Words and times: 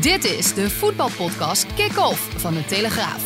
Dit 0.00 0.24
is 0.24 0.54
de 0.54 0.70
voetbalpodcast 0.70 1.66
Kick-Off 1.74 2.28
van 2.36 2.54
de 2.54 2.64
Telegraaf. 2.64 3.22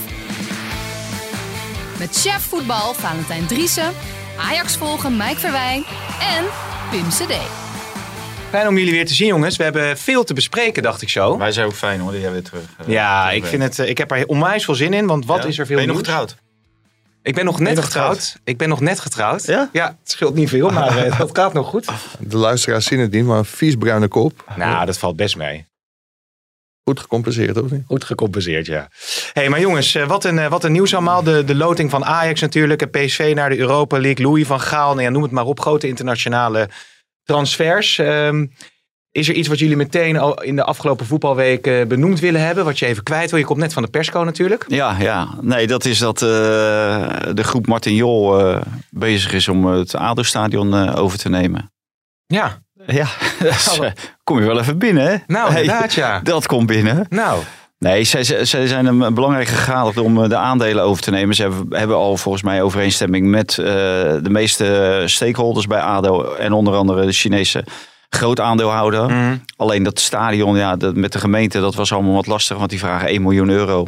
Met 1.98 2.16
chef 2.16 2.42
voetbal 2.42 2.95
Valentijn 2.95 3.47
Driessen, 3.47 3.92
Ajax 4.38 4.77
volgen 4.77 5.16
Mike 5.16 5.38
Verwijn 5.41 5.84
en 6.37 6.45
Pim 6.91 7.09
CD. 7.09 7.34
Fijn 8.50 8.69
om 8.69 8.78
jullie 8.78 8.92
weer 8.92 9.06
te 9.06 9.14
zien, 9.14 9.27
jongens. 9.27 9.56
We 9.56 9.62
hebben 9.62 9.98
veel 9.98 10.24
te 10.24 10.34
bespreken, 10.34 10.83
dacht 10.83 11.02
ik 11.02 11.09
zo. 11.09 11.38
Wij 11.38 11.52
zijn 11.52 11.66
ook 11.66 11.74
fijn 11.74 12.00
hoor, 12.00 12.12
dat 12.12 12.20
jij 12.20 12.33
weer 12.33 12.42
terug 12.42 12.62
eh, 12.78 12.88
Ja, 12.88 13.25
terug 13.25 13.42
ik, 13.42 13.48
vind 13.48 13.62
het, 13.62 13.78
eh, 13.78 13.88
ik 13.88 13.98
heb 13.98 14.11
er 14.11 14.27
onwijs 14.27 14.64
veel 14.64 14.75
zin 14.75 14.92
in, 14.92 15.06
want 15.06 15.27
wat 15.27 15.42
Ja? 15.42 15.48
is 15.48 15.59
er 15.59 15.66
veel 15.66 15.77
Ben 15.77 15.84
je 15.84 15.91
nog 15.92 16.00
nieuws? 16.02 16.09
getrouwd? 16.09 16.36
Ik 17.22 17.34
ben 17.34 17.45
nog 17.45 17.61
net 17.61 17.75
nog 17.75 17.84
getrouwd. 17.84 18.16
getrouwd? 18.19 18.41
Ik 18.45 18.56
ben 18.56 18.69
nog 18.69 18.80
net 18.80 19.00
getrouwd. 19.00 19.45
Ja? 19.47 19.69
Ja, 19.72 19.86
het 19.86 20.11
scheelt 20.11 20.34
niet 20.34 20.48
veel, 20.48 20.70
maar 20.70 20.97
eh, 21.06 21.19
dat 21.19 21.30
gaat 21.33 21.52
nog 21.52 21.69
goed. 21.69 21.88
De 22.19 22.36
luisteraars 22.36 22.86
zien 22.86 22.98
het 22.98 23.11
niet, 23.11 23.25
maar 23.25 23.38
een 23.38 23.45
vies 23.45 23.75
bruine 23.77 24.09
kop. 24.09 24.45
Nou, 24.56 24.86
dat 24.86 24.98
valt 24.98 25.16
best 25.16 25.36
mee. 25.36 25.66
Goed 26.84 27.01
gecompenseerd, 27.01 27.62
of 27.62 27.70
niet? 27.70 27.83
Goed 27.87 28.05
gecompenseerd, 28.05 28.67
ja. 28.67 28.89
hey, 29.33 29.48
maar 29.48 29.61
jongens, 29.61 29.95
eh, 29.95 30.06
wat 30.06 30.25
een, 30.25 30.39
eh, 30.39 30.50
wat 30.50 30.64
een 30.64 30.72
nieuws 30.72 30.95
allemaal. 30.95 31.22
De, 31.22 31.45
de 31.45 31.55
loting 31.55 31.91
van 31.91 32.05
Ajax 32.05 32.41
natuurlijk. 32.41 32.83
En 32.83 32.91
PSV 32.91 33.33
naar 33.34 33.50
de 33.50 33.59
Europa 33.59 34.00
League. 34.00 34.27
Louis 34.27 34.47
van 34.47 34.61
Gaal, 34.61 34.91
nou 34.91 35.03
ja, 35.03 35.11
noem 35.11 35.22
het 35.22 35.31
maar 35.31 35.44
op. 35.44 35.61
Grote 35.61 35.89
internationale 35.89 36.69
transfers. 37.25 37.98
Ehm, 37.98 38.47
is 39.14 39.28
er 39.28 39.34
iets 39.34 39.48
wat 39.48 39.59
jullie 39.59 39.77
meteen 39.77 40.17
al 40.17 40.42
in 40.42 40.56
de 40.56 40.64
afgelopen 40.64 41.06
voetbalweek 41.06 41.67
eh, 41.67 41.86
benoemd 41.86 42.20
willen 42.20 42.41
hebben? 42.41 42.64
Wat 42.64 42.78
je 42.78 42.87
even 42.87 43.03
kwijt 43.03 43.31
wil? 43.31 43.39
Je 43.39 43.44
komt 43.44 43.59
net 43.59 43.72
van 43.72 43.83
de 43.83 43.89
persco 43.89 44.25
natuurlijk. 44.25 44.64
Ja, 44.69 44.97
ja. 44.98 45.28
Nee, 45.41 45.66
dat 45.66 45.84
is 45.84 45.98
dat 45.98 46.22
eh, 46.22 46.28
de 47.34 47.44
groep 47.44 47.66
Martin 47.66 47.94
Jol 47.94 48.41
eh, 48.41 48.61
bezig 48.91 49.33
is 49.33 49.48
om 49.48 49.66
het 49.66 49.94
ADO-stadion 49.94 50.75
eh, 50.75 50.97
over 50.97 51.19
te 51.19 51.28
nemen. 51.28 51.72
Ja, 52.27 52.64
Ja, 52.87 53.07
dus, 53.41 53.79
eh, 53.79 53.91
kom 54.25 54.41
je 54.41 54.47
wel 54.47 54.61
even 54.61 54.79
binnen 54.79 55.07
hè? 55.07 55.17
nou 55.27 55.49
inderdaad 55.49 55.93
ja. 55.93 56.21
Dat 56.25 56.47
komt 56.47 56.67
binnen. 56.67 57.07
Nou, 57.09 57.43
Nee, 57.79 58.05
zij, 58.05 58.25
zij 58.25 58.45
zij 58.45 58.67
zijn 58.67 58.87
hem 58.87 59.15
belangrijk 59.15 59.49
gegaan 59.49 59.99
om 59.99 60.23
eh, 60.23 60.29
de 60.29 60.37
aandelen 60.37 60.85
over 60.85 61.03
te 61.03 61.11
nemen. 61.11 61.35
Ze 61.35 61.43
hebben, 61.43 61.79
hebben 61.79 61.97
al 61.97 62.17
volgens 62.17 62.43
mij 62.45 62.62
overeenstemming 62.62 63.27
met 63.27 63.59
eh, 63.59 63.65
de 64.23 64.31
meeste 64.31 65.03
stakeholders 65.07 65.67
bij 65.67 65.81
ADO. 65.81 66.35
En 66.35 66.53
onder 66.53 66.75
andere 66.75 67.07
de 67.07 67.12
Chinese 67.12 67.65
groot 68.09 68.41
aandeelhouder. 68.41 69.11
mm, 69.11 69.45
Alleen 69.57 69.83
dat 69.83 70.01
stadion, 70.01 70.57
ja, 70.57 70.77
dat, 70.77 70.95
met 70.95 71.12
de 71.12 71.19
gemeente, 71.19 71.61
dat 71.61 71.75
was 71.75 71.93
allemaal 71.93 72.15
wat 72.15 72.27
lastig. 72.27 72.57
Want 72.57 72.71
die 72.71 72.79
vragen 72.79 73.09
1 73.09 73.23
miljoen 73.23 73.49
euro 73.49 73.87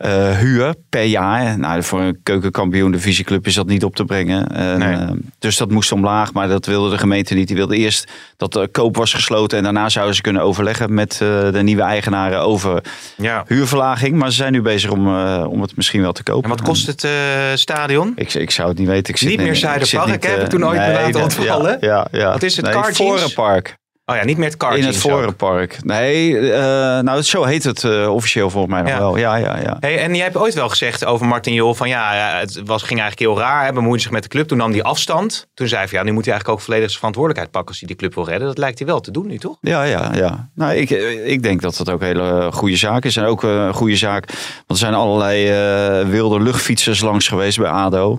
eh, 0.00 0.38
huur 0.38 0.74
per 0.88 1.04
jaar. 1.04 1.58
Nou, 1.58 1.82
voor 1.82 2.00
een 2.00 2.20
keukenkampioen 2.22 2.92
divisieclub 2.92 3.46
is 3.46 3.54
dat 3.54 3.66
niet 3.66 3.84
op 3.84 3.96
te 3.96 4.04
brengen. 4.04 4.46
Nee. 4.78 4.94
eh, 4.94 5.10
dus 5.38 5.56
dat 5.56 5.70
moest 5.70 5.92
omlaag, 5.92 6.32
maar 6.32 6.48
dat 6.48 6.66
wilde 6.66 6.90
de 6.90 6.98
gemeente 6.98 7.34
niet. 7.34 7.46
Die 7.46 7.56
wilde 7.56 7.76
eerst 7.76 8.10
dat 8.36 8.52
de 8.52 8.68
koop 8.72 8.96
was 8.96 9.14
gesloten. 9.14 9.58
En 9.58 9.64
daarna 9.64 9.88
zouden 9.88 10.14
ze 10.14 10.22
kunnen 10.22 10.42
overleggen 10.42 10.94
met 10.94 11.12
eh, 11.12 11.18
de 11.52 11.62
nieuwe 11.62 11.82
eigenaren 11.82 12.40
over 12.40 12.82
ja. 13.16 13.44
huurverlaging. 13.46 14.16
Maar 14.16 14.30
ze 14.30 14.36
zijn 14.36 14.52
nu 14.52 14.62
bezig 14.62 14.90
om, 14.90 15.16
om 15.44 15.62
het 15.62 15.76
misschien 15.76 16.00
wel 16.00 16.12
te 16.12 16.22
kopen. 16.22 16.42
En 16.42 16.56
wat 16.56 16.62
kost 16.62 16.86
het 16.86 17.08
stadion? 17.54 18.12
Ik, 18.16 18.34
ik 18.34 18.50
zou 18.50 18.68
het 18.68 18.78
niet 18.78 18.88
weten. 18.88 19.12
Ik 19.14 19.20
zit 19.20 19.28
Niet 19.28 19.40
meer 19.40 19.56
Zuiderpark, 19.56 20.22
heb 20.22 20.42
ik 20.42 20.48
toen 20.48 20.66
ooit 20.66 20.78
nee, 20.78 20.92
laten 20.92 21.22
ontvallen. 21.22 21.76
Ja, 21.80 22.08
ja, 22.10 22.18
ja. 22.18 22.32
Wat 22.32 22.42
is 22.42 22.56
het, 22.56 22.64
Nee? 22.64 22.94
Forenpark. 22.94 23.78
Oh 24.04 24.16
ja, 24.16 24.24
niet 24.24 24.36
meer 24.36 24.48
het 24.48 24.56
car 24.56 24.76
In 24.78 24.84
het. 24.84 24.96
Forenpark. 24.96 25.84
Nee, 25.84 26.38
eh, 26.50 26.60
nou 26.98 27.22
zo 27.22 27.44
heet 27.44 27.64
het 27.64 27.84
eh, 27.84 28.14
officieel 28.14 28.50
volgens 28.50 28.72
mij 28.72 28.82
nog 28.82 28.90
Ja. 28.90 28.98
wel. 28.98 29.16
Ja, 29.16 29.36
ja, 29.36 29.58
ja. 29.58 29.76
Hey, 29.80 29.98
en 29.98 30.14
jij 30.14 30.24
hebt 30.24 30.36
ooit 30.36 30.54
wel 30.54 30.68
gezegd 30.68 31.04
over 31.04 31.26
Martin 31.26 31.54
Jol 31.54 31.74
van 31.74 31.88
ja, 31.88 32.12
het 32.38 32.60
was, 32.64 32.82
ging 32.82 33.00
eigenlijk 33.00 33.30
heel 33.30 33.38
raar. 33.44 33.62
Hij 33.62 33.72
bemoeide 33.72 34.02
zich 34.02 34.10
met 34.10 34.22
de 34.22 34.28
club. 34.28 34.48
Toen 34.48 34.58
nam 34.58 34.70
hij 34.72 34.82
afstand. 34.82 35.46
Toen 35.54 35.68
zei 35.68 35.80
hij 35.80 35.88
van 35.88 35.98
ja, 35.98 36.04
nu 36.04 36.12
moet 36.12 36.24
hij 36.24 36.32
eigenlijk 36.32 36.60
ook 36.60 36.64
volledig 36.64 36.86
zijn 36.88 36.98
verantwoordelijkheid 36.98 37.50
pakken 37.52 37.70
als 37.70 37.78
hij 37.80 37.88
die 37.88 37.96
club 37.96 38.14
wil 38.14 38.24
redden. 38.28 38.48
Dat 38.48 38.58
lijkt 38.58 38.78
hij 38.78 38.86
wel 38.86 39.00
te 39.00 39.10
doen 39.10 39.26
nu, 39.26 39.38
toch? 39.38 39.56
Ja, 39.60 39.82
ja, 39.82 40.10
ja. 40.14 40.48
Nou, 40.54 40.74
ik, 40.74 40.90
ik 41.24 41.42
denk 41.42 41.60
dat 41.60 41.76
dat 41.76 41.90
ook 41.90 42.00
een 42.00 42.06
hele 42.06 42.48
goede 42.52 42.76
zaak 42.76 43.04
is. 43.04 43.16
En 43.16 43.24
ook 43.24 43.44
eh, 43.44 43.50
een 43.50 43.74
goede 43.74 43.96
zaak, 43.96 44.26
want 44.26 44.66
er 44.66 44.76
zijn 44.76 44.94
allerlei 44.94 45.48
eh, 45.48 46.08
wilde 46.08 46.40
luchtfietsers 46.40 47.00
langs 47.00 47.28
geweest 47.28 47.58
bij 47.58 47.70
ADO. 47.70 48.18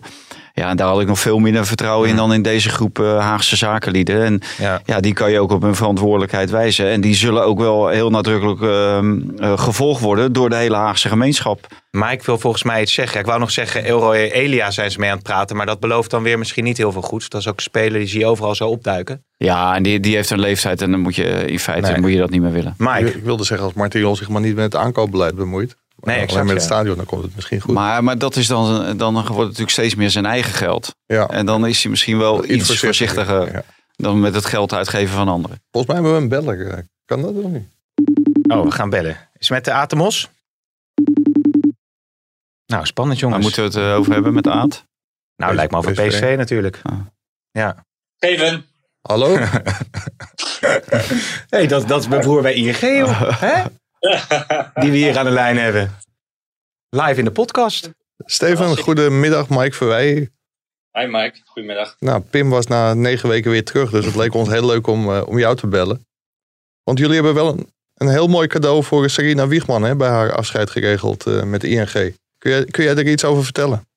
Ja, 0.61 0.69
en 0.69 0.77
daar 0.77 0.87
had 0.87 1.01
ik 1.01 1.07
nog 1.07 1.19
veel 1.19 1.39
minder 1.39 1.65
vertrouwen 1.65 2.09
in 2.09 2.15
dan 2.15 2.33
in 2.33 2.41
deze 2.41 2.69
groep 2.69 2.99
eh, 2.99 3.19
Haagse 3.19 3.55
zakenlieden. 3.55 4.23
En 4.23 4.41
Ja. 4.57 4.81
ja, 4.85 4.99
die 4.99 5.13
kan 5.13 5.31
je 5.31 5.39
ook 5.39 5.51
op 5.51 5.61
hun 5.61 5.75
verantwoordelijkheid 5.75 6.49
wijzen. 6.49 6.89
En 6.89 7.01
die 7.01 7.15
zullen 7.15 7.43
ook 7.45 7.59
wel 7.59 7.87
heel 7.87 8.09
nadrukkelijk 8.09 8.61
ehm, 8.61 9.19
eh, 9.37 9.57
gevolgd 9.59 10.01
worden 10.01 10.33
door 10.33 10.49
de 10.49 10.55
hele 10.55 10.75
Haagse 10.75 11.07
gemeenschap. 11.09 11.67
Maar 11.91 12.11
ik 12.11 12.23
wil 12.23 12.37
volgens 12.37 12.63
mij 12.63 12.81
iets 12.81 12.93
zeggen. 12.93 13.19
Ik 13.19 13.25
wou 13.25 13.39
nog 13.39 13.51
zeggen, 13.51 13.83
Elroy 13.83 14.15
Elia 14.15 14.71
zijn 14.71 14.91
ze 14.91 14.99
mee 14.99 15.09
aan 15.09 15.15
het 15.15 15.23
praten. 15.25 15.55
Maar 15.55 15.65
dat 15.65 15.79
belooft 15.79 16.09
dan 16.09 16.23
weer 16.23 16.37
misschien 16.37 16.63
niet 16.63 16.77
heel 16.77 16.91
veel 16.91 17.01
goeds. 17.01 17.29
Dat 17.29 17.41
is 17.41 17.47
ook 17.47 17.55
een 17.55 17.61
speler 17.61 17.99
die 17.99 18.07
zie 18.07 18.19
je 18.19 18.25
overal 18.25 18.55
zo 18.55 18.67
opduiken. 18.67 19.23
Ja, 19.37 19.75
en 19.75 19.83
die, 19.83 19.99
die 19.99 20.15
heeft 20.15 20.29
een 20.29 20.39
leeftijd 20.39 20.81
en 20.81 20.91
dan 20.91 20.99
moet 20.99 21.15
je 21.15 21.23
in 21.45 21.59
feite 21.59 21.91
Nee. 21.91 22.01
moet 22.01 22.11
je 22.11 22.17
dat 22.17 22.29
niet 22.29 22.41
meer 22.41 22.51
willen. 22.51 22.73
Mike, 22.77 22.99
Ik, 23.07 23.15
ik 23.15 23.23
wilde 23.23 23.43
zeggen, 23.43 23.65
als 23.67 23.75
Martin 23.75 24.01
Jol 24.01 24.15
zich 24.15 24.29
maar 24.29 24.41
niet 24.41 24.55
met 24.55 24.63
het 24.63 24.75
aankoopbeleid 24.75 25.35
bemoeit. 25.35 25.75
Nee, 26.01 26.15
alleen 26.15 26.27
exact, 26.27 26.45
met 26.45 26.53
het 26.53 26.61
ja. 26.63 26.67
stadion, 26.75 26.95
dan 26.95 27.05
komt 27.05 27.23
het 27.23 27.35
misschien 27.35 27.61
goed. 27.61 27.73
Maar, 27.73 28.03
maar 28.03 28.17
dat 28.17 28.35
is 28.35 28.47
dan, 28.47 28.97
dan 28.97 29.13
wordt 29.13 29.27
het 29.27 29.37
natuurlijk 29.37 29.69
steeds 29.69 29.95
meer 29.95 30.09
zijn 30.09 30.25
eigen 30.25 30.53
geld. 30.53 30.95
ja, 31.05 31.27
En 31.27 31.45
dan 31.45 31.65
is 31.67 31.81
hij 31.81 31.91
misschien 31.91 32.17
wel 32.17 32.45
iets, 32.49 32.79
voorzichtiger 32.79 33.51
Ja. 33.53 33.63
dan 33.95 34.19
met 34.19 34.35
het 34.35 34.45
geld 34.45 34.73
uitgeven 34.73 35.15
van 35.15 35.27
anderen. 35.27 35.61
Volgens 35.71 35.93
mij 35.93 36.01
hebben 36.03 36.13
we 36.15 36.21
een 36.23 36.29
beller. 36.45 36.67
eh, 36.71 36.83
Kan 37.05 37.21
dat 37.21 37.33
of 37.33 37.43
niet? 37.51 37.67
oh, 38.47 38.63
we 38.63 38.71
gaan 38.71 38.89
bellen. 38.89 39.11
Is 39.37 39.47
het 39.47 39.49
met 39.49 39.65
de 39.65 39.73
Atemos? 39.73 40.29
Nou, 42.65 42.85
spannend 42.85 43.19
Waar 43.21 43.29
jongens. 43.29 43.43
moeten 43.55 43.71
we 43.71 43.79
het 43.79 43.89
eh, 43.91 43.97
over 43.99 44.13
hebben 44.13 44.33
met 44.33 44.47
Aad? 44.47 44.85
Nou, 45.35 45.55
lijkt 45.55 45.71
me 45.71 45.77
over 45.77 45.91
PSV. 45.91 46.07
PSV 46.07 46.33
natuurlijk. 46.37 46.79
Ah. 46.83 46.99
Ja. 47.51 47.85
Steven, 48.15 48.65
Hallo? 49.01 49.37
hey, 51.49 51.67
dat, 51.67 51.87
dat 51.87 52.01
is 52.01 52.07
mijn 52.07 52.21
broer 52.21 52.41
bij 52.41 52.53
ING, 52.53 52.79
joh. 52.79 53.21
Hè? 53.39 53.63
Die 54.81 54.91
we 54.91 54.97
hier 54.97 55.17
aan 55.17 55.25
de 55.25 55.31
lijn 55.31 55.57
hebben. 55.57 55.97
Live 56.89 57.15
in 57.19 57.25
de 57.25 57.31
podcast. 57.31 57.89
Steven, 58.25 58.77
goedemiddag. 58.77 59.49
Mike 59.49 59.75
Verwij. 59.75 60.29
hi 60.91 61.05
Mike, 61.05 61.41
goedemiddag. 61.45 61.95
Nou, 61.99 62.21
Pim 62.21 62.49
was 62.49 62.67
na 62.67 62.93
negen 62.93 63.29
weken 63.29 63.51
weer 63.51 63.65
terug, 63.65 63.89
dus 63.91 64.05
het 64.05 64.15
leek 64.15 64.33
ons 64.33 64.49
heel 64.49 64.65
leuk 64.65 64.87
om, 64.87 65.09
eh, 65.09 65.27
om 65.27 65.39
jou 65.39 65.55
te 65.55 65.67
bellen. 65.67 66.05
Want 66.83 66.99
jullie 66.99 67.15
hebben 67.15 67.33
wel 67.33 67.47
een, 67.47 67.73
een 67.95 68.09
heel 68.09 68.27
mooi 68.27 68.47
cadeau 68.47 68.83
voor 68.83 69.09
Serena 69.09 69.47
Wiegman 69.47 69.83
hè, 69.83 69.95
bij 69.95 70.09
haar 70.09 70.35
afscheid 70.35 70.69
geregeld 70.69 71.27
eh, 71.27 71.43
met 71.43 71.61
de 71.61 71.69
ING. 71.69 71.91
Kun 72.37 72.51
jij, 72.51 72.65
kun 72.65 72.83
jij 72.83 72.95
er 72.95 73.07
iets 73.07 73.23
over 73.23 73.43
vertellen? 73.43 73.87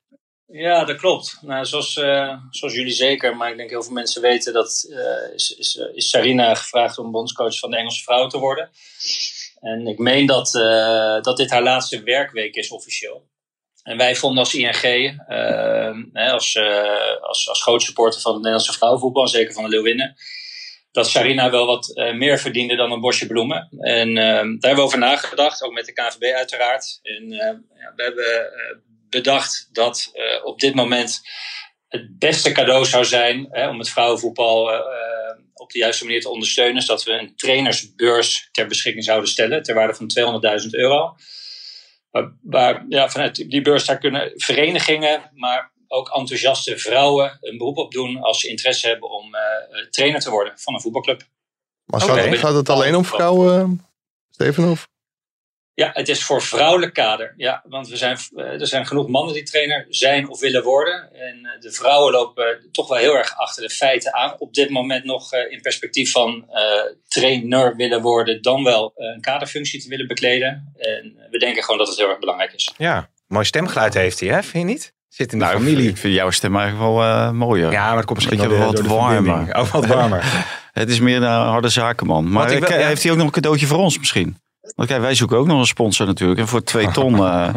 Ja, 0.47 0.85
dat 0.85 0.97
klopt. 0.97 1.39
Nou, 1.41 1.65
zoals, 1.65 1.97
eh, 1.97 2.39
zoals 2.51 2.75
jullie 2.75 2.93
zeker, 2.93 3.37
maar 3.37 3.51
ik 3.51 3.57
denk 3.57 3.71
heel 3.71 3.83
veel 3.83 3.93
mensen 3.93 4.23
weten 4.23 4.53
dat 4.53 4.87
eh, 4.91 5.35
is, 5.35 5.57
is, 5.59 5.77
is 5.95 6.09
Sarina 6.09 6.55
gevraagd 6.55 6.99
om 6.99 7.11
bondscoach 7.11 7.59
van 7.59 7.71
de 7.71 7.77
Engelse 7.77 8.03
vrouwen 8.03 8.31
te 8.31 8.39
worden. 8.39 8.71
En 9.65 9.87
ik 9.87 9.99
meen 9.99 10.27
dat, 10.27 10.55
eh, 10.55 11.21
dat 11.21 11.37
dit 11.37 11.51
haar 11.51 11.63
laatste 11.63 12.03
werkweek 12.03 12.55
is 12.55 12.71
officieel. 12.71 13.29
En 13.83 13.97
wij 13.97 14.17
vonden 14.17 14.39
als 14.39 14.55
ING, 14.55 14.83
eh, 15.27 15.97
hè, 16.13 16.31
als, 16.31 16.55
eh, 16.55 17.21
als, 17.21 17.49
als 17.49 17.63
groot 17.63 17.83
supporter 17.83 18.21
van 18.21 18.33
het 18.33 18.43
Nederlandse 18.43 18.79
vrouwenvoetbal, 18.79 19.23
en 19.23 19.29
zeker 19.29 19.55
van 19.55 19.63
de 19.63 19.71
Leeuwinnen, 19.71 20.17
dat 20.95 21.09
Sarina 21.09 21.51
wel 21.51 21.67
wat 21.67 21.97
eh, 21.97 22.15
meer 22.15 22.39
verdiende 22.39 22.77
dan 22.77 22.93
een 22.93 23.01
bosje 23.01 23.27
bloemen. 23.27 23.69
En 23.79 24.09
eh, 24.09 24.25
daar 24.25 24.43
hebben 24.43 24.75
we 24.75 24.81
over 24.81 24.99
nagedacht, 24.99 25.63
ook 25.63 25.73
met 25.73 25.87
de 25.87 25.93
KNVB 25.93 26.35
uiteraard. 26.35 27.01
En 27.03 27.33
eh, 27.33 27.39
ja, 27.81 27.93
we 27.97 28.03
hebben 28.03 28.53
eh, 28.53 28.77
bedacht 29.09 29.69
dat 29.73 30.11
eh, 30.13 30.45
op 30.45 30.61
dit 30.61 30.75
moment 30.75 31.23
het 31.95 32.19
beste 32.19 32.53
cadeau 32.53 32.85
zou 32.85 33.05
zijn 33.05 33.49
hè, 33.51 33.69
om 33.69 33.79
het 33.79 33.89
vrouwenvoetbal 33.89 34.73
eh, 34.73 34.79
eh, 34.79 35.39
op 35.55 35.71
de 35.71 35.79
juiste 35.79 36.05
manier 36.05 36.21
te 36.21 36.29
ondersteunen. 36.29 36.77
Is 36.77 36.87
dat 36.87 37.05
we 37.05 37.13
een 37.13 37.37
trainersbeurs 37.37 38.49
ter 38.53 38.67
beschikking 38.67 39.05
zouden 39.05 39.29
stellen 39.29 39.63
ter 39.63 39.75
waarde 39.75 39.95
van 39.95 40.41
200.000 40.63 40.71
euro. 40.71 41.17
Waar, 42.11 42.33
waar, 42.43 42.85
ja, 42.89 43.09
vanuit 43.09 43.51
die 43.51 43.63
beurs 43.63 43.85
daar 43.85 43.99
kunnen 43.99 44.33
verenigingen, 44.35 45.31
maar 45.35 45.73
ook 45.89 46.09
enthousiaste 46.09 46.79
vrouwen 46.79 47.39
een 47.41 47.59
beroep 47.59 47.77
op 47.77 47.93
doen 47.93 48.23
als 48.23 48.41
ze 48.41 48.49
interesse 48.49 48.89
hebben 48.89 49.11
om 49.11 49.35
eh, 49.35 49.87
trainer 49.91 50.21
te 50.21 50.31
worden 50.31 50.53
van 50.57 50.75
een 50.75 50.81
voetbalclub. 50.81 51.23
Maar 51.85 52.01
gaat, 52.01 52.37
gaat 52.37 52.55
het 52.55 52.69
alleen 52.69 52.95
om 52.95 53.05
vrouwen, 53.05 53.87
Steven? 54.31 54.71
Of? 54.71 54.89
Ja, 55.75 55.91
het 55.93 56.09
is 56.09 56.25
voor 56.25 56.43
vrouwelijk 56.43 56.95
kader. 56.95 57.35
Ja, 57.37 57.63
want 57.69 57.89
we 57.89 57.97
zijn, 57.97 58.19
eh, 58.37 58.61
er 58.61 58.67
zijn 58.67 58.87
genoeg 58.87 59.09
mannen 59.09 59.35
die 59.35 59.43
trainer 59.43 59.87
zijn 59.89 60.29
of 60.29 60.41
willen 60.41 60.63
worden. 60.63 61.13
En 61.13 61.45
eh, 61.45 61.61
de 61.61 61.73
vrouwen 61.73 62.13
lopen 62.13 62.69
toch 62.73 62.89
wel 62.89 62.99
heel 62.99 63.17
erg 63.17 63.37
achter 63.37 63.63
de 63.63 63.71
feiten 63.71 64.15
aan. 64.15 64.35
Op 64.39 64.55
dit 64.55 64.71
moment 64.71 65.05
nog 65.05 65.33
eh, 65.33 65.53
in 65.53 65.61
perspectief 65.61 66.11
van 66.11 66.47
uh, 66.51 66.61
trainer 67.09 67.77
willen 67.77 68.03
worden, 68.03 68.43
dan 68.43 68.65
wel 68.65 68.93
een 68.97 69.21
kaderfunctie 69.21 69.83
te 69.83 69.89
willen 69.89 70.07
bekleden. 70.07 70.73
En 70.77 71.17
we 71.31 71.39
denken 71.39 71.63
gewoon 71.63 71.79
dat 71.79 71.89
het 71.89 71.97
heel 71.97 72.09
erg 72.09 72.19
belangrijk 72.19 72.53
is. 72.53 72.73
Ja, 72.77 73.11
mooi 73.27 73.45
stemgeluid 73.45 73.95
heeft 73.95 74.21
hij, 74.21 74.29
hè? 74.29 74.43
vind 74.43 74.67
je 74.67 74.73
niet? 74.73 74.95
Zit 75.15 75.33
in 75.33 75.39
de 75.39 75.45
Nou, 75.45 75.57
familie. 75.57 75.89
Ik 75.89 75.97
vind 75.97 76.15
jouw 76.15 76.31
stem 76.31 76.57
eigenlijk 76.57 76.91
wel 76.91 77.03
eh, 77.03 77.31
mooier. 77.31 77.73
Ja, 77.73 77.89
maar 77.89 77.97
het 77.97 78.05
komt 78.05 78.19
misschien 78.19 78.49
wel 78.49 78.73
wat 78.73 78.81
warmer. 78.81 79.57
Oh, 79.57 79.73
wat 79.73 79.87
warmer. 79.87 80.25
Het 80.73 80.91
is 80.91 81.01
meer 81.01 81.17
een 81.17 81.23
harde 81.23 81.69
zakenman. 81.69 82.31
Maar 82.31 82.53
ik 82.53 82.69
eh, 82.69 82.87
heeft 82.87 83.03
hij 83.03 83.13
ook 83.13 83.17
nog 83.17 83.27
een 83.27 83.33
cadeautje 83.33 83.67
voor 83.67 83.79
ons 83.79 83.99
misschien? 83.99 84.37
Want 84.77 84.89
kijk, 84.89 85.01
wij 85.01 85.15
zoeken 85.15 85.37
ook 85.37 85.47
nog 85.47 85.59
een 85.59 85.67
sponsor 85.67 86.07
natuurlijk. 86.07 86.41
En 86.41 86.49
voor 86.49 86.63
twee 86.63 86.91
ton. 86.91 87.15
eh, 87.27 87.55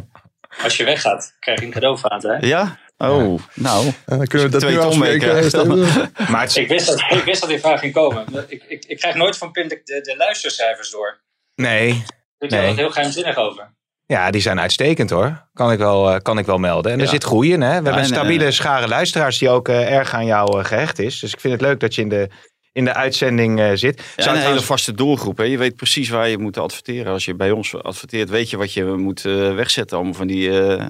Als 0.64 0.78
je 0.78 0.84
weggaat, 0.84 1.36
krijg 1.40 1.60
je 1.60 1.66
een 1.66 1.72
cadeauvaat. 1.72 2.24
Hè? 2.24 2.36
ja? 2.48 2.78
Oh, 2.98 3.40
nou. 3.54 3.86
En 4.06 4.18
dan 4.18 4.28
kunnen 4.28 4.48
we 4.48 4.52
dat 4.52 4.62
Twee 4.62 4.74
nu 4.74 4.80
ton 4.80 4.88
afspreken. 4.88 5.28
maar 6.32 6.58
Ik, 6.58 6.68
wist 6.68 6.88
dat, 6.88 7.00
ik 7.10 7.24
wist 7.24 7.40
dat 7.42 7.50
die 7.50 7.60
vraag 7.60 7.80
ging 7.80 7.94
komen. 7.94 8.26
Ik, 8.48 8.64
ik, 8.68 8.86
ik 8.86 8.98
krijg 8.98 9.16
nooit 9.16 9.38
van 9.38 9.52
Pim 9.52 9.68
de, 9.68 9.82
de, 9.84 10.16
luistercijfers 10.18 10.92
door. 10.92 11.20
nee, 11.56 11.90
Ik 11.90 12.50
ben 12.50 12.60
Nee. 12.60 12.70
er 12.70 12.76
heel 12.76 12.90
geheimzinnig 12.90 13.38
over. 13.38 13.76
ja, 14.06 14.32
die 14.32 14.42
zijn 14.42 14.60
uitstekend 14.60 15.10
hoor. 15.10 15.48
Kan 15.54 15.72
ik 15.72 15.78
wel, 15.78 16.10
eh, 16.12 16.20
kan 16.22 16.38
ik 16.38 16.46
wel 16.46 16.58
melden. 16.58 16.92
En 16.92 17.00
er 17.00 17.08
zit 17.08 17.24
groei 17.24 17.54
in. 17.54 17.62
Hè? 17.62 17.68
We 17.68 17.74
hebben 17.74 17.94
een 17.94 18.00
en, 18.00 18.06
stabiele 18.06 18.46
eh, 18.46 18.52
schare 18.52 18.88
luisteraars 18.88 19.38
die 19.38 19.50
ook 19.50 19.68
eh, 19.68 19.94
erg 19.96 20.14
aan 20.14 20.26
jou 20.26 20.60
eh, 20.60 20.66
gehecht 20.66 21.00
is. 21.00 21.20
Dus 21.20 21.34
ik 21.34 21.40
vind 21.40 21.54
het 21.54 21.62
leuk 21.62 21.80
dat 21.80 21.96
je 21.96 22.02
in 22.02 22.10
de, 22.10 22.30
in 22.78 22.86
de 22.86 22.94
uitzending 22.94 23.60
eh, 23.60 23.70
zit. 23.74 24.02
Ja, 24.16 24.24
Zou 24.24 24.36
een 24.36 24.42
hele 24.42 24.62
vaste 24.62 24.94
doelgroep. 24.94 25.38
Hè? 25.38 25.44
Je 25.44 25.58
weet 25.58 25.76
precies 25.76 26.10
waar 26.10 26.30
je 26.30 26.38
moet 26.38 26.58
adverteren. 26.58 27.12
Als 27.14 27.26
je 27.26 27.36
bij 27.36 27.52
ons 27.52 27.76
adverteert, 27.76 28.30
weet 28.30 28.50
je 28.50 28.58
wat 28.58 28.74
je 28.74 28.84
moet 28.84 29.26
eh, 29.26 29.56
wegzetten. 29.56 29.98
Allemaal 29.98 30.16
van 30.16 30.28
die 30.28 30.62
eh, 30.62 30.88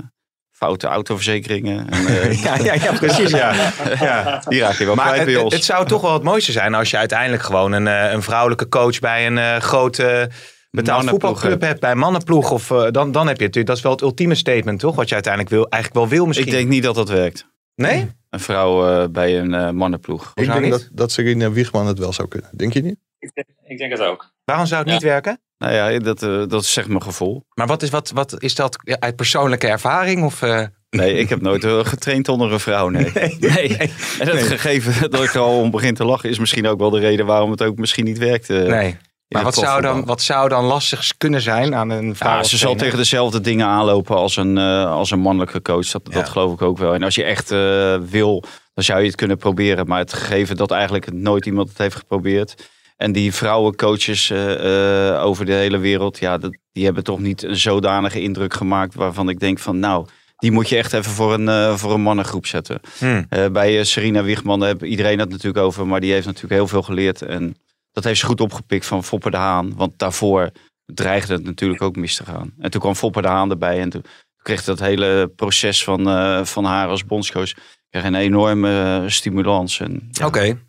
foute 0.51 0.87
autoverzekeringen. 0.87 1.89
En, 1.89 2.01
ja, 2.45 2.57
ja, 2.57 2.73
ja, 2.73 2.91
precies. 3.05 3.29
Ja. 3.29 3.71
Ja. 3.99 4.41
Die 4.47 4.59
raak 4.59 4.77
je 4.77 4.85
wel 4.85 4.95
Maar 4.95 5.15
het, 5.15 5.25
bij 5.25 5.35
ons. 5.35 5.53
het 5.53 5.63
zou 5.63 5.85
toch 5.85 6.01
wel 6.01 6.13
het 6.13 6.23
mooiste 6.23 6.51
zijn 6.51 6.73
als 6.73 6.89
je 6.89 6.97
uiteindelijk 6.97 7.43
gewoon 7.43 7.71
een, 7.71 7.85
een 8.13 8.21
vrouwelijke 8.21 8.69
coach 8.69 8.99
bij 8.99 9.27
een 9.27 9.37
eh, 9.37 9.55
grote 9.57 10.29
betaald 10.71 11.03
Mannenploeg 11.03 11.29
voetbalclub 11.29 11.61
hebt. 11.61 11.79
bij 11.79 11.95
mannenploeg. 11.95 12.51
Of, 12.51 12.67
dan, 12.67 13.11
dan 13.11 13.27
heb 13.27 13.37
je 13.37 13.45
natuurlijk, 13.45 13.67
dat 13.67 13.77
is 13.77 13.83
wel 13.83 13.91
het 13.91 14.01
ultieme 14.01 14.35
statement 14.35 14.79
toch? 14.79 14.95
Wat 14.95 15.07
je 15.07 15.13
uiteindelijk 15.13 15.53
wil, 15.53 15.69
eigenlijk 15.69 16.03
wel 16.03 16.17
wil 16.17 16.25
misschien. 16.25 16.47
Ik 16.47 16.53
denk 16.53 16.67
niet 16.69 16.83
dat 16.83 16.95
dat 16.95 17.09
werkt. 17.09 17.47
Nee? 17.81 18.09
Een 18.29 18.39
vrouw 18.39 18.87
eh, 18.87 19.09
bij 19.09 19.39
een 19.39 19.53
eh, 19.53 19.69
mannenploeg. 19.69 20.31
Ik 20.35 20.45
denk 20.45 20.61
niet? 20.61 20.71
dat, 20.71 20.89
dat 20.91 21.11
Serena 21.11 21.51
Wiegman 21.51 21.87
het 21.87 21.99
wel 21.99 22.13
zou 22.13 22.27
kunnen. 22.27 22.49
Denk 22.55 22.73
je 22.73 22.81
niet? 22.81 22.97
Ik 23.19 23.31
denk, 23.33 23.47
ik 23.67 23.77
denk 23.77 23.91
het 23.91 24.01
ook. 24.01 24.33
Waarom 24.45 24.65
zou 24.65 24.79
het 24.79 24.89
Ja. 24.89 24.93
niet 24.95 25.03
werken? 25.03 25.39
Nou 25.57 25.73
ja, 25.73 25.99
dat, 25.99 26.23
eh, 26.23 26.43
dat 26.47 26.61
is 26.61 26.73
zeg 26.73 26.87
mijn 26.87 27.01
gevoel. 27.01 27.43
Maar 27.53 27.67
wat 27.67 27.81
is, 27.83 27.89
wat, 27.89 28.11
wat 28.11 28.41
is 28.41 28.55
dat 28.55 28.77
ja, 28.83 28.97
uit 28.99 29.15
persoonlijke 29.15 29.67
ervaring? 29.67 30.23
Of, 30.23 30.41
eh, 30.41 30.63
Nee, 30.89 31.13
ik 31.13 31.29
heb 31.29 31.41
nooit 31.41 31.65
getraind 31.65 32.27
onder 32.29 32.51
een 32.51 32.59
vrouw, 32.59 32.89
nee. 32.89 33.11
Nee. 33.39 33.77
En 34.19 34.27
het 34.27 34.43
gegeven 34.43 35.01
dat 35.11 35.23
ik 35.23 35.33
er 35.33 35.39
al 35.41 35.59
om 35.59 35.71
begin 35.71 35.93
te 35.93 36.05
lachen 36.05 36.29
is 36.29 36.39
misschien 36.39 36.67
ook 36.67 36.79
wel 36.79 36.89
de 36.89 36.99
reden 36.99 37.25
waarom 37.25 37.51
het 37.51 37.63
ook 37.63 37.77
misschien 37.77 38.05
niet 38.05 38.17
werkte. 38.17 38.53
nee. 38.53 38.97
Maar 39.27 39.43
wat 39.43 39.55
zou, 39.55 39.81
dan, 39.81 40.05
wat 40.05 40.21
zou 40.21 40.49
dan 40.49 40.63
lastig 40.63 41.11
kunnen 41.17 41.41
zijn 41.41 41.75
aan 41.75 41.89
een 41.89 42.15
vrouw? 42.15 42.35
Ja, 42.37 42.43
ze 42.43 42.57
zal 42.57 42.75
tegen 42.75 42.97
dezelfde 42.97 43.41
dingen 43.41 43.65
aanlopen 43.67 44.15
als 44.15 44.35
een, 44.35 44.57
eh, 44.57 44.91
als 44.91 45.11
een 45.11 45.19
mannelijke 45.19 45.61
coach. 45.61 45.87
Dat, 45.87 46.01
Ja. 46.03 46.13
dat 46.13 46.29
geloof 46.29 46.53
ik 46.53 46.61
ook 46.61 46.77
wel. 46.77 46.93
En 46.93 47.03
als 47.03 47.15
je 47.15 47.23
echt 47.23 47.51
eh, 47.51 47.97
wil, 48.09 48.43
dan 48.73 48.83
zou 48.83 48.99
je 48.99 49.05
het 49.05 49.15
kunnen 49.15 49.37
proberen. 49.37 49.87
Maar 49.87 49.99
het 49.99 50.13
gegeven 50.13 50.55
dat 50.55 50.71
eigenlijk 50.71 51.13
nooit 51.13 51.45
iemand 51.45 51.69
het 51.69 51.77
heeft 51.77 51.95
geprobeerd. 51.95 52.55
En 52.97 53.11
die 53.11 53.33
vrouwencoaches 53.33 54.29
eh, 54.29 55.13
eh, 55.15 55.23
over 55.23 55.45
de 55.45 55.53
hele 55.53 55.77
wereld, 55.77 56.19
ja, 56.19 56.37
dat, 56.37 56.57
die 56.71 56.85
hebben 56.85 57.03
toch 57.03 57.19
niet 57.19 57.43
een 57.43 57.55
zodanige 57.55 58.21
indruk 58.21 58.53
gemaakt 58.53 58.95
waarvan 58.95 59.29
ik 59.29 59.39
denk 59.39 59.59
van 59.59 59.79
nou, 59.79 60.07
die 60.37 60.51
moet 60.51 60.69
je 60.69 60.77
echt 60.77 60.93
even 60.93 61.11
voor 61.11 61.33
een, 61.33 61.77
voor 61.77 61.93
een 61.93 62.01
mannengroep 62.01 62.45
zetten. 62.45 62.79
Hmm. 62.97 63.25
Eh, 63.29 63.45
bij 63.45 63.83
Serena 63.83 64.23
Wiegman 64.23 64.63
heeft 64.63 64.81
iedereen 64.81 65.19
het 65.19 65.29
natuurlijk 65.29 65.65
over, 65.65 65.87
maar 65.87 65.99
die 65.99 66.11
heeft 66.11 66.25
natuurlijk 66.25 66.53
heel 66.53 66.67
veel 66.67 66.81
geleerd. 66.81 67.21
En 67.21 67.55
dat 67.97 68.05
heeft 68.05 68.19
ze 68.19 68.25
goed 68.25 68.41
opgepikt 68.41 68.85
van 68.85 69.03
Foppe 69.03 69.29
de 69.29 69.37
Haan. 69.37 69.75
Want 69.75 69.99
daarvoor 69.99 70.51
dreigde 70.85 71.33
het 71.33 71.43
natuurlijk 71.43 71.81
ook 71.81 71.95
mis 71.95 72.15
te 72.15 72.23
gaan. 72.25 72.53
En 72.59 72.71
toen 72.71 72.81
kwam 72.81 72.95
Foppe 72.95 73.21
de 73.21 73.27
Haan 73.27 73.49
erbij 73.49 73.79
en 73.79 73.89
toen 73.89 74.03
kreeg 74.41 74.63
dat 74.63 74.79
hele 74.79 75.27
proces 75.35 75.83
van, 75.83 76.07
eh, 76.09 76.43
van 76.45 76.65
haar 76.65 76.87
als 76.87 77.05
bondscoach 77.05 77.51
kreeg 77.89 78.03
een 78.03 78.15
enorme 78.15 79.01
eh, 79.03 79.09
stimulans. 79.09 79.79
En, 79.79 80.07
ja, 80.11 80.25
Oké. 80.25 80.59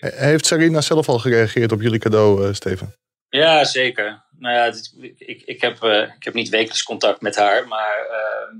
Heeft 0.00 0.46
Serena 0.46 0.80
zelf 0.80 1.08
al 1.08 1.18
gereageerd 1.18 1.72
op 1.72 1.80
jullie 1.82 1.98
cadeau, 1.98 2.46
eh, 2.46 2.52
Steven? 2.54 2.94
Ja, 3.28 3.64
zeker. 3.64 4.24
Nou 4.38 4.54
ja, 4.54 4.70
dit- 4.70 4.94
ik, 5.16 5.42
ik, 5.42 5.60
heb, 5.60 5.82
eh, 5.82 6.00
ik 6.16 6.24
heb 6.24 6.34
niet 6.34 6.48
wekelijks 6.48 6.82
contact 6.82 7.20
met 7.20 7.36
haar, 7.36 7.68
maar 7.68 8.06
eh, 8.10 8.56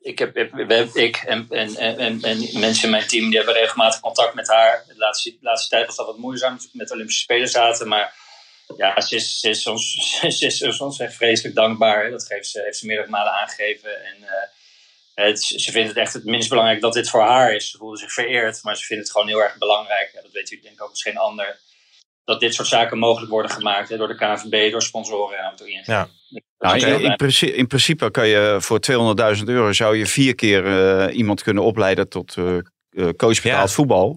ik, 0.00 0.18
heb, 0.18 0.36
ik, 0.36 1.16
en, 1.16 1.46
en, 1.50 1.76
en, 1.76 1.98
en, 1.98 2.22
en 2.22 2.60
mensen 2.60 2.84
in 2.84 2.90
mijn 2.90 3.06
team 3.06 3.28
die 3.28 3.36
hebben 3.36 3.54
regelmatig 3.54 4.00
contact 4.00 4.34
met 4.34 4.48
haar. 4.48 4.84
De 4.86 4.96
laatste, 4.96 5.30
de 5.30 5.36
laatste 5.40 5.68
tijd 5.68 5.86
was 5.86 5.96
dat 5.96 6.06
wat 6.06 6.18
moeizaam 6.18 6.58
toen 6.58 6.68
we 6.72 6.78
met 6.78 6.88
de 6.88 6.94
Olympische 6.94 7.22
Spelen 7.22 7.48
zaten, 7.48 7.88
maar 7.88 8.14
ja, 8.76 9.00
ze 9.00 9.14
is, 9.14 9.40
ze 9.40 9.48
is, 9.48 9.66
ons, 9.66 9.94
ze 10.38 10.46
is 10.46 10.80
ons 10.80 10.98
echt 10.98 11.14
vreselijk 11.14 11.54
dankbaar. 11.54 12.10
Dat 12.10 12.28
heeft 12.28 12.48
ze, 12.48 12.60
heeft 12.60 12.76
ze 12.76 12.86
meerdere 12.86 13.08
malen 13.08 13.32
aangegeven. 13.32 14.04
En, 14.04 14.22
eh, 14.22 14.48
het, 15.14 15.42
ze 15.42 15.72
vindt 15.72 15.88
het 15.88 15.96
echt 15.96 16.12
het 16.12 16.24
minst 16.24 16.48
belangrijk 16.48 16.80
dat 16.80 16.92
dit 16.92 17.10
voor 17.10 17.22
haar 17.22 17.54
is. 17.54 17.70
Ze 17.70 17.78
voelde 17.78 17.98
zich 17.98 18.12
vereerd, 18.12 18.62
maar 18.62 18.76
ze 18.76 18.84
vindt 18.84 19.02
het 19.02 19.12
gewoon 19.12 19.28
heel 19.28 19.42
erg 19.42 19.58
belangrijk. 19.58 20.10
Ja, 20.12 20.22
dat 20.22 20.32
weet 20.32 20.50
u 20.50 20.60
denk 20.60 20.74
ik 20.74 20.82
ook 20.82 20.90
als 20.90 21.02
geen 21.02 21.18
ander. 21.18 21.58
Dat 22.24 22.40
dit 22.40 22.54
soort 22.54 22.68
zaken 22.68 22.98
mogelijk 22.98 23.30
worden 23.30 23.50
gemaakt 23.50 23.88
hè, 23.88 23.96
door 23.96 24.08
de 24.08 24.16
KNVB, 24.16 24.70
door 24.70 24.82
sponsoren 24.82 25.38
en 25.38 25.50
ook 25.50 25.58
door 25.58 25.68
ING. 25.68 25.86
Ja. 25.86 26.08
Nou, 26.60 26.78
in, 26.78 27.16
principe, 27.16 27.54
in 27.54 27.66
principe 27.66 28.10
kan 28.10 28.28
je 28.28 28.56
voor 28.60 28.78
200.000 29.38 29.44
euro 29.44 29.72
zou 29.72 29.96
je 29.96 30.06
vier 30.06 30.34
keer 30.34 30.66
eh, 30.66 31.16
iemand 31.16 31.42
kunnen 31.42 31.62
opleiden 31.62 32.08
tot 32.08 32.36
eh, 32.36 33.08
coach 33.16 33.42
betaald 33.42 33.68
Ja. 33.68 33.74
voetbal. 33.74 34.16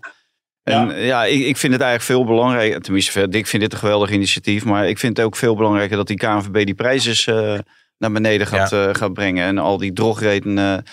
En 0.63 0.87
Ja. 0.87 0.95
ja, 0.95 1.25
ik, 1.25 1.45
ik 1.45 1.57
vind 1.57 1.73
het 1.73 1.81
eigenlijk 1.81 2.11
veel 2.11 2.25
belangrijker. 2.35 2.81
Tenminste, 2.81 3.27
ik 3.29 3.47
vind 3.47 3.61
dit 3.61 3.73
een 3.73 3.79
geweldig 3.79 4.11
initiatief. 4.11 4.65
Maar 4.65 4.89
ik 4.89 4.99
vind 4.99 5.17
het 5.17 5.25
ook 5.25 5.35
veel 5.35 5.55
belangrijker 5.55 5.97
dat 5.97 6.07
die 6.07 6.17
KNVB 6.17 6.65
die 6.65 6.75
prijzen 6.75 7.65
naar 7.97 8.11
beneden 8.11 8.47
gaat, 8.47 8.97
gaat 8.97 9.13
brengen. 9.13 9.45
En 9.45 9.57
al 9.57 9.77
die 9.77 9.93
drogredenen 9.93 10.83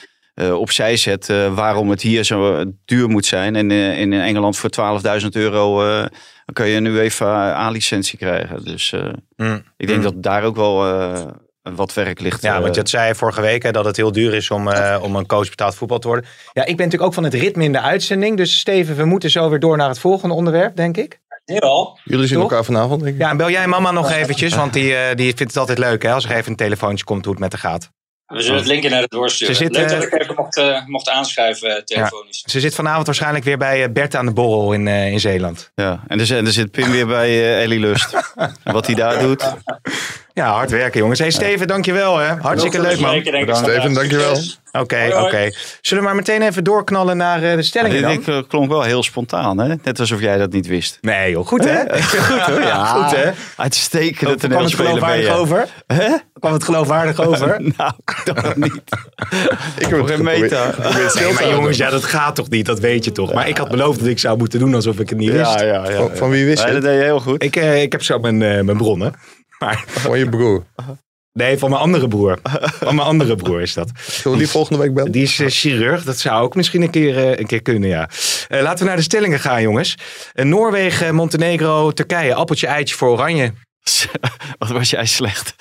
eh, 0.40 0.58
opzij 0.58 0.96
zet 0.96 1.28
eh, 1.28 1.54
waarom 1.54 1.90
het 1.90 2.02
hier 2.02 2.24
zo 2.24 2.64
duur 2.84 3.08
moet 3.08 3.26
zijn. 3.26 3.56
En 3.56 3.70
eh, 3.70 3.98
in 3.98 4.12
Engeland 4.12 4.56
voor 4.56 4.70
12.000 5.22 5.28
euro 5.30 5.82
eh, 5.88 5.98
dan 6.44 6.54
kan 6.54 6.68
je 6.68 6.76
een 6.76 6.84
UEFA 6.86 7.52
A-licentie 7.54 8.18
krijgen. 8.18 8.64
Dus 8.64 8.92
eh, 8.92 9.00
Hmm. 9.36 9.62
ik 9.76 9.86
denk 9.86 10.02
Hmm. 10.02 10.12
dat 10.12 10.22
daar 10.22 10.44
ook 10.44 10.56
wel 10.56 10.86
eh, 10.86 11.22
wat 11.74 11.94
werk 11.94 12.20
ligt. 12.20 12.42
Ja, 12.42 12.60
want 12.62 12.74
dat 12.74 12.88
zei 12.88 13.08
je 13.08 13.14
vorige 13.14 13.40
week 13.40 13.62
hè, 13.62 13.70
dat 13.70 13.84
het 13.84 13.96
heel 13.96 14.12
duur 14.12 14.34
is 14.34 14.50
om, 14.50 14.68
eh, 14.68 14.98
om 15.02 15.16
een 15.16 15.26
coach 15.26 15.48
betaald 15.48 15.74
voetbal 15.74 15.98
te 15.98 16.06
worden. 16.08 16.26
Ja, 16.52 16.60
ik 16.62 16.66
ben 16.76 16.76
natuurlijk 16.76 17.02
ook 17.02 17.14
van 17.14 17.24
het 17.24 17.34
ritme 17.34 17.64
in 17.64 17.72
de 17.72 17.80
uitzending. 17.80 18.36
Dus 18.36 18.58
Steven, 18.58 18.96
we 18.96 19.04
moeten 19.04 19.30
zo 19.30 19.48
weer 19.48 19.60
door 19.60 19.76
naar 19.76 19.88
het 19.88 19.98
volgende 19.98 20.34
onderwerp, 20.34 20.76
denk 20.76 20.96
ik. 20.96 21.20
Jawel. 21.44 21.98
Jullie 22.04 22.26
zien 22.26 22.38
Toch? 22.40 22.50
elkaar 22.50 22.64
vanavond, 22.64 23.02
denk 23.02 23.14
ik. 23.14 23.20
Ja, 23.20 23.30
en 23.30 23.36
bel 23.36 23.50
jij 23.50 23.66
mama 23.66 23.90
nog 23.90 24.10
eventjes, 24.10 24.54
want 24.54 24.72
die, 24.72 24.94
eh, 24.94 25.16
die 25.16 25.26
vindt 25.26 25.40
het 25.52 25.56
altijd 25.56 25.78
leuk 25.78 26.02
hè, 26.02 26.12
als 26.12 26.24
er 26.24 26.30
even 26.36 26.50
een 26.50 26.56
telefoontje 26.56 27.04
komt 27.04 27.24
hoe 27.24 27.34
het 27.34 27.42
met 27.42 27.52
haar 27.52 27.72
gaat. 27.72 27.90
We 28.30 28.42
zullen 28.42 28.58
het 28.58 28.66
linkje 28.68 28.88
naar 28.90 29.00
het 29.00 29.10
doorsturen. 29.10 29.54
Ze 29.56 29.62
zit, 29.64 29.76
Leuk 29.76 29.88
dat 29.88 30.02
ik 30.02 30.20
even 30.20 30.34
mocht, 30.34 30.56
eh, 30.56 30.86
mocht 30.86 31.08
aanschuiven 31.08 31.76
eh, 31.76 31.82
telefonisch. 31.82 32.42
Ze 32.46 32.60
zit 32.60 32.74
vanavond 32.74 33.06
waarschijnlijk 33.06 33.44
weer 33.44 33.58
bij 33.58 33.82
eh, 33.84 33.90
Bert 33.92 34.14
aan 34.16 34.26
de 34.26 34.32
borrel 34.32 34.72
in, 34.72 34.88
eh, 34.88 35.12
in 35.12 35.20
Zeeland. 35.20 35.70
Ja, 35.74 36.00
en 36.08 36.20
er, 36.20 36.26
zit- 36.26 36.38
en 36.38 36.46
er 36.46 36.52
zit 36.52 36.70
Pim 36.70 36.90
weer 36.90 37.06
bij 37.06 37.28
eh, 37.28 37.62
Ellie 37.62 37.80
Lust. 37.80 38.10
wat 38.64 38.86
hij 38.86 38.94
daar 38.94 39.18
doet. 39.18 39.54
Ja, 40.40 40.52
hard 40.52 40.70
werken 40.70 41.00
jongens. 41.00 41.18
Hey 41.18 41.30
Steven, 41.30 41.66
dankjewel 41.66 42.18
hè. 42.18 42.34
Hartstikke 42.40 42.80
leuk 42.80 43.00
man. 43.00 43.14
Ik, 43.14 43.54
Steven, 43.54 43.94
dankjewel. 43.94 44.36
Oké, 44.72 45.10
oké. 45.24 45.50
Zullen 45.80 46.02
we 46.02 46.08
maar 46.08 46.18
meteen 46.18 46.42
even 46.42 46.64
doorknallen 46.64 47.16
naar 47.16 47.42
eh, 47.42 47.56
de 47.56 47.62
stellingen 47.62 47.96
Dit, 47.96 48.02
dan? 48.02 48.34
dit 48.34 48.44
eh, 48.44 48.48
klonk 48.48 48.68
wel 48.68 48.82
heel 48.82 49.02
spontaan, 49.02 49.58
hè? 49.58 49.74
Net 49.82 50.00
alsof 50.00 50.20
jij 50.20 50.38
dat 50.38 50.52
niet 50.52 50.66
wist. 50.66 50.98
Nee 51.00 51.30
joh, 51.30 51.46
goed 51.46 51.64
hè? 51.64 51.78
goed 52.02 52.40
hoor. 52.40 52.60
Ja, 52.60 52.84
goed 52.84 53.16
hè? 53.16 53.30
Uitstekende 53.56 54.14
kwam 54.16 54.30
het 54.30 54.40
toneelspeler 54.40 54.92
ben 54.92 55.00
geloofwaardig 55.00 55.26
je. 55.26 55.32
over? 55.32 55.68
Hè? 55.86 56.16
Kwam 56.38 56.52
het 56.52 56.64
geloofwaardig 56.64 57.20
over? 57.26 57.62
nou, 57.76 57.92
toch 58.24 58.56
niet. 58.56 58.82
Ik 59.78 59.86
heb 59.86 60.06
het 60.06 60.10
Geen 60.10 61.10
stil 61.10 61.22
Nee, 61.22 61.34
te 61.36 61.42
maar 61.42 61.50
jongens, 61.50 61.76
ja, 61.76 61.90
dat 61.90 62.04
gaat 62.04 62.34
toch 62.34 62.48
niet? 62.48 62.66
Dat 62.66 62.80
weet 62.80 63.04
je 63.04 63.12
toch? 63.12 63.32
Maar 63.32 63.48
ik 63.48 63.58
had 63.58 63.68
beloofd 63.68 63.98
dat 63.98 64.08
ik 64.08 64.18
zou 64.18 64.38
moeten 64.38 64.58
doen 64.58 64.74
alsof 64.74 64.98
ik 64.98 65.08
het 65.08 65.18
niet 65.18 65.32
wist. 65.32 65.60
Ja, 65.60 65.66
ja, 65.66 65.90
ja. 65.90 65.96
Van, 65.96 66.10
van 66.14 66.30
wie 66.30 66.44
wist 66.44 66.64
je 66.64 66.72
dat 66.72 66.82
deed 66.82 66.98
je 66.98 67.04
heel 67.04 67.20
goed. 67.20 67.42
Ik, 67.42 67.56
eh, 67.56 67.82
ik 67.82 67.92
heb 67.92 68.02
zo 68.02 68.18
mijn, 68.18 68.42
eh, 68.42 68.60
mijn 68.60 68.76
bronnen. 68.76 69.14
Maar 69.60 69.84
Van 69.86 70.18
je 70.18 70.28
broer. 70.28 70.64
nee, 71.32 71.58
van 71.58 71.70
mijn 71.70 71.82
andere 71.82 72.08
broer. 72.08 72.38
Van 72.62 72.94
mijn 72.94 73.08
andere 73.08 73.36
broer 73.36 73.60
is 73.60 73.74
dat. 73.74 73.90
Zullen 74.10 74.38
we 74.38 74.44
die 74.44 74.52
volgende 74.52 74.82
week 74.82 74.94
bellen? 74.94 75.12
Die 75.12 75.22
is 75.22 75.38
eh, 75.38 75.46
chirurg. 75.48 76.04
Dat 76.04 76.18
zou 76.18 76.42
ook 76.42 76.54
misschien 76.54 76.82
een 76.82 76.90
keer, 76.90 77.16
eh, 77.16 77.38
een 77.38 77.46
keer 77.46 77.62
kunnen, 77.62 77.88
ja. 77.88 78.08
Eh, 78.48 78.62
laten 78.62 78.78
we 78.78 78.84
naar 78.84 78.96
de 78.96 79.02
stellingen 79.02 79.40
gaan, 79.40 79.62
jongens. 79.62 79.94
Noorwegen, 80.34 81.14
Montenegro, 81.14 81.90
Turkije. 81.92 82.34
Appeltje, 82.34 82.66
eitje 82.66 82.94
voor 82.94 83.08
Oranje. 83.08 83.52
Wat 84.58 84.68
was 84.68 84.90
jij 84.90 85.06
slecht. 85.06 85.54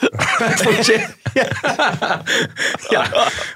ja. 1.34 1.48
ja. 2.89 3.06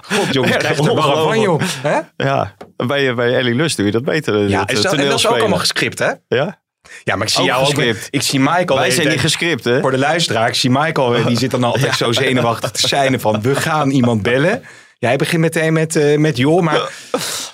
God, 0.05 0.33
jongens, 0.33 0.57
krijg 0.57 0.77
je 0.77 0.89
er 0.89 0.95
wel 0.95 1.23
van, 1.23 1.39
joh. 1.39 1.61
Hè? 1.81 1.99
Ja, 2.17 2.55
bij, 2.75 3.15
bij 3.15 3.37
Ellie 3.37 3.55
Lust 3.55 3.77
doe 3.77 3.85
je 3.85 3.91
dat 3.91 4.03
beter. 4.03 4.49
Ja, 4.49 4.59
dat, 4.59 4.71
is 4.71 4.81
dat, 4.81 4.93
en 4.93 5.05
dat 5.05 5.19
is 5.19 5.27
ook 5.27 5.39
allemaal 5.39 5.59
gescript, 5.59 5.99
hè? 5.99 6.11
Ja? 6.27 6.61
Ja, 7.03 7.15
maar 7.15 7.27
ik 7.27 7.33
zie 7.33 7.41
Ook 7.41 7.47
jou 7.47 7.89
ook. 7.89 7.95
Ik 8.09 8.21
zie 8.21 8.39
Michael. 8.39 8.79
Wij 8.79 8.91
zijn 8.91 9.07
niet 9.07 9.19
gescript, 9.19 9.63
hè? 9.63 9.79
Voor 9.79 9.91
de 9.91 9.97
luisteraar, 9.97 10.47
ik 10.47 10.53
zie 10.55 10.69
Michael, 10.69 11.23
die 11.25 11.37
zit 11.37 11.51
dan 11.51 11.63
altijd 11.63 11.95
zo 12.03 12.11
zenuwachtig 12.11 12.71
te 12.71 12.87
zijn 12.87 13.19
van 13.19 13.41
we 13.41 13.55
gaan 13.55 13.89
iemand 13.89 14.21
bellen. 14.21 14.61
Jij 14.99 15.15
begint 15.15 15.41
meteen 15.41 15.73
met, 15.73 15.95
eh 15.95 16.17
met 16.17 16.37
joh, 16.37 16.61
maar 16.61 16.89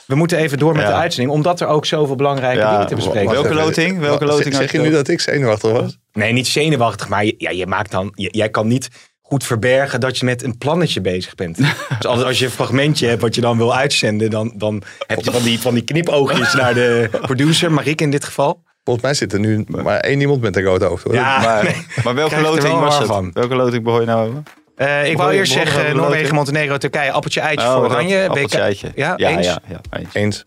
we 0.06 0.16
moeten 0.16 0.38
even 0.38 0.58
door 0.58 0.74
met 0.74 0.82
Ja. 0.82 0.88
de 0.88 0.94
uitzending, 0.96 1.36
omdat 1.36 1.62
er 1.62 1.68
ook 1.68 1.86
zoveel 1.86 2.16
belangrijke 2.16 2.60
Ja, 2.60 2.72
dingen 2.72 2.88
te 2.88 2.96
bespreken 2.96 3.26
Wacht 3.26 3.42
Welke 3.42 3.54
loting? 3.54 4.00
Welke 4.00 4.26
loting 4.26 4.56
Zeg 4.56 4.72
je 4.72 4.80
nu 4.80 4.92
dat 4.92 5.08
ik 5.08 5.20
zenuwachtig 5.22 5.72
was? 5.72 5.98
Nee, 6.14 6.32
niet 6.34 6.48
zenuwachtig, 6.48 7.08
maar 7.08 7.26
je, 7.26 7.36
ja, 7.38 7.50
je 7.50 7.68
maakt 7.68 7.92
dan, 7.92 8.12
je- 8.16 8.30
jij 8.32 8.50
kan 8.50 8.68
niet 8.68 8.90
goed 9.22 9.44
verbergen 9.44 10.00
dat 10.00 10.18
je 10.18 10.26
met 10.26 10.44
een 10.44 10.58
plannetje 10.58 11.02
bezig 11.02 11.36
bent. 11.36 11.58
dus 11.98 12.06
als, 12.06 12.24
als 12.24 12.40
je 12.40 12.46
een 12.46 12.52
fragmentje 12.52 13.08
hebt 13.08 13.22
wat 13.22 13.36
je 13.36 13.42
dan 13.42 13.58
wil 13.58 13.76
uitzenden, 13.76 14.30
dan, 14.30 14.54
dan 14.56 14.82
heb 15.08 15.24
je 15.24 15.32
van 15.32 15.44
die, 15.44 15.60
van 15.60 15.74
die 15.74 15.84
knipoogjes 15.84 16.54
naar 16.54 16.74
de 16.74 17.10
producer, 17.22 17.72
Marieke 17.72 18.04
in 18.04 18.12
dit 18.12 18.24
geval. 18.24 18.64
Volgens 18.90 19.04
mij 19.04 19.14
zit 19.14 19.34
er 19.34 19.40
nu 19.40 19.66
maar 19.84 20.00
één 20.00 20.20
iemand 20.22 20.42
met 20.42 20.56
een 20.56 20.64
rood 20.64 20.82
hoofd. 20.82 21.04
Hoor. 21.04 21.14
Ja, 21.14 21.40
Maar, 21.40 21.64
nee. 21.64 21.76
maar 22.04 22.16
welke 22.16 22.30
Krijg 22.36 22.46
loting 22.48 22.74
wel 22.74 22.80
was 22.82 22.98
het? 22.98 23.08
van. 23.08 23.32
Welke 23.34 23.56
loting 23.56 23.84
begon 23.84 24.00
je 24.00 24.06
nou 24.06 24.28
over? 24.30 24.44
Eh, 24.76 25.10
ik 25.10 25.18
wou 25.18 25.32
eerst 25.34 25.52
zeggen 25.52 25.96
Noorwegen? 25.96 26.36
Montenegro, 26.36 26.78
Turkije, 26.78 27.12
appeltje, 27.12 27.40
eitje 27.42 27.66
Oh, 27.68 27.74
voor 27.74 27.84
Oranje. 27.86 28.28
appeltje, 28.30 28.60
eitje. 28.60 28.92
Ja, 28.96 29.14
ja, 29.18 29.30
eens. 29.30 29.46
ja, 29.46 29.60
ja, 29.68 29.80
eens. 30.00 30.10
Eens. 30.14 30.44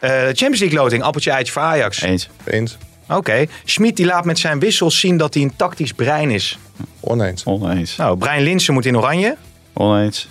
Eh, 0.00 0.10
Champions 0.10 0.58
League 0.60 0.78
loting, 0.78 1.02
appeltje, 1.02 1.30
eitje 1.30 1.52
voor 1.52 1.62
Ajax. 1.62 2.02
Eens. 2.02 2.28
Eens. 2.44 2.78
Oké. 3.08 3.44
Schmid 3.64 3.96
die 3.96 4.06
laat 4.06 4.24
met 4.24 4.38
zijn 4.38 4.58
wissels 4.58 5.00
zien 5.00 5.16
dat 5.16 5.34
hij 5.34 5.42
een 5.42 5.52
tactisch 5.56 5.92
brein 5.92 6.30
is. 6.30 6.58
Oneens. 7.00 7.44
Oneens. 7.44 7.96
Nou, 7.96 8.16
Brian 8.18 8.42
Linsen 8.42 8.74
moet 8.74 8.86
in 8.86 8.96
oranje. 8.96 9.36
Oneens. 9.72 10.28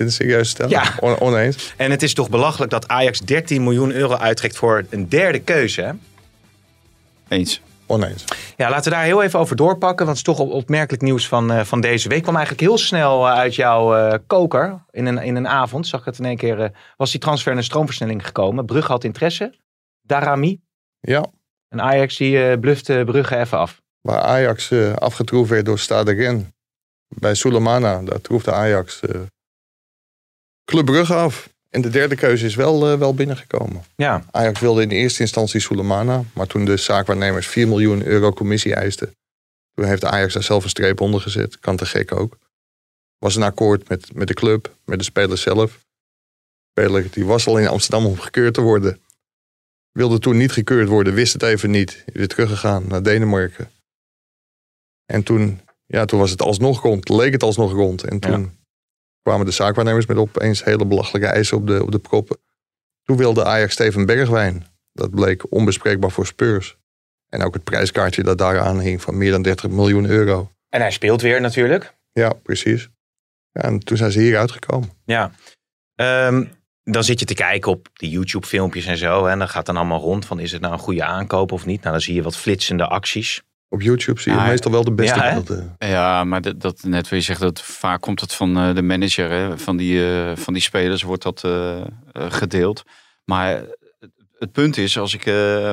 Dit 0.00 0.08
is 0.08 0.14
serieus 0.14 0.48
stellen? 0.48 0.70
Ja. 0.70 0.82
On- 1.00 1.20
oneens. 1.20 1.74
En 1.76 1.90
het 1.90 2.02
is 2.02 2.14
toch 2.14 2.30
belachelijk 2.30 2.70
dat 2.70 2.88
Ajax 2.88 3.20
13 3.20 3.62
miljoen 3.62 3.92
euro 3.92 4.14
uittrekt 4.16 4.56
voor 4.56 4.84
een 4.90 5.08
derde 5.08 5.40
keuze. 5.40 5.80
Hè? 5.82 5.92
Eens. 7.28 7.60
Oneens. 7.86 8.24
Ja, 8.56 8.70
laten 8.70 8.84
we 8.90 8.96
daar 8.96 9.04
heel 9.04 9.22
even 9.22 9.38
over 9.38 9.56
doorpakken. 9.56 10.06
Want 10.06 10.18
het 10.18 10.28
is 10.28 10.34
toch 10.34 10.46
op- 10.46 10.52
opmerkelijk 10.52 11.02
nieuws 11.02 11.28
van, 11.28 11.52
eh, 11.52 11.64
van 11.64 11.80
deze 11.80 12.08
week. 12.08 12.22
Kwam 12.22 12.34
eigenlijk 12.36 12.64
heel 12.68 12.78
snel 12.78 13.26
eh, 13.26 13.32
uit 13.32 13.54
jouw 13.54 13.94
eh, 13.96 14.18
koker. 14.26 14.84
In 14.90 15.06
een, 15.06 15.18
in 15.18 15.36
een 15.36 15.48
avond 15.48 15.86
zag 15.86 16.00
ik 16.00 16.06
het 16.06 16.18
in 16.18 16.24
één 16.24 16.36
keer. 16.36 16.60
eh, 16.60 16.68
was 16.96 17.10
die 17.10 17.20
transfer 17.20 17.52
in 17.52 17.58
een 17.58 17.64
stroomversnelling 17.64 18.26
gekomen. 18.26 18.66
Brugge 18.66 18.92
had 18.92 19.04
interesse. 19.04 19.54
Darami. 20.02 20.60
Ja. 21.00 21.24
En 21.68 21.80
Ajax 21.80 22.16
die 22.16 22.44
eh 22.50 22.58
blufte 22.58 23.02
Brugge 23.06 23.36
even 23.36 23.58
af. 23.58 23.80
Waar 24.00 24.20
Ajax 24.20 24.70
eh, 24.70 24.94
afgetroefd 24.94 25.50
werd 25.50 25.64
door 25.64 25.78
Stade 25.78 26.12
Ren. 26.12 26.54
Bij 27.08 27.34
Sulemana, 27.34 28.00
daar 28.02 28.20
troefde 28.20 28.52
Ajax 28.52 29.00
eh 29.00 29.20
Club 30.70 30.84
Brugge 30.84 31.14
af. 31.14 31.48
En 31.68 31.80
de 31.80 31.88
derde 31.88 32.14
keuze 32.14 32.46
is 32.46 32.54
wel, 32.54 32.90
eh, 32.90 32.98
wel 32.98 33.14
binnengekomen. 33.14 33.82
Ja, 33.96 34.24
Ajax 34.30 34.60
wilde 34.60 34.82
in 34.82 34.88
de 34.88 34.94
eerste 34.94 35.20
instantie 35.20 35.60
Sulemana. 35.60 36.24
Maar 36.32 36.46
toen 36.46 36.64
de 36.64 36.76
zaakwaarnemers 36.76 37.46
4 37.46 37.68
miljoen 37.68 38.04
euro 38.04 38.32
commissie 38.32 38.74
eisten. 38.74 39.14
Toen 39.74 39.84
heeft 39.84 40.04
Ajax 40.04 40.32
daar 40.32 40.42
zelf 40.42 40.64
een 40.64 40.70
streep 40.70 41.00
onder 41.00 41.20
gezet. 41.20 41.58
Kan 41.58 41.76
te 41.76 41.86
gek 41.86 42.12
ook. 42.12 42.38
Was 43.18 43.36
een 43.36 43.42
akkoord 43.42 43.88
met, 43.88 44.14
met 44.14 44.28
de 44.28 44.34
club, 44.34 44.76
met 44.84 44.98
de 44.98 45.04
speler 45.04 45.38
zelf. 45.38 45.72
De 45.72 46.80
speler 46.80 47.10
die 47.10 47.24
was 47.24 47.46
al 47.46 47.58
in 47.58 47.68
Amsterdam 47.68 48.06
om 48.06 48.18
gekeurd 48.18 48.54
te 48.54 48.60
worden. 48.60 49.00
Wilde 49.92 50.18
toen 50.18 50.36
niet 50.36 50.52
gekeurd 50.52 50.88
worden, 50.88 51.14
wist 51.14 51.32
het 51.32 51.42
even 51.42 51.70
niet. 51.70 52.02
Is 52.06 52.14
weer 52.14 52.28
teruggegaan 52.28 52.84
naar 52.88 53.02
Denemarken. 53.02 53.70
En 55.06 55.22
toen, 55.22 55.60
ja, 55.86 56.04
toen 56.04 56.18
was 56.18 56.30
het 56.30 56.42
alsnog 56.42 56.82
rond, 56.82 57.08
leek 57.08 57.32
het 57.32 57.42
alsnog 57.42 57.72
rond. 57.72 58.04
En 58.04 58.20
toen 58.20 58.58
kwamen 59.22 59.46
de 59.46 59.52
zaakwaarnemers 59.52 60.06
met 60.06 60.16
opeens 60.16 60.64
hele 60.64 60.86
belachelijke 60.86 61.28
eisen 61.28 61.56
op 61.56 61.66
de, 61.66 61.82
op 61.82 61.92
de 61.92 61.98
proppen. 61.98 62.38
Toen 63.02 63.16
wilde 63.16 63.44
Ajax 63.44 63.72
Steven 63.72 64.06
Bergwijn. 64.06 64.66
Dat 64.92 65.10
bleek 65.10 65.52
onbespreekbaar 65.52 66.10
voor 66.10 66.26
Spurs. 66.26 66.76
En 67.28 67.42
ook 67.42 67.54
het 67.54 67.64
prijskaartje 67.64 68.22
dat 68.22 68.38
daaraan 68.38 68.80
hing 68.80 69.02
van 69.02 69.18
meer 69.18 69.30
dan 69.30 69.42
30 69.42 69.70
miljoen 69.70 70.06
euro. 70.06 70.50
en 70.68 70.80
hij 70.80 70.90
speelt 70.90 71.20
weer 71.22 71.40
natuurlijk. 71.40 71.94
Ja, 72.12 72.32
precies. 72.32 72.88
Ja, 73.52 73.60
en 73.60 73.78
toen 73.78 73.96
zijn 73.96 74.10
ze 74.10 74.20
hier 74.20 74.38
uitgekomen. 74.38 74.90
Ja. 75.04 75.30
Ehm, 75.94 76.44
dan 76.82 77.04
zit 77.04 77.18
je 77.18 77.24
te 77.24 77.34
kijken 77.34 77.70
op 77.70 77.88
die 77.92 78.10
YouTube-filmpjes 78.10 78.86
en 78.86 78.96
zo. 78.96 79.26
En 79.26 79.38
dan 79.38 79.48
gaat 79.48 79.66
dan 79.66 79.76
allemaal 79.76 80.00
rond 80.00 80.26
van 80.26 80.40
is 80.40 80.52
het 80.52 80.60
nou 80.60 80.72
een 80.72 80.78
goede 80.78 81.04
aankoop 81.04 81.52
of 81.52 81.66
niet. 81.66 81.80
Nou, 81.80 81.92
dan 81.92 82.00
zie 82.00 82.14
je 82.14 82.22
wat 82.22 82.36
flitsende 82.36 82.86
acties. 82.86 83.42
Op 83.72 83.82
YouTube 83.82 84.20
zie 84.20 84.32
je 84.32 84.38
Ja, 84.38 84.46
meestal 84.46 84.70
wel 84.70 84.84
de 84.84 84.92
beste 84.92 85.18
ja, 85.18 85.32
beelden. 85.32 85.74
Ja, 85.78 86.24
maar 86.24 86.42
dat, 86.42 86.60
dat 86.60 86.82
net 86.82 87.08
wat 87.08 87.18
je 87.18 87.24
zegt, 87.24 87.40
dat 87.40 87.62
vaak 87.62 88.00
komt 88.00 88.20
het 88.20 88.34
van 88.34 88.58
eh, 88.58 88.74
de 88.74 88.82
manager 88.82 89.30
hè, 89.30 89.58
van, 89.58 89.76
die, 89.76 90.06
eh, 90.06 90.36
van 90.36 90.52
die 90.52 90.62
spelers, 90.62 91.02
wordt 91.02 91.22
dat 91.22 91.44
eh, 91.44 91.80
gedeeld. 92.12 92.82
Maar 93.24 93.62
het, 94.38 94.52
punt 94.52 94.76
is, 94.76 94.98
als 94.98 95.14
ik, 95.14 95.26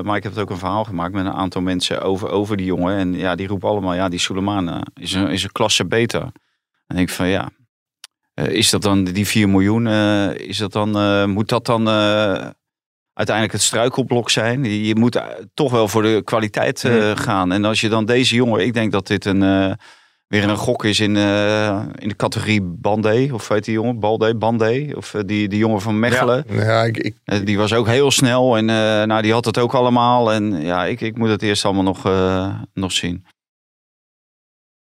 maar 0.03 0.15
ik 0.15 0.23
heb 0.23 0.31
het 0.31 0.41
ook 0.41 0.49
een 0.49 0.57
verhaal 0.57 0.83
gemaakt 0.83 1.13
met 1.13 1.25
een 1.25 1.31
aantal 1.31 1.61
mensen 1.61 2.01
over, 2.01 2.29
over 2.29 2.57
die 2.57 2.65
jongen. 2.65 2.97
En 2.97 3.13
ja, 3.13 3.35
die 3.35 3.47
roepen 3.47 3.69
allemaal, 3.69 3.93
ja, 3.93 4.09
die 4.09 4.19
Sulemana 4.19 4.85
is 4.93 5.13
een, 5.13 5.27
is 5.27 5.43
een 5.43 5.51
klasse 5.51 5.85
beter. 5.85 6.21
En 6.21 6.31
ik 6.87 6.95
denk 6.95 7.09
van 7.09 7.27
ja, 7.27 7.49
is 8.33 8.69
dat 8.69 8.81
dan 8.81 9.03
die 9.03 9.27
4 9.27 9.49
miljoen, 9.49 9.87
is 10.37 10.57
dat 10.57 10.71
dan, 10.71 11.29
moet 11.29 11.49
dat 11.49 11.65
dan 11.65 11.85
uiteindelijk 13.17 13.55
het 13.55 13.65
struikelblok 13.65 14.29
zijn? 14.29 14.63
Je 14.63 14.95
moet 14.95 15.15
eh, 15.15 15.25
toch 15.53 15.71
wel 15.71 15.87
voor 15.87 16.01
de 16.01 16.21
kwaliteit 16.23 16.83
eh, 16.83 17.11
gaan. 17.15 17.51
En 17.51 17.65
als 17.65 17.81
je 17.81 17.89
dan 17.89 18.05
deze 18.05 18.35
jongen, 18.35 18.65
ik 18.65 18.73
denk 18.73 18.91
dat 18.91 19.07
dit 19.07 19.25
een, 19.25 19.43
eh, 19.43 19.71
weer 20.27 20.43
een 20.43 20.57
gok 20.57 20.83
is 20.85 20.99
in, 20.99 21.15
in 21.95 22.07
de 22.07 22.15
categorie 22.15 22.61
Bandé. 22.61 23.29
Of 23.33 23.47
weet 23.47 23.65
die 23.65 23.73
jongen, 23.73 23.99
Balde, 23.99 24.35
Bandé. 24.35 24.91
Of 24.95 25.15
die, 25.25 25.47
die 25.47 25.59
jongen 25.59 25.81
van 25.81 25.99
Mechelen. 25.99 26.45
Ja, 26.49 26.83
ik, 26.83 26.97
ik, 26.97 27.45
die 27.45 27.57
was 27.57 27.73
ook 27.73 27.87
heel 27.87 28.11
snel 28.11 28.57
en 28.57 28.65
nou, 29.07 29.21
die 29.21 29.33
had 29.33 29.45
het 29.45 29.57
ook 29.57 29.73
allemaal. 29.73 30.33
En 30.33 30.61
ja, 30.61 30.85
ik, 30.85 31.01
ik 31.01 31.17
moet 31.17 31.29
het 31.29 31.41
eerst 31.41 31.65
allemaal 31.65 31.83
nog, 31.83 32.03
nog 32.73 32.91
zien. 32.91 33.25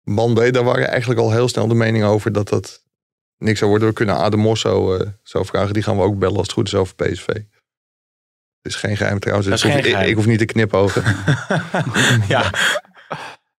Man 0.06 0.34
B, 0.34 0.54
daar 0.54 0.64
waren 0.64 0.88
eigenlijk 0.88 1.20
al 1.20 1.32
heel 1.32 1.48
snel 1.48 1.68
de 1.68 1.76
mening 1.76 2.04
over 2.04 2.32
dat 2.32 2.50
dat 2.50 2.84
niks 3.38 3.60
zou 3.60 3.70
worden. 3.70 3.88
We 3.88 3.94
kunnen 3.94 4.16
Adem 4.16 4.40
Mosso 4.40 4.96
eh, 4.96 5.08
zo 5.24 5.44
vragen. 5.44 5.74
Die 5.74 5.84
gaan 5.84 5.98
we 5.98 6.04
ook 6.04 6.20
bellen 6.20 6.38
als 6.38 6.48
het 6.48 6.56
goed 6.56 6.68
is 6.68 6.76
over 6.76 6.96
PSV. 6.96 7.28
Het 8.66 8.74
is 8.74 8.80
geen 8.80 8.98
geheim 8.98 9.20
trouwens. 9.20 9.64
Ik 9.64 9.72
geheim. 9.84 10.10
Ik, 10.10 10.16
hoef 10.16 10.26
niet 10.26 10.40
te 10.40 10.46
knipogen. 10.46 11.04
ja. 12.28 12.50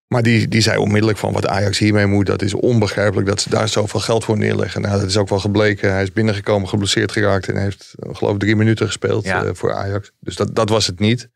Maar 0.07 0.23
die, 0.23 0.47
die 0.47 0.61
zei 0.61 0.77
onmiddellijk 0.77 1.17
van 1.17 1.33
wat 1.33 1.47
Ajax 1.47 1.77
hiermee 1.77 2.05
moet. 2.05 2.25
Dat 2.25 2.41
is 2.41 2.53
onbegrijpelijk 2.53 3.27
dat 3.27 3.41
ze 3.41 3.49
daar 3.49 3.67
zoveel 3.67 3.99
geld 3.99 4.23
voor 4.23 4.37
neerleggen. 4.37 4.81
Nou, 4.81 4.99
dat 4.99 5.09
is 5.09 5.17
ook 5.17 5.29
wel 5.29 5.39
gebleken. 5.39 5.91
Hij 5.91 6.03
is 6.03 6.11
binnengekomen, 6.11 6.69
geblesseerd 6.69 7.11
geraakt. 7.11 7.47
En 7.49 7.61
heeft 7.61 7.95
geloof 8.11 8.33
ik 8.33 8.39
drie 8.39 8.55
minuten 8.55 8.85
gespeeld 8.85 9.25
Ja. 9.25 9.43
eh, 9.43 9.49
voor 9.53 9.73
Ajax. 9.73 10.11
Dus 10.19 10.35
dat, 10.35 10.55
dat 10.55 10.69
was 10.69 10.87
het 10.87 10.99
niet. 10.99 11.29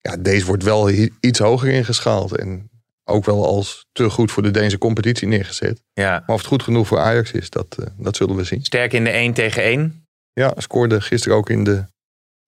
Ja, 0.00 0.16
deze 0.16 0.46
wordt 0.46 0.62
wel 0.62 0.90
iets 1.20 1.38
hoger 1.38 1.68
ingeschaald. 1.68 2.36
En 2.36 2.70
ook 3.04 3.24
wel 3.24 3.46
als 3.46 3.86
te 3.92 4.10
goed 4.10 4.32
voor 4.32 4.42
de 4.42 4.50
Deense 4.50 4.78
competitie 4.78 5.28
neergezet. 5.28 5.82
ja. 5.92 6.10
Maar 6.10 6.34
of 6.34 6.38
het 6.38 6.46
goed 6.46 6.62
genoeg 6.62 6.86
voor 6.86 6.98
Ajax 6.98 7.32
is, 7.32 7.50
dat, 7.50 7.76
eh, 7.78 7.86
dat 7.96 8.16
zullen 8.16 8.36
we 8.36 8.44
zien. 8.44 8.64
Sterk 8.64 8.92
in 8.92 9.04
de 9.04 9.10
1 9.10 9.32
tegen 9.32 9.62
1. 9.62 10.06
Ja, 10.32 10.54
scoorde 10.56 11.00
gisteren 11.00 11.36
ook 11.36 11.50
in 11.50 11.64
de 11.64 11.84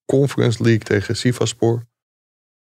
Conference 0.07 0.63
League 0.63 0.83
tegen 0.83 1.17
Sivaspor. 1.17 1.87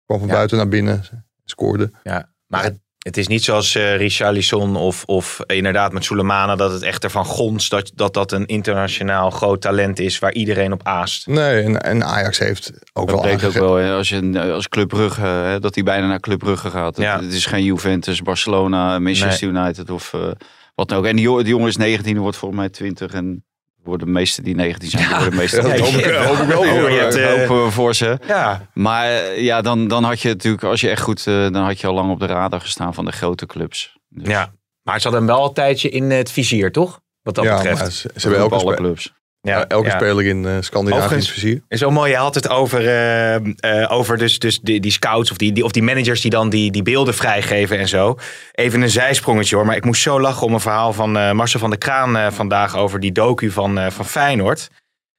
Kwam 0.06 0.18
van 0.18 0.28
Ja. 0.28 0.34
buiten 0.34 0.56
naar 0.56 0.68
binnen, 0.68 1.24
scoorde. 1.44 1.90
Ja. 2.02 2.32
Maar 2.46 2.62
het, 2.64 2.78
het 2.98 3.16
is 3.16 3.26
niet 3.26 3.44
zoals 3.44 3.74
eh 3.74 3.96
Richarlison 3.96 4.76
of, 4.76 5.04
of 5.04 5.40
inderdaad 5.46 5.92
met 5.92 6.04
Sulemana 6.04 6.56
dat 6.56 6.72
het 6.72 6.82
echt 6.82 7.04
ervan 7.04 7.24
gonst 7.24 7.70
dat, 7.70 7.92
dat 7.94 8.14
dat 8.14 8.32
een 8.32 8.46
internationaal 8.46 9.30
groot 9.30 9.60
talent 9.60 9.98
is 9.98 10.18
waar 10.18 10.32
iedereen 10.32 10.72
op 10.72 10.82
aast. 10.86 11.26
Nee, 11.26 11.62
en, 11.62 11.80
en 11.80 12.04
Ajax 12.04 12.38
heeft 12.38 12.72
ook 12.92 13.06
Dat 13.08 13.10
wel 13.10 13.20
bleek 13.20 13.44
ook 13.44 13.52
wel 13.52 13.74
hè, 13.74 13.92
als, 13.92 14.08
je, 14.08 14.52
als 14.52 14.68
Club 14.68 14.88
Brugge, 14.88 15.20
hè, 15.20 15.60
dat 15.60 15.74
hij 15.74 15.84
bijna 15.84 16.06
naar 16.06 16.20
Club 16.20 16.38
Brugge 16.38 16.70
gaat. 16.70 16.96
Het, 16.96 17.04
Ja. 17.04 17.20
het 17.20 17.32
is 17.32 17.46
geen 17.46 17.64
Juventus, 17.64 18.22
Barcelona, 18.22 18.98
Manchester 18.98 19.48
United 19.48 19.90
of 19.90 20.14
eh, 20.14 20.30
wat 20.74 20.88
dan 20.88 20.98
ook. 20.98 21.04
En 21.06 21.16
die, 21.16 21.24
jongen- 21.24 21.44
die 21.44 21.52
jongen 21.52 21.68
is 21.68 21.76
19, 21.76 22.12
die 22.12 22.22
wordt 22.22 22.36
volgens 22.36 22.60
mij 22.60 22.68
20 22.70 23.12
en 23.12 23.44
worden 23.88 24.06
de 24.06 24.12
meeste 24.12 24.42
die 24.42 24.54
19 24.54 24.90
zijn, 24.90 25.08
die 25.08 25.16
worden 25.16 25.62
Ja, 25.62 25.82
hoop 25.82 25.94
ik, 25.94 26.04
Ja, 26.04 26.24
hoop 26.24 26.36
voor, 26.36 26.90
je 26.90 26.98
hebt, 26.98 27.24
hopen 27.24 27.64
we 27.64 27.70
voor 27.70 27.94
ze. 27.94 28.18
Ja. 28.26 28.68
Maar 28.74 29.06
eh, 29.06 29.42
ja, 29.42 29.60
dan, 29.60 29.88
dan 29.88 30.04
had 30.04 30.20
je 30.20 30.28
natuurlijk, 30.28 30.62
als 30.62 30.80
je 30.80 30.90
echt 30.90 31.02
goed, 31.02 31.26
eh, 31.26 31.34
dan 31.34 31.54
had 31.64 31.80
je 31.80 31.86
al 31.86 31.94
lang 31.94 32.10
op 32.10 32.20
de 32.20 32.26
radar 32.26 32.60
gestaan 32.60 32.94
van 32.94 33.04
de 33.04 33.12
grote 33.12 33.46
clubs. 33.46 33.98
Dus 34.08 34.28
ja. 34.28 34.52
Maar 34.82 35.00
ze 35.00 35.08
hadden 35.08 35.26
hem 35.26 35.36
wel 35.36 35.46
een 35.48 35.54
tijdje 35.54 35.88
in 35.88 36.10
het 36.10 36.30
vizier, 36.30 36.72
toch? 36.72 37.00
Wat 37.22 37.34
dat 37.34 37.44
ja, 37.44 37.56
betreft. 37.56 37.92
ze, 37.92 38.10
ze 38.14 38.20
hebben 38.20 38.38
elke, 38.40 38.54
alle 38.54 38.74
clubs. 38.74 39.14
Ja, 39.40 39.66
elke 39.66 39.88
ja. 39.88 39.96
speler 39.96 40.24
in 40.24 40.46
eh 40.46 40.56
Scandinavië. 40.60 41.60
En 41.68 41.78
zo 41.78 41.90
mooi, 41.90 42.10
je 42.10 42.16
had 42.16 42.34
het 42.34 42.48
over, 42.48 42.86
eh, 42.86 43.34
eh, 43.34 43.92
over 43.92 44.18
dus, 44.18 44.38
dus 44.38 44.60
die, 44.60 44.80
die 44.80 44.90
scouts 44.90 45.30
of 45.30 45.36
die, 45.36 45.52
die, 45.52 45.64
of 45.64 45.72
die 45.72 45.82
managers 45.82 46.20
die 46.20 46.30
dan 46.30 46.50
die, 46.50 46.70
die 46.70 46.82
beelden 46.82 47.14
vrijgeven 47.14 47.78
en 47.78 47.88
zo. 47.88 48.16
Even 48.52 48.80
een 48.80 48.90
zijsprongetje 48.90 49.56
hoor, 49.56 49.66
maar 49.66 49.76
ik 49.76 49.84
moest 49.84 50.02
zo 50.02 50.20
lachen 50.20 50.46
om 50.46 50.54
een 50.54 50.60
verhaal 50.60 50.92
van 50.92 51.16
eh, 51.18 51.32
Marcel 51.32 51.60
van 51.60 51.70
der 51.70 51.78
Kraan 51.78 52.16
eh, 52.16 52.30
vandaag 52.30 52.76
over 52.76 53.00
die 53.00 53.12
docu 53.12 53.50
van, 53.50 53.78
eh, 53.78 53.90
van 53.90 54.04
Feyenoord. 54.04 54.68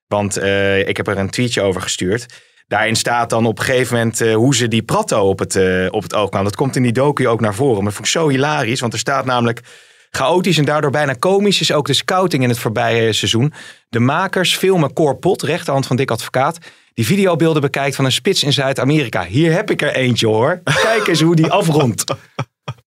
Want 0.07 0.37
eh, 0.37 0.87
ik 0.87 0.97
heb 0.97 1.07
er 1.07 1.17
een 1.17 1.29
tweetje 1.29 1.61
over 1.61 1.81
gestuurd. 1.81 2.25
Daarin 2.67 2.95
staat 2.95 3.29
dan 3.29 3.45
op 3.45 3.59
een 3.59 3.65
gegeven 3.65 3.97
moment 3.97 4.21
eh, 4.21 4.35
hoe 4.35 4.55
ze 4.55 4.67
die 4.67 4.83
Pratto 4.83 5.29
op 5.29 5.39
het, 5.39 5.55
eh, 5.55 5.85
op 5.89 6.03
het 6.03 6.13
oog 6.13 6.29
kwamen. 6.29 6.47
Dat 6.47 6.55
komt 6.59 6.75
in 6.75 6.83
die 6.83 6.91
docu 6.91 7.27
ook 7.27 7.41
naar 7.41 7.55
voren. 7.55 7.75
Maar 7.75 7.83
dat 7.83 7.93
vond 7.93 8.05
ik 8.05 8.11
zo 8.13 8.27
hilarisch, 8.27 8.79
want 8.79 8.93
er 8.93 8.99
staat 8.99 9.25
namelijk... 9.25 9.61
Chaotisch 10.09 10.57
en 10.57 10.65
daardoor 10.65 10.91
bijna 10.91 11.13
komisch 11.13 11.61
is 11.61 11.71
ook 11.71 11.87
de 11.87 11.93
scouting 11.93 12.43
in 12.43 12.49
het 12.49 12.59
voorbije 12.59 13.13
seizoen. 13.13 13.53
De 13.89 13.99
makers 13.99 14.55
filmen 14.55 14.93
Cor 14.93 15.17
Pot, 15.17 15.41
rechterhand 15.41 15.87
van 15.87 15.95
Dick 15.95 16.11
Advocaat. 16.11 16.57
die 16.93 17.05
videobeelden 17.05 17.61
bekijkt 17.61 17.95
van 17.95 18.05
een 18.05 18.11
spits 18.11 18.43
in 18.43 18.53
Zuid-Amerika. 18.53 19.25
Hier 19.25 19.51
heb 19.51 19.71
ik 19.71 19.81
er 19.81 19.95
eentje 19.95 20.27
hoor. 20.27 20.61
Kijk 20.63 21.07
eens 21.07 21.21
hoe 21.21 21.35
die 21.35 21.51
afrondt. 21.51 22.03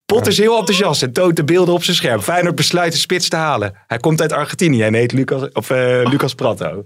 Pot 0.07 0.26
is 0.26 0.38
heel 0.38 0.59
enthousiast 0.59 1.02
en 1.02 1.12
toont 1.12 1.37
de 1.37 1.45
beelden 1.45 1.75
op 1.75 1.85
zijn 1.85 1.97
scherm. 1.97 2.21
Feyenoord 2.21 2.55
besluit 2.55 2.93
de 2.93 2.99
spits 2.99 3.29
te 3.29 3.37
halen. 3.37 3.75
Hij 3.87 3.99
komt 3.99 4.21
uit 4.21 4.33
Argentinië 4.33 4.83
en 4.83 4.95
heet 4.95 5.12
Lucas, 5.12 5.49
of, 5.52 5.71
eh, 5.71 6.00
Lucas 6.05 6.35
Prato. 6.35 6.85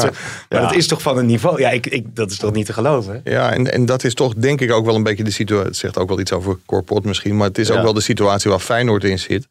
Ja. 0.00 0.10
Maar 0.48 0.60
dat 0.60 0.74
is 0.74 0.86
toch 0.86 1.02
van 1.02 1.18
een 1.18 1.26
niveau... 1.26 1.60
Ja, 1.60 1.70
ik, 1.70 1.86
ik, 1.86 2.16
dat 2.16 2.30
is 2.30 2.36
toch 2.38 2.52
niet 2.52 2.66
te 2.66 2.72
geloven? 2.72 3.20
Ja, 3.24 3.52
en, 3.52 3.72
en 3.72 3.86
dat 3.86 4.04
is 4.04 4.14
toch 4.14 4.34
denk 4.34 4.60
ik 4.60 4.72
ook 4.72 4.84
wel 4.84 4.94
een 4.94 5.02
beetje 5.02 5.24
de 5.24 5.30
situatie. 5.30 5.66
Het 5.68 5.76
zegt 5.76 5.98
ook 5.98 6.08
wel 6.08 6.20
iets 6.20 6.32
over 6.32 6.58
Corpot 6.66 7.04
misschien. 7.04 7.36
Maar 7.36 7.48
het 7.48 7.58
is 7.58 7.68
Ja. 7.68 7.74
ook 7.76 7.82
wel 7.82 7.92
de 7.92 8.00
situatie 8.00 8.50
waar 8.50 8.58
Feyenoord 8.60 9.04
in 9.04 9.18
zit. 9.18 9.46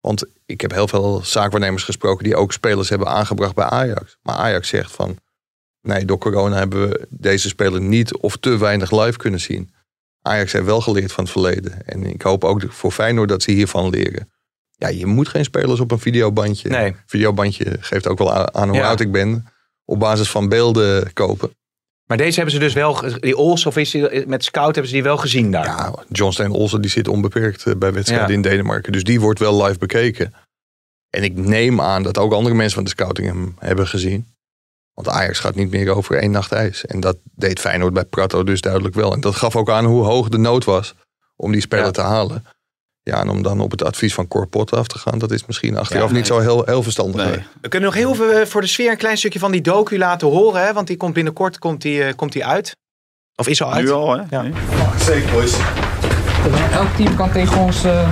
Want 0.00 0.24
ik 0.46 0.60
heb 0.60 0.72
heel 0.72 0.88
veel 0.88 1.20
zaakwaarnemers 1.24 1.82
gesproken 1.84 2.24
die 2.24 2.36
ook 2.36 2.52
spelers 2.52 2.88
hebben 2.88 3.08
aangebracht 3.08 3.54
bij 3.54 3.64
Ajax. 3.64 4.16
Maar 4.22 4.34
Ajax 4.34 4.68
zegt 4.68 4.92
van, 4.92 5.16
nee, 5.82 6.04
door 6.04 6.18
corona 6.18 6.56
hebben 6.56 6.88
we 6.88 7.06
deze 7.10 7.48
speler 7.48 7.80
niet 7.80 8.16
of 8.16 8.36
te 8.36 8.58
weinig 8.58 8.90
live 9.04 9.18
kunnen 9.18 9.40
zien. 9.40 9.70
Ajax 10.22 10.52
heeft 10.52 10.64
wel 10.64 10.80
geleerd 10.80 11.12
van 11.12 11.24
het 11.24 11.32
verleden. 11.32 11.86
En 11.86 12.04
ik 12.04 12.22
hoop 12.22 12.44
ook 12.44 12.62
voor 12.68 12.90
Feyenoord 12.92 13.28
dat 13.28 13.42
ze 13.42 13.50
hiervan 13.50 13.90
leren. 13.90 14.30
Ja, 14.76 14.88
je 14.88 15.06
moet 15.06 15.28
geen 15.28 15.44
spelers 15.44 15.80
op 15.80 15.90
een 15.90 15.98
videobandje. 15.98 16.68
Nee. 16.68 16.94
Videobandje 17.06 17.76
geeft 17.80 18.06
ook 18.08 18.18
wel 18.18 18.32
aan, 18.32 18.54
aan 18.54 18.68
hoe 18.68 18.76
Ja. 18.78 18.88
oud 18.88 19.00
ik 19.00 19.12
ben. 19.12 19.46
Op 19.84 19.98
basis 19.98 20.30
van 20.30 20.48
beelden 20.48 21.12
kopen. 21.12 21.50
Maar 22.06 22.16
deze 22.16 22.34
hebben 22.36 22.54
ze 22.54 22.60
dus 22.60 22.72
wel... 22.72 23.18
Die 23.20 23.36
Ols, 23.36 23.66
of 23.66 23.76
is 23.76 23.90
die, 23.90 24.26
met 24.26 24.44
Scout 24.44 24.64
hebben 24.74 24.86
ze 24.86 24.92
die 24.92 25.02
wel 25.02 25.16
gezien 25.16 25.50
daar? 25.50 25.64
Ja, 25.64 25.94
John 26.08 26.32
Steen 26.32 26.50
Olsen 26.50 26.80
die 26.80 26.90
zit 26.90 27.08
onbeperkt 27.08 27.66
eh, 27.66 27.74
bij 27.76 27.92
wedstrijden 27.92 28.28
Ja. 28.28 28.34
in 28.34 28.42
Denemarken. 28.42 28.92
Dus 28.92 29.04
die 29.04 29.20
wordt 29.20 29.38
wel 29.38 29.62
live 29.64 29.78
bekeken. 29.78 30.34
En 31.10 31.22
ik 31.22 31.36
neem 31.36 31.80
aan 31.80 32.02
dat 32.02 32.18
ook 32.18 32.32
andere 32.32 32.54
mensen 32.54 32.74
van 32.74 32.84
de 32.84 32.90
scouting 32.90 33.26
hem 33.28 33.54
hebben 33.58 33.86
gezien. 33.88 34.26
Want 34.94 35.08
Ajax 35.08 35.38
gaat 35.38 35.54
niet 35.54 35.70
meer 35.70 35.90
over 35.90 36.16
één 36.18 36.30
nacht 36.30 36.52
ijs. 36.52 36.86
En 36.86 37.00
dat 37.00 37.16
deed 37.34 37.60
Feyenoord 37.60 37.92
bij 37.92 38.04
Prato 38.04 38.44
dus 38.44 38.60
duidelijk 38.60 38.94
wel. 38.94 39.12
En 39.12 39.20
dat 39.20 39.34
gaf 39.36 39.56
ook 39.56 39.70
aan 39.70 39.84
hoe 39.84 40.04
hoog 40.04 40.28
de 40.28 40.38
nood 40.38 40.64
was 40.64 40.94
om 41.36 41.52
die 41.52 41.60
speler 41.60 41.84
Ja. 41.84 41.90
te 41.90 42.00
halen. 42.00 42.44
Ja, 43.04 43.20
en 43.20 43.28
om 43.28 43.42
dan 43.42 43.60
op 43.60 43.70
het 43.70 43.84
advies 43.84 44.14
van 44.14 44.28
Corpot 44.28 44.70
af 44.72 44.86
te 44.86 44.98
gaan, 44.98 45.18
dat 45.18 45.30
is 45.30 45.46
misschien 45.46 45.76
achteraf 45.78 46.08
Ja, 46.10 46.16
niet 46.16 46.26
zo 46.26 46.38
heel, 46.38 46.62
heel 46.66 46.82
verstandig. 46.82 47.24
Nee. 47.26 47.42
We 47.60 47.68
kunnen 47.68 47.88
nog 47.88 47.98
heel 47.98 48.14
veel 48.14 48.30
eh, 48.30 48.46
voor 48.46 48.60
de 48.60 48.66
sfeer 48.66 48.90
een 48.90 48.96
klein 48.96 49.16
stukje 49.18 49.38
van 49.38 49.50
die 49.52 49.60
docu 49.60 49.98
laten 49.98 50.28
horen. 50.28 50.62
Hè? 50.66 50.72
Want 50.72 50.86
die 50.86 50.96
komt 50.96 51.14
binnenkort 51.14 51.58
komt 51.58 51.82
die, 51.82 52.02
eh, 52.04 52.14
komt 52.16 52.32
die 52.32 52.46
uit. 52.46 52.76
Of 53.36 53.48
is 53.48 53.62
al 53.62 53.72
uit? 53.72 53.84
Nu 53.84 53.90
al, 53.90 54.16
hè? 54.16 54.22
Ja. 54.30 54.44
Zeker, 55.00 55.30
boys. 55.32 55.54
Elk 56.72 56.88
team 56.96 57.14
kan 57.16 57.32
tegen 57.32 57.58
ons. 57.58 57.84
eh, 57.84 58.08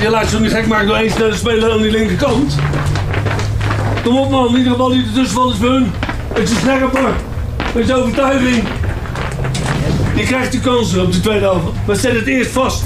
Je 0.00 0.10
laat 0.10 0.30
je 0.30 0.38
niet 0.40 0.50
gek 0.50 0.66
maken 0.66 0.86
door 0.86 0.96
één 0.96 1.10
snelle 1.10 1.34
speler 1.34 1.70
aan 1.72 1.82
die 1.82 1.90
linkerkant. 1.90 2.54
Kom 4.04 4.16
op 4.16 4.30
man, 4.30 4.56
iedere 4.56 4.76
bal 4.76 4.88
die 4.88 5.04
ertussen 5.06 5.34
valt 5.36 5.52
is 5.52 5.58
voor 5.58 5.68
hun. 5.70 5.92
Beetje 6.34 6.54
scherper, 6.54 7.10
beetje 7.74 7.94
overtuiging. 7.94 8.64
Je 10.16 10.22
krijgt 10.24 10.52
de 10.52 10.60
kansen 10.60 11.02
op 11.02 11.12
de 11.12 11.20
tweede 11.20 11.44
helft, 11.44 11.64
maar 11.86 11.96
zet 11.96 12.12
het 12.14 12.26
eerst 12.26 12.50
vast. 12.50 12.82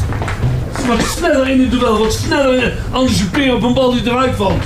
Wat 0.86 1.00
sneller 1.00 1.48
in 1.48 1.60
het 1.60 1.70
duel, 1.70 1.98
wat 1.98 2.12
sneller 2.12 2.62
in- 2.62 2.72
anticiperen 2.92 3.54
op 3.54 3.62
een 3.62 3.74
bal 3.74 3.90
die 3.90 4.02
eruit 4.06 4.36
valt. 4.36 4.62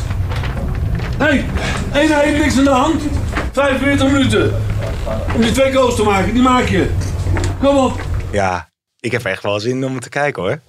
Hé, 1.19 1.45
hey, 1.91 2.35
1-1, 2.35 2.39
niks 2.39 2.59
aan 2.59 2.65
de 2.65 2.71
hand. 2.71 3.03
45 3.53 4.13
minuten. 4.13 4.55
Om 5.35 5.41
die 5.41 5.53
twee 5.53 5.73
goals 5.73 5.95
te 5.97 6.03
maken, 6.03 6.33
die 6.33 6.43
maak 6.43 6.69
je. 6.69 6.91
Kom 7.61 7.77
op. 7.77 8.01
Ja, 8.33 8.69
ik 9.01 9.13
heb 9.13 9.25
echt 9.25 9.43
wel 9.43 9.61
zin 9.61 9.85
om 9.85 10.01
te 10.01 10.09
kijken 10.09 10.43
hoor. 10.43 10.61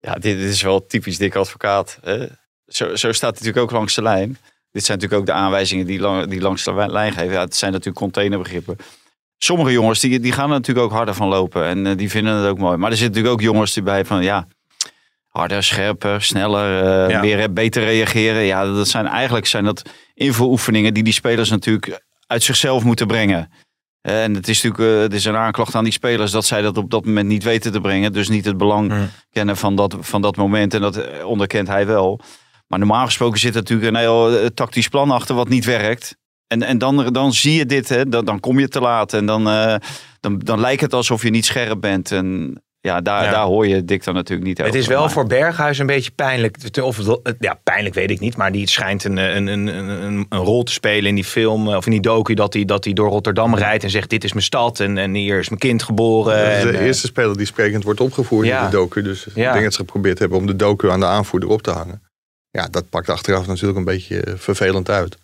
Ja, 0.00 0.12
dit, 0.14 0.38
dit 0.38 0.48
is 0.50 0.62
wel 0.62 0.86
typisch 0.86 1.18
dik 1.18 1.34
advocaat. 1.34 1.98
Hè? 2.02 2.26
Zo, 2.66 2.96
zo 2.96 3.12
staat 3.12 3.38
hij 3.38 3.46
natuurlijk 3.46 3.58
ook 3.58 3.70
langs 3.70 3.94
de 3.94 4.02
lijn. 4.02 4.38
Dit 4.70 4.84
zijn 4.84 4.98
natuurlijk 4.98 5.20
ook 5.20 5.34
de 5.36 5.42
aanwijzingen 5.42 5.86
die, 5.86 6.00
lang, 6.00 6.26
die 6.26 6.40
langs 6.40 6.64
de 6.64 6.72
lijn 6.74 7.12
geven. 7.12 7.32
Ja, 7.32 7.40
het 7.40 7.56
zijn 7.56 7.70
natuurlijk 7.70 7.98
containerbegrippen. 7.98 8.76
Sommige 9.38 9.72
jongens 9.72 10.00
die, 10.00 10.20
die 10.20 10.32
gaan 10.32 10.50
er 10.50 10.56
natuurlijk 10.56 10.86
ook 10.86 10.92
harder 10.92 11.14
van 11.14 11.28
lopen. 11.28 11.64
En 11.64 11.86
eh, 11.86 11.96
die 11.96 12.10
vinden 12.10 12.34
het 12.34 12.46
ook 12.50 12.58
mooi. 12.58 12.76
Maar 12.76 12.90
er 12.90 12.96
zitten 12.96 13.14
natuurlijk 13.16 13.34
ook 13.46 13.52
jongens 13.52 13.72
die 13.74 13.82
bij 13.82 14.04
van 14.04 14.22
ja, 14.22 14.46
harder, 15.28 15.62
scherper, 15.62 16.22
sneller, 16.22 16.84
eh, 16.84 17.10
Ja. 17.10 17.20
meer, 17.20 17.52
beter 17.52 17.84
reageren. 17.84 18.42
Ja, 18.42 18.64
dat 18.64 18.88
zijn 18.88 19.06
eigenlijk 19.06 19.46
zijn 19.46 19.64
dat 19.64 19.82
invuloefeningen 20.14 20.94
die 20.94 21.02
die 21.02 21.12
spelers 21.12 21.50
natuurlijk 21.50 22.04
uit 22.26 22.42
zichzelf 22.42 22.84
moeten 22.84 23.06
brengen. 23.06 23.50
Eh, 24.00 24.22
En 24.22 24.34
het 24.34 24.48
is 24.48 24.62
natuurlijk 24.62 24.96
eh, 24.96 25.00
het 25.02 25.12
is 25.14 25.24
een 25.24 25.36
aanklacht 25.36 25.74
aan 25.74 25.84
die 25.84 25.92
spelers 25.92 26.30
dat 26.30 26.44
zij 26.44 26.62
dat 26.62 26.76
op 26.76 26.90
dat 26.90 27.04
moment 27.04 27.28
niet 27.28 27.42
weten 27.44 27.72
te 27.72 27.80
brengen. 27.80 28.12
Dus 28.12 28.28
niet 28.28 28.44
het 28.44 28.56
belang 28.56 28.90
Hmm. 28.90 29.08
kennen 29.30 29.56
van 29.56 29.76
dat, 29.76 29.96
van 30.00 30.22
dat 30.22 30.36
moment. 30.36 30.74
En 30.74 30.80
dat 30.80 30.96
eh, 30.96 31.26
onderkent 31.26 31.68
hij 31.68 31.86
wel. 31.86 32.20
Maar 32.66 32.78
normaal 32.78 33.04
gesproken 33.04 33.38
zit 33.38 33.54
er 33.54 33.60
natuurlijk 33.60 33.88
een 33.88 33.96
heel 34.00 34.38
eh, 34.38 34.46
tactisch 34.46 34.88
plan 34.88 35.10
achter 35.10 35.34
wat 35.34 35.48
niet 35.48 35.64
werkt. 35.64 36.16
En, 36.46 36.62
en 36.62 36.78
dan, 36.78 37.12
dan 37.12 37.32
zie 37.32 37.54
je 37.54 37.66
dit, 37.66 37.88
hè, 37.88 38.08
dan, 38.08 38.24
dan 38.24 38.40
kom 38.40 38.58
je 38.58 38.68
te 38.68 38.80
laat. 38.80 39.12
En 39.12 39.26
dan, 39.26 39.48
eh, 39.48 39.74
dan, 40.20 40.38
dan 40.38 40.60
lijkt 40.60 40.80
het 40.80 40.92
alsof 40.94 41.22
je 41.22 41.30
niet 41.30 41.46
scherp 41.46 41.80
bent. 41.80 42.12
En 42.12 42.62
ja, 42.80 43.00
daar, 43.00 43.24
Ja. 43.24 43.30
daar 43.30 43.44
hoor 43.44 43.66
je 43.66 43.84
Dick 43.84 44.04
dan 44.04 44.14
natuurlijk 44.14 44.48
niet 44.48 44.60
over. 44.60 44.72
Het 44.72 44.82
is 44.82 44.88
wel 44.88 45.00
Maar- 45.00 45.10
voor 45.10 45.26
Berghuis 45.26 45.78
een 45.78 45.86
beetje 45.86 46.10
pijnlijk. 46.10 46.56
Of, 46.82 47.00
ja, 47.38 47.60
pijnlijk 47.62 47.94
weet 47.94 48.10
ik 48.10 48.20
niet. 48.20 48.36
Maar 48.36 48.52
die 48.52 48.68
schijnt 48.68 49.04
een, 49.04 49.16
een, 49.16 49.46
een, 49.46 49.66
een, 49.66 50.26
een 50.28 50.38
rol 50.38 50.62
te 50.62 50.72
spelen 50.72 51.08
in 51.08 51.14
die 51.14 51.24
film. 51.24 51.68
eh, 51.68 51.76
Of 51.76 51.84
in 51.84 51.90
die 51.92 52.00
docu. 52.00 52.34
Dat 52.34 52.52
hij, 52.54 52.64
dat 52.64 52.84
hij 52.84 52.92
door 52.92 53.08
Rotterdam 53.08 53.54
rijdt 53.54 53.84
en 53.84 53.90
zegt 53.90 54.10
dit 54.10 54.24
is 54.24 54.32
mijn 54.32 54.44
stad. 54.44 54.80
En, 54.80 54.98
en 54.98 55.14
hier 55.14 55.38
is 55.38 55.48
mijn 55.48 55.60
kind 55.60 55.82
geboren. 55.82 56.36
Dat 56.44 56.56
is 56.56 56.62
en, 56.64 56.72
de 56.72 56.78
eh, 56.78 56.84
eerste 56.84 57.06
speler 57.06 57.36
die 57.36 57.46
sprekend 57.46 57.84
wordt 57.84 58.00
opgevoerd 58.00 58.46
Ja. 58.46 58.58
in 58.64 58.70
de 58.70 58.76
docu. 58.76 59.02
Dus 59.02 59.26
ik 59.26 59.34
denk 59.34 59.62
dat 59.62 59.72
ze 59.72 59.78
geprobeerd 59.78 60.18
hebben 60.18 60.38
om 60.38 60.46
de 60.46 60.56
docu 60.56 60.90
aan 60.90 61.00
de 61.00 61.06
aanvoerder 61.06 61.48
op 61.48 61.62
te 61.62 61.70
hangen. 61.70 62.02
Ja, 62.50 62.68
dat 62.70 62.88
pakt 62.88 63.08
achteraf 63.08 63.46
natuurlijk 63.46 63.78
een 63.78 63.84
beetje 63.84 64.20
eh, 64.20 64.32
vervelend 64.36 64.90
uit. 64.90 65.18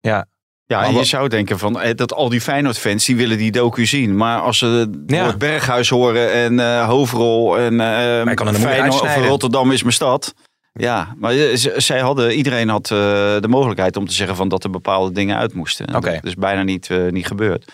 Ja, 0.00 0.26
Maar 0.66 0.82
en 0.84 0.90
je 0.90 0.96
wat- 0.96 1.06
zou 1.06 1.28
denken 1.28 1.58
van 1.58 1.80
eh, 1.80 1.94
dat 1.94 2.12
al 2.12 2.28
die 2.28 2.40
Feyenoord-fans 2.40 3.04
die 3.04 3.16
willen 3.16 3.38
die 3.38 3.50
docu 3.52 3.86
zien. 3.86 4.16
Maar 4.16 4.40
als 4.40 4.58
ze 4.58 4.66
het 4.66 4.88
Ja. 5.06 5.22
woord 5.24 5.38
Berghuis 5.38 5.88
horen 5.88 6.32
en 6.32 6.60
eh 6.60 6.86
Hoofdrol 6.88 7.58
en 7.58 7.80
eh 7.80 8.34
kan 8.34 8.54
Feyenoord 8.54 9.00
of. 9.00 9.16
Rotterdam 9.16 9.72
is 9.72 9.80
mijn 9.82 9.94
stad. 9.94 10.34
Ja, 10.72 11.14
maar 11.18 11.32
zij 11.76 12.00
hadden, 12.00 12.32
iedereen 12.36 12.68
had 12.68 12.86
de 12.86 13.46
mogelijkheid 13.48 13.96
om 13.96 14.06
te 14.06 14.14
zeggen 14.14 14.36
van 14.36 14.48
dat 14.48 14.64
er 14.64 14.70
bepaalde 14.70 15.12
dingen 15.12 15.36
uit 15.36 15.54
moesten. 15.54 15.86
En. 15.86 16.00
Dat 16.00 16.24
is 16.24 16.34
bijna 16.34 16.62
niet, 16.62 16.88
niet 17.10 17.26
gebeurd. 17.26 17.72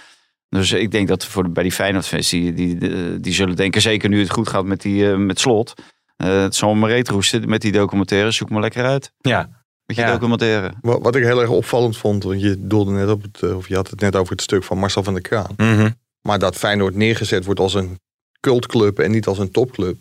Dus 0.49 0.73
ik 0.73 0.91
denk 0.91 1.09
dat 1.09 1.25
voor 1.25 1.51
bij 1.51 1.63
die 1.63 1.73
Feyenoord-fans, 1.73 2.29
die, 2.29 2.53
die, 2.53 2.77
die, 3.21 3.33
zullen 3.33 3.57
denken, 3.57 3.81
zeker 3.81 4.09
nu 4.09 4.21
het 4.21 4.31
goed 4.31 4.49
gaat 4.49 4.65
met, 4.65 4.81
die, 4.83 5.07
met 5.07 5.41
slot. 5.41 5.75
het 6.17 6.55
zal 6.55 6.75
me 6.75 6.87
reet 6.89 7.09
roesten 7.09 7.49
met 7.49 7.61
die 7.61 7.73
documentaire. 7.73 8.31
Zoek 8.31 8.51
me 8.51 8.61
lekker 8.61 8.85
uit. 8.85 9.13
ja. 9.21 9.59
Met 9.97 9.99
je 9.99 10.05
Ja. 10.05 10.13
documentaire. 10.13 10.73
Wat, 10.81 11.03
wat 11.03 11.17
ik 11.17 11.23
heel 11.25 11.41
erg 11.41 11.51
opvallend 11.51 11.97
vond, 11.97 12.23
want 12.25 12.41
je 12.41 12.57
doelde 12.67 12.91
net 12.93 13.09
op 13.09 13.23
het, 13.23 13.43
eh, 13.43 13.57
of 13.57 13.69
je 13.69 13.75
had 13.75 13.91
het 13.91 14.01
net 14.01 14.17
over 14.17 14.33
het 14.33 14.43
stuk 14.43 14.65
van 14.65 14.79
Marcel 14.79 15.03
van 15.03 15.13
der 15.13 15.23
Kraan. 15.23 15.55
Mhm. 15.57 15.91
Maar 16.21 16.39
dat 16.39 16.57
Feyenoord 16.57 16.95
neergezet 16.95 17.45
wordt 17.45 17.61
als 17.61 17.75
een 17.75 17.99
cultclub 18.41 18.99
en 18.99 19.11
niet 19.11 19.27
als 19.27 19.39
een 19.39 19.51
topclub. 19.51 19.97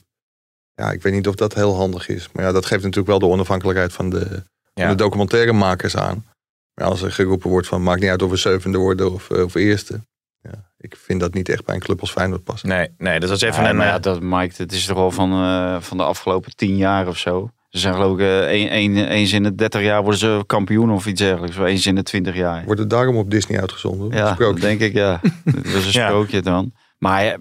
Ja, 0.73 0.91
ik 0.91 1.01
weet 1.01 1.13
niet 1.13 1.27
of 1.27 1.35
dat 1.35 1.53
heel 1.53 1.75
handig 1.75 2.07
is. 2.07 2.29
Maar 2.33 2.45
ja, 2.45 2.51
dat 2.51 2.65
geeft 2.65 2.81
natuurlijk 2.83 3.07
wel 3.07 3.19
de 3.19 3.25
onafhankelijkheid 3.35 3.93
van 3.93 4.09
de, 4.09 4.43
Ja. 4.73 4.87
van 4.87 4.97
de 4.97 5.03
documentairemakers 5.03 5.95
aan. 5.97 6.25
Maar 6.73 6.87
als 6.87 7.01
er 7.01 7.11
geroepen 7.11 7.49
wordt 7.49 7.67
van 7.67 7.83
maakt 7.83 8.01
niet 8.01 8.09
uit 8.09 8.21
of 8.21 8.29
we 8.29 8.35
zevende 8.35 8.77
worden 8.77 9.11
of, 9.13 9.29
eh, 9.29 9.43
of 9.43 9.55
eerste. 9.55 10.01
Ja, 10.41 10.71
ik 10.77 10.95
vind 10.97 11.19
dat 11.19 11.33
niet 11.33 11.49
echt 11.49 11.65
bij 11.65 11.75
een 11.75 11.81
club 11.81 11.99
als 12.01 12.11
Feyenoord 12.11 12.43
passen. 12.43 12.69
Nee, 12.69 12.89
nee, 12.97 13.19
dat 13.19 13.29
was 13.29 13.41
even 13.41 13.63
Ja, 13.63 13.69
een... 13.69 13.75
maar 13.75 13.87
ja, 13.87 13.95
eh, 13.95 14.01
dat, 14.01 14.21
Mike, 14.21 14.53
het 14.57 14.71
is 14.71 14.85
toch 14.85 14.97
al 14.97 15.11
van, 15.11 15.31
eh, 15.31 15.81
van 15.81 15.97
de 15.97 16.03
afgelopen 16.03 16.55
tien 16.55 16.77
jaar 16.77 17.07
of 17.07 17.17
zo. 17.17 17.49
Ze 17.69 17.79
zijn 17.79 17.93
geloof 17.93 18.13
ik 18.13 18.19
eh, 18.19 18.51
een- 18.61 18.73
een- 18.97 19.07
eens 19.07 19.33
in 19.33 19.43
de 19.43 19.55
30 19.55 19.81
jaar 19.81 20.01
worden 20.01 20.19
ze 20.19 20.43
kampioen 20.45 20.91
of 20.91 21.05
iets 21.05 21.21
dergelijks. 21.21 21.57
Of 21.57 21.65
eens 21.65 21.85
in 21.85 21.95
de 21.95 22.03
20 22.03 22.35
jaar. 22.35 22.63
Wordt 22.65 22.79
het 22.79 22.89
daarom 22.89 23.17
op 23.17 23.31
Disney 23.31 23.59
uitgezonden? 23.59 24.17
Ja, 24.17 24.33
dat 24.33 24.59
denk 24.59 24.79
ik 24.79 24.93
ja. 24.93 25.19
Dat 25.45 25.65
is 25.65 25.85
een 25.85 26.01
Ja. 26.01 26.07
sprookje 26.07 26.41
dan. 26.41 26.71
Maar 26.97 27.23
ja, 27.25 27.37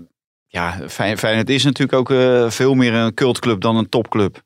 ja, 0.47 0.79
Fey- 0.89 1.17
Feyenoord 1.17 1.51
is 1.51 1.65
natuurlijk 1.65 1.99
ook 1.99 2.11
eh, 2.11 2.51
veel 2.51 2.75
meer 2.75 2.95
een 2.95 3.15
cultclub 3.15 3.61
dan 3.61 3.77
een 3.77 3.89
topclub. 3.89 4.43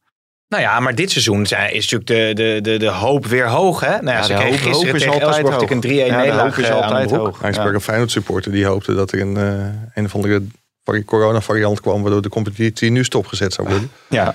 Nou 0.48 0.62
ja, 0.64 0.80
maar 0.80 0.94
dit 0.94 1.10
seizoen 1.10 1.46
zijn, 1.46 1.72
is 1.74 1.90
natuurlijk 1.90 2.36
de, 2.36 2.42
de, 2.44 2.58
de, 2.70 2.78
de 2.78 2.88
hoop 2.90 3.26
weer 3.26 3.48
hoog. 3.48 3.80
Hè? 3.80 3.88
Nou 3.90 4.04
ja, 4.04 4.12
Ja, 4.12 4.22
ze 4.22 4.32
de 4.32 4.38
kregen 4.38 4.50
hoop- 4.52 4.62
hoop 4.64 4.90
gisteren 4.90 4.96
is 4.96 5.02
tegen 5.36 5.52
hoog. 5.52 5.70
een 5.70 5.80
3-1 5.80 5.84
Ja, 5.84 6.04
de 6.04 6.10
nederlaag 6.16 6.54
hoop 6.56 6.64
is 6.64 6.68
eh, 6.70 6.74
altijd 6.80 7.10
hoog. 7.10 7.40
Hij 7.40 7.52
sprak 7.52 7.72
een 7.74 7.80
Feyenoord 7.80 8.10
supporter 8.10 8.52
die 8.52 8.64
hoopte 8.66 8.94
dat 8.94 9.12
er 9.12 9.20
een, 9.20 9.36
eh, 9.36 9.66
een 9.94 10.04
of 10.04 10.14
andere 10.14 10.46
vari- 10.84 11.04
corona-variant 11.04 11.80
kwam... 11.80 12.02
waardoor 12.02 12.22
de 12.22 12.28
competitie 12.28 12.90
nu 12.90 13.04
stopgezet 13.04 13.52
zou 13.52 13.68
worden. 13.68 13.90
Ja. 14.08 14.34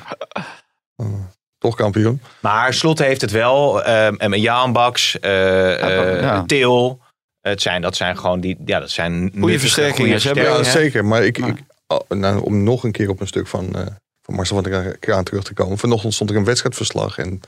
Toch 1.58 1.76
kampioen. 1.76 2.22
Maar 2.40 2.74
Slot 2.74 3.00
heeft 3.00 3.22
het 3.22 3.32
wel. 3.32 3.84
ehm 3.84 4.16
en 4.16 4.40
Jaan 4.42 4.74
Baks, 4.74 5.20
eh 5.20 6.14
eh, 6.16 6.22
ja. 6.22 6.44
Til. 6.46 7.02
Het 7.42 7.62
zijn, 7.62 7.82
dat 7.82 7.96
zijn 7.96 8.18
gewoon 8.18 8.40
die. 8.40 8.58
Ja, 8.66 8.80
dat 8.80 8.90
zijn 8.90 9.32
versterkingen. 9.34 9.96
goede 9.96 10.20
Ze 10.20 10.28
hebben- 10.28 10.44
Ja, 10.46 10.56
versterkingen. 10.56 10.92
zeker. 10.92 11.06
Maar 11.06 11.24
ik, 11.26 11.38
ik, 11.38 11.64
nou, 12.10 12.42
om 12.44 12.64
nog 12.64 12.84
een 12.84 12.92
keer 12.92 13.10
op 13.10 13.20
een 13.20 13.28
stuk 13.28 13.48
van, 13.48 13.76
eh, 13.76 13.86
van 14.22 14.36
Marcel 14.36 14.62
van 14.62 14.72
der 14.72 14.98
Kraan 14.98 15.24
terug 15.24 15.44
te 15.44 15.54
komen. 15.54 15.78
Vanochtend 15.78 16.14
stond 16.14 16.30
er 16.30 16.36
een 16.36 16.44
wedstrijdverslag. 16.44 17.18
En 17.18 17.40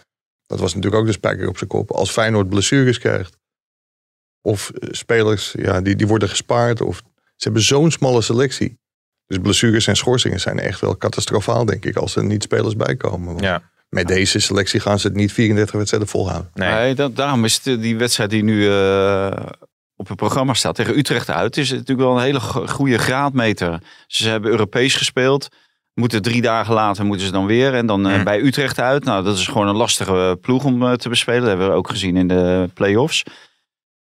dat 0.46 0.60
was 0.60 0.74
natuurlijk 0.74 1.02
ook 1.02 1.08
de 1.08 1.14
spijker 1.14 1.48
op 1.48 1.58
zijn 1.58 1.70
kop. 1.70 1.92
Als 1.92 2.12
Feyenoord 2.12 2.50
blessures 2.50 2.98
krijgt. 3.00 3.38
Of 4.42 4.70
eh, 4.70 4.90
spelers 4.92 5.56
ja, 5.58 5.82
die, 5.82 5.96
die 5.96 6.08
worden 6.08 6.30
gespaard. 6.30 6.82
Of, 6.82 6.98
ze 7.16 7.44
hebben 7.44 7.62
zo'n 7.62 7.92
smalle 7.92 8.22
selectie. 8.22 8.78
Dus 9.26 9.38
blessures 9.38 9.88
en 9.88 9.96
schorsingen 9.96 10.40
zijn 10.40 10.60
echt 10.60 10.80
wel 10.80 10.98
catastrofaal, 10.98 11.66
denk 11.66 11.86
ik. 11.86 11.96
Als 11.96 12.16
er 12.16 12.24
niet 12.24 12.44
spelers 12.44 12.76
bij 12.76 12.96
komen. 12.96 13.28
Want 13.28 13.42
Ja, 13.42 13.62
Met 13.90 14.08
deze 14.08 14.40
selectie 14.40 14.80
gaan 14.80 15.00
ze 15.00 15.08
het 15.08 15.16
niet 15.16 15.32
34 15.34 15.76
wedstrijden 15.76 16.10
volhouden. 16.10 16.52
nee. 16.54 16.74
Nee, 16.74 16.96
dat, 16.96 17.16
daarom 17.16 17.46
is 17.46 17.60
het, 17.64 17.82
die 17.82 17.98
wedstrijd 17.98 18.30
die 18.30 18.44
nu, 18.44 18.70
eh, 18.72 19.32
op 19.96 20.08
het 20.08 20.18
programma 20.18 20.54
staat 20.54 20.76
tegen 20.76 20.98
Utrecht 20.98 21.30
uit, 21.30 21.58
is 21.58 21.70
het 21.70 21.78
natuurlijk 21.80 22.08
wel 22.08 22.18
een 22.18 22.24
hele 22.24 22.40
go- 22.40 22.68
goede 22.68 22.98
graadmeter. 22.98 23.80
Ze 24.08 24.30
hebben 24.30 24.52
Europees 24.52 24.96
gespeeld. 24.96 25.48
Moeten 25.94 26.22
drie 26.22 26.42
dagen 26.42 26.74
later 26.74 27.06
moeten 27.06 27.26
ze 27.26 27.32
dan 27.32 27.46
weer. 27.46 27.74
En 27.74 27.86
dan 27.86 28.08
eh, 28.08 28.18
Mm. 28.18 28.24
bij 28.24 28.40
Utrecht 28.42 28.80
uit. 28.80 29.04
Nou, 29.04 29.24
dat 29.24 29.38
is 29.38 29.48
gewoon 29.48 29.68
een 29.68 29.76
lastige 29.76 30.38
ploeg 30.42 30.64
om 30.66 30.84
eh, 30.84 30.94
te 30.94 31.10
bespelen. 31.10 31.40
Dat 31.40 31.50
hebben 31.50 31.68
we 31.68 31.74
ook 31.74 31.90
gezien 31.90 32.18
in 32.18 32.28
de 32.28 32.70
play-offs. 32.74 33.24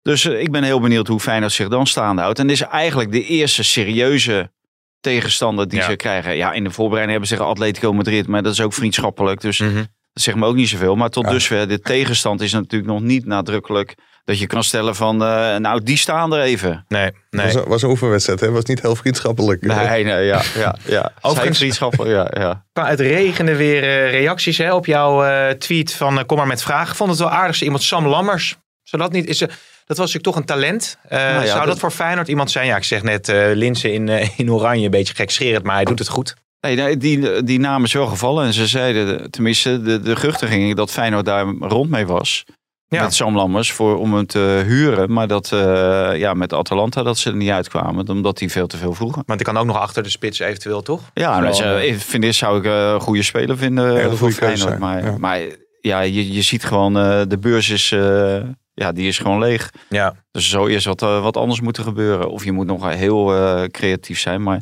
Dus 0.03 0.24
eh, 0.24 0.40
ik 0.40 0.51
ben 0.51 0.62
heel 0.62 0.81
benieuwd 0.81 1.07
hoe 1.07 1.20
Feyenoord 1.20 1.53
zich 1.53 1.68
dan 1.68 1.87
staande 1.87 2.22
houdt. 2.22 2.38
En 2.38 2.46
dit 2.46 2.57
is 2.57 2.62
eigenlijk 2.66 3.12
de 3.12 3.24
eerste 3.24 3.62
serieuze 3.64 4.51
tegenstander 5.00 5.68
die 5.68 5.78
Ja. 5.78 5.84
ze 5.84 5.96
krijgen. 5.96 6.37
Ja, 6.37 6.52
in 6.52 6.64
de 6.64 6.70
voorbereiding 6.70 7.11
hebben 7.11 7.28
ze 7.28 7.34
tegen 7.37 7.50
Atletico 7.50 7.92
Madrid. 7.92 8.26
Maar 8.26 8.42
dat 8.42 8.52
is 8.52 8.61
ook 8.61 8.72
vriendschappelijk. 8.74 9.40
Dus 9.40 9.58
Mhm. 9.58 9.74
dat 10.12 10.22
zegt 10.22 10.37
me 10.37 10.46
ook 10.46 10.54
niet 10.54 10.68
zoveel. 10.68 10.96
Maar 10.96 11.08
tot 11.11 11.24
Ja. 11.24 11.30
dusver, 11.30 11.68
de 11.68 11.80
tegenstand 11.80 12.40
is 12.40 12.52
natuurlijk 12.52 12.90
nog 12.90 13.00
niet 13.00 13.26
nadrukkelijk. 13.26 13.94
Dat 14.24 14.38
je 14.38 14.46
kan 14.46 14.64
stellen 14.64 14.94
van, 14.96 15.22
eh, 15.22 15.56
nou, 15.56 15.82
die 15.82 15.96
staan 15.96 16.32
er 16.34 16.40
even. 16.40 16.84
Nee, 16.88 17.11
nee. 17.30 17.44
was, 17.44 17.54
een, 17.54 17.64
was 17.64 17.82
een 17.82 17.88
oefenwedstrijd, 17.88 18.40
hè? 18.40 18.50
was 18.50 18.64
niet 18.64 18.82
heel 18.82 18.96
vriendschappelijk. 18.96 19.62
Nee, 19.62 20.04
nee, 20.04 20.24
ja, 20.24 20.42
ja, 20.54 20.76
ja. 20.84 21.12
Overigens- 21.22 21.42
Zijn 21.42 21.54
vriendschappen, 21.54 22.08
ja, 22.08 22.26
ja. 22.30 22.66
Qua 22.72 22.87
het 22.87 23.00
regende 23.00 23.56
weer 23.56 23.82
eh, 23.82 24.11
reacties 24.11 24.58
hè, 24.58 24.74
op 24.74 24.87
jouw 24.87 25.24
eh, 25.24 25.50
tweet 25.50 25.94
van 25.94 26.26
kom 26.26 26.37
maar 26.37 26.46
met 26.46 26.62
vragen. 26.62 26.88
Ik 26.90 26.94
vond 26.96 27.11
het 27.11 27.18
wel 27.18 27.30
aardig. 27.30 27.62
Iemand 27.62 27.82
Sam 27.82 28.06
Lammers. 28.06 28.56
Zou 28.82 29.02
dat 29.02 29.12
niet... 29.12 29.26
Is, 29.26 29.40
er- 29.40 29.58
dat 29.88 29.96
was 29.96 30.12
natuurlijk 30.12 30.24
toch 30.24 30.37
een 30.37 30.44
talent. 30.44 30.98
Eh, 31.09 31.18
Nou 31.18 31.33
ja, 31.33 31.46
zou 31.46 31.59
dat, 31.59 31.66
dat- 31.66 31.79
voor 31.79 31.90
Feyenoord 31.90 32.29
iemand 32.29 32.51
zijn? 32.51 32.66
Ja, 32.66 32.77
ik 32.77 32.85
zeg 32.85 33.03
net 33.03 33.29
eh 33.29 33.46
Linsen 33.55 33.92
in, 33.92 34.09
eh, 34.09 34.29
in 34.38 34.53
oranje. 34.53 34.85
Een 34.85 34.90
beetje 34.90 35.14
gekscherend, 35.14 35.64
maar 35.64 35.74
hij 35.74 35.85
doet 35.85 35.98
het 35.98 36.09
goed. 36.09 36.35
Nee, 36.61 36.96
die, 36.96 37.42
die 37.42 37.59
naam 37.61 37.85
is 37.85 37.92
wel 37.92 38.07
gevallen. 38.07 38.46
En 38.46 38.53
ze 38.53 38.66
zeiden, 38.66 39.31
tenminste, 39.31 39.83
de, 39.83 40.01
de 40.01 40.16
geruchten 40.16 40.48
gingen 40.48 40.77
dat 40.77 40.90
Feyenoord 40.90 41.24
daar 41.24 41.46
rond 41.61 41.90
mee 41.90 42.07
was. 42.07 42.44
Ja. 42.88 43.03
Met 43.03 43.14
Sam 43.14 43.37
Lammers 43.37 43.72
voor, 43.72 43.98
om 43.98 44.14
hem 44.14 44.27
te 44.27 44.62
huren. 44.66 45.12
Maar 45.12 45.27
dat 45.27 45.53
eh, 45.53 46.11
ja, 46.16 46.35
met 46.35 46.53
Atalanta 46.53 47.03
dat 47.03 47.18
ze 47.18 47.31
er 47.31 47.37
niet 47.37 47.51
uitkwamen. 47.51 48.09
Omdat 48.09 48.38
die 48.38 48.51
veel 48.51 48.66
te 48.66 48.77
veel 48.77 48.94
vroegen. 48.94 49.22
Want 49.27 49.40
ik 49.40 49.46
kan 49.46 49.57
ook 49.57 49.66
nog 49.66 49.77
achter 49.79 50.03
de 50.03 50.09
spits 50.09 50.38
eventueel, 50.38 50.83
toch? 50.83 51.01
Ja, 51.14 51.40
dus, 51.40 51.61
ik 51.61 52.01
vind 52.01 52.22
dit 52.22 52.35
zou 52.35 52.59
ik 52.59 52.64
eh, 52.64 52.90
een 52.92 53.01
goede 53.01 53.22
speler 53.22 53.57
vinden 53.59 53.96
Hele 53.96 54.09
voor 54.09 54.18
goede 54.18 54.35
Feyenoord. 54.35 54.79
Maar, 54.79 55.05
ja. 55.05 55.14
maar 55.18 55.40
ja, 55.81 56.01
je, 56.01 56.33
je 56.33 56.42
ziet 56.42 56.64
gewoon, 56.64 56.98
eh, 56.98 57.20
de 57.29 57.38
beurs 57.38 57.70
is, 57.70 57.92
eh, 57.92 58.37
ja, 58.78 58.92
die 58.92 59.08
is 59.08 59.18
gewoon 59.18 59.38
leeg. 59.38 59.70
Ja. 59.88 60.14
Dus 60.30 60.50
zou 60.50 60.70
eerst 60.70 60.86
wat, 60.86 61.02
eh, 61.02 61.22
wat 61.22 61.36
anders 61.36 61.60
moeten 61.60 61.82
gebeuren. 61.82 62.30
Of 62.30 62.44
je 62.44 62.52
moet 62.52 62.66
nog 62.66 62.94
heel 62.94 63.34
eh, 63.34 63.64
creatief 63.64 64.18
zijn. 64.20 64.42
Maar 64.42 64.60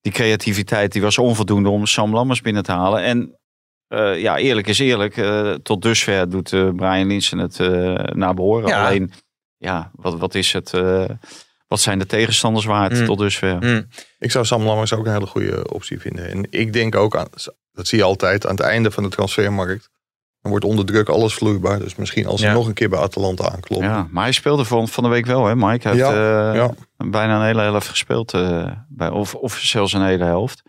die 0.00 0.12
creativiteit 0.12 0.92
die 0.92 1.02
was 1.02 1.18
onvoldoende 1.18 1.68
om 1.68 1.86
Sam 1.86 2.14
Lammers 2.14 2.40
binnen 2.40 2.62
te 2.62 2.72
halen. 2.72 3.02
En 3.02 3.38
eh, 3.88 4.20
ja, 4.20 4.36
eerlijk 4.38 4.66
is 4.66 4.78
eerlijk. 4.78 5.14
tot 5.62 5.82
dusver 5.82 6.30
doet 6.30 6.48
Brian 6.76 7.06
Linsen 7.06 7.38
het 7.38 7.58
naar 8.14 8.34
behoren. 8.34 8.68
Ja. 8.68 8.86
Alleen, 8.86 9.12
ja, 9.56 9.90
wat, 9.94 10.18
wat 10.18 10.34
is 10.34 10.52
het... 10.52 10.70
wat 11.66 11.80
zijn 11.80 11.98
de 11.98 12.06
tegenstanders 12.06 12.64
waard 12.64 12.92
Mm. 12.92 13.04
tot 13.04 13.18
dusver? 13.18 13.56
Mm. 13.60 13.86
Ik 14.18 14.30
zou 14.30 14.44
Sam 14.44 14.62
Lammers 14.62 14.92
ook 14.92 15.06
een 15.06 15.12
hele 15.12 15.26
goede 15.26 15.72
optie 15.72 16.00
vinden. 16.00 16.30
En 16.30 16.46
ik 16.50 16.72
denk 16.72 16.94
ook, 16.94 17.16
aan, 17.16 17.28
dat 17.72 17.86
zie 17.86 17.98
je 17.98 18.04
altijd, 18.04 18.46
aan 18.46 18.56
het 18.56 18.64
einde 18.64 18.90
van 18.90 19.02
de 19.02 19.08
transfermarkt. 19.08 19.88
Dan 20.46 20.54
wordt 20.54 20.64
onder 20.64 20.86
druk 20.86 21.08
alles 21.08 21.34
vloeibaar. 21.34 21.78
Dus 21.78 21.96
misschien 21.96 22.26
als 22.26 22.40
ze 22.40 22.46
Ja. 22.46 22.52
nog 22.52 22.66
een 22.66 22.72
keer 22.74 22.88
bij 22.88 22.98
Atalanta 22.98 23.50
aankloppen. 23.50 23.88
Ja, 23.88 24.06
maar 24.10 24.22
hij 24.22 24.32
speelde 24.32 24.64
van, 24.64 24.88
van 24.88 25.02
de 25.04 25.10
week 25.10 25.26
wel, 25.26 25.46
hè, 25.46 25.56
Mike? 25.56 25.88
Hij 25.88 25.96
heeft 25.96 26.08
Ja, 26.10 26.50
eh, 26.50 26.54
ja. 26.56 26.70
bijna 27.10 27.36
een 27.38 27.44
hele 27.46 27.60
helft 27.60 27.88
gespeeld. 27.88 28.32
eh, 28.34 28.70
bij, 28.88 29.08
of, 29.08 29.34
of 29.34 29.58
zelfs 29.58 29.92
een 29.92 30.04
hele 30.04 30.24
helft. 30.24 30.62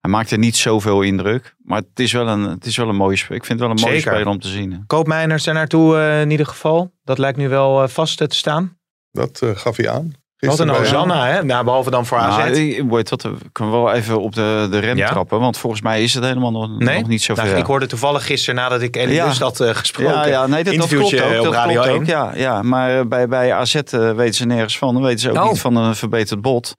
Hij 0.00 0.10
maakte 0.10 0.36
niet 0.36 0.56
zoveel 0.56 1.02
indruk. 1.02 1.54
Maar 1.64 1.78
het 1.78 2.00
is 2.00 2.12
wel 2.12 2.28
een, 2.28 2.42
het 2.42 2.66
is 2.66 2.76
wel 2.76 2.88
een 2.88 2.96
mooie 2.96 3.16
speler. 3.16 3.36
Ik 3.40 3.44
vind 3.46 3.58
het 3.60 3.68
wel 3.68 3.76
een 3.78 3.82
mooie 3.84 3.96
Zeker. 4.00 4.12
speler 4.12 4.32
om 4.32 4.40
te 4.40 4.48
zien. 4.48 4.84
Koopmijners 4.86 5.42
zijn 5.44 5.56
naartoe 5.56 5.96
eh, 5.98 6.20
in 6.20 6.30
ieder 6.30 6.46
geval. 6.46 6.92
Dat 7.04 7.18
lijkt 7.18 7.38
nu 7.38 7.48
wel 7.48 7.88
vast 7.88 8.16
te 8.18 8.26
staan. 8.28 8.78
Dat 9.10 9.40
eh, 9.42 9.50
gaf 9.56 9.76
hij 9.76 9.90
aan. 9.90 10.12
Wat 10.46 10.58
een 10.58 10.68
Hosanna, 10.68 11.26
hè? 11.26 11.44
Nou, 11.44 11.64
behalve 11.64 11.90
dan 11.90 12.06
voor 12.06 12.18
AZ. 12.18 12.58
Eh, 12.58 12.84
Boyd, 12.84 13.08
dat 13.08 13.22
kunnen 13.52 13.74
we 13.74 13.80
wel 13.80 13.92
even 13.92 14.20
op 14.20 14.34
de, 14.34 14.66
de 14.70 14.78
rem 14.78 14.96
Ja? 14.96 15.08
trappen. 15.08 15.40
Want 15.40 15.58
volgens 15.58 15.82
mij 15.82 16.02
is 16.02 16.14
het 16.14 16.24
helemaal 16.24 16.50
nog, 16.50 16.78
nee? 16.78 16.98
nog 16.98 17.08
niet 17.08 17.22
zo 17.22 17.34
Nou, 17.34 17.48
ver. 17.48 17.56
ik 17.58 17.64
hoorde 17.66 17.86
toevallig 17.86 18.26
gisteren 18.26 18.54
nadat 18.54 18.82
ik 18.82 18.96
Elie 18.96 19.14
Ja. 19.14 19.26
Had 19.32 19.60
eh, 19.60 19.70
gesproken. 19.74 20.14
ja, 20.14 20.26
ja, 20.26 20.46
nee, 20.46 20.64
dat, 20.64 20.74
dat 20.74 20.88
klopt 20.88 21.20
ook. 21.22 21.38
op 21.38 21.44
Dat 21.44 21.52
Radio 21.54 21.72
klopt 21.82 21.88
1. 21.88 21.96
ook 22.00 22.06
ja, 22.06 22.32
ja, 22.34 22.62
maar 22.62 22.98
eh, 22.98 23.06
bij, 23.06 23.28
bij 23.28 23.52
AZ 23.52 23.74
eh, 23.74 24.12
weten 24.12 24.34
ze 24.34 24.46
nergens 24.46 24.78
van. 24.78 24.94
Dan 24.94 25.02
weten 25.02 25.18
ze 25.20 25.30
ook 25.30 25.36
Oh. 25.36 25.48
niet 25.50 25.60
van 25.60 25.76
een 25.76 25.96
verbeterd 25.96 26.40
bod. 26.40 26.76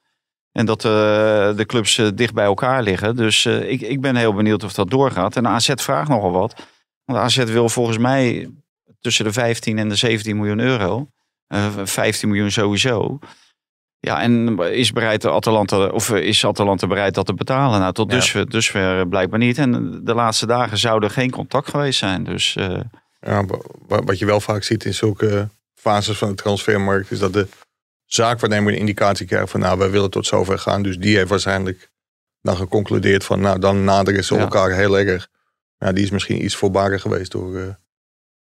En 0.51 0.65
dat 0.65 0.85
eh, 0.85 0.91
de 1.55 1.63
clubs 1.65 1.97
eh, 1.97 2.07
dicht 2.15 2.33
bij 2.33 2.45
elkaar 2.45 2.83
liggen. 2.83 3.15
Dus 3.15 3.45
eh, 3.45 3.69
ik, 3.71 3.81
ik 3.81 4.01
ben 4.01 4.15
heel 4.15 4.33
benieuwd 4.33 4.63
of 4.63 4.73
dat 4.73 4.89
doorgaat. 4.89 5.35
En 5.35 5.47
AZ 5.47 5.69
vraagt 5.75 6.09
nogal 6.09 6.31
wat. 6.31 6.53
Want 7.05 7.19
AZ 7.19 7.43
wil 7.43 7.69
volgens 7.69 7.97
mij 7.97 8.49
tussen 8.99 9.25
de 9.25 9.33
15 9.33 9.77
en 9.77 9.89
de 9.89 9.95
17 9.95 10.35
miljoen 10.37 10.59
euro. 10.59 11.07
Eh 11.47 11.65
15 11.83 12.29
miljoen 12.29 12.51
sowieso. 12.51 13.19
Ja, 14.05 14.21
en 14.21 14.57
is 14.59 14.91
bereid 14.91 15.25
Atalanta, 15.25 15.85
of 15.87 16.11
is 16.11 16.45
Atalanta 16.45 16.87
bereid 16.87 17.13
dat 17.13 17.25
te 17.25 17.33
betalen? 17.33 17.79
Nou, 17.79 17.93
tot 17.93 18.11
Ja. 18.11 18.17
dusver, 18.17 18.49
dusver 18.49 19.07
blijkbaar 19.07 19.39
niet. 19.39 19.57
En 19.57 20.01
de 20.03 20.13
laatste 20.13 20.45
dagen 20.45 20.77
zou 20.77 21.03
er 21.03 21.09
geen 21.09 21.31
contact 21.31 21.69
geweest 21.69 21.99
zijn. 21.99 22.23
Dus 22.23 22.55
eh, 22.55 22.79
Ja, 23.19 23.45
wa- 23.45 23.59
wa- 23.87 24.03
wat 24.03 24.19
je 24.19 24.25
wel 24.25 24.39
vaak 24.39 24.63
ziet 24.63 24.85
in 24.85 24.93
zulke 24.93 25.49
fases 25.73 26.17
van 26.17 26.29
de 26.29 26.35
transfermarkt 26.35 27.11
is 27.11 27.19
dat 27.19 27.33
de 27.33 27.47
zaakwaarnemer 28.05 28.73
een 28.73 28.79
indicatie 28.79 29.25
krijgt 29.25 29.51
van 29.51 29.59
nou 29.59 29.77
wij 29.77 29.89
willen 29.89 30.09
tot 30.09 30.25
zover 30.25 30.59
gaan. 30.59 30.81
Dus 30.83 30.97
die 30.97 31.15
heeft 31.17 31.29
waarschijnlijk 31.29 31.89
dan 32.41 32.55
geconcludeerd 32.57 33.23
van 33.23 33.39
nou 33.41 33.59
dan 33.59 33.83
naderen 33.83 34.23
ze 34.23 34.33
Ja. 34.35 34.39
elkaar 34.41 34.71
heel 34.71 34.97
erg. 34.99 35.27
Ja, 35.77 35.91
die 35.91 36.03
is 36.03 36.09
misschien 36.11 36.43
iets 36.43 36.55
voorbarig 36.55 37.01
geweest 37.01 37.31
door, 37.31 37.77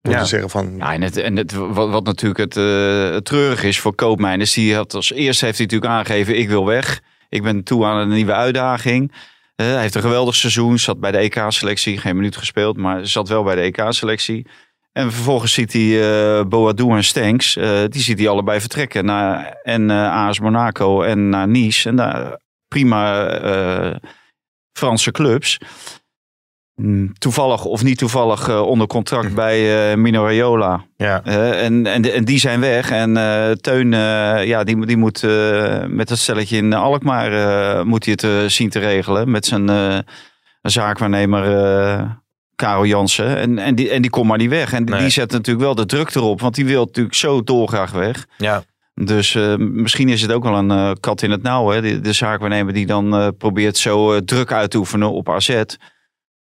eh, 0.02 0.12
Ja. 0.12 0.20
te 0.20 0.26
zeggen 0.26 0.50
van 0.50 0.76
Ja, 0.78 0.94
en, 0.94 1.02
het, 1.02 1.18
en 1.18 1.36
het, 1.38 1.54
wat, 1.54 1.90
wat 1.90 2.04
natuurlijk 2.04 2.40
het, 2.40 2.58
eh, 2.58 3.12
het 3.14 3.26
treurig 3.26 3.64
is 3.64 3.80
voor 3.80 3.96
Koopmijners. 3.96 4.54
Die 4.54 4.76
had 4.76 4.94
als 4.94 5.12
eerste 5.12 5.46
heeft 5.46 5.58
hij 5.58 5.66
natuurlijk 5.66 5.92
aangegeven, 5.94 6.38
ik 6.40 6.48
wil 6.50 6.66
weg. 6.66 7.02
Ik 7.30 7.44
ben 7.44 7.64
toe 7.64 7.86
aan 7.86 7.98
een 7.98 8.10
nieuwe 8.10 8.34
uitdaging. 8.34 9.12
Eh, 9.56 9.66
hij 9.68 9.82
heeft 9.82 9.96
een 9.96 10.02
geweldig 10.02 10.36
seizoen. 10.36 10.80
Zat 10.80 11.00
bij 11.00 11.12
de 11.12 11.18
EK-selectie. 11.18 11.98
Geen 11.98 12.16
minuut 12.16 12.36
gespeeld, 12.38 12.78
maar 12.78 13.06
zat 13.08 13.30
wel 13.30 13.44
bij 13.44 13.56
de 13.56 13.62
EK-selectie. 13.62 14.48
En 14.92 15.12
vervolgens 15.12 15.54
ziet 15.54 15.74
hij 15.74 16.02
eh 16.40 16.46
Boadou 16.46 16.96
en 16.96 17.04
Stenks. 17.04 17.56
eh, 17.56 17.80
die 17.88 18.02
ziet 18.02 18.20
hij 18.20 18.28
allebei 18.28 18.60
vertrekken. 18.60 19.06
Naar, 19.06 19.60
en 19.64 19.90
eh 19.92 20.12
AS 20.28 20.40
Monaco 20.40 21.02
en 21.02 21.30
naar 21.30 21.48
Nice. 21.48 21.90
En 21.90 21.96
daar 21.96 22.40
prima 22.68 23.28
eh, 23.28 23.96
Franse 24.74 25.12
clubs. 25.12 25.58
Mm, 26.82 27.14
Toevallig 27.18 27.66
of 27.66 27.84
niet 27.84 27.98
toevallig 27.98 28.48
eh, 28.50 28.62
onder 28.62 28.88
contract 28.88 29.34
bij 29.36 29.92
eh 29.92 29.98
Mino 29.98 30.24
Raiola. 30.24 30.86
Ja. 30.98 31.24
Eh, 31.24 31.64
en, 31.64 31.86
en, 31.86 32.14
en 32.14 32.26
die 32.26 32.40
zijn 32.40 32.60
weg. 32.60 32.92
En 32.92 33.14
Teun, 33.62 33.92
ja, 34.46 34.64
die, 34.64 34.86
die 34.86 34.98
moet 34.98 35.22
met 35.88 36.08
dat 36.08 36.18
stelletje 36.18 36.58
in 36.58 36.74
Alkmaar 36.74 37.86
moet 37.88 38.06
hij 38.06 38.18
het 38.22 38.52
zien 38.52 38.70
te 38.70 38.80
regelen. 38.80 39.32
Met 39.32 39.46
zijn 39.46 39.70
zaakwaarnemer 40.62 42.20
Karel 42.56 42.86
Jansen. 42.86 43.38
En, 43.38 43.58
en, 43.58 43.76
die, 43.76 43.90
en 43.90 44.02
die 44.02 44.12
komt 44.12 44.28
maar 44.28 44.38
niet 44.38 44.50
weg. 44.50 44.74
En 44.74 44.86
die, 44.86 44.94
Nee. 44.94 45.04
die 45.04 45.12
zet 45.12 45.32
natuurlijk 45.32 45.66
wel 45.66 45.76
de 45.76 45.86
druk 45.86 46.16
erop. 46.16 46.42
Want 46.42 46.56
die 46.56 46.66
wil 46.66 46.86
natuurlijk 46.86 47.16
zo 47.16 47.44
dolgraag 47.44 47.92
weg. 47.92 48.26
Ja. 48.38 48.64
Dus 48.94 49.38
misschien 49.58 50.10
is 50.10 50.22
het 50.22 50.32
ook 50.32 50.44
wel 50.44 50.58
een 50.58 51.00
kat 51.00 51.22
in 51.22 51.32
het 51.32 51.42
nauw. 51.42 51.70
Hè? 51.70 51.82
De, 51.82 52.00
de 52.00 52.14
zaakwaarnemer 52.14 52.74
die 52.74 52.86
dan 52.86 53.34
probeert 53.38 53.78
zo 53.78 54.24
druk 54.24 54.52
uit 54.52 54.72
te 54.72 54.78
oefenen 54.78 55.12
op 55.12 55.30
AZ. 55.30 55.62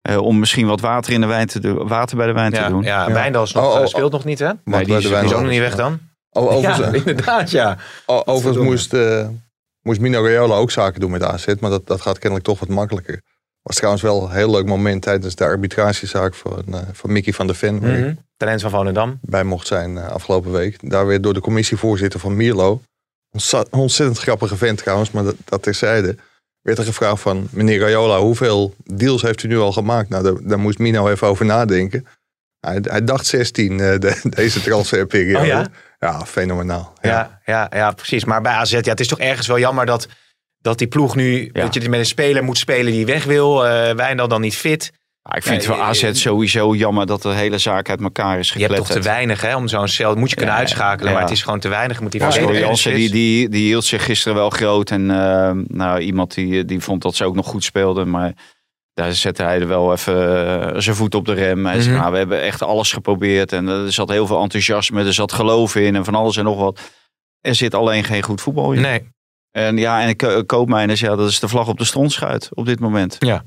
Eh, 0.08 0.16
om 0.22 0.38
misschien 0.38 0.66
wat 0.66 0.80
water, 0.80 1.12
in 1.12 1.20
de 1.20 1.26
wijn 1.26 1.46
te 1.46 1.60
doen, 1.60 1.88
water 1.88 2.16
bij 2.16 2.26
de 2.26 2.32
wijn 2.32 2.52
te 2.52 2.66
doen. 2.68 2.82
ja, 2.82 3.06
Ja. 3.08 3.12
Wijndal 3.12 3.42
is 3.42 3.52
nog, 3.52 3.64
Oh, 3.64 3.70
oh, 3.70 3.76
eh, 3.76 3.82
oh. 3.82 3.86
speelt 3.88 4.12
nog 4.12 4.24
niet, 4.24 4.38
hè? 4.38 4.46
wat 4.64 4.84
die 4.84 4.96
is- 4.96 5.02
Die 5.02 5.16
ook 5.16 5.30
nog 5.30 5.48
niet 5.48 5.58
weg 5.58 5.74
dan. 5.76 5.98
O- 6.30 6.48
Overigens, 6.48 6.78
Ja, 6.78 6.92
inderdaad, 6.92 7.50
ja. 7.50 7.76
o- 8.06 8.22
overigens 8.24 8.64
moest, 8.64 8.92
eh, 8.94 9.28
moest 9.82 10.00
Mino 10.00 10.22
Raiola 10.22 10.54
ook 10.54 10.70
zaken 10.70 11.00
doen 11.00 11.10
met 11.10 11.22
AZ, 11.22 11.46
maar 11.60 11.70
dat, 11.70 11.86
dat 11.86 12.00
gaat 12.00 12.18
kennelijk 12.18 12.46
toch 12.48 12.58
wat 12.58 12.68
makkelijker. 12.68 13.22
Was 13.62 13.76
trouwens 13.76 14.02
wel 14.04 14.22
een 14.22 14.30
heel 14.30 14.50
leuk 14.50 14.66
moment 14.66 15.02
tijdens 15.02 15.34
de 15.34 15.44
arbitragezaak 15.44 16.34
van, 16.34 16.62
eh, 16.72 16.80
van 16.92 17.12
Mickey 17.12 17.32
van 17.32 17.46
der 17.46 17.56
Ven. 17.56 17.80
waar 17.80 17.90
ik 17.98 18.04
Mhm. 18.04 18.14
Talent 18.36 18.60
van 18.60 18.70
Volendam. 18.70 19.18
bij 19.22 19.44
mocht 19.44 19.66
zijn 19.66 19.98
eh, 19.98 20.08
afgelopen 20.08 20.52
week. 20.52 20.90
Daar 20.90 21.06
werd 21.06 21.22
door 21.22 21.34
de 21.34 21.40
commissievoorzitter 21.40 22.20
van 22.20 22.36
Mierlo, 22.36 22.80
ontzettend 23.70 24.18
grappige 24.18 24.56
vent 24.56 24.78
trouwens, 24.78 25.10
maar 25.10 25.24
dat, 25.24 25.34
dat 25.44 25.62
terzijde, 25.62 26.16
werd 26.62 26.78
er 26.78 26.84
gevraagd 26.84 27.22
van 27.22 27.48
meneer 27.50 27.80
Raiola, 27.80 28.18
hoeveel 28.18 28.74
deals 28.84 29.22
heeft 29.22 29.42
u 29.42 29.48
nu 29.48 29.58
al 29.58 29.72
gemaakt? 29.72 30.08
Nou, 30.08 30.22
daar, 30.22 30.34
daar 30.42 30.58
moest 30.58 30.78
Mino 30.78 31.08
even 31.08 31.26
over 31.26 31.44
nadenken. 31.44 32.06
Hij, 32.60 32.78
hij 32.82 33.04
dacht 33.04 33.26
16 33.26 33.80
eh, 33.80 33.98
de, 33.98 34.20
deze 34.36 34.60
transferperiode. 34.60 35.40
Oh 35.40 35.46
ja? 35.46 35.66
Ja, 35.98 36.26
fenomenaal. 36.26 36.92
Ja. 37.00 37.10
Ja, 37.10 37.40
ja, 37.44 37.78
ja, 37.78 37.90
precies. 37.90 38.24
Maar 38.24 38.40
bij 38.40 38.52
AZ, 38.52 38.70
ja, 38.70 38.80
het 38.80 39.00
is 39.00 39.08
toch 39.08 39.18
ergens 39.20 39.46
wel 39.46 39.58
jammer 39.58 39.86
dat, 39.86 40.08
dat 40.58 40.78
die 40.78 40.86
ploeg 40.86 41.14
nu... 41.14 41.50
Ja. 41.52 41.62
Dat 41.62 41.74
je 41.74 41.88
met 41.88 41.98
een 41.98 42.06
speler 42.06 42.44
moet 42.44 42.58
spelen 42.58 42.92
die 42.92 43.06
weg 43.06 43.24
wil. 43.24 43.66
eh 43.66 43.94
Wijndal 43.94 44.28
dan 44.28 44.40
niet 44.40 44.56
fit. 44.56 44.92
Ja, 45.30 45.34
ik 45.36 45.42
vind 45.42 45.56
Nee, 45.56 45.66
het 45.66 45.76
voor 45.76 45.84
AZ 45.86 46.02
eh, 46.02 46.12
sowieso 46.12 46.74
jammer 46.74 47.06
dat 47.06 47.22
de 47.22 47.28
hele 47.28 47.58
zaak 47.58 47.90
uit 47.90 48.00
elkaar 48.00 48.38
is 48.38 48.52
Je 48.52 48.58
hebt 48.58 48.68
toch 48.68 48.76
gekletterd. 48.86 49.02
te 49.04 49.08
weinig 49.12 49.40
hè, 49.40 49.56
om 49.56 49.68
zo'n 49.68 49.88
cel... 49.88 50.14
moet 50.14 50.30
je 50.30 50.36
kunnen 50.36 50.54
Ja, 50.54 50.60
uitschakelen, 50.60 51.06
ja. 51.06 51.12
maar 51.12 51.22
het 51.22 51.32
is 51.36 51.42
gewoon 51.42 51.58
te 51.60 51.68
weinig. 51.68 51.98
Die 52.00 52.20
Ja, 52.20 52.52
Jansen, 52.52 52.94
die, 52.94 53.10
die, 53.10 53.48
die 53.48 53.66
hield 53.66 53.84
zich 53.84 54.04
gisteren 54.04 54.36
wel 54.36 54.50
groot. 54.50 54.90
En 54.90 55.10
eh, 55.10 55.50
nou, 55.66 56.00
iemand 56.00 56.34
die, 56.34 56.64
die 56.64 56.80
vond 56.80 57.02
dat 57.02 57.14
ze 57.14 57.24
ook 57.24 57.34
nog 57.34 57.46
goed 57.46 57.64
speelden. 57.64 58.10
Maar 58.10 58.32
daar 58.94 59.12
zette 59.12 59.42
hij 59.42 59.60
er 59.60 59.68
wel 59.68 59.92
even 59.92 60.46
eh, 60.74 60.80
zijn 60.80 60.96
voet 60.96 61.14
op 61.14 61.24
de 61.24 61.32
rem. 61.32 61.66
Hij 61.66 61.80
zei, 61.80 61.88
Mhm. 61.92 61.98
nou, 62.00 62.12
we 62.12 62.18
hebben 62.18 62.40
echt 62.42 62.62
alles 62.62 62.92
geprobeerd. 62.92 63.52
En 63.52 63.66
er 63.68 63.92
zat 63.92 64.08
heel 64.10 64.26
veel 64.26 64.42
enthousiasme, 64.42 65.04
er 65.04 65.14
zat 65.14 65.32
geloof 65.32 65.74
in 65.76 65.96
en 65.96 66.04
van 66.04 66.14
alles 66.14 66.36
en 66.36 66.44
nog 66.44 66.58
wat. 66.58 66.80
er 67.40 67.54
zit 67.54 67.74
alleen 67.74 68.04
geen 68.04 68.22
goed 68.22 68.40
voetbal 68.40 68.72
in. 68.72 68.80
Nee. 68.80 69.08
En 69.50 69.76
ja, 69.76 70.02
en 70.02 70.16
Ko- 70.16 70.44
Koopmeiners, 70.44 71.00
ja, 71.00 71.16
dat 71.16 71.28
is 71.28 71.40
de 71.40 71.48
vlag 71.48 71.68
op 71.68 71.78
de 71.78 71.84
strontschuit 71.84 72.48
op 72.54 72.66
dit 72.66 72.80
moment. 72.80 73.16
Ja, 73.18 73.44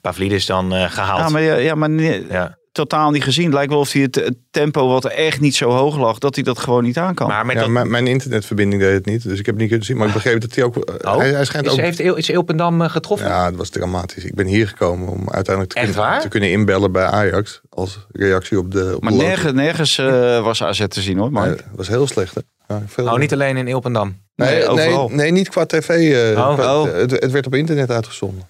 Pavlidis 0.00 0.46
dan 0.46 0.74
eh, 0.74 0.90
gehaald. 0.90 1.20
Ja, 1.20 1.28
maar, 1.28 1.42
ja, 1.42 1.54
ja, 1.54 1.74
maar 1.74 1.90
nee, 1.90 2.26
Ja. 2.30 2.58
totaal 2.72 3.10
niet 3.10 3.22
gezien. 3.24 3.52
Lijkt 3.52 3.70
wel 3.70 3.80
of 3.80 3.92
hij 3.92 4.02
het, 4.02 4.14
het 4.14 4.34
tempo 4.50 4.88
wat 4.88 5.04
er 5.04 5.10
echt 5.10 5.40
niet 5.40 5.54
zo 5.56 5.70
hoog 5.70 5.96
lag, 5.96 6.18
dat 6.18 6.34
hij 6.34 6.44
dat 6.44 6.58
gewoon 6.58 6.82
niet 6.84 6.98
aan 6.98 7.14
kan. 7.14 7.28
Maar 7.28 7.46
met 7.46 7.54
Ja, 7.54 7.60
dat, 7.60 7.70
mijn, 7.70 7.90
mijn 7.90 8.06
internetverbinding 8.06 8.82
deed 8.82 8.92
het 8.94 9.06
niet, 9.06 9.22
dus 9.22 9.38
ik 9.38 9.46
heb 9.46 9.54
het 9.54 9.56
niet 9.56 9.68
kunnen 9.68 9.86
zien. 9.86 9.96
Maar 9.96 10.06
ik 10.06 10.12
begreep 10.12 10.40
dat 10.40 10.54
hij 10.54 10.64
ook... 10.64 10.76
Oh, 11.06 11.16
hij, 11.18 11.30
hij 11.30 11.44
schijnt 11.44 11.66
is, 11.66 11.72
ook... 11.72 11.78
heeft 11.78 12.00
is 12.00 12.28
Eelpendam 12.28 12.82
eh, 12.82 12.90
getroffen? 12.90 13.28
Ja, 13.28 13.44
het 13.44 13.56
was 13.56 13.68
dramatisch. 13.68 14.24
Ik 14.24 14.34
ben 14.34 14.46
hier 14.46 14.68
gekomen 14.68 15.08
om 15.08 15.30
uiteindelijk 15.30 15.74
te, 15.74 15.80
kunnen, 15.80 15.96
waar? 15.98 16.20
te 16.20 16.28
kunnen 16.28 16.50
inbellen 16.50 16.92
bij 16.92 17.04
Ajax. 17.04 17.60
Als 17.68 17.98
reactie 18.12 18.58
op 18.58 18.72
de. 18.72 18.92
Op 18.96 19.02
maar 19.02 19.12
de 19.12 19.18
nergens, 19.18 19.52
nergens 19.52 19.98
eh, 19.98 20.42
was 20.42 20.62
AZ 20.62 20.84
te 20.88 21.00
zien 21.00 21.18
hoor, 21.18 21.32
Mark. 21.32 21.48
het 21.50 21.64
was 21.76 21.88
heel 21.88 22.06
slecht. 22.06 22.34
Hè? 22.34 22.40
Ja, 22.74 22.82
veel 22.86 23.06
Oh, 23.06 23.18
niet 23.18 23.32
alleen 23.32 23.56
in 23.56 23.66
Eelpendam. 23.66 24.16
nee, 24.34 24.48
Nee, 24.48 24.58
nee, 24.58 24.68
overal. 24.68 25.08
nee, 25.08 25.30
niet 25.30 25.48
qua 25.48 25.66
tv. 25.66 25.88
eh, 25.88 26.38
Oh. 26.48 26.54
qua- 26.54 26.80
Oh. 26.80 26.92
Het, 26.92 27.10
het 27.10 27.30
werd 27.30 27.46
op 27.46 27.54
internet 27.54 27.90
uitgezonden. 27.90 28.48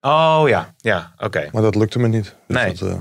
Oh 0.00 0.42
ja, 0.46 0.74
ja, 0.76 1.12
oké. 1.18 1.48
Maar 1.52 1.62
dat 1.62 1.74
lukte 1.74 1.98
me 1.98 2.08
niet. 2.08 2.34
Dus 2.46 2.56
Nee. 2.56 2.74
dat, 2.74 2.88
eh, 2.88 2.94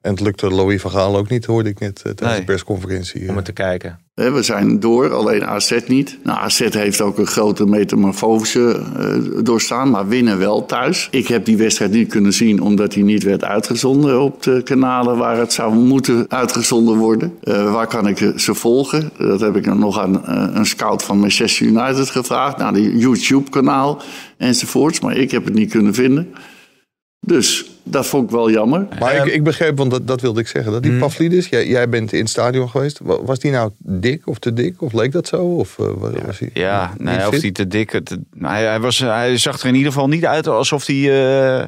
en 0.00 0.10
het 0.10 0.20
lukte 0.20 0.50
Louis 0.50 0.80
van 0.80 0.90
Gaal 0.90 1.16
ook 1.16 1.28
niet, 1.28 1.44
hoorde 1.44 1.68
ik 1.68 1.78
net 1.78 1.96
eh, 1.96 2.02
tijdens 2.02 2.28
Nee. 2.30 2.38
de 2.38 2.44
persconferentie. 2.44 3.28
Om 3.28 3.36
het 3.36 3.44
te 3.44 3.52
kijken. 3.52 3.98
We 4.18 4.42
zijn 4.42 4.80
door, 4.80 5.12
alleen 5.12 5.46
AZ 5.46 5.78
niet. 5.86 6.18
Nou, 6.22 6.38
AZ 6.38 6.58
heeft 6.58 7.00
ook 7.00 7.18
een 7.18 7.26
grote 7.26 7.66
metamorfose 7.66 8.80
eh, 8.96 9.44
doorstaan, 9.44 9.90
maar 9.90 10.08
winnen 10.08 10.38
wel 10.38 10.66
thuis. 10.66 11.08
Ik 11.10 11.28
heb 11.28 11.44
die 11.44 11.56
wedstrijd 11.56 11.90
niet 11.90 12.08
kunnen 12.08 12.32
zien 12.32 12.62
omdat 12.62 12.94
hij 12.94 13.02
niet 13.02 13.22
werd 13.22 13.44
uitgezonden 13.44 14.20
op 14.20 14.42
de 14.42 14.62
kanalen 14.62 15.16
waar 15.16 15.36
het 15.36 15.52
zou 15.52 15.74
moeten 15.74 16.24
uitgezonden 16.28 16.96
worden. 16.96 17.34
Eh, 17.42 17.72
waar 17.72 17.86
kan 17.86 18.08
ik 18.08 18.32
ze 18.36 18.54
volgen? 18.54 19.10
Dat 19.18 19.40
heb 19.40 19.56
ik 19.56 19.74
nog 19.74 19.98
aan 19.98 20.26
eh, 20.26 20.46
een 20.52 20.66
scout 20.66 21.02
van 21.02 21.18
Manchester 21.18 21.66
United 21.66 22.10
gevraagd, 22.10 22.56
naar 22.56 22.72
die 22.72 22.96
YouTube-kanaal 22.96 24.02
enzovoorts. 24.36 25.00
Maar 25.00 25.16
ik 25.16 25.30
heb 25.30 25.44
het 25.44 25.54
niet 25.54 25.70
kunnen 25.70 25.94
vinden. 25.94 26.34
Dus 27.20 27.70
dat 27.82 28.06
vond 28.06 28.24
ik 28.24 28.30
wel 28.30 28.50
jammer. 28.50 28.86
Maar 29.00 29.14
ik, 29.26 29.32
ik 29.32 29.42
begreep, 29.44 29.76
want 29.78 29.90
dat, 29.90 30.06
dat 30.06 30.20
wilde 30.20 30.40
ik 30.40 30.46
zeggen, 30.48 30.72
dat 30.72 30.82
die 30.82 30.90
Hmm. 30.90 31.00
Pavlidis, 31.00 31.48
jij, 31.48 31.66
jij 31.68 31.88
bent 31.88 32.12
in 32.12 32.18
het 32.20 32.28
stadion 32.30 32.68
geweest. 32.68 32.98
Wa- 33.02 33.22
Was 33.22 33.38
die 33.38 33.50
nou 33.50 33.70
dik 33.78 34.26
of 34.26 34.38
te 34.38 34.52
dik? 34.52 34.82
Of 34.82 34.92
leek 34.92 35.12
dat 35.12 35.28
zo? 35.28 35.42
Of 35.44 35.78
eh, 35.78 35.86
wa- 35.86 36.10
was 36.26 36.38
hij 36.38 36.50
Ja, 36.54 36.94
nee, 36.98 37.26
of 37.28 37.40
hij 37.40 37.50
te 37.52 37.66
dik. 37.66 37.90
te- 38.04 38.20
hij, 38.38 38.64
hij, 38.64 38.80
was, 38.80 38.98
hij 38.98 39.36
zag 39.36 39.60
er 39.60 39.68
in 39.68 39.74
ieder 39.74 39.92
geval 39.92 40.08
niet 40.08 40.24
uit 40.26 40.46
alsof 40.46 40.86
hij 40.86 41.28
eh, 41.60 41.64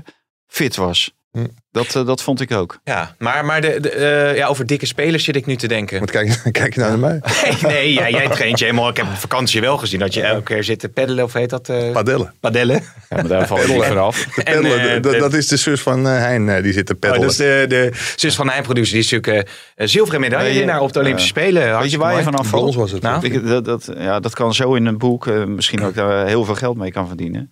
fit 0.46 0.76
was. 0.76 1.14
Hm. 1.32 1.46
Dat, 1.70 1.94
eh, 1.96 2.06
dat 2.06 2.22
vond 2.22 2.40
ik 2.40 2.52
ook. 2.52 2.80
Ja, 2.84 3.14
maar, 3.18 3.44
maar 3.44 3.60
de, 3.60 3.80
de, 3.80 3.90
eh, 3.90 4.36
ja, 4.36 4.46
over 4.46 4.66
dikke 4.66 4.86
spelers 4.86 5.24
zit 5.24 5.36
ik 5.36 5.46
nu 5.46 5.56
te 5.56 5.68
denken. 5.68 5.98
Want 5.98 6.10
kijk, 6.10 6.40
kijk 6.52 6.74
je 6.74 6.80
nou 6.80 6.98
naar 6.98 7.10
mij? 7.10 7.20
Nee, 7.62 7.72
nee 7.72 7.92
ja, 7.92 8.08
jij 8.10 8.28
traint 8.28 8.58
je 8.58 8.64
helemaal. 8.64 8.88
Ik 8.88 8.96
heb 8.96 9.06
op 9.06 9.14
vakantie 9.16 9.60
wel 9.60 9.78
gezien 9.78 10.00
dat 10.00 10.14
je 10.14 10.22
elke 10.22 10.42
keer 10.42 10.64
zit 10.64 10.78
te 10.78 10.88
peddelen. 10.88 11.24
Of 11.24 11.32
heet 11.32 11.50
dat? 11.50 11.68
eh 11.68 11.92
Padellen. 11.92 12.34
padellen. 12.40 12.74
Ja, 13.08 13.16
maar 13.16 13.28
daar 13.28 13.46
val 13.46 13.60
je 13.60 13.72
niet 13.72 13.84
vanaf. 13.84 14.24
De 14.34 14.42
En, 14.42 14.44
peddelen, 14.62 15.02
eh, 15.14 15.20
dat- 15.20 15.32
is 15.34 15.48
de 15.48 15.56
zus 15.56 15.80
van 15.80 16.06
eh, 16.06 16.18
Hein, 16.18 16.48
eh, 16.48 16.62
die 16.62 16.72
zit 16.72 16.86
te 16.86 16.92
Oh, 16.92 16.98
peddelen. 16.98 17.26
dat 17.26 17.30
is 17.30 17.36
de, 17.36 17.64
de 17.68 18.12
zus 18.16 18.34
van 18.34 18.46
mijn 18.46 18.62
producer. 18.62 18.92
Die 18.94 19.04
is 19.04 19.10
natuurlijk 19.10 19.48
eh, 19.74 19.86
zilveren 19.86 20.20
medaillewinnaar 20.20 20.80
op 20.80 20.92
de 20.92 20.98
Olympische 20.98 21.28
Spelen. 21.28 21.78
Weet 21.78 21.90
je 21.90 21.98
waar 21.98 22.16
je 22.16 22.22
vanaf 22.22 22.46
valt? 22.46 22.60
Brons 22.62 22.76
was 22.76 22.90
het. 22.90 23.02
Nou? 23.02 23.24
Ik- 23.26 23.46
dat, 23.46 23.64
dat, 23.64 23.90
ja, 23.96 24.20
dat 24.20 24.34
kan 24.34 24.54
zo 24.54 24.74
in 24.74 24.86
een 24.86 24.98
boek 24.98 25.26
eh, 25.26 25.44
misschien 25.44 25.82
ook 25.82 25.94
daar 25.94 26.26
heel 26.26 26.44
veel 26.44 26.54
geld 26.54 26.76
mee 26.76 26.90
kan 26.92 27.06
verdienen. 27.08 27.50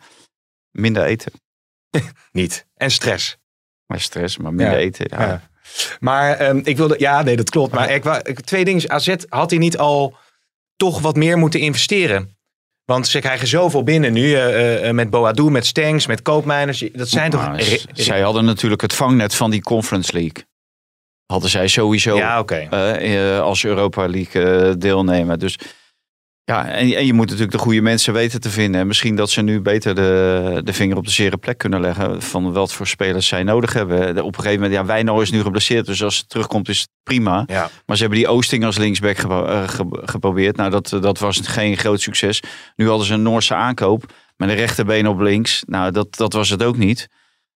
Minder 0.70 1.02
eten. 1.04 1.32
Niet. 2.32 2.66
En 2.76 2.90
stress. 2.90 3.36
Maar 3.88 4.00
stress, 4.00 4.36
maar 4.36 4.54
minder 4.54 4.74
Ja. 4.74 4.80
eten. 4.80 5.06
Ja. 5.18 5.42
Maar 6.00 6.36
ehm, 6.36 6.60
ik 6.64 6.76
wilde... 6.76 6.94
Ja, 6.98 7.22
nee, 7.22 7.36
dat 7.36 7.50
klopt. 7.50 7.72
Maar 7.72 7.90
ik, 7.90 8.40
twee 8.40 8.64
dingen. 8.64 8.90
AZ 8.90 9.14
had 9.28 9.50
hij 9.50 9.58
niet 9.58 9.78
al 9.78 10.16
toch 10.76 11.00
wat 11.00 11.16
meer 11.16 11.38
moeten 11.38 11.60
investeren? 11.60 12.36
Want 12.84 13.06
ze 13.06 13.20
krijgen 13.20 13.46
zoveel 13.46 13.82
binnen 13.82 14.12
nu. 14.12 14.34
eh, 14.34 14.90
met 14.90 15.10
Boadu, 15.10 15.50
met 15.50 15.66
Stengs, 15.66 16.06
met 16.06 16.22
Koopmijners. 16.22 16.84
Dat 16.92 17.08
zijn 17.08 17.30
toch... 17.30 17.50
Zij 17.92 18.20
hadden 18.20 18.44
natuurlijk 18.44 18.80
het 18.82 18.94
vangnet 18.94 19.34
van 19.34 19.50
die 19.50 19.62
Conference 19.62 20.12
League. 20.12 20.44
Hadden 21.26 21.50
zij 21.50 21.68
sowieso 21.68 22.16
Ja, 22.16 22.44
als 23.40 23.64
Europa 23.64 24.08
League 24.08 24.78
deelnemen. 24.78 25.38
Dus 25.38 25.58
ja, 26.48 26.66
en, 26.66 26.92
en 26.94 27.06
je 27.06 27.12
moet 27.12 27.24
natuurlijk 27.26 27.52
de 27.52 27.58
goede 27.58 27.80
mensen 27.80 28.12
weten 28.12 28.40
te 28.40 28.50
vinden. 28.50 28.80
En 28.80 28.86
misschien 28.86 29.16
dat 29.16 29.30
ze 29.30 29.42
nu 29.42 29.60
beter 29.60 29.94
de, 29.94 30.60
de 30.64 30.72
vinger 30.72 30.96
op 30.96 31.04
de 31.04 31.10
zere 31.10 31.36
plek 31.36 31.58
kunnen 31.58 31.80
leggen. 31.80 32.22
Van 32.22 32.52
wat 32.52 32.72
voor 32.72 32.86
spelers 32.86 33.26
zij 33.26 33.42
nodig 33.42 33.72
hebben. 33.72 34.24
Op 34.24 34.36
een 34.36 34.42
gegeven 34.42 34.62
moment, 34.62 34.80
ja, 34.80 34.86
Wijnal 34.86 35.20
is 35.20 35.30
nu 35.30 35.42
geblesseerd. 35.42 35.86
Dus 35.86 36.02
als 36.02 36.16
het 36.18 36.28
terugkomt 36.28 36.68
is 36.68 36.80
het 36.80 36.88
prima. 37.02 37.44
Ja. 37.46 37.70
Maar 37.86 37.96
ze 37.96 38.02
hebben 38.02 38.20
die 38.20 38.28
Oosting 38.28 38.64
als 38.64 38.78
linksback 38.78 39.16
eh, 39.18 39.68
ge- 39.68 40.02
geprobeerd. 40.04 40.56
Nou, 40.56 40.70
dat, 40.70 40.88
dat 41.00 41.18
was 41.18 41.40
geen 41.42 41.76
groot 41.76 42.00
succes. 42.00 42.42
Nu 42.76 42.88
hadden 42.88 43.06
ze 43.06 43.14
een 43.14 43.22
Noorse 43.22 43.54
aankoop. 43.54 44.12
Met 44.36 44.48
een 44.48 44.54
rechterbeen 44.54 45.08
op 45.08 45.20
links. 45.20 45.62
Nou, 45.66 45.90
dat, 45.92 46.16
dat 46.16 46.32
was 46.32 46.48
het 46.48 46.62
ook 46.62 46.76
niet. 46.76 47.08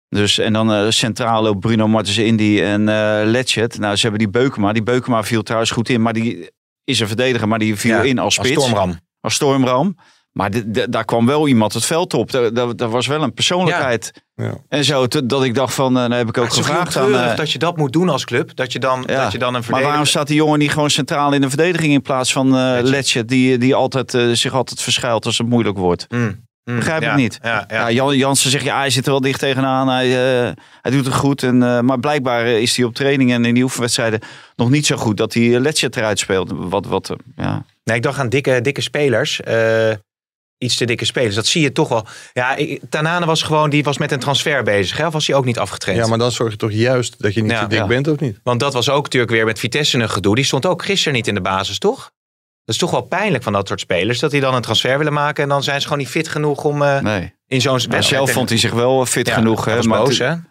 Dus, 0.09 0.39
en 0.39 0.53
dan 0.53 0.73
eh, 0.73 0.87
centraal 0.89 1.43
loopt 1.43 1.61
Bruno 1.61 1.89
Martens 1.89 2.19
Indy 2.19 2.61
en 2.61 2.89
eh 2.89 3.21
Letchet. 3.25 3.79
Nou, 3.79 3.97
ze 3.97 4.03
hebben 4.03 4.19
die 4.21 4.31
Beukema. 4.31 4.73
Die 4.73 4.83
Beukema 4.83 5.23
viel 5.23 5.43
trouwens 5.43 5.71
goed 5.71 5.89
in. 5.89 6.03
Maar 6.03 6.13
die 6.13 6.51
is 6.85 7.01
een 7.01 7.07
verdediger. 7.07 7.49
Maar 7.49 7.59
die 7.59 7.77
viel 7.77 7.95
Ja, 7.97 8.03
in 8.03 8.19
als 8.19 8.39
Als 8.39 8.47
spits. 8.49 8.65
stormram. 8.65 8.99
Als 9.21 9.35
stormram. 9.35 9.97
Maar 10.33 10.51
de- 10.51 10.71
de- 10.71 10.89
daar 10.89 11.05
kwam 11.05 11.27
wel 11.27 11.49
iemand 11.49 11.73
het 11.75 11.85
veld 11.85 12.15
op. 12.15 12.31
Daar, 12.31 12.53
daar, 12.55 12.77
daar 12.77 12.89
was 12.89 13.07
wel 13.07 13.23
een 13.23 13.35
persoonlijkheid. 13.35 14.23
Ja. 14.35 14.55
En 14.69 14.85
zo, 14.85 15.07
te- 15.07 15.27
dat 15.27 15.45
ik 15.45 15.55
dacht 15.55 15.75
van, 15.75 15.97
uh, 15.99 16.17
heb 16.19 16.29
ik 16.29 16.39
ook 16.39 16.45
Het 16.45 16.55
gevraagd 16.55 16.97
aan... 16.97 17.15
eh, 17.15 17.37
dat 17.37 17.51
je 17.53 17.59
dat 17.59 17.77
moet 17.77 17.93
doen 17.93 18.09
als 18.09 18.25
club. 18.25 18.57
Dat 18.57 18.73
je 18.73 18.79
dan, 18.79 19.05
ja. 19.07 19.23
dat 19.23 19.33
je 19.33 19.39
dan 19.39 19.47
een 19.49 19.53
maar 19.53 19.63
verdediger... 19.63 19.89
waarom 19.89 20.07
staat 20.07 20.27
die 20.27 20.37
jongen 20.37 20.59
niet 20.59 20.71
gewoon 20.71 20.91
centraal 20.91 21.33
in 21.33 21.41
de 21.41 21.49
verdediging 21.49 21.93
in 21.93 22.03
plaats 22.03 22.33
van 22.33 22.47
eh 22.47 22.53
Letchet. 22.53 22.89
Letchet, 22.89 23.29
die, 23.29 23.59
die 23.59 23.75
altijd, 23.75 24.15
eh, 24.15 24.31
zich 24.33 24.55
altijd 24.55 24.83
verschuilt 24.83 25.27
als 25.27 25.39
het 25.39 25.49
moeilijk 25.49 25.79
wordt? 25.79 26.07
Mm, 26.09 26.47
mm, 26.65 26.77
Begrijp 26.77 27.03
ik 27.03 27.15
niet. 27.15 27.39
Ja, 27.43 27.65
ja. 27.69 27.77
Ja, 27.77 27.91
Jan, 27.91 28.17
Jansen 28.17 28.51
zegt, 28.51 28.65
ja, 28.65 28.79
hij 28.79 28.91
zit 28.91 29.05
er 29.05 29.11
wel 29.11 29.21
dicht 29.21 29.39
tegenaan. 29.39 29.89
Hij, 29.89 30.07
eh, 30.07 30.53
hij 30.83 30.91
doet 30.91 31.05
het 31.05 31.15
goed. 31.15 31.43
En, 31.43 31.63
eh, 31.63 31.81
maar 31.81 32.01
blijkbaar 32.01 32.47
is 32.47 32.77
hij 32.77 32.85
op 32.85 32.95
trainingen 32.95 33.37
en 33.37 33.45
in 33.45 33.55
die 33.55 33.63
oefenwedstrijden 33.63 34.21
nog 34.57 34.71
niet 34.71 34.87
zo 34.87 34.97
goed 34.97 35.17
dat 35.17 35.35
hij 35.35 35.61
Letchet 35.61 35.97
eruit 35.97 36.19
speelt. 36.19 36.51
Wat, 36.55 36.87
wat, 36.87 37.11
eh, 37.11 37.17
ja. 37.37 37.65
Nee, 37.85 37.97
ik 37.97 38.03
dacht 38.03 38.19
aan 38.19 38.29
dikke, 38.29 38.61
dikke 38.61 38.81
spelers. 38.81 39.41
Eh, 39.41 39.91
iets 40.59 40.77
te 40.77 40.85
dikke 40.85 41.05
spelers. 41.05 41.35
Dat 41.35 41.47
zie 41.47 41.63
je 41.63 41.73
toch 41.73 41.89
wel. 41.89 42.07
Ja, 42.33 42.57
Tanane 42.89 43.27
was 43.27 43.43
gewoon, 43.43 43.71
die 43.71 43.83
was 43.83 43.99
met 43.99 44.13
een 44.13 44.19
transfer 44.19 44.63
bezig. 44.63 44.97
Hè? 44.97 45.07
Of 45.07 45.13
was 45.13 45.27
hij 45.27 45.37
ook 45.37 45.45
niet 45.45 45.59
afgetraind? 45.59 46.03
Ja, 46.03 46.09
maar 46.09 46.19
dan 46.19 46.33
zorg 46.33 46.51
je 46.51 46.57
toch 46.59 46.73
juist 46.73 47.23
dat 47.23 47.35
je 47.35 47.43
niet 47.43 47.51
Ja, 47.51 47.61
zo 47.61 47.67
dik 47.67 47.79
ja. 47.79 47.87
bent, 47.87 48.09
of 48.09 48.19
niet? 48.21 48.41
Want 48.43 48.61
dat 48.61 48.73
was 48.73 48.89
ook 48.91 49.03
natuurlijk 49.03 49.33
weer 49.33 49.45
met 49.45 49.59
Vitesse 49.59 49.99
een 49.99 50.11
gedoe. 50.11 50.35
Die 50.35 50.45
stond 50.45 50.67
ook 50.67 50.85
gisteren 50.85 51.15
niet 51.15 51.27
in 51.27 51.35
de 51.35 51.41
basis, 51.41 51.79
toch? 51.79 52.12
Dat 52.65 52.75
is 52.75 52.81
toch 52.81 52.91
wel 52.91 53.01
pijnlijk 53.03 53.45
van 53.45 53.53
dat 53.53 53.69
soort 53.69 53.81
spelers. 53.81 54.19
Dat 54.19 54.31
die 54.31 54.41
dan 54.41 54.55
een 54.55 54.63
transfer 54.63 54.99
willen 54.99 55.13
maken. 55.13 55.43
En 55.43 55.49
dan 55.49 55.63
zijn 55.63 55.77
ze 55.81 55.87
gewoon 55.87 55.99
niet 55.99 56.09
fit 56.13 56.29
genoeg 56.29 56.65
om 56.65 56.83
eh, 56.83 57.01
Nee. 57.01 57.35
in 57.47 57.61
zo'n 57.61 57.73
wedstrijd 57.73 58.05
zelf 58.05 58.31
vond 58.31 58.49
hij 58.49 58.59
zich 58.59 58.73
wel 58.73 59.07
fit 59.07 59.27
Ja, 59.27 59.35
genoeg. 59.35 59.65
Hè? 59.65 59.77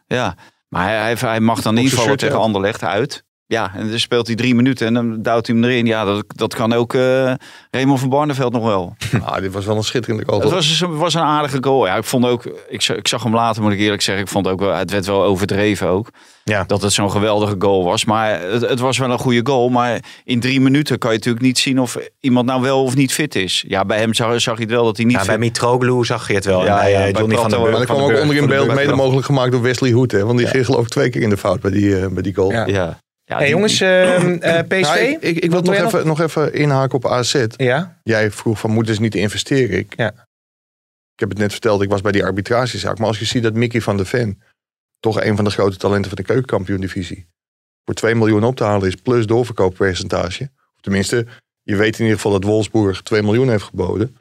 Ja, 0.07 0.35
maar 0.67 0.87
hij, 0.87 1.15
hij, 1.19 1.39
mag 1.39 1.61
dan 1.61 1.73
zijn 1.73 1.85
invallen 1.85 2.07
shirt 2.07 2.19
tegen. 2.19 2.39
Anderlecht 2.39 2.83
uit. 2.83 3.25
Ja, 3.51 3.71
en 3.75 3.89
dan 3.89 3.99
speelt 3.99 4.27
hij 4.27 4.35
drie 4.35 4.55
minuten 4.55 4.87
en 4.87 4.93
dan 4.93 5.21
duwt 5.21 5.47
hij 5.47 5.55
hem 5.55 5.63
erin. 5.63 5.85
Ja, 5.85 6.05
dat, 6.05 6.23
dat 6.27 6.53
kan 6.55 6.73
ook 6.73 6.93
eh 6.93 7.33
Raymond 7.71 7.99
van 7.99 8.09
Barneveld 8.09 8.53
nog 8.53 8.63
wel. 8.63 8.95
Ah, 9.23 9.37
dit 9.41 9.51
was 9.53 9.65
wel 9.65 9.75
een 9.75 9.83
schitterende 9.83 10.25
goal. 10.25 10.41
Het 10.41 10.51
was, 10.51 10.79
het 10.79 10.89
was 10.97 11.13
een 11.13 11.21
aardige 11.21 11.57
goal. 11.61 11.85
Ja, 11.85 11.95
ik 11.95 12.03
vond 12.03 12.25
ook, 12.25 12.43
ik, 12.69 12.81
zag- 12.81 12.97
ik 12.97 13.07
zag 13.07 13.23
hem 13.23 13.33
later, 13.33 13.61
moet 13.61 13.71
ik 13.71 13.79
eerlijk 13.79 14.01
zeggen. 14.01 14.23
Ik 14.23 14.29
vond 14.29 14.47
ook 14.47 14.59
wel, 14.59 14.73
het 14.73 14.91
werd 14.91 15.05
wel 15.05 15.23
overdreven 15.23 15.87
ook. 15.87 16.07
Ja. 16.43 16.63
Dat 16.67 16.81
het 16.81 16.93
zo'n 16.93 17.11
geweldige 17.11 17.55
goal 17.59 17.83
was. 17.83 18.05
Maar 18.05 18.41
het, 18.41 18.61
het 18.61 18.79
was 18.79 18.97
wel 18.97 19.11
een 19.11 19.19
goede 19.19 19.41
goal. 19.43 19.69
Maar 19.69 19.99
in 20.23 20.39
drie 20.39 20.61
minuten 20.61 20.97
kan 20.97 21.11
je 21.11 21.17
natuurlijk 21.17 21.45
niet 21.45 21.59
zien 21.59 21.79
of 21.79 21.97
iemand 22.19 22.45
nou 22.45 22.61
wel 22.61 22.83
of 22.83 22.95
niet 22.95 23.13
fit 23.13 23.35
is. 23.35 23.63
Ja, 23.67 23.85
bij 23.85 23.97
hem 23.99 24.13
zag, 24.13 24.41
zag 24.41 24.55
je 24.57 24.61
het 24.63 24.71
wel 24.71 24.83
dat 24.83 24.97
hij 24.97 25.05
niet 25.05 25.15
Ja, 25.19 25.25
bij 25.25 25.37
Mitroglou 25.37 26.05
zag 26.05 26.27
je 26.27 26.33
het 26.33 26.45
wel. 26.45 26.63
Ja, 26.65 26.75
en 26.75 26.81
bij 26.81 26.91
ja, 26.91 26.97
eh, 26.97 27.03
bij 27.03 27.11
Johnny 27.21 27.35
van 27.35 27.49
der 27.49 27.59
Prato- 27.59 27.63
Burg. 27.71 27.77
Maar 27.77 27.87
dat 27.87 27.95
kwam 27.97 28.15
ook 28.15 28.21
onder 28.21 28.35
in 28.35 28.47
beeld 28.47 28.73
mede 28.73 28.95
mogelijk 28.95 29.25
gemaakt 29.25 29.51
door 29.51 29.61
Wesley 29.61 29.91
Hoed. 29.91 30.11
Hè? 30.11 30.25
Want 30.25 30.37
die 30.37 30.47
ging 30.47 30.65
geloof 30.65 30.81
ik 30.81 30.87
twee 30.89 31.09
keer 31.09 31.21
in 31.21 31.29
de 31.29 31.37
fout 31.37 31.59
bij 31.61 31.71
die, 31.71 31.99
eh, 31.99 32.07
bij 32.07 32.21
die 32.23 32.35
goal. 32.35 32.51
Ja. 32.51 32.99
Ja. 33.31 33.37
Hey, 33.37 33.45
die- 33.45 33.55
jongens, 33.55 33.81
ehm, 33.81 34.33
eh, 34.41 34.59
PSV? 34.67 34.81
Nou, 34.81 34.99
ik, 34.99 35.21
ik, 35.21 35.37
ik 35.37 35.51
wil 35.51 35.61
nog 35.61 35.75
even, 35.75 36.07
nog 36.07 36.19
even 36.21 36.53
inhaken 36.53 36.95
op 36.95 37.07
AZ. 37.07 37.45
Ja? 37.55 37.99
Jij 38.03 38.31
vroeg 38.31 38.59
van 38.59 38.71
moeten 38.71 38.95
ze 38.95 39.01
niet 39.01 39.15
investeren? 39.15 39.77
Ik, 39.77 39.93
Ja. 39.97 40.11
ik 41.13 41.19
heb 41.19 41.29
het 41.29 41.37
net 41.37 41.51
verteld, 41.51 41.81
ik 41.81 41.89
was 41.89 42.01
bij 42.01 42.11
die 42.11 42.25
arbitragezaak. 42.25 42.97
Maar 42.97 43.07
als 43.07 43.19
je 43.19 43.25
ziet 43.25 43.43
dat 43.43 43.53
Mickey 43.53 43.81
van 43.81 43.97
der 43.97 44.05
Ven, 44.05 44.41
toch 44.99 45.21
een 45.21 45.35
van 45.35 45.45
de 45.45 45.51
grote 45.51 45.77
talenten 45.77 46.09
van 46.09 46.17
de 46.17 46.23
keukenkampioen-divisie, 46.23 47.27
voor 47.85 47.93
2 47.93 48.15
miljoen 48.15 48.43
op 48.43 48.55
te 48.55 48.63
halen 48.63 48.87
is 48.87 48.95
plus 48.95 49.25
doorverkooppercentage. 49.25 50.43
Of 50.75 50.81
tenminste, 50.81 51.25
je 51.61 51.75
weet 51.75 51.93
in 51.95 52.01
ieder 52.01 52.15
geval 52.15 52.31
dat 52.31 52.43
Wolfsburg 52.43 53.01
2 53.01 53.21
miljoen 53.23 53.49
heeft 53.49 53.63
geboden. 53.63 54.17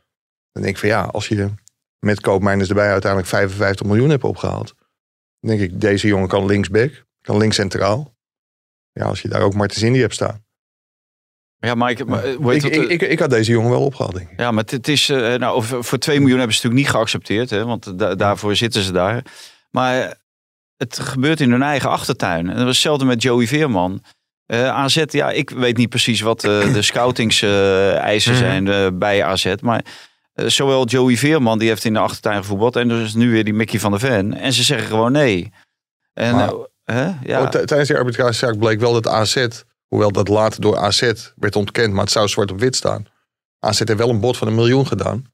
Dan 0.52 0.62
denk 0.62 0.74
ik 0.74 0.80
van 0.80 0.88
ja, 0.88 1.02
als 1.02 1.28
je 1.28 1.48
met 1.98 2.20
koopmijners 2.20 2.68
erbij 2.68 2.90
uiteindelijk 2.90 3.30
55 3.30 3.86
miljoen 3.86 4.10
hebt 4.10 4.24
opgehaald. 4.24 4.74
Dan 5.40 5.56
denk 5.56 5.60
ik, 5.70 5.80
deze 5.80 6.06
jongen 6.06 6.28
kan 6.28 6.46
linksback, 6.46 7.04
kan 7.22 7.36
links 7.36 7.56
centraal. 7.56 8.14
Ja, 8.92 9.04
als 9.04 9.22
je 9.22 9.28
daar 9.28 9.40
ook 9.42 9.54
Martens 9.54 9.82
Indy 9.82 9.98
hebt 9.98 10.14
staan. 10.14 10.44
ja, 11.58 11.74
maar 11.74 11.90
ik, 11.90 12.06
maar, 12.06 12.24
eh, 12.24 12.32
Ik, 12.32 12.64
eh, 12.64 12.90
ik, 12.90 13.02
ik 13.02 13.18
had 13.18 13.30
deze 13.30 13.52
jongen 13.52 13.70
wel 13.70 13.84
opgehaald, 13.84 14.14
denk. 14.14 14.28
Ja, 14.36 14.50
maar 14.50 14.64
het- 14.66 14.88
is, 14.88 15.08
eh, 15.08 15.34
nou, 15.34 15.62
voor 15.64 15.98
2 15.98 16.18
miljoen 16.20 16.38
hebben 16.38 16.56
ze 16.56 16.62
natuurlijk 16.62 16.86
niet 16.92 16.96
geaccepteerd, 16.96 17.50
hè, 17.50 17.64
want 17.64 17.98
da- 17.98 18.14
daarvoor 18.14 18.56
zitten 18.56 18.82
ze 18.82 18.92
daar. 18.92 19.24
Maar 19.70 20.18
het 20.76 20.98
gebeurt 20.98 21.40
in 21.40 21.50
hun 21.50 21.62
eigen 21.62 21.90
achtertuin. 21.90 22.48
En 22.48 22.54
dat 22.56 22.64
was 22.64 22.72
hetzelfde 22.74 23.04
met 23.04 23.22
Joey 23.22 23.46
Veerman. 23.46 24.02
AZ, 24.52 25.04
ja, 25.06 25.30
ik 25.30 25.50
weet 25.50 25.76
niet 25.76 25.88
precies 25.88 26.20
wat 26.20 26.44
eh, 26.44 26.72
de 26.72 26.82
scoutingseisen 26.82 28.32
Mhm. 28.32 28.40
zijn 28.40 28.98
bij 28.98 29.24
AZ. 29.24 29.54
Maar 29.62 29.84
zowel 30.34 30.86
Joey 30.86 31.16
Veerman, 31.16 31.58
die 31.58 31.68
heeft 31.68 31.84
in 31.84 31.92
de 31.92 31.98
achtertuin 31.98 32.36
gevoetbald. 32.36 32.76
En 32.76 32.88
dus 32.88 33.14
nu 33.14 33.30
weer 33.30 33.44
die 33.44 33.54
Mickey 33.54 33.80
van 33.80 33.90
der 33.90 34.00
Ven. 34.00 34.34
En 34.34 34.52
ze 34.52 34.62
zeggen 34.62 34.86
gewoon 34.88 35.12
nee. 35.12 35.52
En, 36.12 36.34
Maar- 36.34 36.52
Ja. 37.22 37.42
Oh, 37.42 37.48
tijdens 37.48 37.88
die 37.88 37.96
arbitragezaak 37.96 38.58
bleek 38.58 38.80
wel 38.80 38.92
dat 38.92 39.06
AZ, 39.08 39.46
hoewel 39.86 40.12
dat 40.12 40.28
later 40.28 40.60
door 40.60 40.76
AZ 40.78 41.12
werd 41.36 41.56
ontkend, 41.56 41.92
maar 41.92 42.02
het 42.02 42.12
zou 42.12 42.28
zwart 42.28 42.50
op 42.50 42.60
wit 42.60 42.76
staan. 42.76 43.06
AZ 43.58 43.78
heeft 43.78 43.94
wel 43.96 44.08
een 44.10 44.20
bod 44.20 44.36
van 44.36 44.48
een 44.48 44.54
miljoen 44.54 44.86
gedaan. 44.86 45.24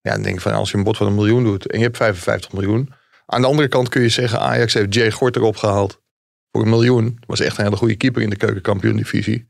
Ja, 0.00 0.12
dan 0.12 0.22
denk 0.22 0.34
ik 0.34 0.40
van 0.40 0.52
als 0.52 0.70
je 0.70 0.76
een 0.76 0.84
bod 0.84 0.96
van 0.96 1.06
een 1.06 1.14
miljoen 1.14 1.44
doet 1.44 1.66
en 1.66 1.78
je 1.78 1.84
hebt 1.84 1.96
55 1.96 2.52
miljoen. 2.52 2.92
Aan 3.26 3.40
de 3.40 3.46
andere 3.46 3.68
kant 3.68 3.88
kun 3.88 4.02
je 4.02 4.08
zeggen, 4.08 4.40
Ajax 4.40 4.74
heeft 4.74 4.94
Jay 4.94 5.10
Gort 5.10 5.36
erop 5.36 5.56
gehaald 5.56 6.00
voor 6.50 6.62
een 6.62 6.68
miljoen. 6.68 7.18
Was 7.26 7.40
echt 7.40 7.58
een 7.58 7.64
hele 7.64 7.76
goede 7.76 7.96
keeper 7.96 8.22
in 8.22 8.30
de 8.30 8.36
keukenkampioen 8.36 8.96
divisie. 8.96 9.46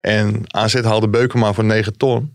En 0.00 0.54
AZ 0.54 0.80
haalde 0.80 1.08
Beukema 1.08 1.52
voor 1.52 1.64
9 1.64 1.96
ton. 1.96 2.34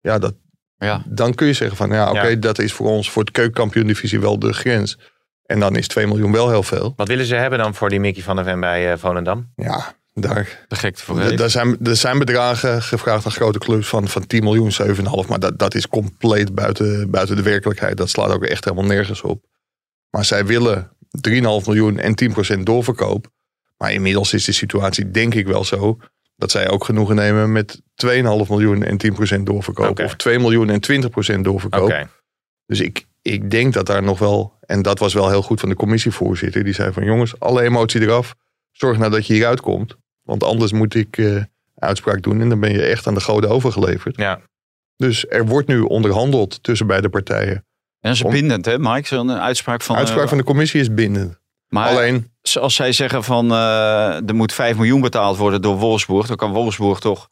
Ja, 0.00 0.18
dat, 0.18 0.34
Ja. 0.76 1.02
dan 1.06 1.34
kun 1.34 1.46
je 1.46 1.52
zeggen 1.52 1.76
van 1.76 1.90
ja, 1.90 2.10
oké, 2.10 2.26
Ja. 2.26 2.36
dat 2.36 2.58
is 2.58 2.72
voor 2.72 2.86
ons 2.86 3.10
voor 3.10 3.24
de 3.24 3.32
keukenkampioen 3.32 3.86
divisie 3.86 4.20
wel 4.20 4.38
de 4.38 4.52
grens. 4.52 4.98
En 5.46 5.60
dan 5.60 5.76
is 5.76 5.88
2 5.88 6.06
miljoen 6.06 6.32
wel 6.32 6.48
heel 6.48 6.62
veel. 6.62 6.92
Wat 6.96 7.08
willen 7.08 7.26
ze 7.26 7.34
hebben 7.34 7.58
dan 7.58 7.74
voor 7.74 7.88
die 7.88 8.00
Mickey 8.00 8.22
van 8.22 8.36
der 8.36 8.44
Ven 8.44 8.60
bij 8.60 8.92
eh, 8.92 8.98
Volendam? 8.98 9.52
Ja, 9.56 9.94
daar, 10.12 10.64
De 10.68 10.76
gekte 10.76 11.04
voor. 11.04 11.20
Er 11.20 11.50
zijn, 11.50 11.76
er 11.82 11.96
zijn 11.96 12.18
bedragen 12.18 12.82
gevraagd 12.82 13.24
aan 13.24 13.32
grote 13.32 13.58
clubs 13.58 13.88
van, 13.88 14.08
van 14.08 14.26
10 14.26 14.42
miljoen, 14.42 14.72
7,5. 14.72 15.28
Maar 15.28 15.40
dat, 15.40 15.58
dat 15.58 15.74
is 15.74 15.88
compleet 15.88 16.54
buiten, 16.54 17.10
buiten 17.10 17.36
de 17.36 17.42
werkelijkheid. 17.42 17.96
Dat 17.96 18.10
slaat 18.10 18.30
ook 18.30 18.44
echt 18.44 18.64
helemaal 18.64 18.86
nergens 18.86 19.22
op. 19.22 19.44
Maar 20.10 20.24
zij 20.24 20.46
willen 20.46 20.90
3,5 21.28 21.40
miljoen 21.42 21.98
en 21.98 22.14
10% 22.56 22.60
doorverkoop. 22.62 23.26
Maar 23.76 23.92
inmiddels 23.92 24.32
is 24.32 24.44
de 24.44 24.52
situatie 24.52 25.10
denk 25.10 25.34
ik 25.34 25.46
wel 25.46 25.64
zo... 25.64 25.98
dat 26.36 26.50
zij 26.50 26.68
ook 26.68 26.84
genoegen 26.84 27.14
nemen 27.14 27.52
met 27.52 27.80
2,5 28.06 28.22
miljoen 28.22 28.82
en 28.82 29.00
10% 29.38 29.42
doorverkoop. 29.42 30.00
Of 30.00 30.14
2 30.14 30.38
miljoen 30.38 30.70
en 30.70 30.80
20% 31.36 31.40
doorverkoop. 31.40 31.82
Oké. 31.82 32.08
Dus 32.66 32.80
ik, 32.80 33.06
ik 33.32 33.50
denk 33.50 33.72
dat 33.72 33.86
daar 33.86 34.02
nog 34.02 34.18
wel... 34.18 34.52
en 34.60 34.82
dat 34.82 34.98
was 34.98 35.14
wel 35.14 35.28
heel 35.28 35.42
goed 35.42 35.60
van 35.60 35.68
de 35.68 35.74
commissievoorzitter. 35.74 36.64
Die 36.64 36.74
zei 36.74 36.92
van 36.92 37.04
jongens, 37.04 37.40
alle 37.40 37.62
emotie 37.62 38.00
eraf. 38.00 38.34
Zorg 38.70 38.98
nou 38.98 39.10
dat 39.10 39.26
je 39.26 39.32
hieruit 39.32 39.60
komt. 39.60 39.96
Want 40.22 40.42
anders 40.44 40.72
moet 40.72 40.94
ik 40.94 41.18
eh, 41.18 41.42
uitspraak 41.74 42.22
doen. 42.22 42.40
En 42.40 42.48
dan 42.48 42.60
ben 42.60 42.72
je 42.72 42.82
echt 42.82 43.06
aan 43.06 43.14
de 43.14 43.20
goden 43.20 43.50
overgeleverd. 43.50 44.16
Ja. 44.16 44.40
Dus 44.96 45.26
er 45.28 45.46
wordt 45.46 45.68
nu 45.68 45.80
onderhandeld 45.80 46.62
tussen 46.62 46.86
beide 46.86 47.08
partijen. 47.08 47.54
En 47.54 47.64
dat 48.00 48.12
is 48.12 48.22
Om- 48.22 48.30
bindend, 48.30 48.64
hè, 48.64 48.78
Mike? 48.78 49.06
Zo'n 49.06 49.30
uitspraak 49.30 49.82
van... 49.82 49.94
De 49.94 50.00
uitspraak 50.00 50.22
eh, 50.24 50.28
van 50.28 50.38
de 50.38 50.44
commissie 50.44 50.80
is 50.80 50.94
bindend. 50.94 51.40
maar 51.68 51.88
Alleen, 51.88 52.30
als 52.60 52.74
zij 52.74 52.92
zeggen 52.92 53.24
van 53.24 53.50
eh, 53.52 54.28
er 54.28 54.34
moet 54.34 54.52
5 54.52 54.76
miljoen 54.76 55.00
betaald 55.00 55.36
worden 55.36 55.62
door 55.62 55.76
Wolfsburg, 55.76 56.26
dan 56.26 56.36
kan 56.36 56.52
Wolfsburg 56.52 57.00
toch 57.00 57.28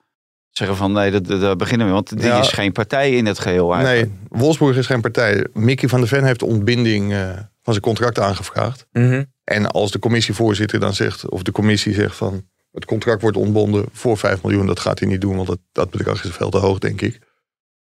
zeggen 0.53 0.77
van 0.77 0.93
nee, 0.93 1.11
dat- 1.11 1.27
dat- 1.27 1.41
daar 1.41 1.57
beginnen 1.57 1.87
we. 1.87 1.93
Want 1.93 2.09
die 2.17 2.27
Ja. 2.27 2.41
is 2.41 2.49
geen 2.53 2.73
partij 2.73 3.11
in 3.11 3.27
het 3.27 3.39
geheel 3.39 3.75
eigenlijk. 3.75 4.11
nee, 4.11 4.41
Wolfsburg 4.41 4.77
is 4.77 4.87
geen 4.87 5.01
partij. 5.01 5.47
Mickey 5.53 5.89
van 5.89 5.99
der 6.01 6.09
Ven 6.09 6.25
heeft 6.25 6.43
ontbinding 6.43 7.13
eh, 7.13 7.27
van 7.63 7.73
zijn 7.73 7.81
contract 7.81 8.19
aangevraagd. 8.19 8.87
Mhm. 8.93 9.25
En 9.45 9.67
als 9.67 9.91
de 9.91 9.99
commissievoorzitter 9.99 10.81
dan 10.81 10.95
zegt, 10.95 11.29
of 11.31 11.43
de 11.43 11.53
commissie 11.53 11.95
zegt 11.95 12.17
van 12.17 12.43
het 12.73 12.85
contract 12.85 13.23
wordt 13.23 13.37
ontbonden 13.37 13.85
voor 13.93 14.19
5 14.19 14.43
miljoen, 14.43 14.67
dat 14.67 14.81
gaat 14.81 14.99
hij 14.99 15.09
niet 15.09 15.21
doen, 15.21 15.37
want 15.37 15.49
dat, 15.49 15.59
dat 15.73 15.91
bedrag 15.91 16.25
is 16.25 16.31
veel 16.31 16.51
te 16.51 16.59
hoog, 16.59 16.79
denk 16.79 17.01
ik. 17.01 17.19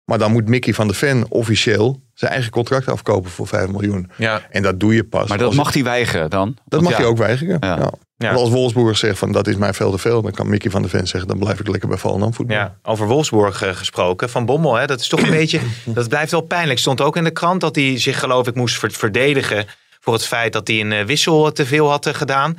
Maar 0.06 0.18
dan 0.18 0.32
moet 0.32 0.48
Mickey 0.48 0.74
van 0.74 0.88
der 0.88 0.96
Ven 0.96 1.26
officieel 1.32 2.02
zijn 2.14 2.32
eigen 2.32 2.52
contract 2.52 2.88
afkopen 2.88 3.32
voor 3.32 3.48
5 3.48 3.70
miljoen. 3.70 4.12
Ja. 4.18 4.42
En 4.50 4.64
dat 4.64 4.80
doe 4.80 4.94
je 4.96 5.04
pas. 5.04 5.30
Maar 5.30 5.38
dat 5.38 5.54
mag 5.54 5.74
hij 5.74 5.84
weigeren 5.84 6.30
dan? 6.30 6.48
dat 6.48 6.64
Want 6.68 6.84
mag 6.84 6.92
ja, 6.92 6.98
hij 6.98 7.06
ook 7.08 7.18
weigeren. 7.18 7.58
Ja. 7.60 7.92
Ja. 8.20 8.28
Ja. 8.28 8.34
Want 8.34 8.46
als 8.46 8.56
Wolfsburg 8.56 8.98
zegt 8.98 9.18
van 9.18 9.32
dat 9.32 9.48
is 9.48 9.56
mij 9.56 9.74
veel 9.74 9.92
te 9.92 9.98
veel, 9.98 10.22
dan 10.22 10.32
kan 10.32 10.50
Mickey 10.50 10.72
van 10.72 10.82
der 10.82 10.90
Ven 10.92 11.08
zeggen 11.08 11.30
dan 11.30 11.40
blijf 11.40 11.60
ik 11.60 11.68
lekker 11.68 11.90
bij 11.90 11.98
Volendam 11.98 12.34
voetballen. 12.34 12.64
Ja, 12.64 12.90
over 12.92 13.08
Wolfsburg 13.08 13.62
eh, 13.62 13.76
gesproken. 13.76 14.30
Van 14.30 14.46
Bommel, 14.46 14.76
hè, 14.76 14.86
dat 14.88 15.00
is 15.00 15.08
toch 15.08 15.22
een 15.22 15.30
beetje. 15.42 15.60
Dat 15.86 16.10
blijft 16.10 16.32
wel 16.32 16.42
pijnlijk. 16.42 16.80
Stond 16.80 17.02
ook 17.02 17.16
in 17.18 17.24
de 17.24 17.32
krant 17.32 17.62
dat 17.62 17.76
hij 17.76 18.00
zich, 18.00 18.20
geloof 18.20 18.48
ik, 18.48 18.56
moest 18.56 18.78
ver- 18.80 18.92
verdedigen. 18.92 19.66
voor 20.00 20.14
het 20.14 20.26
feit 20.26 20.54
dat 20.54 20.68
hij 20.68 20.80
een 20.80 20.92
eh, 20.92 21.06
wissel 21.06 21.52
te 21.52 21.66
veel 21.66 21.90
had 21.90 22.06
eh, 22.06 22.14
gedaan. 22.14 22.58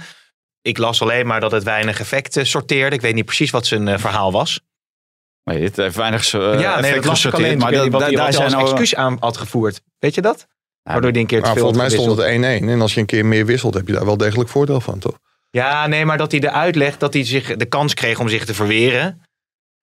Ik 0.62 0.79
las 0.79 1.03
alleen 1.03 1.27
maar 1.27 1.40
dat 1.40 1.51
het 1.53 1.62
weinig 1.62 2.01
effect 2.01 2.38
sorteerde. 2.42 2.96
Ik 2.96 3.03
weet 3.03 3.14
niet 3.14 3.25
precies 3.25 3.51
wat 3.51 3.66
zijn 3.66 3.99
verhaal 3.99 4.33
was. 4.33 4.61
Nee, 5.44 5.62
het 5.62 5.77
heeft 5.77 5.96
weinig 5.96 6.33
uh, 6.33 6.61
ja, 6.61 6.81
nee, 6.81 6.94
dat 6.94 7.05
las 7.05 7.25
ik 7.25 7.35
alleen. 7.35 7.59
Maar 7.59 7.73
dat- 7.73 7.88
wat, 7.88 8.01
daar- 8.01 8.09
hij- 8.09 8.16
daar 8.18 8.33
zijn 8.33 8.51
nou... 8.51 8.62
excuus 8.62 8.94
aan 8.94 9.16
had 9.20 9.37
gevoerd. 9.37 9.81
Weet 9.99 10.14
je 10.14 10.20
dat? 10.20 10.46
Waardoor 10.83 11.11
hij 11.11 11.20
een 11.20 11.27
keer 11.27 11.38
te 11.40 11.44
Maar 11.44 11.55
veel 11.55 11.62
volgens 11.62 11.81
mij 11.83 11.99
stond 12.01 12.18
het 12.18 12.62
1-1. 12.62 12.68
En 12.68 12.81
als 12.81 12.94
je 12.94 13.01
een 13.01 13.07
keer 13.07 13.27
meer 13.27 13.46
wisselt, 13.46 13.75
heb 13.75 13.87
je 13.87 13.92
daar 13.92 14.05
wel 14.05 14.16
degelijk 14.16 14.49
voordeel 14.49 14.81
van, 14.81 14.99
toch? 14.99 15.18
Ja, 15.51 15.87
nee, 15.87 16.05
maar 16.05 16.19
dat 16.19 16.31
hij 16.31 16.41
de 16.41 16.51
uitleg 16.51 16.97
dat 16.97 17.13
hij 17.13 17.25
zich 17.25 17.57
de 17.57 17.65
kans 17.65 17.95
kreeg 17.95 18.21
om 18.21 18.29
zich 18.29 18.45
te 18.45 18.55
verweren. 18.55 19.23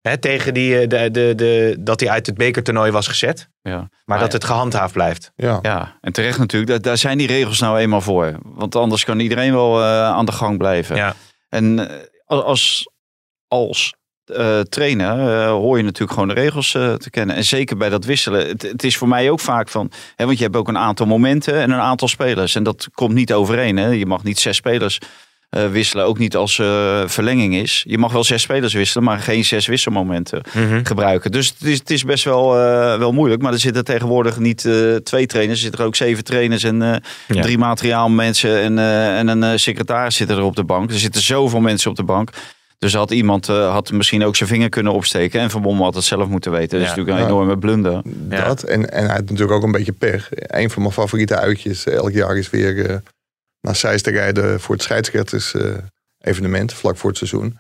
Hè, 0.01 0.17
tegen 0.17 0.53
die, 0.53 0.79
eh, 0.79 0.87
de, 0.87 1.11
de, 1.11 1.33
de, 1.35 1.75
dat 1.79 1.99
hij 1.99 2.09
uit 2.09 2.25
het 2.25 2.35
bekertoernooi 2.35 2.91
was 2.91 3.07
gezet. 3.07 3.49
Ja. 3.61 3.89
Maar 4.05 4.19
dat 4.19 4.33
het 4.33 4.43
gehandhaafd 4.43 4.93
blijft. 4.93 5.31
Ja. 5.35 5.59
Ja, 5.61 5.97
en 6.01 6.11
terecht 6.11 6.37
natuurlijk. 6.37 6.71
Daar, 6.71 6.81
daar 6.81 6.97
zijn 6.97 7.17
die 7.17 7.27
regels 7.27 7.59
nou 7.59 7.79
eenmaal 7.79 8.01
voor. 8.01 8.37
Want 8.43 8.75
anders 8.75 9.03
kan 9.03 9.19
iedereen 9.19 9.53
wel 9.53 9.81
eh, 9.81 10.03
aan 10.03 10.25
de 10.25 10.31
gang 10.31 10.57
blijven. 10.57 10.95
Ja. 10.95 11.15
En 11.49 11.89
eh, 11.89 11.95
als, 12.25 12.89
als 13.47 13.93
eh, 14.27 14.59
trainer 14.59 15.43
eh, 15.43 15.49
hoor 15.49 15.77
je 15.77 15.83
natuurlijk 15.83 16.11
gewoon 16.11 16.27
de 16.27 16.41
regels 16.41 16.75
eh, 16.75 16.93
te 16.93 17.09
kennen. 17.09 17.35
En 17.35 17.43
zeker 17.43 17.77
bij 17.77 17.89
dat 17.89 18.05
wisselen. 18.05 18.47
Het, 18.47 18.61
het 18.61 18.83
is 18.83 18.97
voor 18.97 19.07
mij 19.07 19.29
ook 19.29 19.39
vaak 19.39 19.69
van... 19.69 19.91
Hè, 20.15 20.25
want 20.25 20.37
je 20.37 20.43
hebt 20.43 20.55
ook 20.55 20.67
een 20.67 20.77
aantal 20.77 21.05
momenten 21.05 21.53
en 21.53 21.71
een 21.71 21.79
aantal 21.79 22.07
spelers. 22.07 22.55
En 22.55 22.63
dat 22.63 22.87
komt 22.93 23.13
niet 23.13 23.33
overeen. 23.33 23.77
Hè. 23.77 23.87
Je 23.87 24.05
mag 24.05 24.23
niet 24.23 24.39
zes 24.39 24.55
spelers 24.55 24.99
eh, 25.49 25.69
wisselen. 25.71 26.05
Ook 26.05 26.17
niet 26.17 26.35
als 26.35 26.59
eh, 26.59 27.01
verlenging 27.05 27.55
is. 27.55 27.83
Je 27.87 27.97
mag 27.97 28.11
wel 28.11 28.23
zes 28.23 28.41
spelers 28.41 28.73
wisselen, 28.73 29.03
maar 29.03 29.19
geen 29.19 29.45
zes 29.45 29.67
wisselmomenten 29.67 30.41
gebruiken. 30.83 31.31
Dus 31.31 31.47
het 31.59 31.67
is, 31.67 31.79
het 31.79 31.89
is 31.89 32.03
best 32.03 32.23
wel, 32.23 32.57
eh, 32.59 32.97
wel 32.97 33.11
moeilijk. 33.11 33.41
Maar 33.41 33.53
er 33.53 33.59
zitten 33.59 33.83
tegenwoordig 33.83 34.39
niet 34.39 34.65
eh, 34.65 34.95
twee 34.95 35.25
trainers. 35.25 35.57
Er 35.57 35.63
zitten 35.63 35.79
er 35.81 35.85
ook 35.87 35.95
zeven 35.95 36.23
trainers 36.23 36.63
en 36.63 36.81
eh, 36.81 36.95
Ja. 37.27 37.41
drie 37.41 37.57
materiaalmensen. 37.57 38.61
En, 38.61 38.79
eh, 38.79 39.17
en 39.19 39.27
een 39.27 39.43
eh, 39.43 39.51
secretaris 39.55 40.15
zitten 40.15 40.37
er 40.37 40.43
op 40.43 40.55
de 40.55 40.63
bank. 40.63 40.89
Er 40.91 40.99
zitten 40.99 41.21
zoveel 41.21 41.59
mensen 41.59 41.89
op 41.89 41.95
de 41.95 42.03
bank. 42.03 42.29
Dus 42.79 42.93
had 42.93 43.11
iemand 43.11 43.49
eh, 43.49 43.71
had 43.71 43.91
misschien 43.91 44.23
ook 44.25 44.35
zijn 44.35 44.49
vinger 44.49 44.69
kunnen 44.69 44.93
opsteken. 44.93 45.39
En 45.41 45.49
Van 45.49 45.61
Bommel 45.61 45.83
had 45.85 45.95
het 45.95 46.03
zelf 46.03 46.27
moeten 46.27 46.51
weten. 46.51 46.69
Dat 46.69 46.79
is 46.79 46.85
Ja. 46.87 46.95
natuurlijk 46.95 47.17
een 47.17 47.25
enorme 47.25 47.57
blunder. 47.57 48.01
Ja. 48.29 48.45
Dat. 48.47 48.63
En, 48.63 48.91
en 48.91 49.05
hij 49.05 49.15
had 49.15 49.21
natuurlijk 49.29 49.51
ook 49.51 49.63
een 49.63 49.71
beetje 49.71 49.91
pech. 49.91 50.27
Een 50.31 50.69
van 50.69 50.81
mijn 50.81 50.93
favoriete 50.93 51.35
uitjes 51.37 51.83
elk 51.85 52.11
jaar 52.11 52.37
is 52.37 52.49
weer 52.49 52.89
eh, 52.89 52.95
naar 53.61 53.75
Zeist 53.75 54.03
te 54.03 54.11
rijden 54.11 54.59
voor 54.59 54.75
het 54.75 54.83
scheidsrechters 54.83 55.53
eh, 55.53 55.73
evenement, 56.19 56.73
vlak 56.73 56.97
voor 56.97 57.09
het 57.09 57.17
seizoen. 57.17 57.57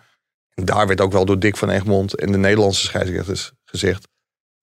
En 0.53 0.65
daar 0.65 0.87
werd 0.87 1.01
ook 1.01 1.11
wel 1.11 1.25
door 1.25 1.39
Dick 1.39 1.57
van 1.57 1.69
Egmond 1.69 2.15
en 2.15 2.31
de 2.31 2.37
Nederlandse 2.37 2.85
scheidsrechters 2.85 3.51
gezegd. 3.65 4.07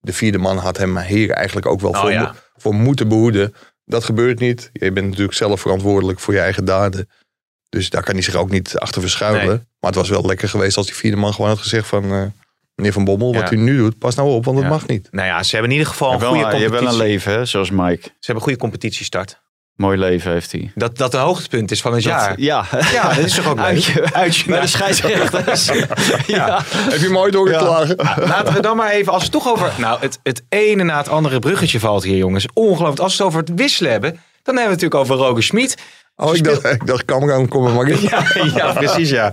De 0.01 0.12
vierde 0.12 0.38
man 0.38 0.57
had 0.59 0.77
hem 0.77 0.99
hier 0.99 1.31
eigenlijk 1.31 1.66
ook 1.66 1.81
wel 1.81 1.90
Oh, 1.90 2.01
voor, 2.01 2.11
ja. 2.12 2.23
mo- 2.23 2.33
voor 2.57 2.75
moeten 2.75 3.09
behoeden. 3.09 3.55
Dat 3.85 4.05
gebeurt 4.05 4.38
niet. 4.38 4.70
Je 4.73 4.92
bent 4.92 5.07
natuurlijk 5.09 5.35
zelf 5.37 5.61
verantwoordelijk 5.61 6.20
voor 6.20 6.35
je 6.35 6.40
eigen 6.40 6.64
daden. 6.64 7.09
Dus 7.68 7.90
daar 7.90 8.03
kan 8.03 8.14
hij 8.14 8.23
zich 8.23 8.35
ook 8.35 8.51
niet 8.51 8.79
achter 8.79 9.01
verschuilen. 9.01 9.47
Nee. 9.47 9.57
Maar 9.57 9.90
het 9.90 9.94
was 9.94 10.09
wel 10.09 10.27
lekker 10.27 10.49
geweest 10.49 10.77
als 10.77 10.87
die 10.87 10.94
vierde 10.94 11.16
man 11.16 11.35
gewoon 11.35 11.51
had 11.51 11.59
gezegd 11.59 11.87
van... 11.88 12.05
eh, 12.12 12.25
meneer 12.75 12.92
Van 12.92 13.05
Bommel, 13.05 13.33
Ja. 13.33 13.40
wat 13.40 13.51
u 13.53 13.57
nu 13.57 13.77
doet, 13.77 13.99
pas 13.99 14.14
nou 14.14 14.29
op, 14.31 14.44
want 14.44 14.57
het 14.57 14.66
Ja. 14.66 14.73
mag 14.73 14.87
niet. 14.87 15.09
Nou 15.11 15.27
ja, 15.27 15.42
ze 15.42 15.51
hebben 15.51 15.70
in 15.70 15.77
ieder 15.77 15.92
geval 15.92 16.07
een 16.12 16.18
hebt 16.18 16.31
wel, 16.31 16.40
goede 16.40 16.57
je 16.57 16.61
hebt 16.62 16.64
competitie. 16.73 16.99
wel 16.99 17.07
een 17.07 17.12
leven, 17.12 17.33
hè? 17.33 17.44
zoals 17.44 17.70
Mike. 17.70 18.03
Ze 18.03 18.11
hebben 18.18 18.35
een 18.35 18.40
goede 18.40 18.59
competitiestart. 18.59 19.42
Mooi 19.77 19.99
leven 19.99 20.33
heeft 20.33 20.53
hij. 20.53 20.73
Dat 20.75 20.97
dat 20.99 21.11
de 21.11 21.17
hoogtepunt 21.17 21.71
is 21.71 21.81
van 21.81 21.95
het 21.95 22.03
jaar. 22.03 22.41
Ja, 22.41 22.67
Ja, 22.93 23.09
dat 23.15 23.25
is 23.25 23.35
toch 23.35 23.49
ook 23.49 23.57
leuk? 23.57 23.65
Uitje, 23.65 24.13
Uitje 24.13 24.51
bij 24.51 24.61
de 24.61 24.67
scheidsrechters. 24.67 25.67
ja. 26.27 26.63
Heb 26.67 27.01
je 27.01 27.09
mooi 27.09 27.31
doorgeklagen? 27.31 27.97
Laten 28.27 28.55
we 28.55 28.61
dan 28.61 28.77
maar 28.77 28.91
even, 28.91 29.13
als 29.13 29.23
we 29.23 29.29
het 29.29 29.43
toch 29.43 29.53
over... 29.53 29.73
Nou, 29.77 30.01
het, 30.01 30.19
het 30.23 30.43
ene 30.49 30.83
na 30.85 30.97
het 30.97 31.09
andere 31.09 31.39
bruggetje 31.39 31.81
valt 31.81 32.03
hier, 32.05 32.17
jongens. 32.17 32.47
Ongelooflijk. 32.53 33.01
Als 33.01 33.17
we 33.17 33.25
het 33.25 33.33
over 33.33 33.47
het 33.47 33.61
wisselen 33.61 33.91
hebben, 33.91 34.11
dan 34.43 34.57
hebben 34.57 34.77
we 34.77 34.83
het 34.83 34.93
natuurlijk 34.93 35.01
over 35.13 35.27
Roger 35.27 35.43
Schmid. 35.43 35.77
Oh, 36.17 36.37
ik 36.37 36.45
dacht, 36.45 36.65
ik 36.65 36.87
dacht 36.87 37.05
Cameron, 37.05 37.49
kom 37.49 37.75
maar 37.75 37.89
in. 37.89 38.01
Ja, 38.11 38.25
ja, 38.55 38.73
precies, 38.73 39.11
ja. 39.11 39.33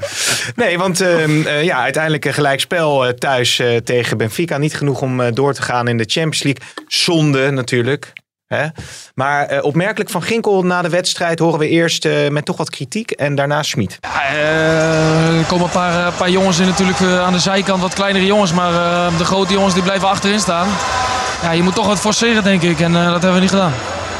Nee, 0.55 0.77
want 0.77 1.01
ehm, 1.01 1.41
eh, 1.45 1.63
ja, 1.63 1.81
uiteindelijk 1.81 2.25
een 2.25 2.33
gelijkspel 2.33 3.05
eh, 3.05 3.13
thuis 3.13 3.59
eh, 3.59 3.75
tegen 3.75 4.17
Benfica. 4.17 4.57
Niet 4.57 4.75
genoeg 4.75 5.01
om 5.01 5.21
eh, 5.21 5.33
door 5.33 5.53
te 5.53 5.61
gaan 5.61 5.87
in 5.87 5.97
de 5.97 6.05
Champions 6.07 6.43
League. 6.43 6.63
Zonde 6.87 7.51
natuurlijk. 7.51 8.13
Hè? 8.55 8.67
Maar 9.15 9.45
eh, 9.45 9.63
opmerkelijk 9.63 10.09
van 10.09 10.21
Ginkel 10.21 10.63
na 10.63 10.81
de 10.81 10.89
wedstrijd 10.89 11.39
horen 11.39 11.59
we 11.59 11.67
eerst 11.67 12.05
eh, 12.05 12.29
met 12.29 12.45
toch 12.45 12.57
wat 12.57 12.69
kritiek 12.69 13.11
en 13.11 13.35
daarna 13.35 13.63
Schmid. 13.63 13.97
Ja, 14.01 14.23
eh, 14.23 15.37
er 15.39 15.45
komen 15.45 15.65
een 15.65 15.71
paar, 15.71 16.11
paar 16.11 16.29
jongens 16.29 16.59
in 16.59 16.67
natuurlijk 16.67 17.01
aan 17.01 17.33
de 17.33 17.39
zijkant, 17.39 17.81
wat 17.81 17.93
kleinere 17.93 18.25
jongens. 18.25 18.53
Maar 18.53 18.71
de 19.17 19.25
grote 19.25 19.53
jongens 19.53 19.73
die 19.73 19.83
blijven 19.83 20.07
achterin 20.07 20.39
staan. 20.39 20.67
Ja, 21.41 21.51
je 21.51 21.63
moet 21.63 21.75
toch 21.75 21.87
wat 21.87 21.99
forceren 21.99 22.43
denk 22.43 22.61
ik 22.61 22.79
en 22.79 22.93
dat 22.93 23.11
hebben 23.11 23.33
we 23.33 23.39
niet 23.39 23.49
gedaan. 23.49 23.73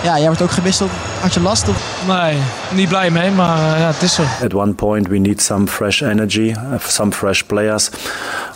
Ja, 0.03 0.17
jij 0.17 0.25
wordt 0.25 0.41
ook 0.41 0.51
gewisseld. 0.51 0.89
Had 1.21 1.33
je 1.33 1.41
last? 1.41 1.67
Of? 1.67 2.03
Nee, 2.07 2.37
niet 2.73 2.89
blij 2.89 3.11
mee, 3.11 3.31
maar 3.31 3.57
eh, 3.57 3.79
ja, 3.79 3.87
het 3.87 4.01
is 4.01 4.13
zo. 4.13 4.23
At 4.43 4.53
one 4.53 4.73
point, 4.73 5.07
we 5.07 5.17
need 5.17 5.41
some 5.41 5.67
fresh 5.67 6.01
energy, 6.01 6.53
uh, 6.57 6.79
some 6.79 7.11
fresh 7.11 7.41
players. 7.41 7.89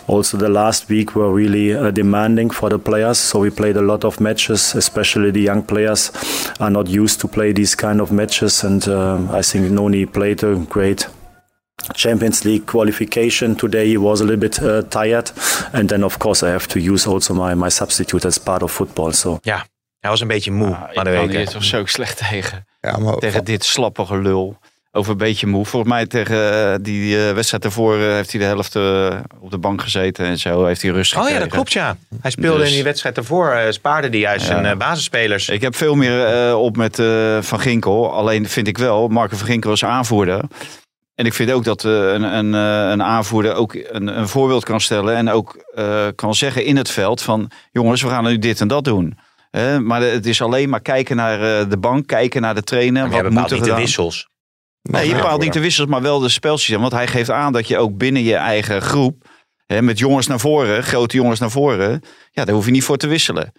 Also, 0.06 0.38
the 0.38 0.48
last 0.48 0.84
week 0.88 1.10
were 1.10 1.34
really 1.34 1.74
uh, 1.76 1.92
demanding 1.92 2.54
for 2.54 2.68
the 2.68 2.78
players. 2.78 3.28
So 3.28 3.40
we 3.40 3.50
played 3.50 3.76
a 3.76 3.80
lot 3.80 4.04
of 4.04 4.18
matches, 4.18 4.74
especially 4.74 5.30
the 5.32 5.40
young 5.40 5.64
players 5.64 6.10
are 6.58 6.70
not 6.70 6.88
used 6.88 7.20
to 7.20 7.28
play 7.28 7.52
these 7.52 7.76
kind 7.76 8.00
of 8.00 8.10
matches. 8.10 8.64
And 8.64 8.88
uh, 8.88 9.38
I 9.38 9.42
think 9.42 9.70
Noni 9.70 10.06
played 10.06 10.42
a 10.44 10.54
great, 10.68 11.08
Champions 11.94 12.44
League 12.44 12.64
qualification. 12.66 13.54
Today 13.54 13.86
he 13.86 13.96
was 13.96 14.20
a 14.20 14.24
little 14.24 14.40
bit 14.40 14.58
uh, 14.62 14.82
tired, 14.88 15.32
and 15.72 15.88
then 15.88 16.02
of 16.02 16.18
course 16.18 16.46
I 16.46 16.50
have 16.50 16.66
to 16.68 16.78
use 16.80 17.06
also 17.10 17.34
my 17.34 17.54
my 17.54 17.70
substitute 17.70 18.26
as 18.26 18.38
part 18.38 18.62
of 18.62 18.70
football. 18.72 19.12
So 19.12 19.38
Ja, 19.42 19.64
hij 20.00 20.10
was 20.10 20.20
een 20.20 20.28
beetje 20.28 20.50
moe. 20.52 20.74
Ah, 20.74 20.80
maar 20.80 20.88
ik 20.88 21.04
de 21.04 21.12
kan 21.12 21.28
hier 21.28 21.48
toch 21.48 21.64
zo 21.64 21.84
slecht 21.86 22.22
tegen. 22.28 22.66
Ja, 22.80 22.96
maar 22.96 23.14
Tegen 23.14 23.44
dit 23.44 23.64
slappige 23.64 24.18
lul. 24.18 24.58
Over 24.92 25.10
een 25.12 25.16
beetje 25.18 25.46
moe. 25.46 25.64
Volgens 25.64 25.92
mij 25.92 26.06
tegen 26.06 26.72
eh, 26.72 26.74
die 26.80 27.26
eh, 27.28 27.34
wedstrijd 27.34 27.64
ervoor 27.64 27.94
eh, 28.00 28.00
heeft 28.12 28.30
hij 28.32 28.40
de 28.40 28.46
helft 28.46 28.76
op 29.40 29.50
de 29.50 29.58
bank 29.58 29.82
gezeten. 29.82 30.26
En 30.26 30.38
zo 30.38 30.64
heeft 30.64 30.82
hij 30.82 30.90
rust 30.90 31.12
Oh 31.12 31.16
ja, 31.16 31.22
gekregen. 31.22 31.42
dat 31.48 31.54
klopt 31.54 31.72
ja. 31.72 31.96
Hij 32.20 32.30
speelde 32.30 32.58
Dus- 32.58 32.68
in 32.68 32.74
die 32.74 32.84
wedstrijd 32.84 33.14
daarvoor, 33.14 33.56
spaarde 33.70 34.08
die 34.08 34.20
juist 34.20 34.48
Ja. 34.48 34.62
zijn 34.62 34.78
basisspelers. 34.78 35.48
Ik 35.48 35.60
heb 35.60 35.76
veel 35.76 35.94
meer 35.94 36.56
op 36.56 36.76
met 36.76 36.98
eh, 36.98 37.38
Van 37.42 37.60
Ginkel. 37.60 38.12
Alleen 38.12 38.48
vind 38.48 38.66
ik 38.68 38.78
wel, 38.78 39.08
Marco 39.08 39.36
van 39.36 39.46
Ginkel 39.46 39.72
is 39.72 39.84
aanvoerder. 39.84 40.40
En 41.14 41.26
ik 41.26 41.34
vind 41.34 41.50
ook 41.50 41.64
dat 41.64 41.84
eh, 41.84 41.92
een, 41.92 42.22
een, 42.22 42.54
eh, 42.54 42.90
een 42.90 43.02
aanvoerder 43.02 43.54
ook 43.54 43.74
een, 43.74 44.18
een 44.18 44.28
voorbeeld 44.28 44.64
kan 44.64 44.80
stellen. 44.80 45.14
En 45.16 45.28
ook 45.30 45.56
eh, 45.74 46.06
kan 46.14 46.34
zeggen 46.34 46.64
in 46.64 46.76
het 46.76 46.90
veld 46.90 47.22
van... 47.22 47.50
jongens, 47.72 48.02
we 48.02 48.08
gaan 48.08 48.24
nu 48.24 48.38
dit 48.38 48.60
en 48.60 48.68
dat 48.68 48.84
doen. 48.84 49.18
Hè, 49.56 49.80
maar 49.80 50.00
het 50.00 50.26
is 50.26 50.42
alleen 50.42 50.68
maar 50.68 50.80
kijken 50.80 51.16
naar 51.16 51.60
eh, 51.60 51.70
de 51.70 51.78
bank, 51.78 52.06
kijken 52.06 52.42
naar 52.42 52.54
de 52.54 52.62
trainer. 52.62 53.02
Maar 53.02 53.10
wat 53.10 53.12
jij 53.12 53.22
moet 53.22 53.32
bepaalt 53.32 53.50
er 53.50 53.56
niet 53.56 53.66
de 53.66 53.74
wissels. 53.74 54.28
Nee, 54.82 55.08
je 55.08 55.14
bepaalt 55.14 55.40
niet 55.40 55.52
de 55.52 55.60
wissels, 55.60 55.88
maar 55.88 56.02
wel 56.02 56.18
de 56.18 56.28
spelsysteem. 56.28 56.80
Want 56.80 56.92
hij 56.92 57.06
geeft 57.06 57.30
aan 57.30 57.52
dat 57.52 57.68
je 57.68 57.78
ook 57.78 57.96
binnen 57.96 58.22
je 58.22 58.34
eigen 58.34 58.82
groep... 58.82 59.28
Hè, 59.66 59.82
met 59.82 59.98
jongens 59.98 60.26
naar 60.26 60.40
voren, 60.40 60.82
grote 60.82 61.16
jongens 61.16 61.40
naar 61.40 61.50
voren... 61.50 62.00
ja, 62.30 62.44
daar 62.44 62.54
hoef 62.54 62.64
je 62.64 62.70
niet 62.70 62.84
voor 62.84 62.96
te 62.96 63.06
wisselen. 63.06 63.52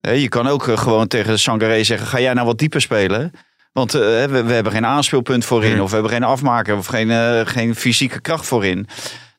Je 0.00 0.28
kan 0.28 0.46
ook 0.46 0.68
eh, 0.68 0.78
gewoon 0.78 1.06
tegen 1.06 1.38
Sangaré 1.38 1.84
zeggen... 1.84 2.06
ga 2.06 2.20
jij 2.20 2.32
nou 2.32 2.46
wat 2.46 2.58
dieper 2.58 2.80
spelen? 2.80 3.30
Want 3.72 3.94
eh, 3.94 4.00
we, 4.00 4.42
we 4.44 4.52
hebben 4.52 4.72
geen 4.72 4.86
aanspeelpunt 4.86 5.44
voorin... 5.44 5.72
Hmm. 5.72 5.80
of 5.80 5.88
we 5.88 5.94
hebben 5.94 6.12
geen 6.12 6.24
afmaker... 6.24 6.76
of 6.76 6.86
geen, 6.86 7.46
geen 7.46 7.74
fysieke 7.74 8.20
kracht 8.20 8.46
voorin. 8.46 8.86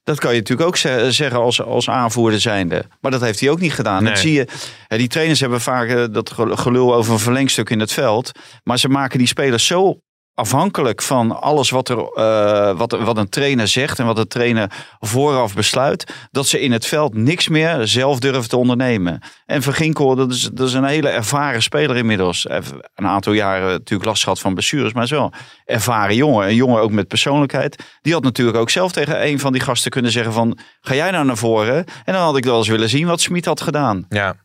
Dat 0.03 0.19
kan 0.19 0.31
je 0.33 0.37
natuurlijk 0.39 0.67
ook 0.67 0.77
ze- 0.77 1.07
zeggen 1.11 1.39
als, 1.39 1.61
als 1.61 1.89
aanvoerder 1.89 2.39
zijnde. 2.39 2.83
Maar 3.01 3.11
dat 3.11 3.21
heeft 3.21 3.39
hij 3.39 3.49
ook 3.49 3.59
niet 3.59 3.73
gedaan. 3.73 4.03
Nee. 4.03 4.11
Dat 4.11 4.21
zie 4.21 4.33
je. 4.33 4.47
Die 4.87 5.07
trainers 5.07 5.39
hebben 5.39 5.61
vaak 5.61 5.89
eh, 5.89 6.03
dat 6.11 6.31
gel- 6.31 6.55
gelul 6.55 6.95
over 6.95 7.13
een 7.13 7.19
verlengstuk 7.19 7.69
in 7.69 7.79
het 7.79 7.91
veld. 7.93 8.31
Maar 8.63 8.79
ze 8.79 8.89
maken 8.89 9.17
die 9.17 9.27
spelers 9.27 9.65
zo 9.65 9.99
afhankelijk 10.39 11.01
van 11.01 11.41
alles 11.41 11.69
wat, 11.69 11.89
er, 11.89 11.97
eh, 11.97 12.77
wat, 12.77 12.91
wat 12.91 13.17
een 13.17 13.29
trainer 13.29 13.67
zegt 13.67 13.99
en 13.99 14.05
wat 14.05 14.15
de 14.15 14.27
trainer 14.27 14.71
vooraf 14.99 15.53
besluit, 15.53 16.13
dat 16.31 16.47
ze 16.47 16.59
in 16.59 16.71
het 16.71 16.85
veld 16.85 17.13
niks 17.13 17.47
meer 17.47 17.87
zelf 17.87 18.19
durven 18.19 18.49
te 18.49 18.57
ondernemen. 18.57 19.21
En 19.45 19.63
Van 19.63 19.73
Ginkel, 19.73 20.15
dat 20.15 20.31
is, 20.31 20.49
dat 20.53 20.67
is 20.67 20.73
een 20.73 20.83
hele 20.83 21.09
ervaren 21.09 21.61
speler 21.61 21.95
inmiddels. 21.95 22.47
Een 22.95 23.07
aantal 23.07 23.33
jaren 23.33 23.69
natuurlijk 23.69 24.09
last 24.09 24.23
gehad 24.23 24.39
van 24.39 24.53
blessures, 24.53 24.93
maar 24.93 25.07
zo 25.07 25.29
ervaren 25.65 26.15
jongen. 26.15 26.47
Een 26.47 26.55
jongen 26.55 26.81
ook 26.81 26.91
met 26.91 27.07
persoonlijkheid. 27.07 27.83
Die 28.01 28.13
had 28.13 28.23
natuurlijk 28.23 28.57
ook 28.57 28.69
zelf 28.69 28.91
tegen 28.91 29.25
een 29.25 29.39
van 29.39 29.51
die 29.51 29.61
gasten 29.61 29.91
kunnen 29.91 30.11
zeggen 30.11 30.33
van, 30.33 30.57
ga 30.81 30.95
jij 30.95 31.11
nou 31.11 31.25
naar 31.25 31.37
voren? 31.37 31.85
En 32.03 32.13
dan 32.13 32.21
had 32.21 32.37
ik 32.37 32.43
wel 32.43 32.57
eens 32.57 32.67
willen 32.67 32.89
zien 32.89 33.07
wat 33.07 33.21
Smit 33.21 33.45
had 33.45 33.61
gedaan. 33.61 34.05
Ja. 34.09 34.35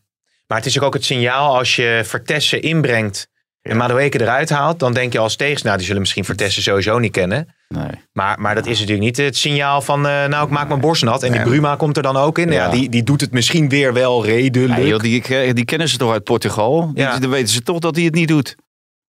Maar 0.47 0.57
het 0.57 0.67
is 0.67 0.79
ook 0.79 0.93
het 0.93 1.05
signaal 1.05 1.57
als 1.57 1.75
je 1.75 2.01
Vertessen 2.05 2.61
inbrengt 2.61 3.33
en 3.69 3.77
Madueke 3.77 4.21
eruit 4.21 4.49
haalt, 4.49 4.79
dan 4.79 4.93
denk 4.93 5.13
je 5.13 5.19
als 5.19 5.35
tegenstander, 5.35 5.77
die 5.77 5.85
zullen 5.85 6.01
misschien 6.01 6.25
Vertessen 6.25 6.63
sowieso 6.63 6.99
niet 6.99 7.11
kennen. 7.11 7.47
Nee. 7.67 7.87
Maar, 8.13 8.39
maar 8.41 8.55
dat 8.55 8.65
is 8.65 8.79
natuurlijk 8.79 9.05
niet 9.05 9.17
het 9.17 9.37
signaal 9.37 9.81
van, 9.81 10.07
eh, 10.07 10.25
nou 10.25 10.45
ik 10.45 10.51
maak 10.51 10.67
mijn 10.67 10.79
borst 10.79 11.03
nat. 11.03 11.23
En 11.23 11.31
die 11.31 11.41
Bruma 11.41 11.75
komt 11.75 11.97
er 11.97 12.03
dan 12.03 12.17
ook 12.17 12.37
in. 12.37 12.51
Ja. 12.51 12.53
Ja. 12.65 12.69
die, 12.69 12.89
die 12.89 13.03
doet 13.03 13.21
het 13.21 13.31
misschien 13.31 13.69
weer 13.69 13.93
wel 13.93 14.25
redelijk. 14.25 14.79
Ja, 14.79 14.85
joh, 14.85 14.99
die, 14.99 15.53
die 15.53 15.65
kennen 15.65 15.89
ze 15.89 15.97
toch 15.97 16.11
uit 16.11 16.23
Portugal? 16.23 16.91
Die- 16.93 17.03
Ja. 17.03 17.19
Dan 17.19 17.29
weten 17.29 17.47
ze 17.53 17.61
toch 17.63 17.79
dat 17.79 17.95
hij 17.95 18.05
het 18.05 18.13
niet 18.13 18.27
doet. 18.27 18.55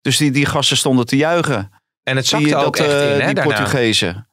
Dus 0.01 0.17
die, 0.17 0.31
die 0.31 0.45
gasten 0.45 0.77
stonden 0.77 1.05
te 1.05 1.15
juichen. 1.17 1.71
en 2.03 2.15
het 2.15 2.25
zakte 2.27 2.45
Die, 2.45 2.55
ook 2.55 2.77
dat, 2.77 2.85
echt 2.85 2.95
eh, 2.95 3.13
in, 3.13 3.19
hè, 3.19 3.25
die 3.25 3.35
daarna. 3.35 3.53
Portugezen. 3.55 4.27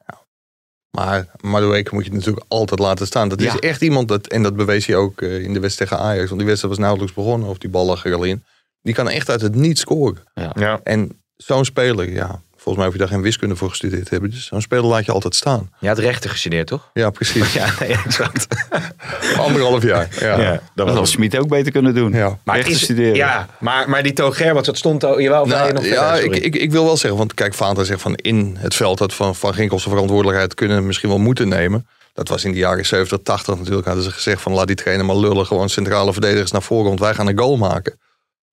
Maar 0.97 1.25
Madueke 1.41 1.89
moet 1.93 2.05
je 2.05 2.11
natuurlijk 2.11 2.45
altijd 2.47 2.79
laten 2.79 3.05
staan. 3.07 3.29
Dat 3.29 3.41
is 3.41 3.53
Ja. 3.53 3.59
echt 3.59 3.81
iemand, 3.81 4.07
dat, 4.07 4.27
en 4.27 4.43
dat 4.43 4.55
bewees 4.55 4.85
hij 4.85 4.95
ook 4.95 5.21
eh, 5.21 5.43
in 5.43 5.53
de 5.53 5.59
wedstrijd 5.59 5.89
tegen 5.91 6.05
Ajax. 6.05 6.25
Want 6.25 6.37
die 6.37 6.47
wedstrijd 6.47 6.73
was 6.75 6.83
nauwelijks 6.83 7.13
begonnen, 7.15 7.49
of 7.49 7.57
die 7.57 7.69
bal 7.69 7.85
lag 7.85 8.05
er 8.05 8.13
al 8.13 8.23
in. 8.23 8.43
Die 8.83 8.93
kan 8.93 9.09
echt 9.09 9.29
uit 9.29 9.41
het 9.41 9.55
niet 9.55 9.79
scoren. 9.79 10.23
Ja. 10.55 10.79
En 10.83 11.21
zo'n 11.37 11.65
speler, 11.65 12.11
ja, 12.11 12.41
volgens 12.51 12.75
mij 12.75 12.85
hoef 12.85 12.93
je 12.93 12.99
daar 12.99 13.07
geen 13.07 13.21
wiskunde 13.21 13.55
voor 13.55 13.69
gestudeerd 13.69 14.03
te 14.03 14.09
hebben. 14.09 14.29
Dus 14.29 14.45
zo'n 14.45 14.61
speler 14.61 14.85
laat 14.85 15.05
je 15.05 15.11
altijd 15.11 15.35
staan. 15.35 15.69
Je 15.79 15.87
had 15.87 15.97
rechten 15.99 16.29
gestudeerd, 16.29 16.67
toch? 16.67 16.89
Ja, 16.93 17.09
precies. 17.09 17.53
Ja, 17.59 17.69
nee, 17.79 17.89
exact. 18.05 18.47
Anderhalf 19.37 19.83
jaar. 19.83 20.07
Ja. 20.19 20.39
Ja, 20.41 20.61
Dat 20.75 20.89
had 20.89 21.07
Smit 21.07 21.37
ook 21.37 21.47
beter 21.47 21.71
kunnen 21.71 21.95
doen. 21.95 22.11
Ja. 22.11 22.39
Maar, 22.43 22.55
Rechten 22.55 22.73
is, 22.73 22.81
studeren. 22.81 23.15
ja, 23.15 23.47
maar, 23.59 23.89
maar 23.89 24.03
die 24.03 24.13
Toog 24.13 24.37
Gerwats, 24.37 24.65
dat 24.65 24.77
stond 24.77 25.05
ook... 25.05 25.19
Jawel, 25.19 25.45
Nou, 25.45 25.73
nog 25.73 25.85
ja, 25.85 26.15
verder? 26.15 26.35
ik, 26.35 26.43
ik, 26.43 26.55
ik 26.55 26.71
wil 26.71 26.83
wel 26.83 26.97
zeggen, 26.97 27.17
want 27.19 27.33
kijk, 27.33 27.53
Vaanta 27.53 27.83
zegt 27.83 28.01
van 28.01 28.15
in 28.15 28.55
het 28.59 28.75
veld 28.75 28.97
dat 28.97 29.13
van, 29.13 29.35
van 29.35 29.53
Ginkel 29.53 29.79
zijn 29.79 29.91
verantwoordelijkheid 29.91 30.53
kunnen 30.53 30.85
misschien 30.85 31.09
wel 31.09 31.19
moeten 31.19 31.47
nemen. 31.47 31.87
Dat 32.13 32.27
was 32.27 32.43
in 32.43 32.51
de 32.51 32.57
jaren 32.57 32.85
70, 32.85 33.19
80 33.23 33.57
natuurlijk. 33.57 33.85
Hadden 33.85 34.03
ze 34.03 34.11
gezegd 34.11 34.41
van 34.41 34.53
laat 34.53 34.67
die 34.67 34.75
trainer 34.75 35.05
maar 35.05 35.15
lullen. 35.15 35.45
Gewoon 35.45 35.69
centrale 35.69 36.11
verdedigers 36.11 36.51
naar 36.51 36.61
voren, 36.61 36.87
want 36.87 36.99
wij 36.99 37.13
gaan 37.13 37.27
een 37.27 37.37
goal 37.39 37.57
maken. 37.57 37.99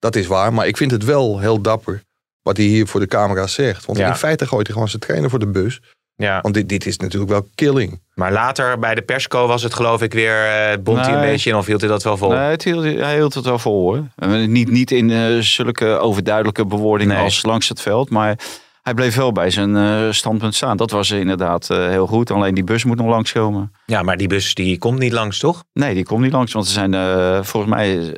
Dat 0.01 0.17
is 0.17 0.27
waar, 0.27 0.53
maar 0.53 0.67
ik 0.67 0.77
vind 0.77 0.91
het 0.91 1.05
wel 1.05 1.39
heel 1.39 1.61
dapper 1.61 2.03
wat 2.43 2.57
hij 2.57 2.67
hier 2.67 2.87
voor 2.87 3.01
de 3.01 3.07
camera 3.07 3.47
zegt. 3.47 3.87
Want 3.87 3.99
Ja. 3.99 4.09
in 4.09 4.15
feite 4.15 4.47
gooit 4.47 4.67
hij 4.67 4.75
gewoon 4.75 4.89
zijn 4.89 5.03
trainer 5.03 5.31
voor 5.31 5.39
de 5.39 5.47
bus. 5.51 5.81
ja. 6.15 6.41
Want 6.41 6.55
dit, 6.55 6.69
dit 6.69 6.87
is 6.87 6.97
natuurlijk 6.97 7.31
wel 7.31 7.49
killing. 7.55 8.01
Maar 8.15 8.33
later 8.33 8.79
bij 8.79 8.95
de 8.95 9.03
persco 9.03 9.47
was 9.47 9.63
het 9.63 9.75
geloof 9.75 10.03
ik 10.03 10.13
weer... 10.13 10.45
eh 10.47 10.79
bond 10.83 11.07
hij 11.07 11.15
een 11.15 11.21
beetje 11.21 11.51
in 11.51 11.57
of 11.57 11.67
hield 11.67 11.81
hij 11.81 11.91
dat 11.91 12.03
wel 12.03 12.17
vol? 12.17 12.31
Nee, 12.31 12.39
het 12.39 12.65
hield, 12.65 12.85
hij 12.85 13.15
hield 13.17 13.35
het 13.35 13.45
wel 13.45 13.59
vol 13.59 13.81
hoor. 13.83 14.05
Eh, 14.17 14.47
Niet, 14.47 14.71
niet 14.71 14.91
in 14.91 15.11
eh, 15.11 15.39
zulke 15.39 15.87
overduidelijke 15.87 16.67
bewoordingen 16.67 17.15
Nee. 17.15 17.25
als 17.25 17.43
langs 17.43 17.69
het 17.69 17.81
veld. 17.81 18.11
Maar 18.11 18.39
hij 18.83 18.95
bleef 18.95 19.15
wel 19.17 19.33
bij 19.33 19.51
zijn 19.51 19.77
eh, 19.77 20.11
standpunt 20.13 20.55
staan. 20.55 20.77
Dat 20.77 20.91
was 20.91 21.11
inderdaad 21.11 21.71
eh, 21.71 21.89
heel 21.89 22.07
goed. 22.07 22.31
Alleen 22.31 22.55
die 22.55 22.65
bus 22.65 22.85
moet 22.85 22.97
nog 22.97 23.07
langskomen. 23.07 23.73
Ja, 23.87 24.03
maar 24.03 24.17
die 24.17 24.29
bus 24.29 24.55
die 24.55 24.79
komt 24.79 24.99
niet 24.99 25.13
langs, 25.13 25.39
toch? 25.39 25.65
Nee, 25.73 25.95
die 25.95 26.05
komt 26.05 26.23
niet 26.23 26.33
langs. 26.33 26.53
Want 26.53 26.67
ze 26.67 26.73
zijn 26.73 26.95
eh, 26.95 27.43
volgens 27.43 27.73
mij 27.75 28.15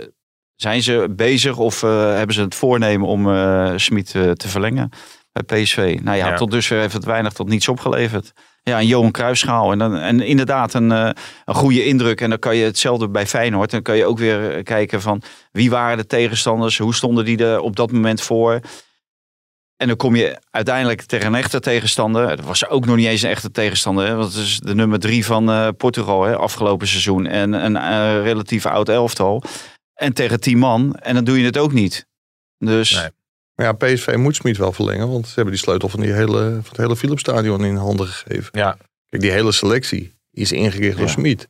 zijn 0.62 0.82
ze 0.82 1.06
bezig 1.10 1.56
of 1.56 1.82
eh, 1.82 2.14
hebben 2.14 2.34
ze 2.34 2.40
het 2.40 2.54
voornemen 2.54 3.06
om 3.08 3.34
eh 3.34 3.72
Smit 3.76 4.14
eh, 4.14 4.30
te 4.30 4.48
verlengen 4.48 4.90
bij 5.32 5.42
PSV. 5.62 5.98
Nou 6.02 6.16
ja, 6.16 6.28
Ja. 6.28 6.36
tot 6.36 6.50
dusver 6.50 6.80
heeft 6.80 6.92
het 6.92 7.04
weinig 7.04 7.32
tot 7.32 7.48
niets 7.48 7.68
opgeleverd. 7.68 8.32
Ja, 8.62 8.78
een 8.78 8.86
Johan 8.86 9.10
Cruijffschaal. 9.10 9.72
En, 9.72 9.78
dan, 9.78 9.96
en 9.96 10.20
inderdaad 10.20 10.74
een, 10.74 10.90
een 10.90 11.14
goede 11.44 11.84
indruk. 11.84 12.20
En 12.20 12.30
dan 12.30 12.38
kan 12.38 12.56
je 12.56 12.64
hetzelfde 12.64 13.08
bij 13.08 13.26
Feyenoord. 13.26 13.70
Dan 13.70 13.82
kan 13.82 13.96
je 13.96 14.06
ook 14.06 14.18
weer 14.18 14.62
kijken 14.62 15.00
van 15.00 15.22
wie 15.52 15.70
waren 15.70 15.96
de 15.96 16.06
tegenstanders? 16.06 16.78
Hoe 16.78 16.94
stonden 16.94 17.24
die 17.24 17.44
er 17.44 17.60
op 17.60 17.76
dat 17.76 17.92
moment 17.92 18.20
voor? 18.20 18.60
En 19.76 19.88
dan 19.88 19.96
kom 19.96 20.16
je 20.16 20.38
uiteindelijk 20.50 21.02
tegen 21.02 21.26
een 21.26 21.34
echte 21.34 21.60
tegenstander. 21.60 22.36
Dat 22.36 22.44
was 22.44 22.68
ook 22.68 22.86
nog 22.86 22.96
niet 22.96 23.06
eens 23.06 23.22
een 23.22 23.30
echte 23.30 23.50
tegenstander. 23.50 24.06
Hè? 24.06 24.14
Want 24.14 24.34
het 24.34 24.42
is 24.42 24.58
de 24.58 24.74
nummer 24.74 24.98
drie 24.98 25.26
van 25.26 25.74
Portugal 25.76 26.22
hè? 26.22 26.36
afgelopen 26.36 26.88
seizoen. 26.88 27.26
En 27.26 27.52
een 27.52 28.22
relatief 28.22 28.66
oud 28.66 28.88
elftal. 28.88 29.42
En 29.94 30.12
tegen 30.12 30.40
tien 30.40 30.58
man. 30.58 30.94
En 30.94 31.14
dan 31.14 31.24
doe 31.24 31.38
je 31.38 31.44
het 31.44 31.58
ook 31.58 31.72
niet. 31.72 32.06
Dus 32.58 32.94
Nee. 32.94 33.08
Maar 33.54 33.66
ja, 33.66 33.72
PSV 33.72 34.14
moet 34.16 34.36
Smit 34.36 34.56
wel 34.56 34.72
verlengen. 34.72 35.10
Want 35.10 35.26
ze 35.26 35.32
hebben 35.34 35.52
die 35.54 35.62
sleutel 35.62 35.88
van, 35.88 36.00
die 36.00 36.12
hele, 36.12 36.40
van 36.40 36.64
het 36.68 36.76
hele 36.76 36.96
Philipsstadion 36.96 37.64
in 37.64 37.76
handen 37.76 38.06
gegeven. 38.06 38.58
Ja. 38.58 38.76
Kijk, 39.08 39.22
die 39.22 39.30
hele 39.30 39.52
selectie 39.52 40.14
is 40.30 40.52
ingericht 40.52 40.96
door 40.96 41.06
Ja. 41.06 41.12
Smit. 41.12 41.48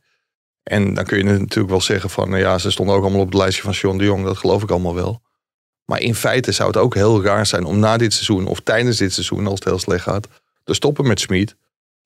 En 0.63 0.93
dan 0.93 1.03
kun 1.03 1.17
je 1.17 1.23
natuurlijk 1.23 1.69
wel 1.69 1.81
zeggen 1.81 2.09
van... 2.09 2.29
nou 2.29 2.41
ja, 2.41 2.57
ze 2.57 2.71
stonden 2.71 2.95
ook 2.95 3.01
allemaal 3.01 3.19
op 3.21 3.25
het 3.25 3.35
lijstje 3.35 3.63
van 3.63 3.73
Sean 3.73 3.97
de 3.97 4.03
Jong. 4.03 4.25
Dat 4.25 4.37
geloof 4.37 4.63
ik 4.63 4.69
allemaal 4.71 4.95
wel. 4.95 5.21
Maar 5.85 5.99
in 5.99 6.15
feite 6.15 6.51
zou 6.51 6.67
het 6.67 6.77
ook 6.77 6.93
heel 6.95 7.23
raar 7.23 7.45
zijn 7.45 7.63
om 7.63 7.79
na 7.79 7.97
dit 7.97 8.13
seizoen... 8.13 8.45
of 8.45 8.59
tijdens 8.59 8.97
dit 8.97 9.13
seizoen, 9.13 9.45
als 9.45 9.53
het 9.59 9.63
heel 9.63 9.79
slecht 9.79 10.03
gaat... 10.03 10.27
te 10.63 10.73
stoppen 10.73 11.07
met 11.07 11.19
Smit. 11.19 11.55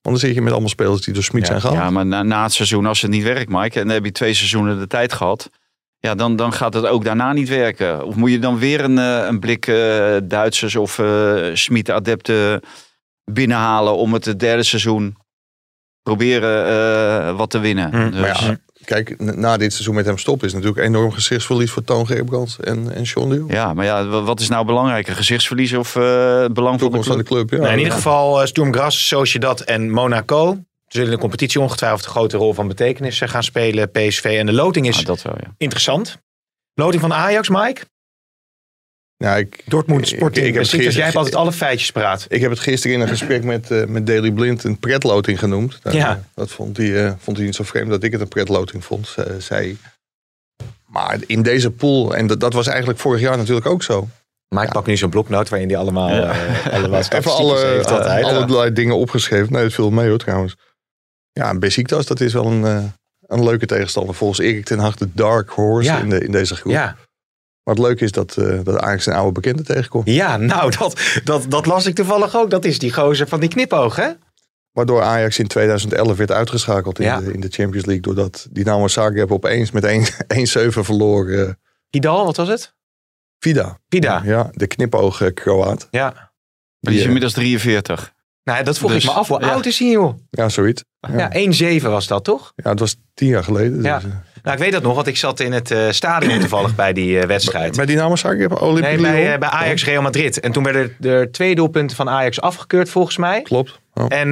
Want 0.01 0.19
dan 0.19 0.27
zit 0.27 0.35
je 0.35 0.41
met 0.41 0.51
allemaal 0.51 0.69
spelers 0.69 1.01
die 1.01 1.13
door 1.13 1.23
Smit 1.23 1.41
Ja, 1.41 1.47
zijn 1.47 1.61
gehaald. 1.61 1.77
ja, 1.79 1.89
maar 1.89 2.05
na, 2.05 2.23
na 2.23 2.43
het 2.43 2.53
seizoen, 2.53 2.85
als 2.85 3.01
het 3.01 3.11
niet 3.11 3.23
werkt, 3.23 3.49
Mike. 3.49 3.79
En 3.79 3.85
dan 3.85 3.95
heb 3.95 4.05
je 4.05 4.11
twee 4.11 4.33
seizoenen 4.33 4.79
de 4.79 4.87
tijd 4.87 5.13
gehad. 5.13 5.49
Ja, 5.99 6.15
dan, 6.15 6.35
dan 6.35 6.53
gaat 6.53 6.73
het 6.73 6.85
ook 6.85 7.03
daarna 7.03 7.33
niet 7.33 7.49
werken. 7.49 8.05
Of 8.05 8.15
moet 8.15 8.31
je 8.31 8.39
dan 8.39 8.59
weer 8.59 8.83
een, 8.83 8.97
eh, 8.97 9.25
een 9.27 9.39
blik 9.39 9.67
eh, 9.67 10.15
Duitsers 10.23 10.75
of 10.75 10.99
eh 10.99 11.35
Smit-adepten 11.53 12.61
binnenhalen... 13.31 13.95
om 13.95 14.13
het 14.13 14.39
derde 14.39 14.63
seizoen 14.63 15.17
proberen 16.03 16.65
eh, 16.67 17.37
wat 17.37 17.49
te 17.49 17.59
winnen. 17.59 17.89
Hm, 17.91 18.11
Dus, 18.11 18.19
Maar 18.19 18.43
ja, 18.45 18.57
kijk, 18.85 19.19
na 19.35 19.57
dit 19.57 19.71
seizoen 19.73 19.95
met 19.95 20.05
hem 20.05 20.17
stoppen... 20.17 20.47
is 20.47 20.53
natuurlijk 20.53 20.85
enorm 20.87 21.11
gezichtsverlies 21.11 21.71
voor 21.71 21.83
Toon 21.83 22.07
Gerbrands 22.07 22.59
en, 22.59 22.93
en 22.93 23.05
Sean 23.05 23.33
Jong. 23.35 23.51
Ja, 23.53 23.73
maar 23.73 23.85
ja, 23.85 24.05
wa- 24.05 24.21
wat 24.21 24.39
is 24.39 24.49
nou 24.49 24.65
belangrijker? 24.65 25.15
Gezichtsverlies 25.15 25.73
of 25.73 25.95
eh, 25.95 26.39
het 26.41 26.53
belang 26.53 26.79
van 26.79 26.91
de 26.91 26.97
Toekomst 26.97 27.07
van 27.07 27.15
club? 27.23 27.27
de 27.27 27.33
club, 27.33 27.49
ja. 27.51 27.57
Nou, 27.57 27.71
in 27.71 27.77
ieder 27.79 27.93
geval 27.93 28.41
uh, 28.41 28.47
Sturm 28.47 28.73
Graz, 28.73 28.95
Sociedad 29.07 29.61
en 29.61 29.89
Monaco. 29.91 30.57
Zullen 30.87 31.07
in 31.07 31.13
de 31.13 31.19
competitie 31.19 31.59
ongetwijfeld 31.61 32.05
een 32.05 32.11
grote 32.11 32.37
rol 32.37 32.53
van 32.53 32.67
betekenis 32.67 33.21
eh, 33.21 33.29
gaan 33.29 33.43
spelen. 33.43 33.91
PSV 33.91 34.35
en 34.39 34.45
de 34.45 34.53
loting 34.53 34.87
is 34.87 34.97
Ah, 34.99 35.05
dat 35.05 35.21
wel, 35.21 35.35
ja. 35.41 35.53
interessant. 35.57 36.17
Loting 36.73 37.01
van 37.01 37.13
Ajax, 37.13 37.49
Mike. 37.49 37.81
Ja, 39.17 39.35
ik, 39.35 39.63
Dortmund 39.65 40.01
ik- 40.01 40.15
Sporting. 40.15 40.45
ik 40.47 40.53
heb 40.55 40.65
jij 40.91 41.03
hebt 41.03 41.15
altijd 41.15 41.35
alle 41.35 41.51
feitjes 41.51 41.91
paraat. 41.91 42.25
Ik 42.29 42.41
heb 42.41 42.49
het 42.49 42.59
gisteren 42.59 42.95
in 42.95 43.01
een 43.01 43.07
gesprek 43.07 43.43
met, 43.43 43.71
eh 43.71 43.85
met 43.85 44.07
Daily 44.07 44.31
Blind 44.31 44.63
een 44.63 44.79
pretloting 44.79 45.39
genoemd. 45.39 45.79
Nou, 45.83 45.97
Ja. 45.97 46.23
Dat 46.35 46.51
vond 46.51 46.77
hij, 46.77 47.05
eh, 47.05 47.13
vond 47.17 47.37
hij 47.37 47.45
niet 47.45 47.55
zo 47.55 47.63
vreemd 47.63 47.89
dat 47.89 48.03
ik 48.03 48.11
het 48.11 48.21
een 48.21 48.27
pretloting 48.27 48.85
vond, 48.85 49.07
ze- 49.07 49.35
zei. 49.39 49.77
Maar 50.85 51.17
in 51.25 51.41
deze 51.41 51.71
pool, 51.71 52.15
en 52.15 52.27
dat, 52.27 52.39
dat 52.39 52.53
was 52.53 52.67
eigenlijk 52.67 52.99
vorig 52.99 53.21
jaar 53.21 53.37
natuurlijk 53.37 53.65
ook 53.65 53.83
zo. 53.83 54.07
Mike 54.55 54.71
pakt 54.71 54.87
nu 54.87 54.97
zo'n 54.97 55.09
bloknoot 55.09 55.49
waarin 55.49 55.67
hij 55.69 55.77
allemaal, 55.77 56.09
Ja. 56.09 56.31
eh, 56.31 56.73
allemaal 56.73 56.99
Even 57.09 57.31
alle, 57.35 57.65
heeft 57.65 57.91
altijd. 57.91 58.23
allerlei 58.25 58.73
dingen 58.73 58.95
opgeschreven. 58.95 59.53
Nee, 59.53 59.63
het 59.63 59.73
viel 59.73 59.89
mee 59.89 60.09
hoor 60.09 60.17
trouwens. 60.17 60.55
Ja, 61.37 61.49
en 61.49 61.59
Besiktas, 61.59 62.05
dat 62.05 62.19
is 62.19 62.33
wel 62.33 62.45
een, 62.45 62.65
eh, 62.65 62.83
een 63.27 63.43
leuke 63.43 63.65
tegenstander. 63.65 64.15
Volgens 64.15 64.39
Erik 64.39 64.65
ten 64.65 64.79
Hag 64.79 64.95
de 64.95 65.09
dark 65.13 65.49
horse 65.49 65.89
Ja. 65.91 65.99
in, 65.99 66.09
de, 66.09 66.19
in 66.19 66.31
deze 66.31 66.55
groep. 66.55 66.71
Ja. 66.73 66.95
Maar 67.63 67.75
het 67.75 67.83
leuke 67.85 68.03
is 68.03 68.11
dat, 68.11 68.37
eh 68.37 68.59
dat 68.63 68.77
Ajax 68.79 69.05
een 69.05 69.13
oude 69.13 69.31
bekende 69.31 69.63
tegenkomt. 69.63 70.07
Ja, 70.09 70.37
nou, 70.37 70.71
dat, 70.77 71.01
dat, 71.23 71.45
dat 71.49 71.65
las 71.65 71.85
ik 71.85 71.95
toevallig 71.95 72.35
ook. 72.35 72.49
Dat 72.49 72.65
is 72.65 72.79
die 72.79 72.93
gozer 72.93 73.27
van 73.27 73.39
die 73.39 73.49
knipoog, 73.49 73.95
hè? 73.95 74.09
Waardoor 74.71 75.01
Ajax 75.01 75.39
in 75.39 75.47
2011 75.47 76.17
werd 76.17 76.31
uitgeschakeld 76.31 76.99
in, 76.99 77.05
Ja. 77.05 77.19
de, 77.19 77.33
in 77.33 77.39
de 77.39 77.47
Champions 77.49 77.85
League. 77.85 78.01
Doordat 78.01 78.47
Dynamo 78.51 78.87
Zagreb 78.87 79.31
opeens 79.31 79.71
met 79.71 79.83
1 79.83 80.05
1-7 80.27 80.67
verloor. 80.83 81.29
eh, 81.29 81.49
Idal, 81.89 82.25
wat 82.25 82.37
was 82.37 82.47
het? 82.47 82.73
Vida. 83.39 83.79
Vida. 83.89 84.21
Ja, 84.25 84.49
de 84.53 84.67
knipoog 84.67 85.21
eh, 85.21 85.33
Kroaat. 85.33 85.87
Ja. 85.91 86.09
Maar 86.79 86.91
die 86.91 86.99
is 86.99 87.05
inmiddels 87.05 87.33
43. 87.33 88.13
Nou, 88.47 88.63
dat 88.63 88.77
vroeg 88.77 88.91
Dus, 88.91 89.03
ik 89.03 89.09
me 89.09 89.15
af. 89.15 89.27
Hoe 89.27 89.39
ja. 89.41 89.51
oud 89.51 89.65
is 89.65 89.79
hij, 89.79 89.89
joh? 89.89 90.17
Ja, 90.29 90.49
zoiets. 90.49 90.83
Ja, 91.15 91.31
1-7 91.79 91.81
was 91.81 92.07
dat, 92.07 92.23
toch? 92.23 92.53
Ja, 92.55 92.69
het 92.69 92.79
was 92.79 92.95
tien 93.13 93.27
jaar 93.27 93.43
geleden. 93.43 93.81
Ja. 93.81 93.95
Dus, 93.95 94.03
eh, 94.03 94.17
Nou, 94.43 94.57
ik 94.57 94.63
weet 94.63 94.71
dat 94.71 94.83
nog, 94.83 94.95
want 94.95 95.07
ik 95.07 95.17
zat 95.17 95.39
in 95.39 95.51
het 95.51 95.71
eh, 95.71 95.89
stadion 95.89 96.39
toevallig 96.39 96.75
bij 96.75 96.93
die 96.93 97.19
eh, 97.19 97.27
wedstrijd. 97.27 97.75
bij 97.75 97.85
Dynamo 97.85 98.15
Zagreb, 98.15 98.61
Olympique 98.61 99.01
Nee, 99.01 99.23
bij, 99.23 99.39
bij 99.39 99.49
Ajax 99.49 99.85
Real 99.85 100.01
Madrid. 100.01 100.39
En 100.39 100.51
toen 100.51 100.63
werden 100.63 100.95
er 101.01 101.31
twee 101.31 101.55
doelpunten 101.55 101.95
van 101.95 102.09
Ajax 102.09 102.41
afgekeurd, 102.41 102.89
volgens 102.89 103.17
mij. 103.17 103.41
Klopt. 103.41 103.79
Oh. 103.93 104.05
En 104.09 104.31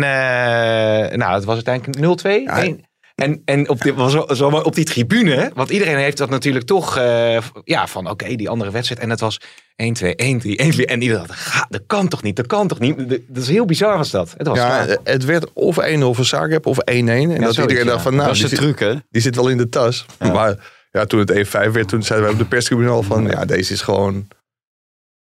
nou, 1.20 1.34
het 1.34 1.44
was 1.44 1.56
uiteindelijk 1.66 1.98
0-2. 1.98 2.30
Eén. 2.46 2.86
En, 3.16 3.42
en 3.46 3.70
op, 3.70 3.82
die, 3.82 3.94
was 3.94 4.38
zo, 4.38 4.50
op 4.50 4.76
die 4.76 4.86
tribune, 4.86 5.52
want 5.54 5.70
iedereen 5.70 5.98
heeft 5.98 6.18
dat 6.18 6.30
natuurlijk 6.30 6.66
toch, 6.66 6.98
eh, 6.98 7.38
ja, 7.64 7.88
van 7.88 8.10
oké, 8.10 8.36
die 8.36 8.50
andere 8.50 8.72
wedstrijd. 8.72 9.02
En 9.02 9.10
het 9.10 9.20
was 9.20 9.40
1-2, 9.40 10.16
1-3, 10.16 10.56
1-4. 10.56 10.86
En 10.86 11.02
iedereen 11.02 11.28
dacht, 11.28 11.40
ga, 11.40 11.66
dat 11.70 11.84
kan 11.88 12.08
toch 12.08 12.24
niet, 12.24 12.36
dat 12.36 12.48
kan 12.48 12.68
toch 12.68 12.80
niet. 12.80 13.10
Dat 13.10 13.44
is 13.44 13.48
heel 13.48 13.66
bizar 13.66 13.98
was 13.98 14.12
dat. 14.12 14.34
Het 14.38 14.48
was 14.48 14.58
Ja, 14.58 14.88
eh, 14.88 14.98
het 15.04 15.26
werd 15.26 15.54
of 15.54 15.78
1-0 15.78 16.14
voor 16.14 16.26
Zagreb 16.26 16.66
of 16.66 16.78
1-1. 16.80 16.84
En 16.84 17.42
dat 17.42 17.54
zoiets, 17.54 17.58
iedereen 17.58 17.86
ja. 17.86 17.92
dacht 17.92 18.04
van, 18.04 18.16
nou, 18.16 18.26
dat 18.26 18.36
is 18.36 18.42
die, 18.42 18.50
de 18.50 18.56
zit, 18.56 18.64
truc, 18.64 18.80
hè? 18.80 19.00
die 19.10 19.22
zit 19.22 19.36
wel 19.36 19.50
in 19.50 19.58
de 19.58 19.70
tas. 19.70 20.06
Maar 20.20 20.72
ja, 20.92 21.06
toen 21.06 21.20
het 21.20 21.48
1-5 21.48 21.72
werd, 21.72 21.88
toen 21.88 22.04
zeiden 22.04 22.28
wij 22.28 22.38
op 22.38 22.42
de 22.44 22.48
perstribune 22.48 22.90
al 22.90 23.04
van, 23.04 23.28
ja, 23.28 23.46
deze 23.46 23.74
is 23.74 23.82
gewoon 23.82 24.28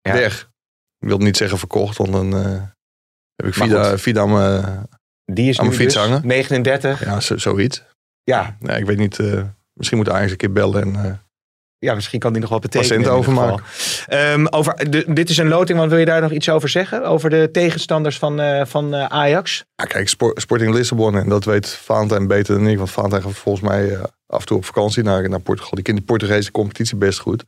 Ja. 0.02 0.14
weg. 0.14 0.50
Ik 1.00 1.08
wil 1.08 1.18
niet 1.18 1.38
zeggen 1.38 1.58
verkocht, 1.58 1.98
want 1.98 2.12
dan 2.12 2.36
eh, 2.36 2.62
heb 3.36 3.46
ik 3.48 3.54
Vida. 3.54 3.98
Vida 3.98 4.26
mijn, 4.26 4.88
die 5.34 5.50
is 5.50 5.60
aan 5.60 5.66
nu 5.68 5.74
fiets 5.74 5.94
dus 5.94 6.04
hangen. 6.04 6.22
39. 6.28 7.06
Ja, 7.06 7.20
zo- 7.20 7.38
zoiets. 7.38 7.84
Ja, 8.24 8.58
Nee, 8.60 8.78
ik 8.80 8.86
weet 8.86 8.98
niet, 8.98 9.20
eh, 9.20 9.42
misschien 9.74 9.98
moet 9.98 10.10
Ajax 10.10 10.32
een 10.32 10.38
keer 10.38 10.52
bellen. 10.52 10.82
En, 10.82 11.06
eh, 11.06 11.12
ja, 11.78 11.94
misschien 11.96 12.20
kan 12.20 12.32
die 12.32 12.42
nog 12.42 12.50
wel 12.50 12.60
betekenen. 12.60 12.88
Patiënten 12.90 13.14
overmaken. 13.20 13.64
Ehm, 14.08 14.46
over, 14.50 14.90
de, 14.92 15.14
dit 15.14 15.30
is 15.30 15.38
een 15.38 15.48
loting, 15.48 15.78
want 15.78 15.90
wil 15.92 16.00
je 16.00 16.06
daar 16.06 16.22
nog 16.22 16.32
iets 16.32 16.50
over 16.50 16.70
zeggen? 16.70 17.06
Over 17.06 17.30
de 17.30 17.50
tegenstanders 17.52 18.18
van, 18.18 18.40
eh, 18.40 18.66
van 18.66 18.96
Ajax? 18.96 19.66
ja, 19.76 19.86
kijk, 19.86 20.10
Spor- 20.10 20.40
Sporting 20.42 20.74
Lissabon, 20.74 21.16
en 21.18 21.30
dat 21.30 21.46
weet 21.46 21.70
Valentijn 21.70 22.28
beter 22.28 22.56
dan 22.56 22.68
ik. 22.68 22.78
Want 22.78 22.92
Valentijn 22.92 23.22
gaat 23.22 23.34
volgens 23.34 23.70
mij 23.70 23.98
af 24.28 24.40
en 24.40 24.46
toe 24.46 24.58
op 24.58 24.66
vakantie 24.66 25.04
naar, 25.04 25.30
naar 25.30 25.40
Portugal. 25.42 25.72
Die 25.74 25.84
kent 25.84 25.98
de 25.98 26.04
Portugese 26.04 26.52
competitie 26.52 26.98
best 26.98 27.20
goed. 27.20 27.44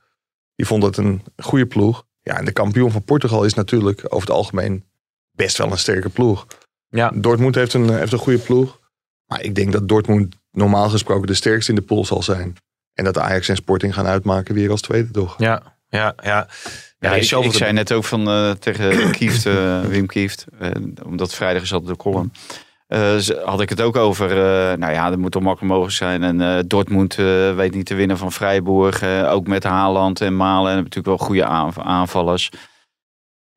Die 0.55 0.65
vond 0.65 0.81
dat 0.81 0.97
een 0.97 1.21
goede 1.37 1.65
ploeg. 1.65 2.05
Ja, 2.21 2.37
en 2.37 2.45
de 2.45 2.51
kampioen 2.51 2.91
van 2.91 3.03
Portugal 3.03 3.43
is 3.43 3.53
natuurlijk 3.53 4.01
over 4.05 4.27
het 4.27 4.37
algemeen 4.37 4.83
best 5.31 5.57
wel 5.57 5.71
een 5.71 5.77
sterke 5.77 6.09
ploeg. 6.09 6.45
Ja. 6.89 7.11
Dortmund 7.15 7.55
heeft 7.55 7.73
een, 7.73 7.89
heeft 7.93 8.11
een 8.11 8.19
goede 8.19 8.39
ploeg. 8.39 8.79
Maar 9.25 9.41
ik 9.41 9.55
denk 9.55 9.71
dat 9.71 9.87
Dortmund 9.87 10.35
normaal 10.51 10.89
gesproken 10.89 11.27
de 11.27 11.33
sterkste 11.33 11.71
in 11.71 11.77
de 11.77 11.85
pool 11.85 12.05
zal 12.05 12.23
zijn. 12.23 12.55
En 12.93 13.03
dat 13.03 13.17
Ajax 13.17 13.49
en 13.49 13.55
Sporting 13.55 13.93
gaan 13.93 14.05
uitmaken 14.07 14.53
weer 14.55 14.71
als 14.71 14.81
tweede, 14.81 15.11
toch? 15.11 15.35
Ja, 15.37 15.61
ja, 15.89 16.13
ja. 16.23 16.47
Ja, 16.99 17.13
ik, 17.13 17.23
zei 17.53 17.73
net 17.73 17.91
ook 17.91 18.03
van 18.03 18.27
eh, 18.29 18.51
tegen 18.51 19.11
Kieft, 19.17 19.45
eh, 19.45 19.81
Wim 19.81 20.05
Kieft, 20.05 20.45
eh, 20.59 20.71
omdat 21.05 21.33
vrijdag 21.33 21.61
is 21.61 21.73
altijd 21.73 21.91
de 21.91 21.97
column. 22.03 22.31
eh, 22.87 23.17
had 23.45 23.61
ik 23.61 23.69
het 23.69 23.81
ook 23.81 23.95
over, 23.95 24.29
eh, 24.31 24.77
nou 24.77 24.93
ja, 24.93 25.09
dat 25.09 25.17
moet 25.19 25.31
toch 25.31 25.41
makkelijk 25.41 25.71
mogelijk 25.73 25.95
zijn. 25.97 26.23
En 26.23 26.41
eh, 26.41 26.59
Dortmund 26.67 27.17
eh, 27.17 27.55
weet 27.55 27.73
niet 27.73 27.85
te 27.85 27.95
winnen 27.95 28.17
van 28.17 28.31
Freiburg. 28.31 29.01
eh, 29.01 29.31
ook 29.31 29.47
met 29.47 29.63
Haaland 29.63 30.21
en 30.21 30.35
Malen. 30.35 30.69
En 30.69 30.75
hebben 30.75 30.83
natuurlijk 30.83 31.17
wel 31.17 31.27
goede 31.27 31.45
aanv- 31.45 31.77
aanvallers. 31.79 32.49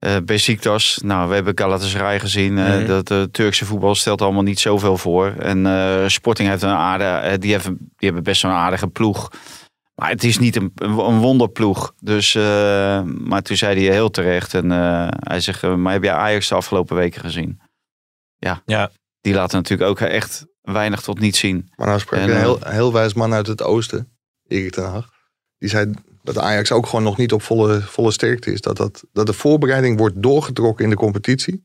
Eh 0.03 0.17
Besiktas, 0.25 0.99
nou, 1.05 1.29
we 1.29 1.35
hebben 1.35 1.59
Galatasaray 1.59 2.21
gezien. 2.21 2.59
eh, 2.59 2.77
Mhm. 2.77 2.87
Dat 2.87 3.11
eh, 3.11 3.23
Turkse 3.23 3.65
voetbal 3.65 3.95
stelt 3.95 4.23
allemaal 4.23 4.43
niet 4.43 4.61
zoveel 4.61 4.97
voor. 4.97 5.27
En 5.39 5.67
eh, 5.67 6.09
Sporting 6.09 6.49
heeft 6.49 6.63
een 6.63 6.69
aardige, 6.71 7.39
die, 7.39 7.53
hebben, 7.53 7.77
die 7.79 7.89
hebben 7.99 8.23
best 8.23 8.43
wel 8.43 8.51
een 8.51 8.57
aardige 8.57 8.87
ploeg. 8.89 9.31
Maar 9.95 10.09
het 10.11 10.25
is 10.25 10.39
niet 10.39 10.57
een, 10.57 10.73
een 10.75 11.19
wonderploeg. 11.19 11.93
Dus, 12.01 12.35
eh, 12.35 13.03
maar 13.03 13.43
toen 13.43 13.57
zei 13.57 13.85
hij 13.85 13.95
heel 13.95 14.11
terecht. 14.11 14.55
En 14.55 14.73
eh, 14.73 15.09
hij 15.11 15.41
zegt, 15.41 15.63
maar 15.63 15.93
heb 15.93 16.03
je 16.03 16.11
Ajax 16.11 16.49
de 16.49 16.55
afgelopen 16.55 16.97
weken 16.97 17.21
gezien? 17.21 17.61
Ja. 18.37 18.63
Ja. 18.67 18.91
Die 19.21 19.35
laten 19.35 19.57
natuurlijk 19.59 19.91
ook 19.91 20.01
echt 20.01 20.47
weinig 20.63 21.01
tot 21.01 21.19
niet 21.19 21.37
zien. 21.37 21.71
Maar 21.77 21.87
nou 21.87 22.01
sprak 22.01 22.21
En, 22.21 22.31
een 22.31 22.37
heel, 22.37 22.59
heel 22.65 22.93
wijs 22.93 23.15
man 23.15 23.33
uit 23.35 23.47
het 23.47 23.63
oosten, 23.63 24.09
Erik 24.49 24.73
ten 24.73 24.91
Hag. 24.91 25.09
Die 25.59 25.69
zei 25.69 25.93
dat 26.23 26.39
Ajax 26.39 26.73
ook 26.73 26.87
gewoon 26.87 27.05
nog 27.05 27.17
niet 27.17 27.33
op 27.33 27.43
volle, 27.43 27.81
volle 27.81 28.11
sterkte 28.11 28.53
is. 28.53 28.61
Dat, 28.61 28.77
dat, 28.77 29.05
dat 29.13 29.27
de 29.27 29.33
voorbereiding 29.33 29.99
wordt 29.99 30.23
doorgetrokken 30.23 30.85
in 30.85 30.91
de 30.91 30.97
competitie. 30.97 31.65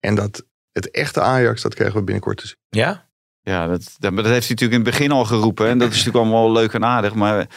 En 0.00 0.14
dat 0.14 0.44
het 0.72 0.90
echte 0.90 1.20
Ajax, 1.20 1.62
dat 1.62 1.74
krijgen 1.74 1.96
we 1.96 2.04
binnenkort 2.04 2.36
te 2.36 2.46
zien. 2.46 2.56
Ja? 2.68 3.08
Ja, 3.40 3.66
dat, 3.66 3.96
dat, 3.98 4.12
heeft 4.14 4.24
hij 4.24 4.32
natuurlijk 4.32 4.60
in 4.60 4.80
het 4.80 4.90
begin 4.90 5.10
al 5.10 5.24
geroepen. 5.24 5.68
En 5.68 5.78
dat 5.78 5.90
is 5.90 5.96
natuurlijk 5.96 6.24
allemaal 6.24 6.52
leuk 6.52 6.72
en 6.72 6.84
aardig. 6.84 7.14
Maar 7.14 7.48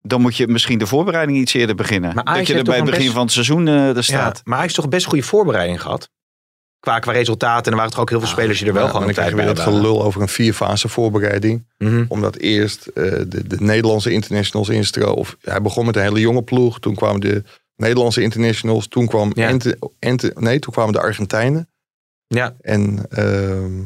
dan 0.00 0.20
moet 0.20 0.36
je 0.36 0.48
misschien 0.48 0.78
de 0.78 0.86
voorbereiding 0.86 1.38
iets 1.38 1.54
eerder 1.54 1.74
beginnen. 1.74 2.14
Maar 2.14 2.24
dat 2.24 2.46
je 2.46 2.54
er 2.54 2.64
bij 2.64 2.76
het 2.76 2.84
begin 2.84 3.00
best- 3.00 3.12
van 3.12 3.22
het 3.22 3.32
seizoen 3.32 3.68
eh, 3.68 3.88
er 3.88 3.94
ja. 3.94 4.02
staat. 4.02 4.40
Maar 4.44 4.54
hij 4.54 4.62
heeft 4.62 4.74
toch 4.74 4.88
best 4.88 5.06
goede 5.06 5.24
voorbereiding 5.24 5.82
gehad? 5.82 6.10
Qua, 6.86 6.98
qua 6.98 7.12
resultaten. 7.12 7.64
En 7.64 7.70
er 7.70 7.76
waren 7.76 7.90
toch 7.90 8.00
ook 8.00 8.10
heel 8.10 8.18
veel 8.18 8.28
spelers 8.28 8.58
die 8.58 8.66
er 8.66 8.72
wel 8.72 8.82
Ja, 8.82 8.88
gewoon 8.90 9.04
dan 9.06 9.14
tijd 9.14 9.26
krijg 9.26 9.40
je 9.40 9.44
bij 9.46 9.54
weer 9.54 9.64
dat 9.64 9.74
gelul 9.74 10.02
over 10.04 10.20
een 10.22 10.28
vierfase 10.28 10.88
voorbereiding. 10.88 11.66
Mhm. 11.78 12.04
Omdat 12.08 12.36
eerst 12.36 12.86
eh, 12.86 13.02
de, 13.04 13.46
de 13.46 13.56
Nederlandse 13.58 14.10
internationals 14.10 14.68
instroomden. 14.68 15.16
Of 15.16 15.36
hij 15.40 15.62
begon 15.62 15.86
met 15.86 15.96
een 15.96 16.02
hele 16.02 16.20
jonge 16.20 16.42
ploeg. 16.42 16.78
Toen 16.78 16.94
kwamen 16.94 17.20
de 17.20 17.42
Nederlandse 17.76 18.22
internationals. 18.22 18.88
Toen, 18.88 19.06
kwam 19.06 19.30
Ja. 19.34 19.48
Ente, 19.48 19.78
Ente- 19.98 20.32
nee, 20.34 20.58
toen 20.58 20.72
kwamen 20.72 20.92
de 20.92 21.00
Argentijnen. 21.00 21.68
Ja. 22.26 22.54
En, 22.60 23.06
ehm 23.10 23.84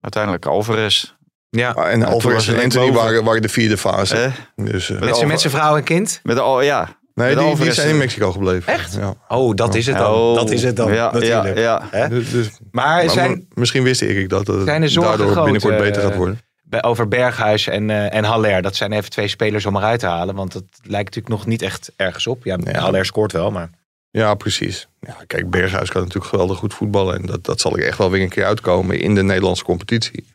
Uiteindelijk 0.00 0.46
Alvarez. 0.46 1.14
Ja. 1.50 1.74
en 1.74 2.00
toen 2.00 2.08
Alvarez 2.08 2.48
en 2.48 2.62
Anthony 2.62 2.92
waren, 2.92 3.24
waren 3.24 3.42
de 3.42 3.48
vierde 3.48 3.78
fase. 3.78 4.16
Eh? 4.16 4.32
Dus, 4.56 4.90
eh, 4.90 5.00
Met 5.00 5.16
zijn 5.16 5.28
met 5.28 5.40
zijn 5.40 5.52
vrouw 5.52 5.76
en 5.76 5.84
kind? 5.84 6.20
Met 6.22 6.38
al, 6.38 6.60
ja. 6.62 6.98
Nee, 7.14 7.26
die, 7.28 7.36
die 7.38 7.44
Alvarez. 7.46 7.74
zijn 7.74 7.88
in 7.88 7.96
Mexico 7.98 8.32
gebleven. 8.32 8.72
Echt? 8.72 8.94
Ja. 8.94 9.14
Oh, 9.28 9.54
dat 9.54 9.74
is 9.74 9.86
het 9.86 9.96
dan. 9.96 10.14
Oh, 10.14 10.34
dat 10.34 10.50
is 10.50 10.62
het 10.62 10.76
dan, 10.76 10.92
Ja, 10.92 11.12
natuurlijk. 11.12 11.58
ja? 11.58 12.08
Dus, 12.08 12.30
dus- 12.30 12.50
Maar 12.70 13.04
maar 13.04 13.10
zijn, 13.10 13.46
misschien 13.54 13.82
wist 13.82 14.02
Erik 14.02 14.28
dat 14.28 14.46
het 14.46 14.66
daardoor 14.66 15.30
groot, 15.30 15.44
binnenkort 15.44 15.74
eh, 15.74 15.80
beter 15.80 16.02
gaat 16.02 16.16
worden. 16.16 16.40
bij- 16.62 16.82
over 16.82 17.08
Berghuis 17.08 17.66
en, 17.66 17.90
eh, 17.90 18.14
en 18.14 18.24
Haller, 18.24 18.62
dat 18.62 18.76
zijn 18.76 18.92
even 18.92 19.10
twee 19.10 19.28
spelers 19.28 19.66
om 19.66 19.76
eruit 19.76 20.00
te 20.00 20.06
halen. 20.06 20.34
Want 20.34 20.52
dat 20.52 20.64
lijkt 20.82 21.14
natuurlijk 21.14 21.28
nog 21.34 21.46
niet 21.46 21.62
echt 21.62 21.92
ergens 21.96 22.26
op. 22.26 22.44
Ja, 22.44 22.58
Ja. 22.64 22.78
Haller 22.80 23.04
scoort 23.06 23.32
wel, 23.32 23.50
maar... 23.50 23.70
Ja, 24.10 24.34
precies. 24.34 24.88
Ja, 25.00 25.16
kijk, 25.26 25.50
Berghuis 25.50 25.90
kan 25.90 26.00
natuurlijk 26.02 26.30
geweldig 26.30 26.58
goed 26.58 26.74
voetballen. 26.74 27.16
En 27.16 27.26
dat, 27.26 27.44
dat 27.44 27.60
zal 27.60 27.76
er 27.76 27.86
echt 27.86 27.98
wel 27.98 28.10
weer 28.10 28.22
een 28.22 28.28
keer 28.28 28.44
uitkomen 28.44 29.00
in 29.00 29.14
de 29.14 29.22
Nederlandse 29.22 29.64
competitie. 29.64 30.26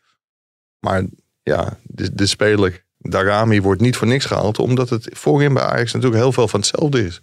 Maar 0.80 1.04
ja, 1.44 1.78
de, 1.84 2.16
de 2.16 2.26
speler 2.26 2.85
Darami 3.10 3.62
wordt 3.62 3.82
niet 3.82 3.95
voor 3.95 4.08
niks 4.08 4.26
gehaald. 4.26 4.60
Omdat 4.60 4.89
het 4.89 5.10
voorin 5.12 5.53
bij 5.53 5.64
Ajax 5.64 5.93
natuurlijk 5.93 6.22
heel 6.22 6.32
veel 6.32 6.47
van 6.47 6.60
hetzelfde 6.60 7.06
is. 7.06 7.22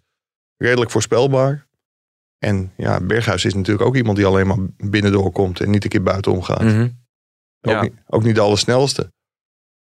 Redelijk 0.56 0.90
voorspelbaar. 0.90 1.66
En 2.38 2.72
ja, 2.76 3.00
Berghuis 3.00 3.44
is 3.44 3.54
natuurlijk 3.54 3.86
ook 3.86 3.96
iemand 3.96 4.16
die 4.16 4.26
alleen 4.26 4.46
maar 4.46 4.58
binnendoor 4.76 5.32
komt. 5.32 5.60
En 5.60 5.70
niet 5.70 5.84
een 5.84 5.90
keer 5.90 6.02
buitenom 6.02 6.42
gaat. 6.42 6.62
Mhm. 6.62 6.88
Ook, 7.60 7.72
Ja. 7.72 7.82
niet, 7.82 7.92
ook 8.06 8.22
niet 8.22 8.34
de 8.34 8.40
allersnelste. 8.40 9.12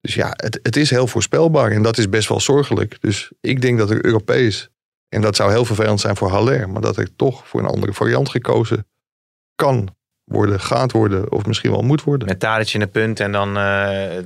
Dus 0.01 0.15
ja, 0.15 0.33
het, 0.37 0.61
het 0.63 0.77
is 0.77 0.91
heel 0.91 1.07
voorspelbaar. 1.07 1.71
En 1.71 1.83
dat 1.83 1.99
is 1.99 2.09
best 2.09 2.29
wel 2.29 2.41
zorgelijk. 2.41 3.01
Dus 3.01 3.33
ik 3.41 3.61
denk 3.61 3.79
dat 3.79 3.91
er 3.91 4.05
Europees... 4.05 4.69
En 5.09 5.21
dat 5.21 5.37
zou 5.37 5.51
heel 5.51 5.65
vervelend 5.65 6.01
zijn 6.01 6.17
voor 6.17 6.29
Haller. 6.31 6.69
Maar 6.69 6.83
dat 6.83 6.97
er 6.97 7.17
toch 7.17 7.49
voor 7.49 7.61
een 7.61 7.67
andere 7.67 7.93
variant 7.93 8.29
gekozen 8.29 8.87
kan 9.55 9.97
worden, 10.25 10.61
gaat 10.61 10.93
worden. 10.93 11.33
Of 11.33 11.47
misschien 11.47 11.71
wel 11.71 11.83
moet 11.83 12.03
worden. 12.03 12.29
Met 12.29 12.41
Tadic 12.41 12.73
in 12.73 12.81
de 12.81 12.87
punt 12.87 13.21
en 13.21 13.33
dan 13.33 13.57
eh, 13.57 14.19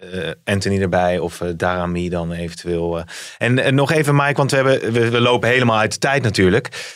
eh, 0.00 0.30
Anthony 0.44 0.80
erbij 0.80 1.18
of 1.18 1.40
eh, 1.40 1.48
Darami 1.56 2.08
dan 2.08 2.32
eventueel. 2.32 2.98
eh. 2.98 3.04
En, 3.38 3.58
en 3.58 3.74
nog 3.74 3.92
even 3.92 4.16
Mike, 4.16 4.34
want 4.34 4.50
we, 4.50 4.56
hebben, 4.56 4.92
we, 4.92 5.10
we 5.10 5.20
lopen 5.20 5.48
helemaal 5.48 5.78
uit 5.78 5.92
de 5.92 5.98
tijd 5.98 6.22
natuurlijk. 6.22 6.94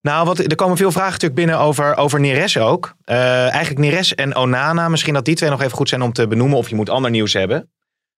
Nou, 0.00 0.26
wat, 0.26 0.38
er 0.38 0.54
komen 0.54 0.76
veel 0.76 0.92
vragen 0.92 1.12
natuurlijk 1.12 1.40
binnen 1.40 1.58
over, 1.58 1.96
over 1.96 2.20
Neres 2.20 2.58
ook. 2.58 2.94
Eigenlijk 3.04 3.78
Neres 3.78 4.14
en 4.14 4.36
Onana. 4.36 4.88
Misschien 4.88 5.14
dat 5.14 5.24
die 5.24 5.34
twee 5.34 5.50
nog 5.50 5.60
even 5.60 5.76
goed 5.76 5.88
zijn 5.88 6.02
om 6.02 6.12
te 6.12 6.28
benoemen. 6.28 6.58
Of 6.58 6.68
je 6.68 6.74
moet 6.74 6.90
ander 6.90 7.10
nieuws 7.10 7.32
hebben. 7.32 7.70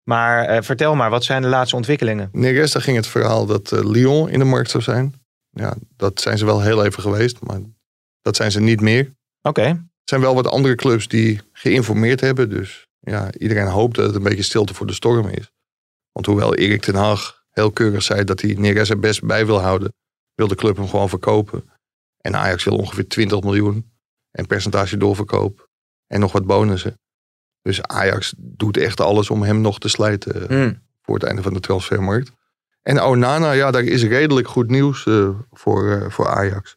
Maar 0.02 0.64
vertel 0.64 0.94
maar, 0.94 1.10
wat 1.10 1.24
zijn 1.24 1.42
de 1.42 1.48
laatste 1.48 1.76
ontwikkelingen? 1.76 2.28
Neres, 2.32 2.72
daar 2.72 2.82
ging 2.82 2.96
het 2.96 3.06
verhaal 3.06 3.46
dat 3.46 3.70
Lyon 3.70 4.28
in 4.28 4.38
de 4.38 4.44
markt 4.44 4.70
zou 4.70 4.82
zijn. 4.82 5.14
Ja, 5.50 5.74
dat 5.96 6.20
zijn 6.20 6.38
ze 6.38 6.44
wel 6.44 6.60
heel 6.60 6.84
even 6.84 7.02
geweest. 7.02 7.40
Maar 7.40 7.60
dat 8.22 8.36
zijn 8.36 8.50
ze 8.50 8.60
niet 8.60 8.80
meer. 8.80 9.14
Oké. 9.42 9.62
Er 9.62 9.78
zijn 10.04 10.20
wel 10.20 10.34
wat 10.34 10.46
andere 10.46 10.74
clubs 10.74 11.08
die 11.08 11.40
geïnformeerd 11.52 12.20
hebben. 12.20 12.50
Dus 12.50 12.86
ja, 13.04 13.32
iedereen 13.32 13.66
hoopt 13.66 13.96
dat 13.96 14.06
het 14.06 14.14
een 14.14 14.22
beetje 14.22 14.42
stilte 14.42 14.74
voor 14.74 14.86
de 14.86 14.92
storm 14.92 15.28
is. 15.28 15.50
Want 16.12 16.26
hoewel 16.26 16.54
Erik 16.54 16.82
ten 16.82 16.94
Hag 16.94 17.44
heel 17.50 17.70
keurig 17.70 18.02
zei 18.02 18.24
dat 18.24 18.40
hij 18.40 18.54
Neres 18.58 18.90
er 18.90 18.98
best 18.98 19.24
bij 19.24 19.46
wil 19.46 19.60
houden. 19.60 19.92
wil 20.34 20.48
de 20.48 20.54
club 20.54 20.76
hem 20.76 20.88
gewoon 20.88 21.08
verkopen. 21.08 21.70
En 22.20 22.36
Ajax 22.36 22.64
wil 22.64 22.76
ongeveer 22.76 23.08
20 23.08 23.40
miljoen. 23.40 23.92
En 24.30 24.46
percentage 24.46 24.96
doorverkoop. 24.96 25.68
En 26.06 26.20
nog 26.20 26.32
wat 26.32 26.46
bonussen. 26.46 26.98
Dus 27.62 27.82
Ajax 27.82 28.34
doet 28.36 28.76
echt 28.76 29.00
alles 29.00 29.30
om 29.30 29.42
hem 29.42 29.60
nog 29.60 29.78
te 29.78 29.88
slijten 29.88 30.34
eh, 30.34 30.48
Hmm. 30.48 30.82
voor 31.02 31.14
het 31.14 31.24
einde 31.24 31.42
van 31.42 31.52
de 31.54 31.60
transfermarkt. 31.60 32.32
En 32.82 33.02
Onana, 33.02 33.52
ja, 33.52 33.70
daar 33.70 33.82
is 33.82 34.04
redelijk 34.04 34.48
goed 34.48 34.68
nieuws 34.68 35.06
eh, 35.06 35.28
voor, 35.50 35.90
eh, 35.90 36.10
voor 36.10 36.28
Ajax. 36.28 36.76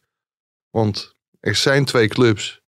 Want 0.70 1.14
er 1.40 1.54
zijn 1.54 1.84
twee 1.84 2.08
clubs 2.08 2.60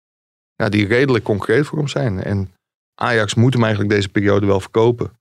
ja, 0.56 0.70
die 0.70 0.88
redelijk 0.88 1.24
concreet 1.24 1.66
voor 1.66 1.78
hem 1.78 1.88
zijn. 1.88 2.24
En 2.24 2.54
Ajax 3.02 3.34
moet 3.34 3.54
hem 3.54 3.64
eigenlijk 3.64 3.94
deze 3.94 4.10
periode 4.10 4.46
wel 4.46 4.60
verkopen. 4.60 5.20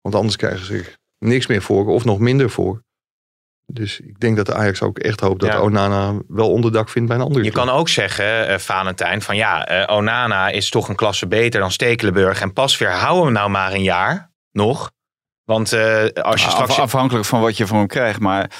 Want 0.00 0.14
anders 0.14 0.36
krijgen 0.36 0.66
ze 0.66 0.74
er 0.74 0.96
niks 1.18 1.46
meer 1.46 1.62
voor 1.62 1.86
of 1.86 2.04
nog 2.04 2.18
minder 2.18 2.50
voor. 2.50 2.82
Dus 3.66 4.00
ik 4.00 4.20
denk 4.20 4.36
dat 4.36 4.46
de 4.46 4.54
Ajax 4.54 4.82
ook 4.82 4.98
echt 4.98 5.20
hoopt 5.20 5.40
dat 5.40 5.50
Ja. 5.50 5.60
Onana 5.60 6.14
wel 6.28 6.50
onderdak 6.50 6.88
vindt 6.88 7.08
bij 7.08 7.16
een 7.16 7.22
andere 7.22 7.44
Je 7.44 7.50
club. 7.50 7.64
kan 7.64 7.74
ook 7.74 7.88
zeggen, 7.88 8.48
eh 8.48 8.58
Valentijn, 8.58 9.22
van 9.22 9.36
ja, 9.36 9.66
eh, 9.66 9.96
Onana 9.96 10.48
is 10.48 10.70
toch 10.70 10.88
een 10.88 10.94
klasse 10.94 11.26
beter 11.26 11.60
dan 11.60 11.70
Stekelenburg. 11.70 12.40
En 12.40 12.52
Pasveer, 12.52 12.90
hou 12.90 13.24
hem 13.24 13.32
nou 13.32 13.50
maar 13.50 13.72
een 13.72 13.82
jaar 13.82 14.32
nog. 14.52 14.90
Want 15.44 15.72
eh, 15.72 16.02
als 16.22 16.40
je 16.40 16.46
Af- 16.46 16.52
straks... 16.52 16.78
afhankelijk 16.78 17.24
van 17.26 17.40
wat 17.40 17.56
je 17.56 17.66
van 17.66 17.78
hem 17.78 17.86
krijgt. 17.86 18.20
Maar 18.20 18.50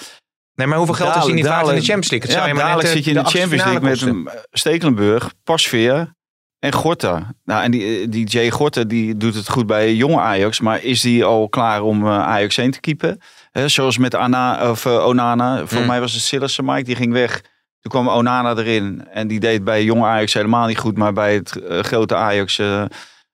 nee, 0.54 0.66
maar 0.66 0.76
hoeveel 0.76 0.94
geld 0.94 1.16
is 1.16 1.24
hij 1.24 1.32
niet 1.32 1.46
waard 1.46 1.68
in 1.68 1.74
de 1.74 1.80
Champions 1.80 2.10
League? 2.10 2.28
Het 2.28 2.38
zou 2.38 2.42
ja, 2.42 2.48
je 2.48 2.54
maar 2.54 2.62
dadelijk 2.64 2.86
net, 2.86 2.96
zit 2.96 3.04
je 3.04 3.18
in 3.18 3.24
de, 3.24 3.38
Champions 3.38 3.82
League 3.84 4.12
met 4.14 4.46
Stekelenburg, 4.50 5.32
Pasveer 5.44 6.14
en 6.60 6.72
Gorta. 6.72 7.34
Nou, 7.44 7.62
en 7.62 7.70
die, 7.70 8.08
die 8.08 8.26
Jay 8.26 8.50
Gorta 8.50 8.84
die 8.84 9.16
doet 9.16 9.34
het 9.34 9.48
goed 9.48 9.66
bij 9.66 9.94
jonge 9.94 10.18
Ajax. 10.20 10.60
Maar 10.60 10.82
is 10.82 11.00
die 11.00 11.24
al 11.24 11.48
klaar 11.48 11.82
om 11.82 12.06
eh, 12.06 12.22
Ajax 12.22 12.56
1 12.56 12.70
te 12.70 12.80
keepen? 12.80 13.20
Zoals 13.66 13.98
met 13.98 14.14
Ana, 14.14 14.70
of, 14.70 14.86
eh, 14.86 15.06
Onana. 15.06 15.56
Volgens 15.56 15.80
Mm. 15.80 15.86
mij 15.86 16.00
was 16.00 16.12
het 16.12 16.22
Sillissen, 16.22 16.64
Mike. 16.64 16.82
Die 16.82 16.96
ging 16.96 17.12
weg. 17.12 17.40
Toen 17.80 17.92
kwam 17.92 18.08
Onana 18.08 18.56
erin. 18.56 19.06
En 19.12 19.28
die 19.28 19.40
deed 19.40 19.64
bij 19.64 19.84
jonge 19.84 20.06
Ajax 20.06 20.34
helemaal 20.34 20.66
niet 20.66 20.78
goed. 20.78 20.96
Maar 20.96 21.12
bij 21.12 21.34
het 21.34 21.56
eh, 21.56 21.78
grote 21.78 22.14
Ajax 22.14 22.58
eh, 22.58 22.84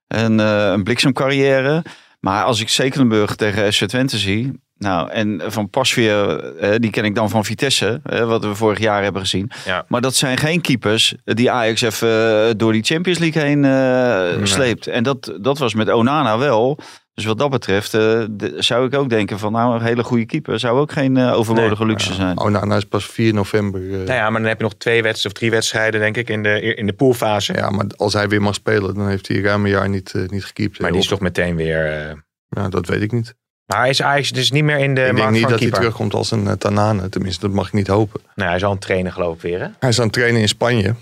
een, 0.09 0.41
eh, 0.41 0.71
een 0.71 0.83
bliksemcarrière. 0.85 1.83
Maar 2.21 2.45
als 2.45 2.61
ik 2.61 2.69
Stekelenburg 2.69 3.35
tegen 3.37 3.73
SC 3.73 3.85
Twente 3.85 4.19
zie... 4.19 4.65
Nou, 4.79 5.11
en 5.11 5.43
van 5.47 5.71
Pasveer, 5.71 6.39
eh, 6.55 6.75
die 6.79 6.91
ken 6.91 7.05
ik 7.05 7.15
dan 7.15 7.31
van 7.31 7.45
Vitesse, 7.45 8.01
eh, 8.05 8.25
wat 8.25 8.45
we 8.45 8.55
vorig 8.55 8.79
jaar 8.79 9.03
hebben 9.03 9.21
gezien. 9.23 9.51
Ja. 9.65 9.85
Maar 9.89 10.01
dat 10.01 10.15
zijn 10.15 10.39
geen 10.39 10.61
keepers 10.61 11.15
die 11.25 11.51
Ajax 11.51 11.81
even 11.81 12.09
eh, 12.49 12.55
door 12.57 12.73
die 12.73 12.83
Champions 12.83 13.19
League 13.19 13.43
heen 13.43 13.65
eh, 13.65 14.45
sleept. 14.47 14.87
En 14.87 15.03
dat, 15.03 15.37
dat 15.41 15.59
was 15.59 15.75
met 15.75 15.91
Onana 15.93 16.39
wel. 16.39 16.79
Dus 17.15 17.25
wat 17.25 17.39
dat 17.39 17.51
betreft 17.51 17.95
eh, 17.95 18.23
zou 18.57 18.87
ik 18.87 18.95
ook 18.95 19.09
denken 19.09 19.39
van 19.39 19.53
nou, 19.53 19.75
een 19.75 19.83
hele 19.87 20.03
goede 20.05 20.27
keeper 20.27 20.59
zou 20.59 20.79
ook 20.79 20.93
geen 20.93 21.17
eh, 21.17 21.33
overbodige 21.33 21.87
luxe 21.87 22.15
zijn. 22.15 22.41
Onana 22.41 22.77
is 22.77 22.85
pas 22.85 23.07
4 23.07 23.35
november. 23.35 23.81
eh, 23.83 23.91
Nou 23.91 24.05
ja, 24.13 24.31
maar 24.31 24.41
dan 24.41 24.49
heb 24.49 24.57
je 24.59 24.63
nog 24.65 24.75
twee 24.75 25.03
wedstrijden 25.03 25.31
of 25.33 25.39
drie 25.39 25.51
wedstrijden, 25.51 26.01
denk 26.01 26.17
ik, 26.17 26.29
in 26.29 26.43
de, 26.43 26.75
in 26.75 26.87
de 26.87 26.93
poolfase. 26.93 27.53
Ja, 27.55 27.71
maar 27.71 27.85
als 27.97 28.13
hij 28.13 28.29
weer 28.29 28.43
mag 28.43 28.55
spelen, 28.55 28.95
dan 28.95 29.09
heeft 29.09 29.29
hij 29.29 29.41
ruim 29.41 29.65
een 29.65 29.71
jaar 29.71 29.89
niet, 29.89 30.13
niet 30.27 30.45
gekiept. 30.45 30.81
Maar 30.81 30.91
die 30.93 31.01
is 31.01 31.07
toch 31.07 31.21
meteen 31.21 31.57
weer... 31.57 31.87
eh, 32.09 32.13
Ja, 32.49 32.69
dat 32.69 32.87
weet 32.87 33.03
ik 33.03 33.13
niet. 33.13 33.35
Maar 33.67 33.89
is 33.89 34.03
Ajax 34.03 34.31
dus 34.31 34.51
niet 34.51 34.65
meer 34.65 34.79
in 34.79 34.95
de 34.95 35.07
ik 35.07 35.17
denk 35.17 35.31
niet 35.31 35.41
van 35.41 35.51
dat 35.51 35.61
hij 35.61 35.71
terugkomt 35.71 36.15
als 36.15 36.31
een 36.31 36.45
uh, 36.45 36.53
Tanane. 36.53 37.09
Tenminste, 37.09 37.41
dat 37.41 37.55
mag 37.55 37.67
ik 37.67 37.73
niet 37.73 37.87
hopen. 37.87 38.21
Nou, 38.35 38.49
hij 38.49 38.59
is 38.59 38.65
al 38.65 38.73
een 38.73 38.79
trainer 38.79 39.13
geloof 39.13 39.35
ik 39.35 39.41
weer, 39.41 39.61
hè? 39.61 39.67
Hij 39.79 39.89
is 39.89 39.99
aan 39.99 40.05
het 40.05 40.13
trainen 40.13 40.41
in 40.41 40.49
Spanje. 40.49 40.95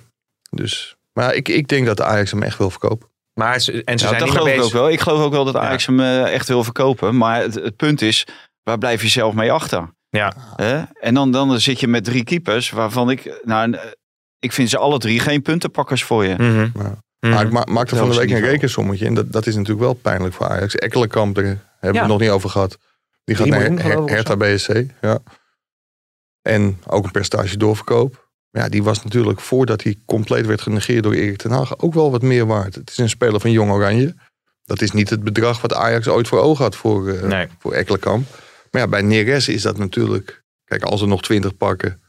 Dus, 0.50 0.96
maar 1.12 1.34
ik, 1.34 1.48
ik 1.48 1.68
denk 1.68 1.86
dat 1.86 1.96
de 1.96 2.04
Ajax 2.04 2.30
hem 2.30 2.42
echt 2.42 2.58
wil 2.58 2.70
verkopen. 2.70 3.08
Maar 3.34 3.60
ze, 3.60 3.72
en 3.72 3.78
ze 3.78 3.82
Nou, 3.84 3.98
zijn 3.98 4.12
dat 4.12 4.20
niet 4.20 4.30
geloof 4.30 4.44
meer 4.44 4.54
ik 4.54 4.60
bezig... 4.60 4.74
ook 4.74 4.80
wel. 4.80 4.90
Ik 4.90 5.00
geloof 5.00 5.20
ook 5.20 5.32
wel 5.32 5.44
dat 5.44 5.56
Ajax 5.56 5.86
hem 5.86 6.00
eh, 6.00 6.32
echt 6.34 6.48
wil 6.48 6.64
verkopen. 6.64 7.16
Maar 7.16 7.40
het, 7.40 7.54
het 7.54 7.76
punt 7.76 8.02
is, 8.02 8.26
waar 8.62 8.78
blijf 8.78 9.02
je 9.02 9.08
zelf 9.08 9.34
mee 9.34 9.52
achter? 9.52 9.92
Ja. 10.08 10.32
Hè? 10.56 10.82
En 11.00 11.14
dan, 11.14 11.32
dan 11.32 11.60
zit 11.60 11.80
je 11.80 11.88
met 11.88 12.04
drie 12.04 12.24
keepers 12.24 12.70
waarvan 12.70 13.10
ik... 13.10 13.40
Nou, 13.44 13.72
eh, 13.72 13.80
ik 14.38 14.52
vind 14.52 14.70
ze 14.70 14.78
alle 14.78 14.98
drie 14.98 15.20
geen 15.20 15.42
puntenpakkers 15.42 16.04
voor 16.04 16.24
je. 16.24 16.70
Mhm. 17.24 17.32
Maar 17.34 17.44
ik 17.46 17.52
ma 17.52 17.64
maakte 17.70 17.96
van 17.96 18.10
de 18.10 18.16
week 18.16 18.30
een 18.30 18.40
rekensommetje. 18.40 19.06
En 19.06 19.14
dat, 19.14 19.32
dat 19.32 19.46
is 19.46 19.54
natuurlijk 19.54 19.80
wel 19.84 19.94
pijnlijk 19.94 20.34
voor 20.34 20.48
Ajax. 20.48 20.74
Ekkelenkamp, 20.74 21.34
daar 21.34 21.44
hebben 21.44 21.58
we 21.80 21.92
Ja. 21.92 21.98
het 22.00 22.06
nog 22.08 22.20
niet 22.20 22.30
over 22.30 22.50
gehad. 22.50 22.78
Die 23.24 23.36
gaat 23.36 23.46
naar 23.46 23.60
Her- 23.60 24.04
Hertha 24.04 24.36
BSC. 24.36 24.82
Ja. 25.00 25.18
En 26.42 26.78
ook 26.86 27.04
een 27.04 27.10
percentage 27.10 27.56
doorverkoop. 27.56 28.28
Ja, 28.50 28.68
die 28.68 28.82
was 28.82 29.02
natuurlijk 29.02 29.40
voordat 29.40 29.82
hij 29.82 29.96
compleet 30.06 30.46
werd 30.46 30.60
genegeerd 30.60 31.02
door 31.02 31.12
Erik 31.12 31.36
ten 31.36 31.50
Hag 31.50 31.78
ook 31.78 31.94
wel 31.94 32.10
wat 32.10 32.22
meer 32.22 32.46
waard. 32.46 32.74
Het 32.74 32.90
is 32.90 32.98
een 32.98 33.08
speler 33.08 33.40
van 33.40 33.50
Jong 33.50 33.70
Oranje. 33.70 34.14
Dat 34.64 34.80
is 34.82 34.90
niet 34.90 35.10
het 35.10 35.22
bedrag 35.24 35.60
wat 35.60 35.74
Ajax 35.74 36.08
ooit 36.08 36.28
voor 36.28 36.38
ogen 36.40 36.64
had 36.64 36.76
voor, 36.76 37.26
Nee. 37.26 37.46
voor 37.58 37.72
Ekkelenkamp. 37.72 38.26
Maar 38.70 38.80
ja, 38.82 38.88
bij 38.88 39.02
Neres 39.02 39.48
is 39.48 39.62
dat 39.62 39.78
natuurlijk... 39.78 40.42
Kijk, 40.64 40.82
als 40.82 41.00
er 41.00 41.08
nog 41.08 41.22
20 41.22 41.56
pakken 41.56 42.00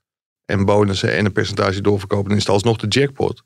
en 0.45 0.65
bonussen 0.65 1.13
en 1.13 1.25
een 1.25 1.31
percentage 1.31 1.81
doorverkopen... 1.81 2.27
dan 2.27 2.37
is 2.37 2.43
het 2.43 2.51
alsnog 2.53 2.77
de 2.77 2.87
jackpot. 2.87 3.41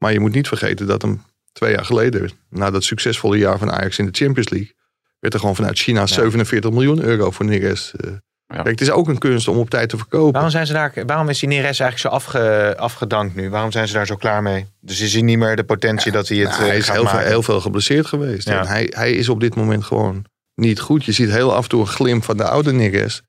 Maar 0.00 0.12
je 0.12 0.20
moet 0.20 0.32
niet 0.34 0.48
vergeten 0.48 0.86
dat 0.86 1.02
hem 1.02 1.22
twee 1.52 1.72
jaar 1.72 1.84
geleden... 1.84 2.30
na 2.48 2.70
dat 2.70 2.84
succesvolle 2.84 3.38
jaar 3.38 3.58
van 3.58 3.70
Ajax 3.70 3.98
in 3.98 4.06
de 4.06 4.24
Champions 4.24 4.48
League... 4.48 4.74
werd 5.18 5.34
er 5.34 5.40
gewoon 5.40 5.56
vanuit 5.56 5.78
China 5.78 6.06
47 6.06 6.70
miljoen 6.70 7.02
euro 7.02 7.30
voor 7.30 7.46
Neres. 7.46 7.92
eh. 7.96 8.10
Kijk, 8.46 8.66
het 8.66 8.80
is 8.80 8.90
ook 8.90 9.08
een 9.08 9.18
kunst 9.18 9.48
om 9.48 9.56
op 9.56 9.70
tijd 9.70 9.88
te 9.88 9.96
verkopen. 9.96 10.32
Waarom, 10.32 10.50
zijn 10.50 10.66
ze 10.66 10.72
daar, 10.72 10.92
waarom 11.06 11.28
is 11.28 11.38
die 11.38 11.48
Neres 11.48 11.80
eigenlijk 11.80 11.98
zo 11.98 12.08
afge, 12.08 12.74
afgedankt 12.78 13.34
nu? 13.34 13.50
Waarom 13.50 13.72
zijn 13.72 13.88
ze 13.88 13.94
daar 13.94 14.06
zo 14.06 14.16
klaar 14.16 14.42
mee? 14.42 14.66
Dus 14.80 15.00
is 15.00 15.12
hij 15.12 15.22
niet 15.22 15.38
meer 15.38 15.56
de 15.56 15.64
potentie 15.64 16.12
dat 16.12 16.28
hij 16.28 16.38
het 16.38 16.48
Nou, 16.48 16.60
hij 16.60 16.70
eh, 16.70 16.76
is 16.76 16.84
gaat 16.84 16.94
heel 16.94 17.06
veel, 17.06 17.18
heel 17.18 17.42
veel 17.42 17.60
geblesseerd 17.60 18.06
geweest. 18.06 18.48
En 18.48 18.66
hij, 18.66 18.86
hij 18.90 19.12
is 19.12 19.28
op 19.28 19.40
dit 19.40 19.54
moment 19.54 19.84
gewoon 19.84 20.24
niet 20.54 20.80
goed. 20.80 21.04
Je 21.04 21.12
ziet 21.12 21.30
heel 21.30 21.54
af 21.54 21.62
en 21.62 21.68
toe 21.68 21.80
een 21.80 21.86
glimp 21.86 22.24
van 22.24 22.36
de 22.36 22.44
oude 22.44 22.72
Neres. 22.72 23.22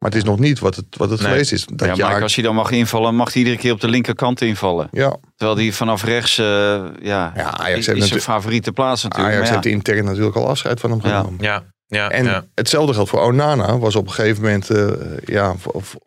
Maar 0.00 0.10
het 0.10 0.18
is 0.18 0.24
nog 0.24 0.38
niet 0.38 0.58
wat 0.58 0.76
het, 0.76 0.86
wat 0.96 1.10
het 1.10 1.20
Nee. 1.20 1.30
geweest 1.30 1.52
is. 1.52 1.66
Dat 1.66 1.88
ja, 1.88 1.94
jaar, 1.94 2.10
maar 2.12 2.22
als 2.22 2.34
hij 2.34 2.44
dan 2.44 2.54
mag 2.54 2.70
invallen, 2.70 3.14
mag 3.14 3.32
hij 3.32 3.42
iedere 3.42 3.56
keer 3.60 3.72
op 3.72 3.80
de 3.80 3.88
linkerkant 3.88 4.40
invallen. 4.40 4.88
ja, 4.92 5.16
Terwijl 5.36 5.58
hij 5.58 5.72
vanaf 5.72 6.04
rechts, 6.04 6.38
eh, 6.38 6.44
ja, 6.46 7.32
Ja, 7.36 7.58
Ajax 7.58 7.88
is, 7.88 8.08
zijn 8.08 8.20
favoriete 8.20 8.72
plaats 8.72 9.02
natuurlijk. 9.02 9.32
Ajax 9.34 9.48
Maar 9.50 9.56
ja, 9.56 9.62
heeft 9.62 9.74
intern 9.76 10.04
natuurlijk 10.04 10.36
al 10.36 10.48
afscheid 10.48 10.80
van 10.80 10.90
hem 10.90 11.00
genomen. 11.00 11.36
Ja, 11.40 11.62
ja, 11.86 12.10
En 12.10 12.24
ja. 12.24 12.44
hetzelfde 12.54 12.94
geldt 12.94 13.10
voor 13.10 13.20
Onana. 13.20 13.78
Was 13.78 13.96
op 13.96 14.06
een 14.06 14.12
gegeven 14.12 14.42
moment, 14.42 14.70
eh, 14.70 14.88
ja, 15.24 15.54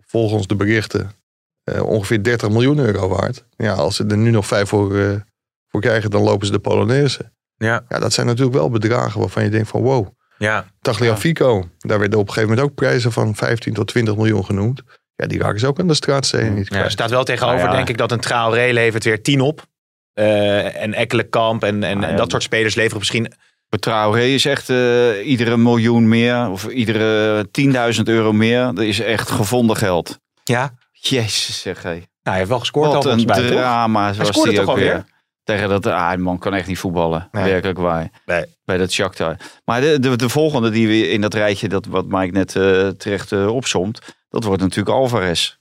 volgens 0.05 0.47
de 0.47 0.55
berichten, 0.55 1.11
eh, 1.63 1.83
ongeveer 1.83 2.23
30 2.23 2.49
miljoen 2.49 2.77
euro 2.79 3.07
waard. 3.07 3.45
Ja, 3.57 3.73
als 3.73 3.95
ze 3.95 4.05
er 4.05 4.17
nu 4.17 4.29
nog 4.29 4.47
vijf 4.47 4.69
voor, 4.69 4.97
eh, 4.97 5.15
voor 5.67 5.81
krijgen, 5.81 6.09
dan 6.09 6.21
lopen 6.21 6.45
ze 6.45 6.51
de 6.51 6.59
Polonaise. 6.59 7.31
Ja, 7.55 7.83
Ja, 7.89 7.99
dat 7.99 8.13
zijn 8.13 8.27
natuurlijk 8.27 8.55
wel 8.55 8.69
bedragen 8.69 9.19
waarvan 9.19 9.43
je 9.43 9.49
denkt 9.49 9.67
van 9.69 9.81
wow. 9.81 10.07
Ja. 10.38 10.65
Tagliafico, 10.81 11.69
daar 11.79 11.99
werden 11.99 12.19
op 12.19 12.27
een 12.27 12.34
gegeven 12.34 12.55
moment 12.55 12.71
ook 12.71 12.75
prijzen 12.75 13.11
van 13.11 13.36
15 13.36 13.73
tot 13.73 13.88
20 13.88 14.15
miljoen 14.15 14.45
genoemd. 14.45 14.81
Ja, 15.15 15.27
die 15.27 15.39
raken 15.39 15.59
ze 15.59 15.67
ook 15.67 15.79
aan 15.79 15.88
de 15.88 15.93
straatsteen 15.93 16.53
niet 16.53 16.73
Ja, 16.73 16.84
er 16.84 16.91
staat 16.91 17.09
wel 17.09 17.23
tegenover, 17.23 17.59
Nou 17.59 17.69
ja. 17.69 17.75
denk 17.75 17.89
ik, 17.89 17.97
dat 17.97 18.11
een 18.11 18.19
Traoré 18.19 18.71
levert 18.71 19.03
weer 19.03 19.21
10 19.21 19.41
op. 19.41 19.65
Eh, 20.13 20.81
en 20.81 20.93
Ekkelenkamp 20.93 21.63
en, 21.63 21.84
en, 21.84 22.01
ja, 22.01 22.07
en 22.07 22.15
dat 22.15 22.31
soort 22.31 22.43
spelers 22.43 22.75
leveren 22.75 22.99
misschien... 22.99 23.34
Traoré 23.79 24.23
is 24.23 24.45
echt 24.45 24.69
eh, 24.69 25.27
iedere 25.27 25.57
miljoen 25.57 26.07
meer, 26.07 26.49
of 26.49 26.67
iedere 26.67 27.45
10.000 27.97 28.01
euro 28.03 28.34
meer. 28.34 28.65
Dat 28.73 28.84
is 28.84 28.99
echt 28.99 29.29
gevonden 29.29 29.75
geld. 29.75 30.19
Ja, 30.43 30.73
Jezus 30.91 31.61
zeg 31.61 31.84
hé. 31.84 31.89
nou, 31.89 32.03
hij 32.23 32.38
heeft 32.38 32.49
wel 32.49 32.59
gescoord 32.59 32.88
al 32.88 32.93
Wat 32.93 33.03
volgens 33.03 33.23
een 33.23 33.29
toch? 33.29 33.45
drama 33.45 34.13
was 34.13 34.27
scoorde 34.27 34.49
die 34.49 34.59
toch 34.59 34.69
ook 34.69 34.75
alweer? 34.75 35.05
Tegen 35.43 35.69
dat, 35.69 35.85
ah, 35.85 36.09
die 36.09 36.17
man 36.17 36.37
kan 36.39 36.53
echt 36.53 36.67
niet 36.67 36.77
voetballen. 36.77 37.27
Nee. 37.31 37.43
Werkelijk 37.43 37.79
waar. 37.79 38.09
Nee. 38.25 38.45
Bij 38.65 38.77
dat 38.77 38.91
Shakhtar. 38.91 39.37
Maar 39.65 39.81
de, 39.81 39.99
de, 39.99 40.15
de 40.15 40.29
volgende 40.29 40.69
die 40.69 40.87
we 40.87 41.09
in 41.09 41.21
dat 41.21 41.33
rijtje, 41.33 41.69
dat 41.69 41.85
wat 41.85 42.05
Mike 42.05 42.31
net 42.31 42.55
eh, 42.55 42.87
terecht 42.87 43.31
eh, 43.31 43.47
opsomt, 43.47 43.99
dat 44.29 44.43
wordt 44.43 44.61
natuurlijk 44.61 44.95
Alvarez. 44.95 45.55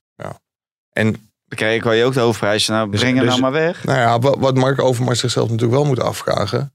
En 0.92 1.10
Dan 1.12 1.58
krijg 1.58 1.84
je 1.96 2.04
ook 2.04 2.14
de 2.14 2.20
hoofdprijs. 2.20 2.68
Nou, 2.68 2.90
Dus- 2.90 3.00
breng 3.00 3.16
hem 3.16 3.24
dus- 3.24 3.38
nou 3.38 3.52
maar 3.52 3.62
weg. 3.62 3.84
nou 3.84 3.98
ja, 3.98 4.18
wat, 4.18 4.38
wat 4.38 4.54
Mark 4.56 4.80
Overmars 4.80 5.20
zichzelf 5.20 5.46
natuurlijk 5.48 5.78
wel 5.78 5.84
moet 5.84 6.00
afvragen. 6.00 6.74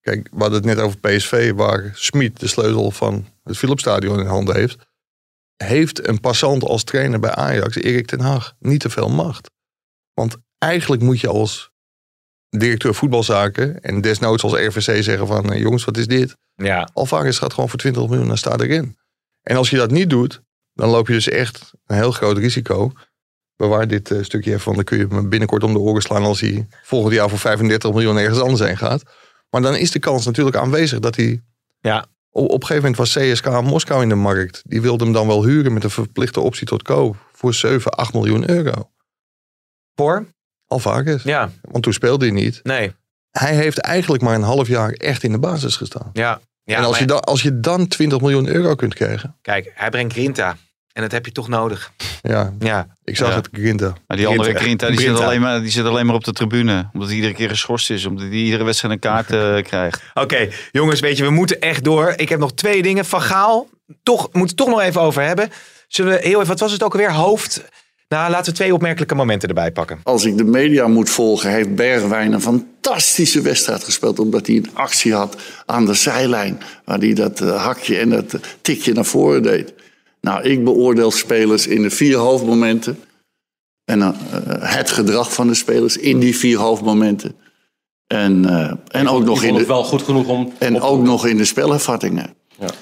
Kijk, 0.00 0.28
we 0.32 0.38
hadden 0.38 0.56
het 0.58 0.64
net 0.76 0.78
over 0.84 0.98
PSV, 0.98 1.52
waar 1.52 1.90
Smit 1.94 2.40
de 2.40 2.46
sleutel 2.46 2.90
van 2.90 3.26
het 3.44 3.56
Philipsstadion 3.56 4.20
in 4.20 4.26
handen 4.26 4.56
heeft. 4.56 4.86
Heeft 5.56 6.08
een 6.08 6.20
passant 6.20 6.64
als 6.64 6.84
trainer 6.84 7.20
bij 7.20 7.30
Ajax, 7.30 7.76
Erik 7.76 8.06
ten 8.06 8.20
Hag, 8.20 8.54
niet 8.58 8.80
te 8.80 8.90
veel 8.90 9.08
macht. 9.08 9.50
Want 10.14 10.36
eigenlijk 10.58 11.02
moet 11.02 11.20
je 11.20 11.28
als 11.28 11.67
directeur 12.50 12.94
voetbalzaken 12.94 13.80
en 13.80 14.00
desnoods 14.00 14.42
als 14.42 14.52
RVC 14.52 15.02
zeggen 15.02 15.26
van... 15.26 15.52
eh, 15.52 15.60
jongens, 15.60 15.84
wat 15.84 15.96
is 15.96 16.06
dit? 16.06 16.36
Ja, 16.54 16.88
Alvarez 16.92 17.38
gaat 17.38 17.52
gewoon 17.52 17.68
voor 17.68 17.78
20 17.78 18.08
miljoen 18.08 18.30
en 18.30 18.38
staat 18.38 18.60
erin. 18.60 18.96
En 19.42 19.56
als 19.56 19.70
je 19.70 19.76
dat 19.76 19.90
niet 19.90 20.10
doet, 20.10 20.42
dan 20.72 20.88
loop 20.88 21.06
je 21.06 21.12
dus 21.12 21.28
echt 21.28 21.72
een 21.86 21.96
heel 21.96 22.12
groot 22.12 22.38
risico. 22.38 22.92
Bewaar 23.56 23.88
dit 23.88 24.10
eh, 24.10 24.22
stukje 24.22 24.50
even, 24.52 24.64
want 24.64 24.76
dan 24.76 24.84
kun 24.84 24.98
je 24.98 25.06
me 25.10 25.28
binnenkort 25.28 25.62
om 25.64 25.72
de 25.72 25.78
oren 25.78 26.02
slaan 26.02 26.22
als 26.24 26.40
hij 26.40 26.66
volgend 26.82 27.14
jaar 27.14 27.28
voor 27.28 27.38
35 27.38 27.90
miljoen 27.92 28.16
ergens 28.16 28.40
anders 28.40 28.60
heen 28.60 28.76
gaat. 28.76 29.02
Maar 29.50 29.62
dan 29.62 29.76
is 29.76 29.90
de 29.90 29.98
kans 29.98 30.26
natuurlijk 30.26 30.56
aanwezig 30.56 30.98
dat 30.98 31.16
hij. 31.16 31.42
Ja. 31.80 32.06
Op, 32.30 32.44
op 32.44 32.60
een 32.60 32.66
gegeven 32.66 32.90
moment 32.90 32.96
was 32.96 33.14
CSK 33.16 33.62
Moskou 33.62 34.02
in 34.02 34.08
de 34.08 34.14
markt. 34.14 34.62
Die 34.66 34.80
wilde 34.80 35.04
hem 35.04 35.12
dan 35.12 35.26
wel 35.26 35.44
huren 35.44 35.72
met 35.72 35.84
een 35.84 35.90
verplichte 35.90 36.40
optie 36.40 36.66
tot 36.66 36.82
koop 36.82 37.16
voor 37.32 37.54
7, 37.54 37.92
8 37.92 38.12
miljoen 38.12 38.50
euro. 38.50 38.90
voor? 39.94 40.26
Alvarez. 40.68 41.24
Ja, 41.24 41.50
Want 41.60 41.82
toen 41.84 41.92
speelde 41.92 42.24
hij 42.26 42.34
niet. 42.34 42.60
nee. 42.62 42.92
Hij 43.30 43.54
heeft 43.54 43.78
eigenlijk 43.78 44.22
maar 44.22 44.34
een 44.34 44.42
half 44.42 44.68
jaar 44.68 44.90
echt 44.92 45.22
in 45.22 45.32
de 45.32 45.38
basis 45.38 45.76
gestaan. 45.76 46.10
Ja, 46.12 46.40
ja 46.64 46.76
en 46.76 46.82
als, 46.82 46.90
maar 46.90 47.00
je 47.00 47.06
dan, 47.06 47.20
als 47.20 47.42
je 47.42 47.60
dan 47.60 47.86
20 47.88 48.20
miljoen 48.20 48.48
euro 48.48 48.74
kunt 48.74 48.94
krijgen. 48.94 49.36
kijk, 49.42 49.72
hij 49.74 49.90
brengt 49.90 50.12
Grinta 50.12 50.56
En 50.92 51.02
dat 51.02 51.12
heb 51.12 51.24
je 51.26 51.32
toch 51.32 51.48
nodig. 51.48 51.92
Ja, 52.22 52.52
Ja. 52.58 52.86
ik 53.04 53.16
zag 53.16 53.28
Ja. 53.28 53.34
het 53.34 53.48
Grinta. 53.52 53.92
Maar 54.06 54.16
die 54.16 54.26
andere 54.26 54.42
Grinta. 54.42 54.62
Grinta, 54.62 54.86
die 54.86 54.96
zit, 54.96 55.06
Grinta. 55.06 55.24
alleen 55.24 55.40
maar, 55.40 55.60
die 55.60 55.70
zit 55.70 55.84
alleen 55.84 56.06
maar 56.06 56.14
op 56.14 56.24
de 56.24 56.32
tribune. 56.32 56.88
Omdat 56.92 57.08
hij 57.08 57.16
iedere 57.16 57.34
keer 57.34 57.48
geschorst 57.48 57.90
is. 57.90 58.04
Omdat 58.06 58.24
hij 58.26 58.32
iedere 58.36 58.64
wedstrijd 58.64 58.94
een 58.94 59.00
kaart 59.00 59.30
eh, 59.30 59.62
krijgt. 59.70 60.02
Oké, 60.14 60.48
jongens, 60.70 61.00
weet 61.00 61.16
je, 61.16 61.24
we 61.24 61.30
moeten 61.30 61.60
echt 61.60 61.84
door. 61.84 62.12
Ik 62.16 62.28
heb 62.28 62.38
nog 62.38 62.52
twee 62.52 62.82
dingen. 62.82 63.04
Van 63.04 63.22
Gaal, 63.22 63.68
toch, 64.02 64.20
moeten 64.22 64.32
we 64.40 64.46
het 64.46 64.56
toch 64.56 64.68
nog 64.68 64.80
even 64.80 65.00
over 65.00 65.22
hebben. 65.22 65.50
Zullen 65.88 66.12
we 66.12 66.18
heel 66.22 66.34
even, 66.36 66.46
wat 66.46 66.60
was 66.60 66.72
het 66.72 66.82
ook 66.82 66.92
alweer? 66.92 67.12
Hoofd. 67.12 67.64
Nou, 68.08 68.30
laten 68.30 68.52
we 68.52 68.58
twee 68.58 68.74
opmerkelijke 68.74 69.14
momenten 69.14 69.48
erbij 69.48 69.72
pakken. 69.72 70.00
Als 70.02 70.24
ik 70.24 70.36
de 70.36 70.44
media 70.44 70.86
moet 70.86 71.10
volgen, 71.10 71.50
heeft 71.50 71.74
Bergwijn 71.74 72.32
een 72.32 72.40
fantastische 72.40 73.40
wedstrijd 73.40 73.84
gespeeld. 73.84 74.18
Omdat 74.18 74.46
hij 74.46 74.56
een 74.56 74.70
actie 74.72 75.14
had 75.14 75.36
aan 75.66 75.86
de 75.86 75.94
zijlijn. 75.94 76.60
Waar 76.84 76.98
hij 76.98 77.14
dat 77.14 77.40
eh, 77.40 77.64
hakje 77.64 77.98
en 77.98 78.10
dat 78.10 78.34
eh, 78.34 78.40
tikje 78.62 78.92
naar 78.92 79.04
voren 79.04 79.42
deed. 79.42 79.74
Nou, 80.20 80.42
ik 80.42 80.64
beoordeel 80.64 81.10
spelers 81.10 81.66
in 81.66 81.82
de 81.82 81.90
vier 81.90 82.16
hoofdmomenten. 82.16 82.98
En 83.84 84.02
eh, 84.02 84.12
het 84.74 84.90
gedrag 84.90 85.32
van 85.32 85.46
de 85.46 85.54
spelers 85.54 85.96
in 85.96 86.18
die 86.18 86.36
vier 86.36 86.58
hoofdmomenten. 86.58 87.36
En, 88.06 88.44
eh, 88.44 88.72
en 89.00 89.08
ook 89.08 89.24
nog 89.24 89.42
in 89.42 89.52
de, 89.52 89.58
het 89.58 89.68
wel 89.68 89.84
goed 89.84 90.02
genoeg 90.02 90.28
om... 90.28 90.52
en 90.58 90.80
ook 90.80 91.02
nog 91.02 91.26
in 91.26 91.36
de 91.36 91.44
spelervattingen. 91.44 92.34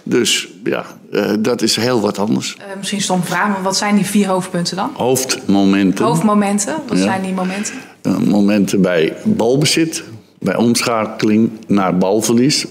Dus 0.03 0.49
ja, 0.64 0.85
eh, 1.12 1.33
dat 1.39 1.62
is 1.62 1.77
heel 1.77 2.01
wat 2.01 2.18
anders. 2.18 2.57
Eh, 2.57 2.64
misschien 2.77 3.01
stom 3.01 3.22
vraag, 3.22 3.49
maar 3.49 3.62
wat 3.62 3.77
zijn 3.77 3.95
die 3.97 4.05
vier 4.07 4.29
hoofdpunten 4.29 4.77
dan? 4.77 4.91
Hoofdmomenten. 4.95 6.05
Hoofdmomenten, 6.05 6.77
wat 6.89 6.97
Ja. 6.99 7.03
zijn 7.03 7.22
die 7.22 7.33
momenten? 7.33 7.74
Eh, 8.03 8.16
momenten 8.18 8.81
bij 8.83 9.16
balbezit, 9.24 10.05
bij 10.39 10.57
omschakeling 10.57 11.51
naar 11.66 11.99
balverlies. 11.99 12.66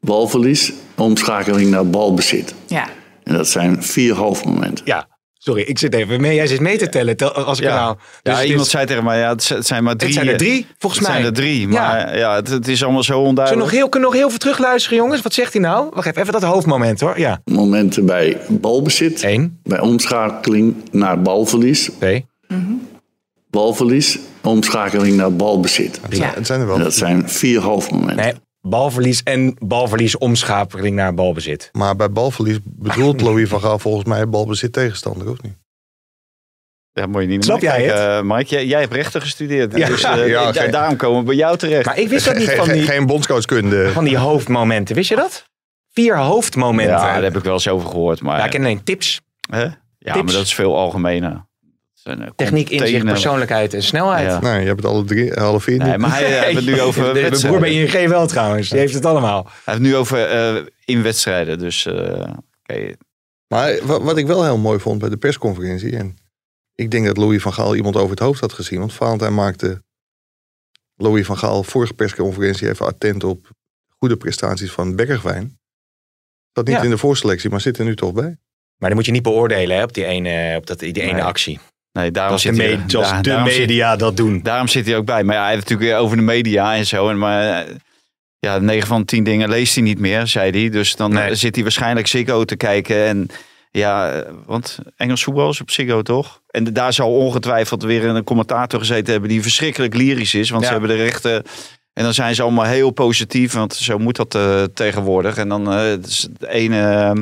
Balverlies, 0.00 0.72
omschakeling 0.94 1.70
naar 1.70 1.86
balbezit. 1.86 2.54
Ja. 2.66 2.88
En 3.22 3.34
dat 3.34 3.48
zijn 3.48 3.82
vier 3.82 4.14
hoofdmomenten. 4.14 4.84
Ja, 4.86 5.06
sorry, 5.44 5.62
ik 5.62 5.78
zit 5.78 5.94
even 5.94 6.20
mee. 6.20 6.34
Jij 6.34 6.46
zit 6.46 6.60
mee 6.60 6.78
te 6.78 6.88
tellen 6.88 7.16
tel- 7.16 7.32
als 7.32 7.58
ik 7.58 7.64
Ja, 7.64 7.74
nou... 7.74 7.96
ja 7.96 8.30
Dus 8.30 8.38
het 8.38 8.44
iemand 8.48 8.64
is- 8.66 8.70
zei 8.72 8.86
tegen 8.86 9.04
mij, 9.04 9.18
ja, 9.18 9.28
het 9.32 9.48
het 9.48 9.66
zijn 9.66 9.84
maar 9.84 9.96
drie. 9.96 10.12
zijn 10.12 10.28
er 10.28 10.36
drie, 10.36 10.66
volgens 10.78 11.00
het 11.00 11.10
mij. 11.10 11.20
zijn 11.20 11.34
er 11.34 11.40
drie, 11.40 11.60
Ja. 11.60 11.66
maar 11.68 12.18
ja, 12.18 12.34
het, 12.34 12.48
het 12.48 12.68
is 12.68 12.82
allemaal 12.82 13.02
zo 13.02 13.06
Zullen 13.06 13.22
we 13.22 13.28
onduidelijk. 13.28 13.64
nog 13.66 13.74
heel, 13.74 13.88
kunnen 13.88 14.08
we 14.08 14.14
nog 14.14 14.22
heel 14.24 14.30
veel 14.30 14.38
terugluisteren, 14.44 14.98
jongens? 14.98 15.22
Wat 15.22 15.34
zegt 15.34 15.52
hij 15.52 15.62
nou? 15.62 15.90
Wacht 15.94 16.06
even, 16.06 16.20
even 16.20 16.32
dat 16.32 16.42
hoofdmoment 16.42 17.00
hoor. 17.00 17.18
Ja. 17.18 17.40
Momenten 17.44 18.06
bij 18.06 18.36
balbezit, 18.48 19.22
Eén, 19.22 19.58
bij 19.62 19.80
omschakeling 19.80 20.74
naar 20.90 21.22
balverlies. 21.22 21.90
twee, 21.98 22.26
Balverlies, 23.50 24.18
omschakeling 24.42 25.16
naar 25.16 25.32
balbezit. 25.36 26.00
Ja. 26.08 26.32
Het 26.34 26.46
zijn 26.46 26.60
er 26.60 26.66
wel. 26.66 26.78
Dat 26.78 26.94
zijn 26.94 27.28
vier 27.28 27.60
hoofdmomenten. 27.60 28.16
nee, 28.24 28.32
balverlies 28.68 29.22
en 29.22 29.56
balverlies 29.58 30.18
omschakeling 30.18 30.96
naar 30.96 31.14
balbezit. 31.14 31.68
Maar 31.72 31.96
bij 31.96 32.10
balverlies 32.10 32.58
bedoelt 32.64 33.20
Louis 33.26 33.48
van 33.48 33.60
Gaal 33.60 33.78
volgens 33.78 34.04
mij 34.04 34.28
balbezit 34.28 34.72
tegenstander, 34.72 35.30
of 35.30 35.42
niet? 35.42 35.56
Ja, 36.92 37.06
moet 37.06 37.22
je 37.22 37.28
niet 37.28 37.44
Snap 37.44 37.60
jij 37.60 37.76
kijken, 37.76 38.16
eh, 38.16 38.22
Mike, 38.22 38.50
jij, 38.54 38.66
jij 38.66 38.80
hebt 38.80 38.92
rechten 38.92 39.20
gestudeerd. 39.20 39.76
Ja. 39.76 39.86
dus 39.86 40.02
eh, 40.02 40.28
Ja, 40.28 40.52
da- 40.52 40.60
geen- 40.62 40.70
daarom 40.70 40.96
komen 40.96 41.20
we 41.20 41.26
bij 41.26 41.34
jou 41.34 41.56
terecht. 41.56 41.84
Maar 41.86 41.98
ik 41.98 42.08
wist 42.08 42.24
dat 42.24 42.36
niet 42.36 42.48
Geen- 42.48 42.56
van 42.56 42.68
die, 42.68 42.82
Geen 42.82 43.06
bondscoachkunde. 43.06 43.90
van 43.92 44.04
die 44.04 44.16
hoofdmomenten. 44.18 44.94
Wist 44.94 45.08
je 45.08 45.16
dat? 45.16 45.44
Vier 45.92 46.18
hoofdmomenten. 46.18 46.94
ja, 46.96 47.12
daar 47.12 47.22
heb 47.22 47.36
ik 47.36 47.42
wel 47.42 47.52
eens 47.52 47.68
over 47.68 47.88
gehoord. 47.88 48.20
Maar, 48.22 48.38
Ja, 48.38 48.44
ik 48.44 48.50
ken 48.50 48.60
alleen 48.60 48.82
tips. 48.84 49.20
hè? 49.50 49.62
ja 49.62 49.72
tips. 50.12 50.24
maar 50.24 50.32
dat 50.34 50.42
is 50.44 50.54
veel 50.54 50.76
algemener. 50.76 51.46
Eh, 52.04 52.26
Techniek, 52.36 52.70
inzicht, 52.70 53.04
persoonlijkheid 53.04 53.74
en 53.74 53.82
snelheid. 53.82 54.26
Ja. 54.26 54.40
Nee, 54.40 54.60
je 54.60 54.66
hebt 54.66 54.82
het 54.82 54.90
alle 54.90 55.04
drie, 55.04 55.34
alle 55.34 55.60
vier 55.60 55.78
Nee, 55.78 55.88
niet. 55.90 55.98
maar 55.98 56.10
hij 56.10 56.38
eh, 56.38 56.42
heeft 56.42 56.56
het 56.56 56.64
nu 56.66 56.80
over 56.88 57.14
De 57.14 57.38
broer 57.42 57.60
bij 57.60 57.72
ING 57.72 58.08
wel 58.08 58.26
trouwens. 58.26 58.68
Die 58.68 58.78
heeft 58.78 58.94
het 58.94 59.04
allemaal. 59.04 59.42
Hij 59.44 59.52
heeft 59.64 59.78
het 59.78 59.80
nu 59.80 59.96
over 59.96 60.24
eh, 60.28 60.62
in 60.84 61.02
wedstrijden. 61.02 61.58
Dus 61.58 61.86
eh, 61.86 62.32
oké. 62.62 62.94
Maar 63.48 63.78
wa- 63.86 64.00
wat 64.00 64.16
ik 64.16 64.26
wel 64.26 64.44
heel 64.44 64.58
mooi 64.58 64.78
vond 64.78 64.98
bij 64.98 65.08
de 65.08 65.16
persconferentie. 65.16 65.96
En 65.96 66.16
ik 66.74 66.90
denk 66.90 67.06
dat 67.06 67.16
Louis 67.16 67.42
van 67.42 67.52
Gaal 67.52 67.76
iemand 67.76 67.96
over 67.96 68.10
het 68.10 68.18
hoofd 68.18 68.40
had 68.40 68.52
gezien. 68.52 68.78
Want 68.78 68.92
Valentijn 68.92 69.34
maakte 69.34 69.82
Louis 70.96 71.26
van 71.26 71.38
Gaal 71.38 71.62
vorige 71.62 71.94
persconferentie 71.94 72.68
even 72.68 72.86
attent 72.86 73.24
op 73.24 73.50
goede 73.98 74.16
prestaties 74.16 74.70
van 74.70 74.96
Bergwijn. 74.96 75.58
Dat 76.52 76.66
niet 76.66 76.76
Ja. 76.76 76.82
in 76.82 76.90
de 76.90 76.98
voorselectie, 76.98 77.50
maar 77.50 77.60
zit 77.60 77.78
er 77.78 77.84
nu 77.84 77.96
toch 77.96 78.12
bij. 78.12 78.36
Maar 78.76 78.88
die 78.88 78.94
moet 78.94 79.04
je 79.06 79.12
niet 79.12 79.22
beoordelen 79.22 79.76
hè, 79.76 79.82
op 79.82 79.92
die 79.92 80.04
ene, 80.04 80.56
op 80.56 80.66
dat, 80.66 80.78
die 80.78 81.00
ene 81.00 81.12
Nee. 81.12 81.22
actie. 81.22 81.58
Nee, 81.98 82.10
daarom 82.10 82.38
zit 82.38 82.56
hij, 82.56 82.68
daar- 82.86 83.22
de 83.22 83.28
daarom 83.28 83.48
zit- 83.48 83.58
media 83.58 83.96
dat 83.96 84.16
doen. 84.16 84.40
Daarom 84.42 84.68
zit 84.68 84.86
hij 84.86 84.96
ook 84.96 85.04
bij. 85.04 85.24
Maar 85.24 85.34
ja, 85.34 85.40
hij 85.42 85.50
heeft 85.52 85.62
natuurlijk 85.62 85.90
weer 85.90 86.00
over 86.00 86.16
de 86.16 86.22
media 86.22 86.74
en 86.74 86.86
zo. 86.86 87.08
En 87.08 87.18
maar 87.18 87.66
ja, 88.38 88.58
9 88.58 88.86
van 88.86 89.04
10 89.04 89.24
dingen 89.24 89.48
leest 89.48 89.74
hij 89.74 89.84
niet 89.84 89.98
meer, 89.98 90.26
zei 90.26 90.50
hij. 90.60 90.68
Dus 90.70 90.96
dan 90.96 91.12
Nee. 91.12 91.28
eh, 91.28 91.34
zit 91.36 91.54
hij 91.54 91.62
waarschijnlijk 91.64 92.06
Ziggo 92.06 92.44
te 92.44 92.56
kijken. 92.56 93.04
En 93.06 93.28
ja, 93.70 94.10
eh, 94.10 94.30
want 94.46 94.78
Engels 94.96 95.22
voetbal 95.24 95.50
is 95.50 95.60
op 95.60 95.70
Ziggo 95.70 96.02
toch? 96.02 96.40
En 96.50 96.64
daar 96.72 96.92
zal 96.92 97.14
ongetwijfeld 97.14 97.82
weer 97.82 98.04
een 98.04 98.24
commentator 98.24 98.78
gezeten 98.80 99.12
hebben 99.12 99.30
die 99.30 99.42
verschrikkelijk 99.42 99.94
lyrisch 99.94 100.34
is. 100.34 100.50
Want 100.50 100.62
Ja. 100.62 100.68
ze 100.68 100.72
hebben 100.78 100.96
de 100.96 101.02
rechten. 101.02 101.42
En 101.92 102.04
dan 102.04 102.14
zijn 102.14 102.34
ze 102.34 102.42
allemaal 102.42 102.64
heel 102.64 102.90
positief, 102.90 103.52
want 103.52 103.74
zo 103.74 103.98
moet 103.98 104.16
dat 104.16 104.34
eh, 104.34 104.62
tegenwoordig. 104.62 105.36
En 105.36 105.48
dan 105.48 105.66
het 105.66 106.06
is 106.06 106.28
de 106.38 106.48
ene 106.48 106.80
eh, 106.90 107.12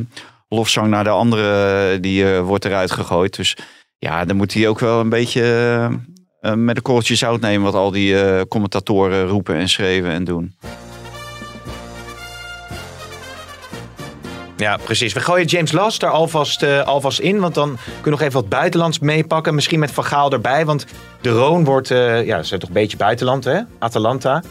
lofzang 0.48 0.86
naar 0.88 1.04
de 1.04 1.10
andere, 1.10 2.00
die 2.00 2.26
wordt 2.26 2.64
eruit 2.64 2.90
gegooid. 2.90 3.36
Dus 3.36 3.56
ja, 4.02 4.24
dan 4.24 4.36
moet 4.36 4.54
hij 4.54 4.68
ook 4.68 4.78
wel 4.78 5.00
een 5.00 5.08
beetje 5.08 5.42
eh, 5.42 5.84
eh, 6.50 6.56
met 6.58 6.76
een 6.76 6.82
korreltje 6.82 7.14
zout 7.14 7.40
nemen 7.40 7.62
wat 7.62 7.74
al 7.74 7.90
die 7.90 8.22
eh, 8.22 8.40
commentatoren 8.48 9.26
roepen 9.26 9.54
en 9.56 9.68
schreven 9.68 10.10
en 10.10 10.24
doen. 10.24 10.54
Ja, 14.56 14.76
precies. 14.76 15.12
We 15.12 15.20
gooien 15.20 15.46
James 15.46 15.72
Last 15.72 16.02
er 16.02 16.08
alvast, 16.08 16.62
eh, 16.62 16.80
alvast 16.82 17.18
in. 17.18 17.40
Want 17.40 17.54
dan 17.54 17.66
kunnen 17.84 18.02
we 18.04 18.10
nog 18.10 18.20
even 18.20 18.32
wat 18.32 18.48
buitenlands 18.48 18.98
meepakken. 18.98 19.54
Misschien 19.54 19.78
met 19.78 19.90
Van 19.90 20.04
Gaal 20.04 20.32
erbij. 20.32 20.64
Want 20.64 20.86
de 21.20 21.30
Roon 21.30 21.64
wordt, 21.64 21.90
eh, 21.90 22.26
ja, 22.26 22.38
ze 22.42 22.48
zijn 22.48 22.60
toch 22.60 22.68
een 22.68 22.74
beetje 22.74 22.96
buitenland, 22.96 23.44
hè? 23.44 23.60
Atalanta. 23.78 24.42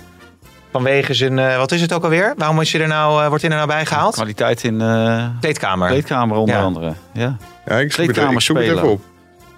Vanwege 0.72 1.14
zijn, 1.14 1.40
eh, 1.40 1.58
wat 1.58 1.72
is 1.72 1.82
het 1.82 1.94
ook 1.94 2.04
alweer? 2.04 2.34
Waarom 2.38 2.62
is 2.62 2.72
hij 2.72 2.82
er 2.82 2.88
nou, 2.88 3.22
eh, 3.22 3.28
wordt 3.28 3.42
hij 3.42 3.52
er 3.52 3.58
nou 3.58 3.70
bij 3.70 3.86
gehaald? 3.86 4.14
Kwaliteit 4.14 4.64
in 4.64 4.82
eh 4.82 5.26
Kleedkamer. 5.40 5.88
kleedkamer 5.90 6.38
onder 6.38 6.56
Ja. 6.56 6.62
andere. 6.62 6.94
Ja. 7.14 7.38
Ja, 7.66 7.78
ik 7.80 7.92
zoek, 7.94 8.08
het, 8.08 8.18
ik 8.32 8.42
zoek 8.42 8.58
het 8.58 8.66
even 8.66 8.90
op. 8.90 9.02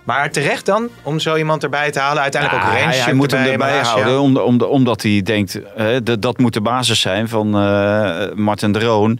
Maar 0.03 0.31
terecht 0.31 0.65
dan, 0.65 0.89
om 1.03 1.19
zo 1.19 1.35
iemand 1.35 1.63
erbij 1.63 1.91
te 1.91 1.99
halen. 1.99 2.21
Uiteindelijk 2.21 2.63
Ja, 2.63 2.69
ook 2.69 2.75
range 2.75 2.87
hij, 2.87 2.99
hij 2.99 3.13
moet 3.13 3.31
hem 3.31 3.45
erbij 3.45 3.79
houden, 3.79 4.19
om, 4.19 4.37
om, 4.37 4.61
omdat 4.61 5.01
hij 5.01 5.21
denkt, 5.21 5.59
hè, 5.75 6.03
dat, 6.03 6.21
dat 6.21 6.37
moet 6.37 6.53
de 6.53 6.61
basis 6.61 6.99
zijn 6.99 7.29
van 7.29 7.55
eh 7.57 8.33
Martin 8.33 8.71
de 8.71 8.79
Roon. 8.79 9.19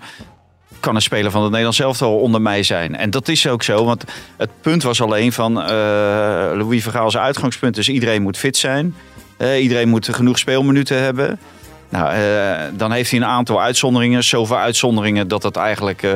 Kan 0.80 0.96
een 0.96 1.02
speler 1.02 1.32
van 1.32 1.42
het 1.42 1.50
Nederlands 1.50 1.80
elftal 1.80 2.20
onder 2.20 2.42
mij 2.42 2.64
zijn. 2.64 2.96
En 2.96 3.10
dat 3.10 3.28
is 3.28 3.48
ook 3.48 3.64
zo, 3.64 3.86
want 3.86 4.04
het 4.38 4.50
punt 4.62 4.84
was 4.84 5.02
alleen 5.02 5.32
van 5.32 5.62
eh 5.62 5.68
Louis 6.54 6.84
Vergaal's 6.84 7.18
uitgangspunt 7.18 7.78
is 7.78 7.90
iedereen 7.90 8.22
moet 8.22 8.38
fit 8.38 8.58
zijn. 8.58 8.96
Eh, 9.38 9.62
iedereen 9.62 9.90
moet 9.90 10.10
genoeg 10.12 10.40
speelminuten 10.40 11.02
hebben. 11.02 11.40
Nou, 11.94 12.14
eh, 12.14 12.78
dan 12.78 12.92
heeft 12.92 13.12
hij 13.12 13.20
een 13.20 13.26
aantal 13.26 13.62
uitzonderingen. 13.62 14.24
Zoveel 14.24 14.58
uitzonderingen 14.58 15.28
dat 15.28 15.44
het 15.44 15.56
eigenlijk 15.56 16.04
eh 16.04 16.14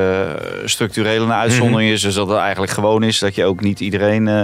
structureel 0.64 1.22
een 1.22 1.32
uitzondering 1.32 1.90
is. 1.90 2.00
Dus 2.00 2.14
dat 2.14 2.28
het 2.28 2.38
eigenlijk 2.38 2.72
gewoon 2.72 3.02
is 3.02 3.18
dat 3.18 3.34
je 3.34 3.44
ook 3.44 3.60
niet 3.60 3.80
iedereen 3.80 4.28
eh, 4.28 4.40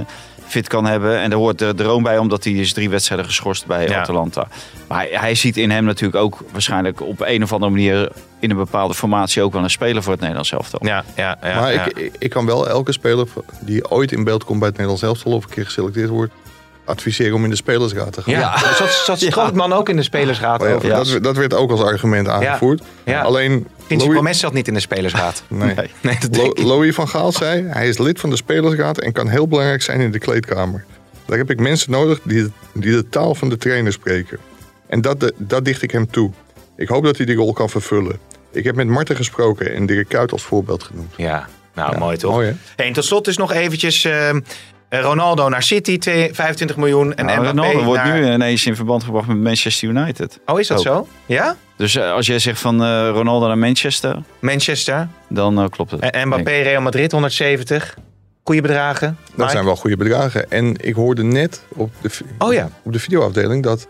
fit 0.46 0.68
kan 0.68 0.86
hebben. 0.86 1.18
En 1.18 1.30
daar 1.30 1.38
hoort 1.38 1.58
de 1.58 1.74
droom 1.74 2.02
bij, 2.02 2.18
omdat 2.18 2.44
hij 2.44 2.52
is 2.52 2.72
drie 2.72 2.90
wedstrijden 2.90 3.26
geschorst 3.26 3.66
bij 3.66 3.88
Ja. 3.88 4.00
Atalanta. 4.00 4.48
Maar 4.88 4.98
hij, 4.98 5.08
hij 5.12 5.34
ziet 5.34 5.56
in 5.56 5.70
hem 5.70 5.84
natuurlijk 5.84 6.22
ook 6.22 6.38
waarschijnlijk 6.52 7.00
op 7.00 7.20
een 7.20 7.42
of 7.42 7.52
andere 7.52 7.70
manier 7.70 8.08
in 8.38 8.50
een 8.50 8.56
bepaalde 8.56 8.94
formatie 8.94 9.42
ook 9.42 9.52
wel 9.52 9.62
een 9.62 9.70
speler 9.70 10.02
voor 10.02 10.12
het 10.12 10.20
Nederlands 10.20 10.52
elftal. 10.52 10.80
Ja, 10.82 11.04
ja, 11.16 11.38
ja. 11.42 11.60
maar 11.60 11.72
ja. 11.72 11.84
Ik, 11.84 12.12
ik 12.18 12.30
kan 12.30 12.46
wel 12.46 12.68
elke 12.68 12.92
speler 12.92 13.26
die 13.60 13.90
ooit 13.90 14.12
in 14.12 14.24
beeld 14.24 14.44
komt 14.44 14.58
bij 14.58 14.68
het 14.68 14.76
Nederlands 14.76 15.06
elftal 15.06 15.32
of 15.32 15.44
een 15.44 15.50
keer 15.50 15.64
geselecteerd 15.64 16.08
wordt, 16.08 16.32
adviseren 16.84 17.34
om 17.34 17.44
in 17.44 17.50
de 17.50 17.56
spelersraad 17.56 18.12
te 18.12 18.22
gaan. 18.22 18.34
ja. 18.34 18.58
Zat, 18.74 18.90
zat 19.04 19.20
Strootman 19.20 19.72
ook 19.72 19.88
in 19.88 19.96
de 19.96 20.02
spelersraad 20.02 20.62
Oh 20.62 20.68
ja, 20.68 20.74
over? 20.74 20.88
dat, 20.88 21.22
dat 21.22 21.36
werd 21.36 21.54
ook 21.54 21.70
als 21.70 21.82
argument 21.82 22.28
aangevoerd. 22.28 22.82
Ja. 23.04 23.20
Alleen 23.22 23.66
Vinci 23.86 24.04
Louis, 24.04 24.12
Promes 24.20 24.38
zat 24.38 24.52
niet 24.52 24.68
in 24.68 24.74
de 24.74 24.80
spelersraad. 24.80 25.42
nee. 25.48 25.74
Nee, 26.00 26.16
dat 26.20 26.36
Lo- 26.36 26.42
denk 26.42 26.58
ik. 26.58 26.64
Louis 26.64 26.94
van 26.94 27.08
Gaal 27.08 27.32
zei, 27.32 27.66
hij 27.68 27.88
is 27.88 27.98
lid 27.98 28.20
van 28.20 28.30
de 28.30 28.36
spelersraad 28.36 28.98
en 28.98 29.12
kan 29.12 29.28
heel 29.28 29.48
belangrijk 29.48 29.82
zijn 29.82 30.00
in 30.00 30.10
de 30.12 30.18
kleedkamer. 30.18 30.84
Daar 31.26 31.38
heb 31.38 31.50
ik 31.50 31.60
mensen 31.60 31.90
nodig 31.90 32.20
die, 32.24 32.42
de- 32.42 32.50
die 32.72 32.92
de 32.92 33.08
taal 33.08 33.34
van 33.34 33.48
de 33.48 33.56
trainer 33.56 33.92
spreken. 33.92 34.38
En 34.86 35.00
dat, 35.00 35.20
de- 35.20 35.34
dat 35.36 35.64
dicht 35.64 35.82
ik 35.82 35.90
hem 35.90 36.10
toe. 36.10 36.30
Ik 36.76 36.88
hoop 36.88 37.04
dat 37.04 37.16
hij 37.16 37.26
die 37.26 37.36
rol 37.36 37.52
kan 37.52 37.70
vervullen. 37.70 38.18
Ik 38.52 38.64
heb 38.64 38.74
met 38.74 38.86
Marten 38.86 39.16
gesproken 39.16 39.74
en 39.74 39.86
Dirk 39.86 40.08
Kuyt 40.08 40.32
als 40.32 40.42
voorbeeld 40.42 40.82
genoemd. 40.82 41.12
Ja, 41.16 41.48
nou 41.74 41.92
Ja, 41.92 41.98
mooi 41.98 42.16
toch? 42.16 42.32
mooi, 42.32 42.46
hè? 42.46 42.52
Hey, 42.76 42.86
en 42.86 42.92
tot 42.92 43.04
slot 43.04 43.24
dus 43.24 43.36
nog 43.36 43.52
eventjes 43.52 44.04
ehm, 44.04 44.36
eh, 44.36 44.42
Ronaldo 45.00 45.48
naar 45.48 45.62
City, 45.62 45.98
twee- 45.98 46.34
25 46.34 46.76
miljoen. 46.76 47.14
En 47.14 47.24
Nou, 47.26 47.40
Mbappé 47.40 47.60
Ronaldo 47.60 47.84
wordt 47.84 48.04
nu 48.04 48.32
ineens 48.32 48.66
in 48.66 48.76
verband 48.76 49.04
gebracht 49.04 49.26
met 49.26 49.36
Manchester 49.36 49.88
United. 49.88 50.40
Oh, 50.46 50.60
is 50.60 50.66
dat 50.68 50.78
Ook. 50.78 50.84
zo? 50.84 51.08
Ja? 51.26 51.56
Dus 51.76 51.96
eh, 51.96 52.12
als 52.12 52.26
jij 52.26 52.38
zegt 52.38 52.60
van 52.60 52.82
eh, 52.82 53.08
Ronaldo 53.12 53.46
naar 53.46 53.58
Manchester, 53.58 54.22
Manchester. 54.40 55.08
dan 55.28 55.58
eh, 55.58 55.68
klopt 55.68 55.90
het. 55.90 56.00
En 56.10 56.26
Mbappé, 56.26 56.50
Real 56.50 56.82
Madrid, 56.82 57.12
170. 57.12 57.96
Goeie 58.44 58.60
bedragen. 58.62 59.18
Dat 59.28 59.36
Mike? 59.36 59.50
zijn 59.50 59.64
wel 59.64 59.76
goede 59.76 59.96
bedragen. 59.96 60.50
En 60.50 60.76
ik 60.80 60.94
hoorde 60.94 61.22
net 61.22 61.62
op 61.68 61.90
de, 62.00 62.10
Oh 62.38 62.52
ja. 62.52 62.68
op 62.82 62.92
de 62.92 62.98
videoafdeling 62.98 63.62
dat 63.62 63.86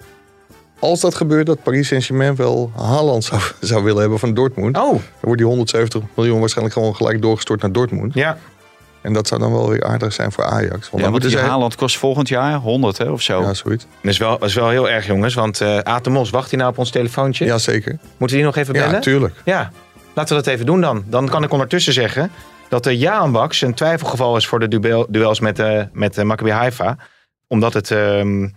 als 0.79 1.01
dat 1.01 1.15
gebeurt, 1.15 1.47
dat 1.47 1.63
Paris 1.63 1.89
Saint-Germain 1.89 2.37
wel 2.37 2.73
Haaland 2.77 3.25
zou, 3.25 3.41
zou 3.61 3.85
willen 3.85 4.01
hebben 4.01 4.19
van 4.19 4.35
Dortmund. 4.35 4.77
Oh, 4.77 4.91
Dan 4.91 5.01
wordt 5.21 5.39
die 5.39 5.47
170 5.47 6.03
miljoen 6.17 6.41
waarschijnlijk 6.41 6.77
gewoon 6.77 6.97
gelijk 6.97 7.23
doorgestort 7.23 7.61
naar 7.63 7.73
Dortmund. 7.73 8.15
ja. 8.15 8.39
En 9.05 9.13
dat 9.13 9.29
zou 9.29 9.41
dan 9.41 9.53
wel 9.53 9.69
weer 9.69 9.85
aardig 9.85 10.13
zijn 10.13 10.33
voor 10.33 10.45
Ajax. 10.45 10.91
Want 10.91 11.05
Ja, 11.05 11.11
want 11.11 11.23
die. 11.23 11.39
Haaland 11.39 11.75
kost 11.75 11.99
volgend 11.99 12.29
jaar 12.29 12.55
100 12.55 12.99
hè, 12.99 13.11
of 13.11 13.23
zo. 13.23 13.41
Ja, 13.41 13.55
zoiets. 13.55 13.87
Dat 14.03 14.13
is 14.13 14.19
wel, 14.19 14.39
dat 14.39 14.49
is 14.49 14.55
wel 14.55 14.69
heel 14.69 14.91
erg, 14.91 15.07
jongens. 15.07 15.35
Want 15.35 15.61
eh 15.61 15.79
Aad 15.79 16.05
de 16.05 16.11
Mos, 16.11 16.31
wacht 16.31 16.51
hij 16.51 16.59
nou 16.59 16.71
op 16.71 16.79
ons 16.79 16.91
telefoontje? 16.91 17.45
Ja, 17.45 17.59
zeker. 17.59 17.99
Moeten 18.01 18.19
we 18.19 18.27
die 18.27 18.43
nog 18.43 18.57
even 18.57 18.73
bellen? 18.73 18.91
Ja, 18.91 18.99
tuurlijk. 19.01 19.35
Ja, 19.45 19.71
laten 20.15 20.37
we 20.37 20.43
dat 20.43 20.53
even 20.53 20.67
doen 20.67 20.81
dan. 20.81 21.05
Dan 21.07 21.29
kan 21.29 21.43
ik 21.43 21.53
ondertussen 21.53 21.93
zeggen 21.93 22.31
dat 22.69 22.85
de 22.85 22.99
Jaan 22.99 23.33
Baks 23.33 23.61
een 23.61 23.75
twijfelgeval 23.75 24.37
is 24.37 24.47
voor 24.47 24.61
de 24.61 24.69
duel, 24.69 25.07
duels 25.09 25.41
met, 25.41 25.59
eh 25.59 25.83
met 25.93 26.19
eh, 26.19 26.25
Maccabi 26.25 26.51
Haifa. 26.51 26.97
Omdat 27.49 27.75
het, 27.75 27.91
ehm, 27.91 28.49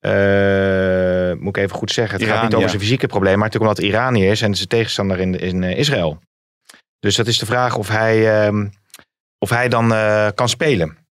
eh, 0.00 1.32
moet 1.38 1.56
ik 1.56 1.62
even 1.62 1.76
goed 1.76 1.92
zeggen, 1.92 2.14
het 2.14 2.22
Iran, 2.22 2.34
gaat 2.34 2.44
niet 2.44 2.54
over 2.54 2.64
ja. 2.64 2.68
zijn 2.68 2.82
fysieke 2.82 3.06
probleem, 3.06 3.38
maar 3.38 3.48
natuurlijk 3.48 3.70
omdat 3.70 3.84
het 3.84 3.94
Iranië 3.94 4.26
is 4.26 4.42
en 4.42 4.54
zijn 4.54 4.68
tegenstander 4.68 5.20
in, 5.20 5.38
in 5.38 5.62
eh, 5.62 5.78
Israël. 5.78 6.18
Dus 7.00 7.16
dat 7.16 7.26
is 7.26 7.38
de 7.38 7.46
vraag 7.46 7.76
of 7.76 7.88
hij, 7.88 8.44
ehm, 8.44 8.66
of 9.38 9.50
hij 9.50 9.68
dan 9.68 9.92
eh, 9.94 10.28
kan 10.34 10.48
spelen. 10.48 11.04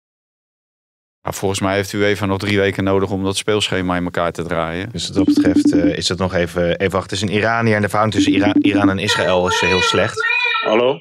Maar 1.21 1.33
volgens 1.33 1.59
mij 1.59 1.75
heeft 1.75 1.93
u 1.93 2.05
even 2.05 2.27
nog 2.27 2.39
drie 2.39 2.59
weken 2.59 2.83
nodig 2.83 3.09
om 3.09 3.23
dat 3.23 3.37
speelschema 3.37 3.95
in 3.95 4.03
elkaar 4.03 4.31
te 4.31 4.43
draaien. 4.43 4.89
Dus 4.91 5.07
wat 5.07 5.15
dat 5.15 5.25
betreft 5.25 5.73
eh, 5.73 5.97
is 5.97 6.07
dat 6.07 6.17
nog 6.17 6.33
even, 6.33 6.77
even 6.77 6.91
wachten. 6.91 7.17
Het 7.17 7.25
is 7.27 7.33
een 7.33 7.37
Iraniër 7.41 7.75
en 7.75 7.81
de 7.81 7.89
verhouding 7.89 8.23
tussen 8.23 8.41
Ira- 8.43 8.53
Iran 8.71 8.89
en 8.89 8.99
Israël 8.99 9.47
is 9.47 9.61
eh, 9.61 9.67
heel 9.69 9.81
slecht. 9.81 10.25
Hallo? 10.65 10.99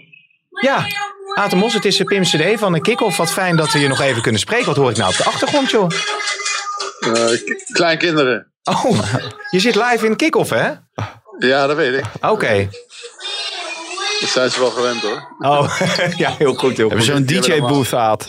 Ja, 0.62 0.86
Aad 1.34 1.50
de 1.50 1.56
Mos, 1.56 1.74
het 1.74 1.84
is 1.84 2.02
Pim 2.02 2.22
CD 2.22 2.58
van 2.58 2.72
de 2.72 2.80
Kick-Off. 2.80 3.16
Wat 3.16 3.30
fijn 3.32 3.56
dat 3.56 3.72
we 3.72 3.78
je 3.78 3.88
nog 3.88 4.00
even 4.00 4.22
kunnen 4.22 4.40
spreken. 4.40 4.66
Wat 4.66 4.76
hoor 4.76 4.90
ik 4.90 4.96
nou 4.96 5.10
op 5.10 5.16
de 5.16 5.24
achtergrond, 5.24 5.70
joh? 5.70 5.88
kleinkinderen. 7.72 8.52
Oh, 8.64 8.98
je 9.50 9.58
zit 9.60 9.74
live 9.74 10.06
in 10.06 10.16
Kick-Off, 10.16 10.50
hè? 10.50 10.72
Ja, 11.38 11.66
dat 11.66 11.76
weet 11.76 11.98
ik. 11.98 12.04
Oké. 12.20 12.68
Dat 14.24 14.32
zijn 14.32 14.50
ze 14.50 14.60
wel 14.60 14.70
gewend 14.70 15.00
hoor. 15.00 15.34
Oh, 15.38 15.80
ja, 16.16 16.34
heel 16.38 16.54
goed, 16.54 16.76
heel 16.76 16.88
Hebben 16.88 17.06
ze 17.06 17.12
zo'n 17.12 17.24
DJ-booth, 17.24 17.92
Aad? 17.94 18.28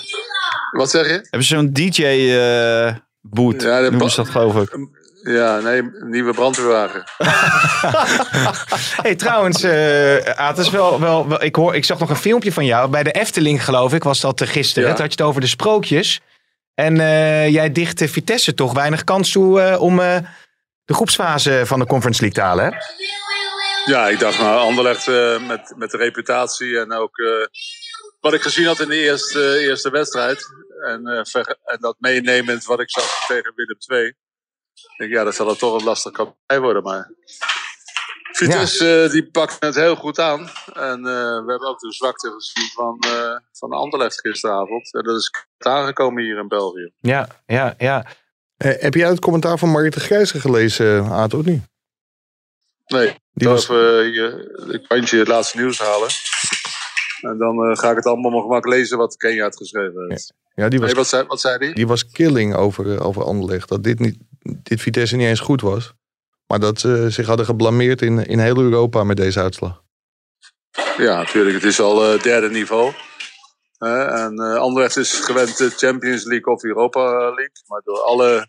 Wat 0.71 0.89
zeg 0.89 1.05
je? 1.05 1.13
Hebben 1.13 1.43
ze 1.43 1.55
zo'n 1.55 1.73
DJ-boot? 1.73 3.61
Ja, 3.61 3.81
de 3.81 3.89
noemen 3.89 4.09
ze 4.09 4.15
dat 4.15 4.29
geloof 4.29 4.55
ik. 4.55 4.77
Ja, 5.21 5.59
nee, 5.59 5.81
nieuwe 5.99 6.33
brandweerwagen. 6.33 7.03
hey, 9.03 9.15
trouwens, 9.15 9.63
eh 9.63 10.17
Aad, 10.17 10.55
dat 10.55 10.65
is 10.65 10.71
wel, 10.71 10.99
wel, 10.99 11.27
wel, 11.27 11.43
ik, 11.43 11.55
hoor, 11.55 11.75
ik 11.75 11.85
zag 11.85 11.99
nog 11.99 12.09
een 12.09 12.15
filmpje 12.15 12.51
van 12.51 12.65
jou. 12.65 12.89
Bij 12.89 13.03
de 13.03 13.11
Efteling, 13.11 13.63
geloof 13.63 13.93
ik, 13.93 14.03
was 14.03 14.19
dat 14.19 14.41
eh, 14.41 14.47
gisteren. 14.47 14.89
Ja. 14.89 14.95
Toen 14.95 15.03
had 15.03 15.13
je 15.13 15.19
het 15.19 15.29
over 15.29 15.41
de 15.41 15.47
sprookjes. 15.47 16.21
En 16.73 16.99
eh, 16.99 17.49
jij 17.49 17.71
dicht 17.71 18.01
eh, 18.01 18.07
Vitesse 18.07 18.53
toch 18.53 18.73
weinig 18.73 19.03
kans 19.03 19.31
toe 19.31 19.61
eh, 19.61 19.81
om 19.81 19.99
eh, 19.99 20.17
de 20.85 20.93
groepsfase 20.93 21.61
van 21.65 21.79
de 21.79 21.85
Conference 21.85 22.21
League 22.21 22.41
te 22.41 22.47
halen, 22.47 22.65
hè? 22.65 22.71
Ja, 23.85 24.07
ik 24.07 24.19
dacht 24.19 24.39
nou, 24.39 24.59
Anderlecht 24.59 25.07
eh, 25.07 25.47
met, 25.47 25.73
met 25.75 25.91
de 25.91 25.97
reputatie 25.97 26.79
en 26.79 26.91
ook 26.91 27.17
eh, 27.17 27.47
wat 28.19 28.33
ik 28.33 28.41
gezien 28.41 28.65
had 28.65 28.79
in 28.79 28.89
de 28.89 29.01
eerste, 29.01 29.59
eerste 29.59 29.89
wedstrijd. 29.89 30.45
En, 30.85 31.07
eh, 31.07 31.43
en 31.63 31.77
dat 31.79 31.95
meenemend 31.99 32.65
wat 32.65 32.79
ik 32.79 32.89
zag 32.89 33.25
tegen 33.27 33.53
Willem 33.55 33.77
II. 33.87 34.07
Ik 34.73 34.97
denk, 34.97 35.11
ja, 35.11 35.23
dat 35.23 35.35
zal 35.35 35.49
er 35.49 35.57
toch 35.57 35.79
een 35.79 35.85
lastig 35.85 36.11
kampioen 36.11 36.61
worden. 36.61 36.83
Maar 36.83 37.11
Vitesse 38.35 39.03
eh, 39.03 39.11
die 39.11 39.31
pakt 39.31 39.55
het 39.59 39.75
heel 39.75 39.95
goed 39.95 40.19
aan. 40.19 40.49
En 40.73 40.97
eh, 40.97 41.43
we 41.45 41.45
hebben 41.47 41.67
ook 41.67 41.79
de 41.79 41.93
zwakte 41.93 42.31
gezien 42.31 42.69
van, 42.73 42.99
eh 42.99 43.37
van 43.51 43.71
Anderlecht 43.71 44.19
gisteravond. 44.19 44.93
En 44.93 45.03
dat 45.03 45.15
is 45.15 45.31
aangekomen 45.57 46.23
hier 46.23 46.37
in 46.37 46.47
België. 46.47 46.91
Ja, 46.99 47.27
ja, 47.45 47.73
ja. 47.77 48.05
Eh, 48.57 48.81
heb 48.81 48.93
jij 48.93 49.09
het 49.09 49.19
commentaar 49.19 49.57
van 49.57 49.69
Margriet 49.69 49.93
de 49.93 49.99
Grijze 49.99 50.39
gelezen, 50.39 51.05
Aad, 51.05 51.33
of 51.33 51.45
niet? 51.45 51.63
Nee, 52.85 53.15
Die 53.33 53.47
was- 53.47 53.65
was... 53.67 53.77
even 53.77 54.11
je, 54.13 54.79
ik 54.89 55.09
het 55.09 55.27
laatste 55.27 55.57
nieuws 55.57 55.79
halen. 55.79 56.09
En 57.21 57.37
dan 57.37 57.69
eh, 57.69 57.77
ga 57.77 57.89
ik 57.89 57.95
het 57.95 58.05
allemaal 58.05 58.31
nog 58.31 58.47
maar 58.47 58.61
lezen 58.67 58.97
wat 58.97 59.17
Kenia 59.17 59.43
had 59.43 59.57
geschreven 59.57 60.05
heeft. 60.07 60.33
Ja, 60.55 60.69
die 60.69 60.79
was, 60.79 60.87
Nee, 60.87 60.97
wat, 60.97 61.07
zei, 61.07 61.23
wat 61.27 61.41
zei 61.41 61.57
die? 61.57 61.73
die 61.73 61.87
was 61.87 62.09
killing 62.11 62.55
over, 62.55 62.91
eh, 62.95 63.05
over 63.05 63.23
Anderlecht. 63.23 63.69
Dat 63.69 63.83
dit, 63.83 63.99
niet, 63.99 64.17
dit 64.41 64.81
Vitesse 64.81 65.15
niet 65.15 65.27
eens 65.27 65.39
goed 65.39 65.61
was. 65.61 65.93
Maar 66.47 66.59
dat 66.59 66.79
ze 66.79 67.05
zich 67.09 67.27
hadden 67.27 67.45
geblameerd 67.45 68.01
in, 68.01 68.25
in 68.25 68.39
heel 68.39 68.57
Europa 68.57 69.03
met 69.03 69.17
deze 69.17 69.39
uitslag. 69.39 69.83
Ja, 70.97 71.17
natuurlijk. 71.17 71.55
Het 71.55 71.63
is 71.63 71.79
al 71.79 72.13
eh, 72.13 72.21
derde 72.21 72.49
niveau. 72.49 72.93
Eh, 73.77 74.23
en 74.23 74.39
eh 74.39 74.55
Anderlecht 74.55 74.97
is 74.97 75.13
gewend 75.19 75.57
de 75.57 75.69
Champions 75.69 76.23
League 76.23 76.53
of 76.53 76.63
Europa 76.63 77.11
League. 77.19 77.63
Maar 77.67 77.81
door 77.83 77.99
alle 77.99 78.47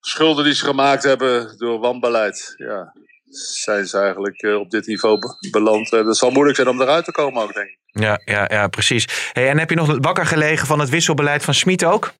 schulden 0.00 0.44
die 0.44 0.54
ze 0.54 0.64
gemaakt 0.64 1.02
hebben 1.02 1.58
door 1.58 1.78
wanbeleid... 1.80 2.54
Ja, 2.56 2.94
zijn 3.36 3.86
ze 3.86 3.98
eigenlijk 3.98 4.42
eh, 4.42 4.58
op 4.58 4.70
dit 4.70 4.86
niveau 4.86 5.18
be- 5.18 5.48
beland. 5.50 5.92
En 5.92 6.06
het 6.06 6.16
zal 6.16 6.30
moeilijk 6.30 6.56
zijn 6.56 6.68
om 6.68 6.80
eruit 6.80 7.04
te 7.04 7.12
komen 7.12 7.42
ook, 7.42 7.54
denk 7.54 7.68
ik. 7.68 7.78
Ja, 7.84 8.20
ja, 8.24 8.46
ja 8.50 8.68
precies. 8.68 9.30
Hey, 9.32 9.48
en 9.48 9.58
heb 9.58 9.70
je 9.70 9.76
nog 9.76 9.96
wakker 10.00 10.26
gelegen 10.26 10.66
van 10.66 10.78
het 10.78 10.88
wisselbeleid 10.88 11.42
van 11.42 11.54
Smit 11.54 11.84
ook? 11.84 12.12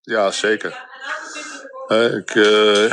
Ja, 0.00 0.30
zeker. 0.30 0.84
Eh, 1.86 2.14
ik, 2.14 2.30
eh, 2.34 2.84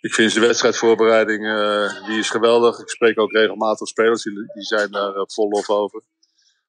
ik 0.00 0.14
vind 0.14 0.34
de 0.34 0.40
wedstrijdvoorbereiding 0.40 1.46
eh, 1.46 2.06
die 2.06 2.18
is 2.18 2.30
geweldig. 2.30 2.78
Ik 2.78 2.88
spreek 2.88 3.20
ook 3.20 3.32
regelmatig 3.32 3.88
spelers, 3.88 4.22
die, 4.22 4.32
die 4.34 4.62
zijn 4.62 4.90
daar 4.90 5.14
eh, 5.14 5.22
vol 5.26 5.48
lof 5.48 5.68
over. 5.68 6.02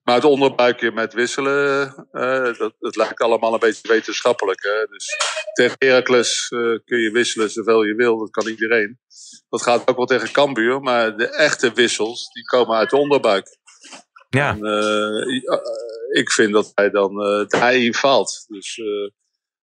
Maar 0.09 0.17
het 0.17 0.27
onderbuikje 0.27 0.91
met 0.91 1.13
wisselen, 1.13 1.95
eh, 2.11 2.57
dat, 2.57 2.73
dat 2.79 2.95
lijkt 2.95 3.21
allemaal 3.21 3.53
een 3.53 3.59
beetje 3.59 3.87
wetenschappelijk. 3.87 4.63
Hè? 4.63 4.85
Dus 4.89 5.07
tegen 5.53 5.75
Heracles 5.79 6.47
eh, 6.49 6.59
kun 6.85 6.99
je 6.99 7.11
wisselen 7.11 7.49
zoveel 7.49 7.83
je 7.83 7.95
wil, 7.95 8.17
dat 8.17 8.29
kan 8.29 8.47
iedereen. 8.47 8.99
Dat 9.49 9.61
gaat 9.61 9.87
ook 9.87 9.95
wel 9.95 10.05
tegen 10.05 10.31
Cambuur, 10.31 10.81
maar 10.81 11.17
de 11.17 11.27
echte 11.27 11.71
wissels, 11.73 12.29
die 12.33 12.43
komen 12.43 12.77
uit 12.77 12.89
de 12.89 12.97
onderbuik. 12.97 13.57
Ja. 14.29 14.49
En, 14.49 14.65
eh, 14.65 16.21
ik 16.21 16.31
vind 16.31 16.53
dat 16.53 16.71
hij 16.75 16.89
dan 16.89 17.21
eh, 17.21 17.37
dat 17.37 17.51
hij 17.59 17.83
in 17.83 17.93
faalt. 17.93 18.45
Dus 18.47 18.81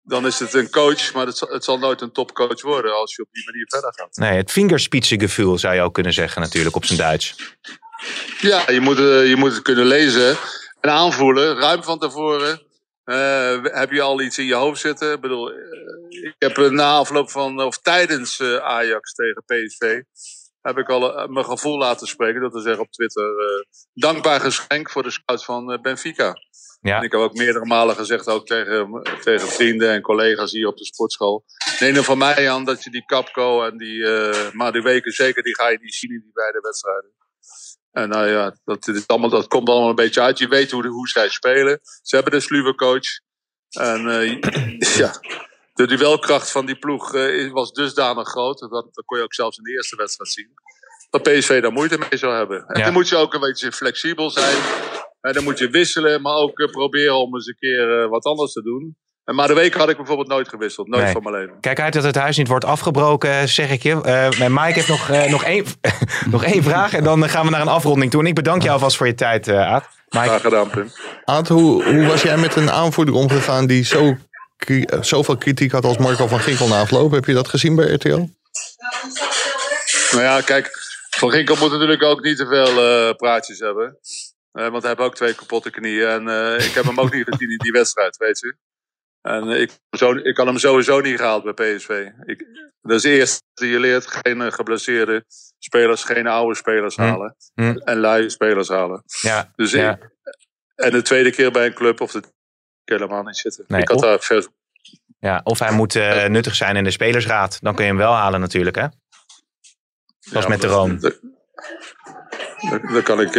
dan 0.02 0.26
is 0.26 0.38
het 0.38 0.54
een 0.54 0.70
coach, 0.70 1.12
maar 1.12 1.26
het 1.26 1.36
zal, 1.36 1.48
het 1.48 1.64
zal 1.64 1.78
nooit 1.78 2.00
een 2.00 2.12
topcoach 2.12 2.62
worden 2.62 2.94
als 2.94 3.14
je 3.14 3.22
op 3.22 3.28
die 3.32 3.44
manier 3.44 3.64
verder 3.68 3.94
gaat. 3.94 4.16
Nee, 4.16 4.36
het 4.36 4.52
vingerspitsengevoel 4.52 5.58
zou 5.58 5.74
je 5.74 5.80
ook 5.80 5.94
kunnen 5.94 6.12
zeggen 6.12 6.42
natuurlijk 6.42 6.76
op 6.76 6.84
zijn 6.84 6.98
Duits. 6.98 7.56
Ja, 8.40 8.70
je 8.70 8.80
moet, 8.80 8.98
eh, 8.98 9.28
je 9.28 9.36
moet 9.36 9.52
het 9.52 9.62
kunnen 9.62 9.86
lezen 9.86 10.36
en 10.80 10.90
aanvoelen, 10.90 11.58
ruim 11.58 11.82
van 11.82 11.98
tevoren. 11.98 12.68
eh, 13.04 13.62
heb 13.62 13.90
je 13.90 14.00
al 14.00 14.20
iets 14.20 14.38
in 14.38 14.44
je 14.44 14.54
hoofd 14.54 14.80
zitten? 14.80 15.12
Ik 15.12 15.20
bedoel, 15.20 15.50
eh, 15.50 15.56
ik 16.08 16.34
heb 16.38 16.56
na 16.56 16.92
afloop 16.92 17.30
van, 17.30 17.62
of 17.62 17.78
tijdens 17.78 18.42
Ajax 18.42 19.14
tegen 19.14 19.44
PSV, 19.46 20.00
heb 20.60 20.78
ik 20.78 20.88
al 20.88 21.28
mijn 21.28 21.44
gevoel 21.44 21.78
laten 21.78 22.06
spreken. 22.06 22.40
Dat 22.40 22.52
we 22.52 22.60
zeggen 22.60 22.82
op 22.82 22.92
Twitter, 22.92 23.32
dankbaar 23.94 24.40
geschenk 24.40 24.90
voor 24.90 25.02
de 25.02 25.10
scout 25.10 25.44
van 25.44 25.78
Benfica. 25.82 26.34
Ja. 26.80 26.96
En 26.96 27.02
ik 27.02 27.12
heb 27.12 27.20
ook 27.20 27.34
meerdere 27.34 27.66
malen 27.66 27.96
gezegd, 27.96 28.28
ook 28.28 28.46
tegen, 28.46 29.02
tegen 29.20 29.48
vrienden 29.48 29.90
en 29.90 30.02
collega's 30.02 30.52
hier 30.52 30.66
op 30.66 30.76
de 30.76 30.84
sportschool. 30.84 31.44
Neem 31.78 31.96
er 31.96 32.04
van 32.04 32.18
mij 32.18 32.50
aan 32.50 32.64
dat 32.64 32.84
je 32.84 32.90
die 32.90 33.04
Capco 33.04 33.64
en 33.64 33.76
die 33.76 34.06
eh 34.06 34.52
Maduweke, 34.52 35.10
zeker 35.10 35.42
die 35.42 35.54
ga 35.54 35.68
je 35.68 35.78
niet 35.80 35.94
zien 35.94 36.10
in 36.10 36.20
die 36.20 36.32
beide 36.32 36.60
wedstrijden. 36.60 37.19
En 37.92 38.08
nou 38.08 38.26
ja, 38.28 38.56
dat, 38.64 38.84
dit 38.84 38.96
is 38.96 39.06
allemaal, 39.06 39.30
dat 39.30 39.46
komt 39.46 39.68
allemaal 39.68 39.88
een 39.88 39.94
beetje 39.94 40.20
uit. 40.20 40.38
Je 40.38 40.48
weet 40.48 40.70
hoe, 40.70 40.86
hoe 40.86 41.08
zij 41.08 41.28
spelen. 41.28 41.80
Ze 42.02 42.14
hebben 42.14 42.34
een 42.34 42.42
sluwe 42.42 42.74
coach. 42.74 43.06
En 43.70 44.08
eh, 44.08 44.40
ja, 45.02 45.12
de 45.74 45.86
duelkracht 45.86 46.50
van 46.50 46.66
die 46.66 46.78
ploeg 46.78 47.14
eh, 47.14 47.52
was 47.52 47.72
dusdanig 47.72 48.28
groot. 48.28 48.58
Dat, 48.58 48.70
dat 48.70 49.04
kon 49.04 49.18
je 49.18 49.24
ook 49.24 49.34
zelfs 49.34 49.56
in 49.58 49.64
de 49.64 49.72
eerste 49.72 49.96
wedstrijd 49.96 50.30
zien. 50.30 50.50
Dat 51.10 51.22
PSV 51.22 51.62
daar 51.62 51.72
moeite 51.72 51.98
mee 51.98 52.18
zou 52.18 52.34
hebben. 52.34 52.64
En 52.66 52.78
Ja. 52.78 52.84
dan 52.84 52.92
moet 52.92 53.08
je 53.08 53.16
ook 53.16 53.34
een 53.34 53.40
beetje 53.40 53.72
flexibel 53.72 54.30
zijn. 54.30 54.62
En 55.20 55.32
dan 55.32 55.44
moet 55.44 55.58
je 55.58 55.68
wisselen, 55.70 56.22
maar 56.22 56.34
ook 56.34 56.58
eh, 56.58 56.70
proberen 56.70 57.16
om 57.16 57.34
eens 57.34 57.46
een 57.46 57.56
keer 57.58 58.08
wat 58.08 58.24
anders 58.24 58.52
te 58.52 58.62
doen. 58.62 58.96
En 59.30 59.36
maar 59.36 59.48
de 59.48 59.54
week 59.54 59.74
had 59.74 59.88
ik 59.88 59.96
bijvoorbeeld 59.96 60.28
nooit 60.28 60.48
gewisseld. 60.48 60.88
Nooit 60.88 61.04
Nee. 61.04 61.12
van 61.12 61.22
mijn 61.22 61.34
leven. 61.34 61.60
Kijk 61.60 61.80
uit 61.80 61.92
dat 61.92 62.02
het 62.02 62.14
huis 62.14 62.36
niet 62.36 62.48
wordt 62.48 62.64
afgebroken, 62.64 63.48
zeg 63.48 63.70
ik 63.70 63.82
je. 63.82 64.00
Eh 64.02 64.38
mijn 64.38 64.52
Mike 64.52 64.72
heeft 64.72 64.88
nog, 64.88 65.08
eh, 65.10 65.30
nog, 65.30 65.44
één, 65.44 65.64
nog 66.30 66.44
één 66.44 66.62
vraag 66.62 66.94
en 66.94 67.04
dan 67.04 67.28
gaan 67.28 67.44
we 67.44 67.50
naar 67.50 67.60
een 67.60 67.68
afronding 67.68 68.10
toe. 68.10 68.20
En 68.20 68.26
ik 68.26 68.34
bedank 68.34 68.62
jou 68.62 68.74
alvast 68.74 68.96
voor 68.96 69.06
je 69.06 69.14
tijd, 69.14 69.48
eh 69.48 69.72
Aad. 69.72 69.88
Mike. 70.08 70.26
Graag 70.26 70.40
gedaan, 70.40 70.70
Pim. 70.70 70.90
Aad, 71.24 71.48
hoe, 71.48 71.84
hoe 71.84 72.06
was 72.06 72.22
jij 72.22 72.36
met 72.36 72.56
een 72.56 72.70
aanvoerder 72.70 73.14
omgegaan 73.14 73.66
die 73.66 73.84
zo, 73.84 74.16
zoveel 75.00 75.36
kritiek 75.36 75.72
had 75.72 75.84
als 75.84 75.98
Marco 75.98 76.26
van 76.26 76.40
Ginkel 76.40 76.68
na 76.68 76.80
afloop? 76.80 77.10
Heb 77.10 77.24
je 77.24 77.34
dat 77.34 77.48
gezien 77.48 77.74
bij 77.74 77.92
RTL? 77.92 78.08
Nou 80.10 80.22
ja, 80.22 80.40
kijk, 80.40 80.70
Van 81.10 81.30
Ginkel 81.30 81.56
moet 81.56 81.70
natuurlijk 81.70 82.02
ook 82.02 82.22
niet 82.22 82.36
te 82.36 82.46
veel 82.46 82.84
eh, 82.84 83.14
praatjes 83.16 83.58
hebben. 83.58 83.98
Eh, 84.52 84.68
want 84.68 84.82
hij 84.82 84.90
heeft 84.90 85.08
ook 85.08 85.14
twee 85.14 85.34
kapotte 85.34 85.70
knieën. 85.70 86.08
En 86.08 86.28
eh, 86.28 86.66
ik 86.66 86.72
heb 86.74 86.84
hem 86.84 87.00
ook 87.00 87.12
niet 87.14 87.26
gezien 87.28 87.50
in 87.50 87.58
die 87.58 87.72
wedstrijd, 87.72 88.16
weet 88.16 88.38
je. 88.38 88.56
En 89.22 89.48
eh, 89.48 89.60
ik, 89.60 89.70
zo, 89.90 90.12
ik 90.12 90.34
kan 90.34 90.46
hem 90.46 90.58
sowieso 90.58 91.00
niet 91.00 91.16
gehaald 91.16 91.54
bij 91.54 91.76
PSV. 91.76 92.08
Ik, 92.24 92.44
dat 92.82 93.04
is 93.04 93.40
dat 93.54 93.68
je 93.68 93.78
leert. 93.80 94.06
Geen 94.06 94.40
eh, 94.42 94.52
geblesseerde 94.52 95.24
spelers, 95.58 96.04
geen 96.04 96.26
oude 96.26 96.54
spelers 96.54 96.96
Hm. 96.96 97.02
halen. 97.02 97.36
Hm. 97.54 97.76
En 97.84 97.98
lui 97.98 98.30
spelers 98.30 98.68
halen. 98.68 99.02
Ja, 99.20 99.52
Dus 99.56 99.70
ja. 99.70 99.90
ik, 99.90 100.10
en 100.74 100.90
de 100.90 101.02
tweede 101.02 101.30
keer 101.30 101.50
bij 101.50 101.66
een 101.66 101.74
club 101.74 102.00
of 102.00 102.12
de 102.12 102.22
helemaal 102.84 103.22
niet 103.22 103.36
zitten. 103.36 103.64
Nee, 103.68 103.80
ik 103.80 103.88
had 103.88 103.96
of- 103.96 104.26
daar 104.26 104.48
Ja, 105.18 105.40
of 105.44 105.58
hij 105.58 105.72
moet 105.72 105.94
eh, 105.96 106.24
nuttig 106.26 106.54
zijn 106.54 106.76
in 106.76 106.84
de 106.84 106.90
spelersraad. 106.90 107.58
Dan 107.60 107.74
kun 107.74 107.84
je 107.84 107.90
hem 107.90 107.98
wel 108.00 108.12
halen 108.12 108.40
natuurlijk, 108.40 108.76
hè? 108.76 108.86
Zoals 110.18 110.44
Ja, 110.44 110.50
met 110.50 110.60
de 110.60 110.66
Room. 110.66 111.00
Dat 112.92 113.02
kan 113.02 113.20
ik. 113.20 113.32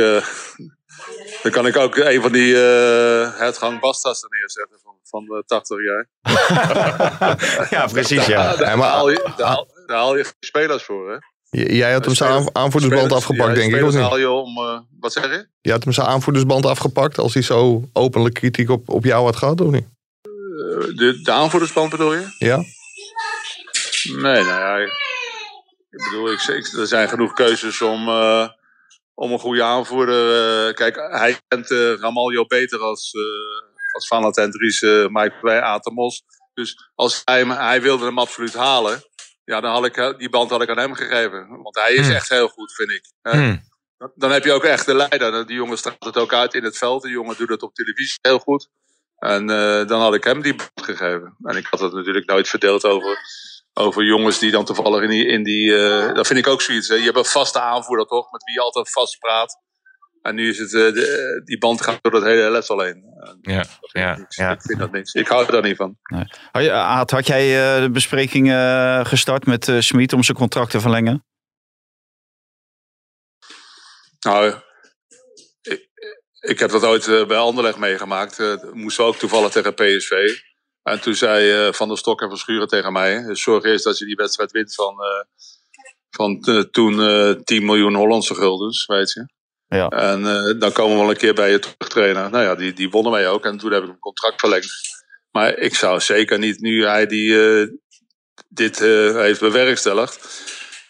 Dan 1.43 1.51
kan 1.51 1.67
ik 1.67 1.75
ook 1.77 1.95
een 1.95 2.21
van 2.21 2.31
die 2.31 2.53
uh, 2.53 3.37
Hertgang 3.37 3.79
Bastas 3.79 4.23
er 4.23 4.29
neerzetten 4.29 4.79
van, 5.11 5.25
van 5.25 5.37
de 5.37 5.43
80 5.45 5.77
jaar. 5.85 6.09
ja, 7.79 7.87
precies, 7.87 8.25
ja. 8.25 8.55
Daar, 8.55 8.77
maar, 8.77 8.89
haal 8.89 9.09
je, 9.09 9.31
daar, 9.37 9.47
haal, 9.47 9.67
daar 9.85 9.97
haal 9.97 10.17
je 10.17 10.25
spelers 10.39 10.83
voor, 10.83 11.11
hè? 11.11 11.17
Jij 11.51 11.91
had 11.91 12.05
hem 12.05 12.15
zijn 12.15 12.55
aanvoerdersband 12.55 13.11
afgepakt, 13.11 13.55
denk 13.55 13.75
ik, 13.75 13.83
of 13.83 13.93
niet? 13.93 14.01
Haal 14.01 14.17
je 14.17 14.29
om, 14.29 14.57
uh, 14.57 14.79
wat 14.99 15.13
zeg 15.13 15.23
je? 15.23 15.47
Je 15.61 15.71
had 15.71 15.83
hem 15.83 15.93
zijn 15.93 16.07
aanvoerdersband 16.07 16.65
afgepakt 16.65 17.17
als 17.17 17.33
hij 17.33 17.43
zo 17.43 17.89
openlijk 17.93 18.33
kritiek 18.33 18.69
op, 18.69 18.89
op 18.89 19.03
jou 19.03 19.25
had 19.25 19.35
gehad, 19.35 19.61
of 19.61 19.71
niet? 19.71 19.85
Uh, 20.23 20.97
de, 20.97 21.19
de 21.23 21.31
aanvoerdersband 21.31 21.89
bedoel 21.89 22.13
je? 22.13 22.35
Ja. 22.37 22.57
Nee, 24.21 24.43
nou 24.43 24.45
ja. 24.45 24.77
Ik 25.89 26.09
bedoel, 26.09 26.31
ik, 26.31 26.41
ik, 26.41 26.73
er 26.73 26.87
zijn 26.87 27.09
genoeg 27.09 27.33
keuzes 27.33 27.81
om, 27.81 28.07
uh, 28.07 28.47
om 29.13 29.31
een 29.31 29.39
goede 29.39 29.63
aanvoerder. 29.63 30.73
Kijk, 30.73 30.95
hij 30.95 31.37
kent 31.47 31.69
Ramaljo 31.99 32.45
beter 32.45 32.79
als, 32.79 33.11
als 33.91 34.07
Valentin 34.07 34.51
Dries, 34.51 34.81
Mike 34.81 35.35
bij 35.41 35.61
Atemos. 35.61 36.23
Dus 36.53 36.91
als 36.95 37.21
hij, 37.25 37.43
hij 37.45 37.81
wilde 37.81 38.05
hem 38.05 38.19
absoluut 38.19 38.53
halen, 38.53 39.03
ja, 39.43 39.61
dan 39.61 39.71
had 39.71 39.85
ik 39.85 40.15
die 40.17 40.29
band 40.29 40.49
had 40.49 40.61
ik 40.61 40.69
aan 40.69 40.77
hem 40.77 40.93
gegeven. 40.93 41.47
Want 41.63 41.75
hij 41.75 41.93
is 41.93 42.05
Hmm. 42.05 42.15
echt 42.15 42.29
heel 42.29 42.47
goed, 42.47 42.73
vind 42.73 42.89
ik. 42.89 43.11
Hmm. 43.21 43.69
Dan 44.15 44.31
heb 44.31 44.43
je 44.43 44.51
ook 44.51 44.63
echt 44.63 44.85
de 44.85 44.95
leider. 44.95 45.45
Die 45.47 45.55
jongen 45.55 45.77
straalt 45.77 46.03
het 46.03 46.17
ook 46.17 46.33
uit 46.33 46.53
in 46.53 46.63
het 46.63 46.77
veld. 46.77 47.01
Die 47.01 47.11
jongen 47.11 47.37
doet 47.37 47.49
het 47.49 47.63
op 47.63 47.73
televisie 47.73 48.19
heel 48.21 48.39
goed. 48.39 48.67
En 49.17 49.47
dan 49.87 50.01
had 50.01 50.13
ik 50.13 50.23
hem 50.23 50.41
die 50.41 50.55
band 50.55 50.71
gegeven. 50.75 51.35
En 51.43 51.57
ik 51.57 51.67
had 51.69 51.79
het 51.79 51.93
natuurlijk 51.93 52.29
nooit 52.29 52.47
verdeeld 52.47 52.85
over 52.85 53.19
over 53.73 54.03
jongens 54.03 54.39
die 54.39 54.51
dan 54.51 54.65
toevallig 54.65 55.01
in 55.01 55.09
die. 55.09 55.25
In 55.25 55.43
die 55.43 55.65
uh, 55.65 56.13
dat 56.13 56.27
vind 56.27 56.39
ik 56.39 56.47
ook 56.47 56.61
zoiets. 56.61 56.87
Hè. 56.87 56.95
Je 56.95 57.03
hebt 57.03 57.17
een 57.17 57.25
vaste 57.25 57.59
aanvoerder 57.59 58.05
toch, 58.05 58.31
met 58.31 58.43
wie 58.43 58.53
je 58.53 58.61
altijd 58.61 58.91
vast 58.91 59.19
praat. 59.19 59.59
En 60.21 60.35
nu 60.35 60.49
is 60.49 60.57
het. 60.57 60.73
Uh, 60.73 60.93
de, 60.93 61.41
die 61.45 61.57
band 61.57 61.81
gaat 61.81 61.99
door 62.01 62.13
het 62.13 62.23
hele 62.23 62.41
elftal 62.41 62.79
heen. 62.79 63.03
Ja, 63.41 63.65
ja, 63.91 64.25
ja. 64.29 64.51
Ik 64.51 64.61
vind 64.61 64.79
dat 64.79 64.91
niks. 64.91 65.13
Ik 65.13 65.27
hou 65.27 65.45
er 65.45 65.51
daar 65.51 65.61
niet 65.61 65.75
van. 65.75 65.97
Nee. 66.03 66.71
Aad, 66.71 67.11
had 67.11 67.27
jij 67.27 67.75
uh, 67.75 67.81
de 67.81 67.91
bespreking 67.91 68.51
gestart 69.07 69.45
met 69.45 69.67
uh, 69.67 69.79
Smit 69.79 70.13
om 70.13 70.23
zijn 70.23 70.37
contract 70.37 70.71
te 70.71 70.79
verlengen? 70.79 71.25
Nou, 74.19 74.55
ik, 75.61 75.89
ik 76.39 76.59
heb 76.59 76.69
dat 76.69 76.83
ooit 76.83 77.27
bij 77.27 77.37
Anderlecht 77.37 77.77
meegemaakt. 77.77 78.63
Moesten 78.73 79.03
we 79.03 79.09
ook 79.09 79.17
toevallig 79.17 79.51
tegen 79.51 79.73
PSV. 79.73 80.11
En 80.83 81.01
toen 81.01 81.15
zei 81.15 81.73
Van 81.73 81.87
der 81.87 81.97
Stok 81.97 82.21
en 82.21 82.27
Van 82.27 82.37
Schuren 82.37 82.67
tegen 82.67 82.93
mij: 82.93 83.35
Zorg 83.35 83.63
eerst 83.63 83.83
dat 83.83 83.97
je 83.97 84.05
die 84.05 84.15
wedstrijd 84.15 84.51
wint 84.51 84.75
van, 84.75 84.95
van 86.09 86.39
toen 86.71 86.95
10 87.43 87.65
miljoen 87.65 87.95
Hollandse 87.95 88.35
guldens, 88.35 88.85
weet 88.85 89.11
je. 89.11 89.39
Ja. 89.75 89.87
En 89.89 90.21
dan 90.59 90.71
komen 90.71 90.95
we 90.95 91.01
wel 91.01 91.09
een 91.09 91.17
keer 91.17 91.33
bij 91.33 91.51
je 91.51 91.59
terugtrainen. 91.59 92.31
Nou 92.31 92.43
ja, 92.43 92.55
die, 92.55 92.73
die 92.73 92.89
wonnen 92.89 93.11
wij 93.11 93.29
ook. 93.29 93.45
En 93.45 93.57
toen 93.57 93.71
heb 93.71 93.83
ik 93.83 93.89
een 93.89 93.99
contract 93.99 94.39
verlengd. 94.39 94.71
Maar 95.31 95.57
ik 95.57 95.75
zou 95.75 95.99
zeker 95.99 96.39
niet, 96.39 96.59
nu 96.59 96.85
hij 96.85 97.05
die, 97.05 97.35
dit 98.47 98.79
heeft 98.79 99.39
bewerkstelligd. 99.39 100.43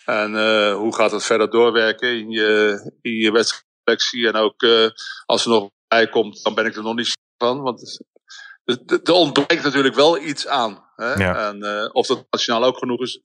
En 0.05 0.31
hoe 0.73 0.95
gaat 0.95 1.11
het 1.11 1.23
verder 1.23 1.49
doorwerken 1.49 2.09
in 2.09 2.29
je, 2.29 2.79
in 3.01 3.11
je. 3.11 4.27
En 4.27 4.35
ook 4.35 4.65
als 5.25 5.43
er 5.43 5.49
nog 5.49 5.69
bij 5.87 6.07
komt, 6.07 6.43
dan 6.43 6.55
ben 6.55 6.65
ik 6.65 6.75
er 6.75 6.83
nog 6.83 6.95
niet 6.95 7.17
van. 7.37 7.61
Want 7.61 7.99
er 9.03 9.13
ontbreekt 9.13 9.63
natuurlijk 9.63 9.95
wel 9.95 10.19
iets 10.19 10.47
aan. 10.47 10.83
Hè? 10.95 11.13
Ja. 11.13 11.47
En 11.47 11.57
uh, 11.57 11.89
of 11.91 12.07
dat 12.07 12.25
nationaal 12.29 12.63
ook 12.63 12.77
genoeg 12.77 13.01
is, 13.01 13.21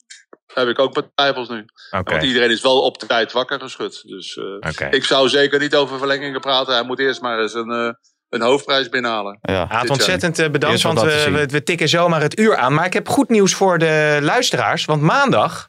heb 0.55 0.68
ik 0.68 0.78
ook 0.78 0.95
met 0.95 1.11
twijfels 1.14 1.49
nu. 1.49 1.64
Okay. 1.91 2.03
Want 2.03 2.22
iedereen 2.22 2.51
is 2.51 2.62
wel 2.62 2.82
op 2.82 2.99
de 2.99 3.07
tijd 3.07 3.32
wakker 3.32 3.61
geschud. 3.61 4.03
Dus 4.03 4.37
uh, 4.37 4.45
okay. 4.45 4.91
ik 4.91 5.05
zou 5.05 5.28
zeker 5.28 5.59
niet 5.59 5.74
over 5.74 5.99
verlengingen 5.99 6.41
praten. 6.41 6.74
Hij 6.74 6.82
moet 6.82 6.99
eerst 6.99 7.20
maar 7.20 7.41
eens 7.41 7.55
een, 7.55 7.70
uh, 7.70 7.93
een 8.28 8.41
hoofdprijs 8.41 8.89
binnenhalen. 8.89 9.39
Ja. 9.43 9.68
Aad, 9.68 9.91
ontzettend 9.91 10.53
bedankt, 10.53 10.82
want 10.82 11.01
we, 11.01 11.30
we, 11.30 11.47
we, 11.47 11.62
tikken 11.62 11.89
zomaar 11.89 12.20
het 12.20 12.39
uur 12.39 12.57
aan. 12.57 12.74
Maar 12.74 12.87
ik 12.87 12.93
heb 12.93 13.09
goed 13.09 13.28
nieuws 13.28 13.55
voor 13.55 13.78
de 13.78 14.18
luisteraars. 14.22 14.84
Want 14.84 15.03
maandag, 15.03 15.68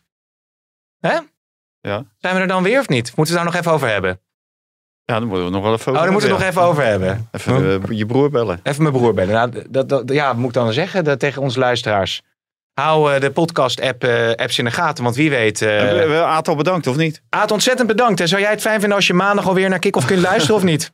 hè? 0.99 1.17
Ja. 1.81 2.05
zijn 2.17 2.35
we 2.35 2.41
er 2.41 2.47
dan 2.47 2.63
weer 2.63 2.79
of 2.79 2.87
niet? 2.87 3.15
Moeten 3.15 3.15
we 3.15 3.21
het 3.21 3.33
daar 3.33 3.45
nog 3.45 3.55
even 3.55 3.71
over 3.71 3.87
hebben? 3.87 4.21
Ja, 5.11 5.19
dan 5.19 5.27
moeten 5.27 5.45
we 5.45 5.51
nog 5.51 5.63
wel 5.63 5.73
even 5.73 5.91
over 5.91 5.93
Oh, 5.93 6.01
daar 6.01 6.11
moeten 6.11 6.29
we 6.29 6.35
het 6.35 6.43
nog 6.43 6.53
even 6.53 6.69
over 6.69 6.83
hebben. 6.83 7.29
Even 7.31 7.81
uh, 7.89 7.97
je 7.97 8.05
broer 8.05 8.29
bellen. 8.29 8.59
Even 8.63 8.81
mijn 8.81 8.93
broer 8.93 9.13
bellen. 9.13 9.33
Nou, 9.33 9.65
dat, 9.69 9.89
dat, 9.89 10.03
ja, 10.05 10.27
wat 10.27 10.35
moet 10.35 10.47
ik 10.47 10.53
dan 10.53 10.73
zeggen 10.73 11.03
dat, 11.03 11.19
tegen 11.19 11.41
onze 11.41 11.59
luisteraars? 11.59 12.21
Hou 12.73 13.13
uh, 13.13 13.19
de 13.19 13.31
podcast-app 13.31 14.03
uh, 14.03 14.29
apps 14.29 14.57
in 14.57 14.65
de 14.65 14.71
gaten, 14.71 15.03
want 15.03 15.15
wie 15.15 15.29
weet... 15.29 15.61
Uh... 15.61 16.21
Aad 16.21 16.47
al 16.47 16.55
bedankt, 16.55 16.87
of 16.87 16.95
niet? 16.95 17.21
Aad, 17.29 17.51
ontzettend 17.51 17.87
bedankt. 17.87 18.19
En 18.19 18.27
zou 18.27 18.41
jij 18.41 18.49
het 18.49 18.61
fijn 18.61 18.79
vinden 18.79 18.97
als 18.97 19.07
je 19.07 19.13
maandag 19.13 19.47
alweer 19.47 19.69
naar 19.69 19.79
Kick-Off 19.79 20.05
kunt 20.05 20.21
luisteren, 20.21 20.55
of 20.55 20.63
niet? 20.63 20.91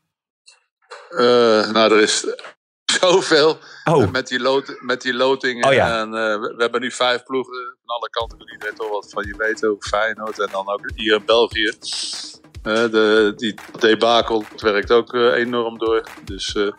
nou, 1.73 1.93
er 1.93 2.01
is 2.01 2.25
zoveel 3.01 3.57
oh. 3.83 4.11
met, 4.11 4.27
die 4.27 4.39
lot, 4.39 4.75
met 4.79 5.01
die 5.01 5.13
lotingen. 5.13 5.67
Oh, 5.67 5.73
ja. 5.73 5.99
En 5.99 6.11
we 6.11 6.55
hebben 6.57 6.81
nu 6.81 6.91
vijf 6.91 7.23
ploegen 7.23 7.77
van 7.85 7.95
alle 7.95 8.09
kanten. 8.09 8.51
Iedereen 8.51 8.75
toch 8.75 8.89
wat 8.89 9.07
van 9.09 9.23
je 9.25 9.35
weten, 9.37 9.69
ook 9.69 9.83
Feyenoord. 9.83 10.39
En 10.39 10.49
dan 10.51 10.69
ook 10.69 10.89
hier 10.95 11.15
in 11.15 11.25
België. 11.25 11.71
Uh, 12.63 12.73
de, 12.73 13.33
die 13.35 13.53
debakel 13.79 14.43
werkt 14.55 14.91
ook 14.91 15.13
uh, 15.13 15.35
enorm 15.35 15.77
door. 15.77 16.03
Dus, 16.25 16.55
uh, 16.55 16.71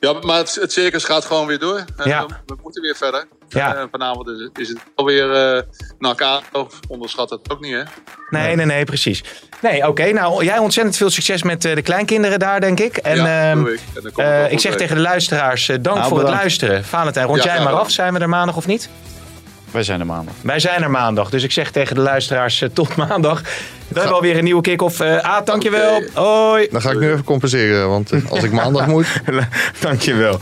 ja, 0.00 0.12
maar 0.12 0.36
het, 0.36 0.54
het, 0.54 0.72
circus 0.72 1.04
gaat 1.04 1.24
gewoon 1.24 1.46
weer 1.46 1.58
door. 1.58 1.84
Ja. 2.04 2.26
We, 2.26 2.34
we, 2.46 2.56
moeten 2.62 2.82
weer 2.82 2.96
verder. 2.96 3.26
Ja. 3.48 3.76
En 3.76 3.88
vanavond 3.90 4.28
is, 4.28 4.48
is 4.54 4.68
het 4.68 4.78
alweer 4.94 5.26
naar 5.98 6.10
elkaar. 6.10 6.42
Onderschat 6.88 7.30
het 7.30 7.50
ook 7.50 7.60
niet, 7.60 7.72
hè? 7.72 7.82
Nee, 8.30 8.56
nee, 8.56 8.66
nee, 8.66 8.84
precies. 8.84 9.24
Nee, 9.62 9.78
oké. 9.78 9.88
Okay, 9.88 10.10
nou, 10.10 10.44
jij 10.44 10.58
ontzettend 10.58 10.96
veel 10.96 11.10
succes 11.10 11.42
met 11.42 11.62
de 11.62 11.82
kleinkinderen 11.82 12.38
daar, 12.38 12.60
denk 12.60 12.80
ik. 12.80 12.96
En, 12.96 13.16
ja, 13.16 13.54
uh, 13.54 13.62
doe 13.62 13.72
ik. 13.72 13.80
En 13.94 14.44
ik. 14.44 14.52
ik 14.52 14.60
zeg 14.60 14.70
mee. 14.70 14.80
tegen 14.80 14.96
de 14.96 15.02
luisteraars, 15.02 15.66
dank 15.66 15.84
nou, 15.84 15.98
voor 15.98 16.08
bedankt. 16.08 16.30
het 16.30 16.40
luisteren. 16.40 16.84
Valentijn, 16.84 17.26
rond 17.26 17.42
ja, 17.42 17.54
jij 17.54 17.64
maar 17.64 17.72
af. 17.72 17.90
Zijn 17.90 18.14
we 18.14 18.18
er 18.20 18.28
maandag 18.28 18.56
of 18.56 18.66
niet? 18.66 18.88
Wij 19.74 19.82
zijn 19.82 20.00
er 20.00 20.06
maandag. 20.06 20.34
Wij 20.40 20.60
zijn 20.60 20.82
er 20.82 20.90
maandag. 20.90 21.30
Dus 21.30 21.42
ik 21.42 21.52
zeg 21.52 21.70
tegen 21.70 21.94
de 21.94 22.00
luisteraars 22.00 22.60
uh, 22.60 22.68
tot 22.72 22.96
maandag. 22.96 23.42
We 23.88 23.98
hebben 23.98 24.14
alweer 24.14 24.36
een 24.38 24.44
nieuwe 24.44 24.62
kick-off. 24.62 25.00
Uh, 25.00 25.16
Aad, 25.16 25.46
dankjewel. 25.46 25.96
Okay. 25.96 26.08
Hoi. 26.24 26.68
Dan 26.70 26.80
ga 26.80 26.90
ik 26.90 26.98
nu 26.98 27.10
even 27.10 27.24
compenseren. 27.24 27.88
Want 27.88 28.12
uh, 28.12 28.30
als 28.30 28.42
ik 28.42 28.52
maandag 28.52 28.86
moet... 28.94 29.06
dankjewel. 29.80 30.40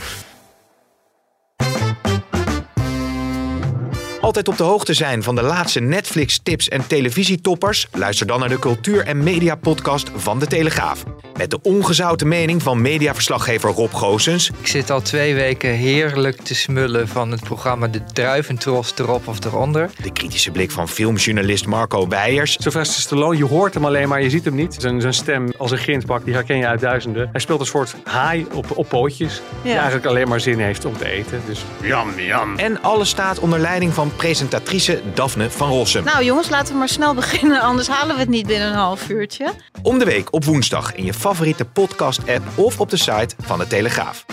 Altijd 4.23 4.49
op 4.49 4.57
de 4.57 4.63
hoogte 4.63 4.95
zijn 4.95 5.23
van 5.23 5.35
de 5.35 5.43
laatste 5.43 5.81
Netflix-tips 5.81 6.69
en 6.69 6.87
televisietoppers? 6.87 7.87
Luister 7.93 8.27
dan 8.27 8.41
naar 8.41 8.49
de 8.49 8.59
cultuur- 8.59 9.07
en 9.07 9.23
media-podcast 9.23 10.11
van 10.15 10.39
De 10.39 10.47
Telegraaf. 10.47 11.05
Met 11.37 11.51
de 11.51 11.59
ongezouten 11.63 12.29
mening 12.29 12.63
van 12.63 12.83
mediaverslaggever 12.83 13.71
Rob 13.71 13.93
Goossens. 13.93 14.51
Ik 14.61 14.67
zit 14.67 14.91
al 14.91 15.01
twee 15.01 15.35
weken 15.35 15.71
heerlijk 15.71 16.41
te 16.43 16.55
smullen 16.55 17.09
van 17.09 17.31
het 17.31 17.41
programma 17.41 17.89
De 17.89 18.05
Druiventros 18.13 18.93
erop 18.97 19.29
of 19.29 19.45
eronder. 19.45 19.91
De 20.03 20.13
kritische 20.13 20.51
blik 20.51 20.71
van 20.71 20.89
filmjournalist 20.89 21.67
Marco 21.67 22.09
Weijers. 22.09 22.57
Sylvester 22.61 23.03
Stallone, 23.03 23.37
je 23.37 23.45
hoort 23.45 23.75
hem 23.75 23.85
alleen 23.85 24.09
maar, 24.09 24.23
je 24.23 24.31
ziet 24.31 24.45
hem 24.45 24.55
niet. 24.55 24.77
Zijn, 24.79 25.01
zijn 25.01 25.15
stem 25.15 25.53
als 25.59 25.71
een 25.71 25.79
grindbak, 25.79 26.25
die 26.25 26.35
herken 26.35 26.57
je 26.57 26.67
uit 26.67 26.81
duizenden. 26.81 27.29
Hij 27.33 27.41
speelt 27.41 27.61
een 27.61 27.67
soort 27.67 27.95
haai 28.05 28.47
op, 28.53 28.67
op 28.77 28.89
pootjes. 28.89 29.35
Ja. 29.35 29.63
Die 29.63 29.73
eigenlijk 29.73 30.07
alleen 30.07 30.29
maar 30.29 30.41
zin 30.41 30.59
heeft 30.59 30.85
om 30.85 30.97
te 30.97 31.09
eten. 31.09 31.43
Dus 31.47 31.65
jam, 31.83 32.21
jam. 32.21 32.57
En 32.57 32.83
alles 32.83 33.09
staat 33.09 33.39
onder 33.39 33.59
leiding 33.59 33.95
van 34.13 34.21
presentatrice 34.21 35.03
Daphne 35.15 35.51
van 35.51 35.69
Rossum. 35.69 36.05
Nou 36.05 36.25
jongens, 36.25 36.49
laten 36.49 36.73
we 36.73 36.79
maar 36.79 36.89
snel 36.89 37.15
beginnen, 37.23 37.61
anders 37.61 37.89
halen 37.89 38.15
we 38.15 38.21
het 38.21 38.31
niet 38.31 38.47
binnen 38.47 38.69
een 38.69 38.75
half 38.75 39.09
uurtje. 39.09 39.53
Om 39.83 39.99
de 39.99 40.05
week 40.05 40.33
op 40.33 40.45
woensdag 40.45 40.95
in 40.95 41.05
je 41.05 41.15
favoriete 41.15 41.65
podcast-app 41.65 42.43
of 42.55 42.81
op 42.81 42.91
de 42.91 42.97
site 42.97 43.35
van 43.41 43.59
de 43.59 43.67
Telegraaf. 43.67 44.25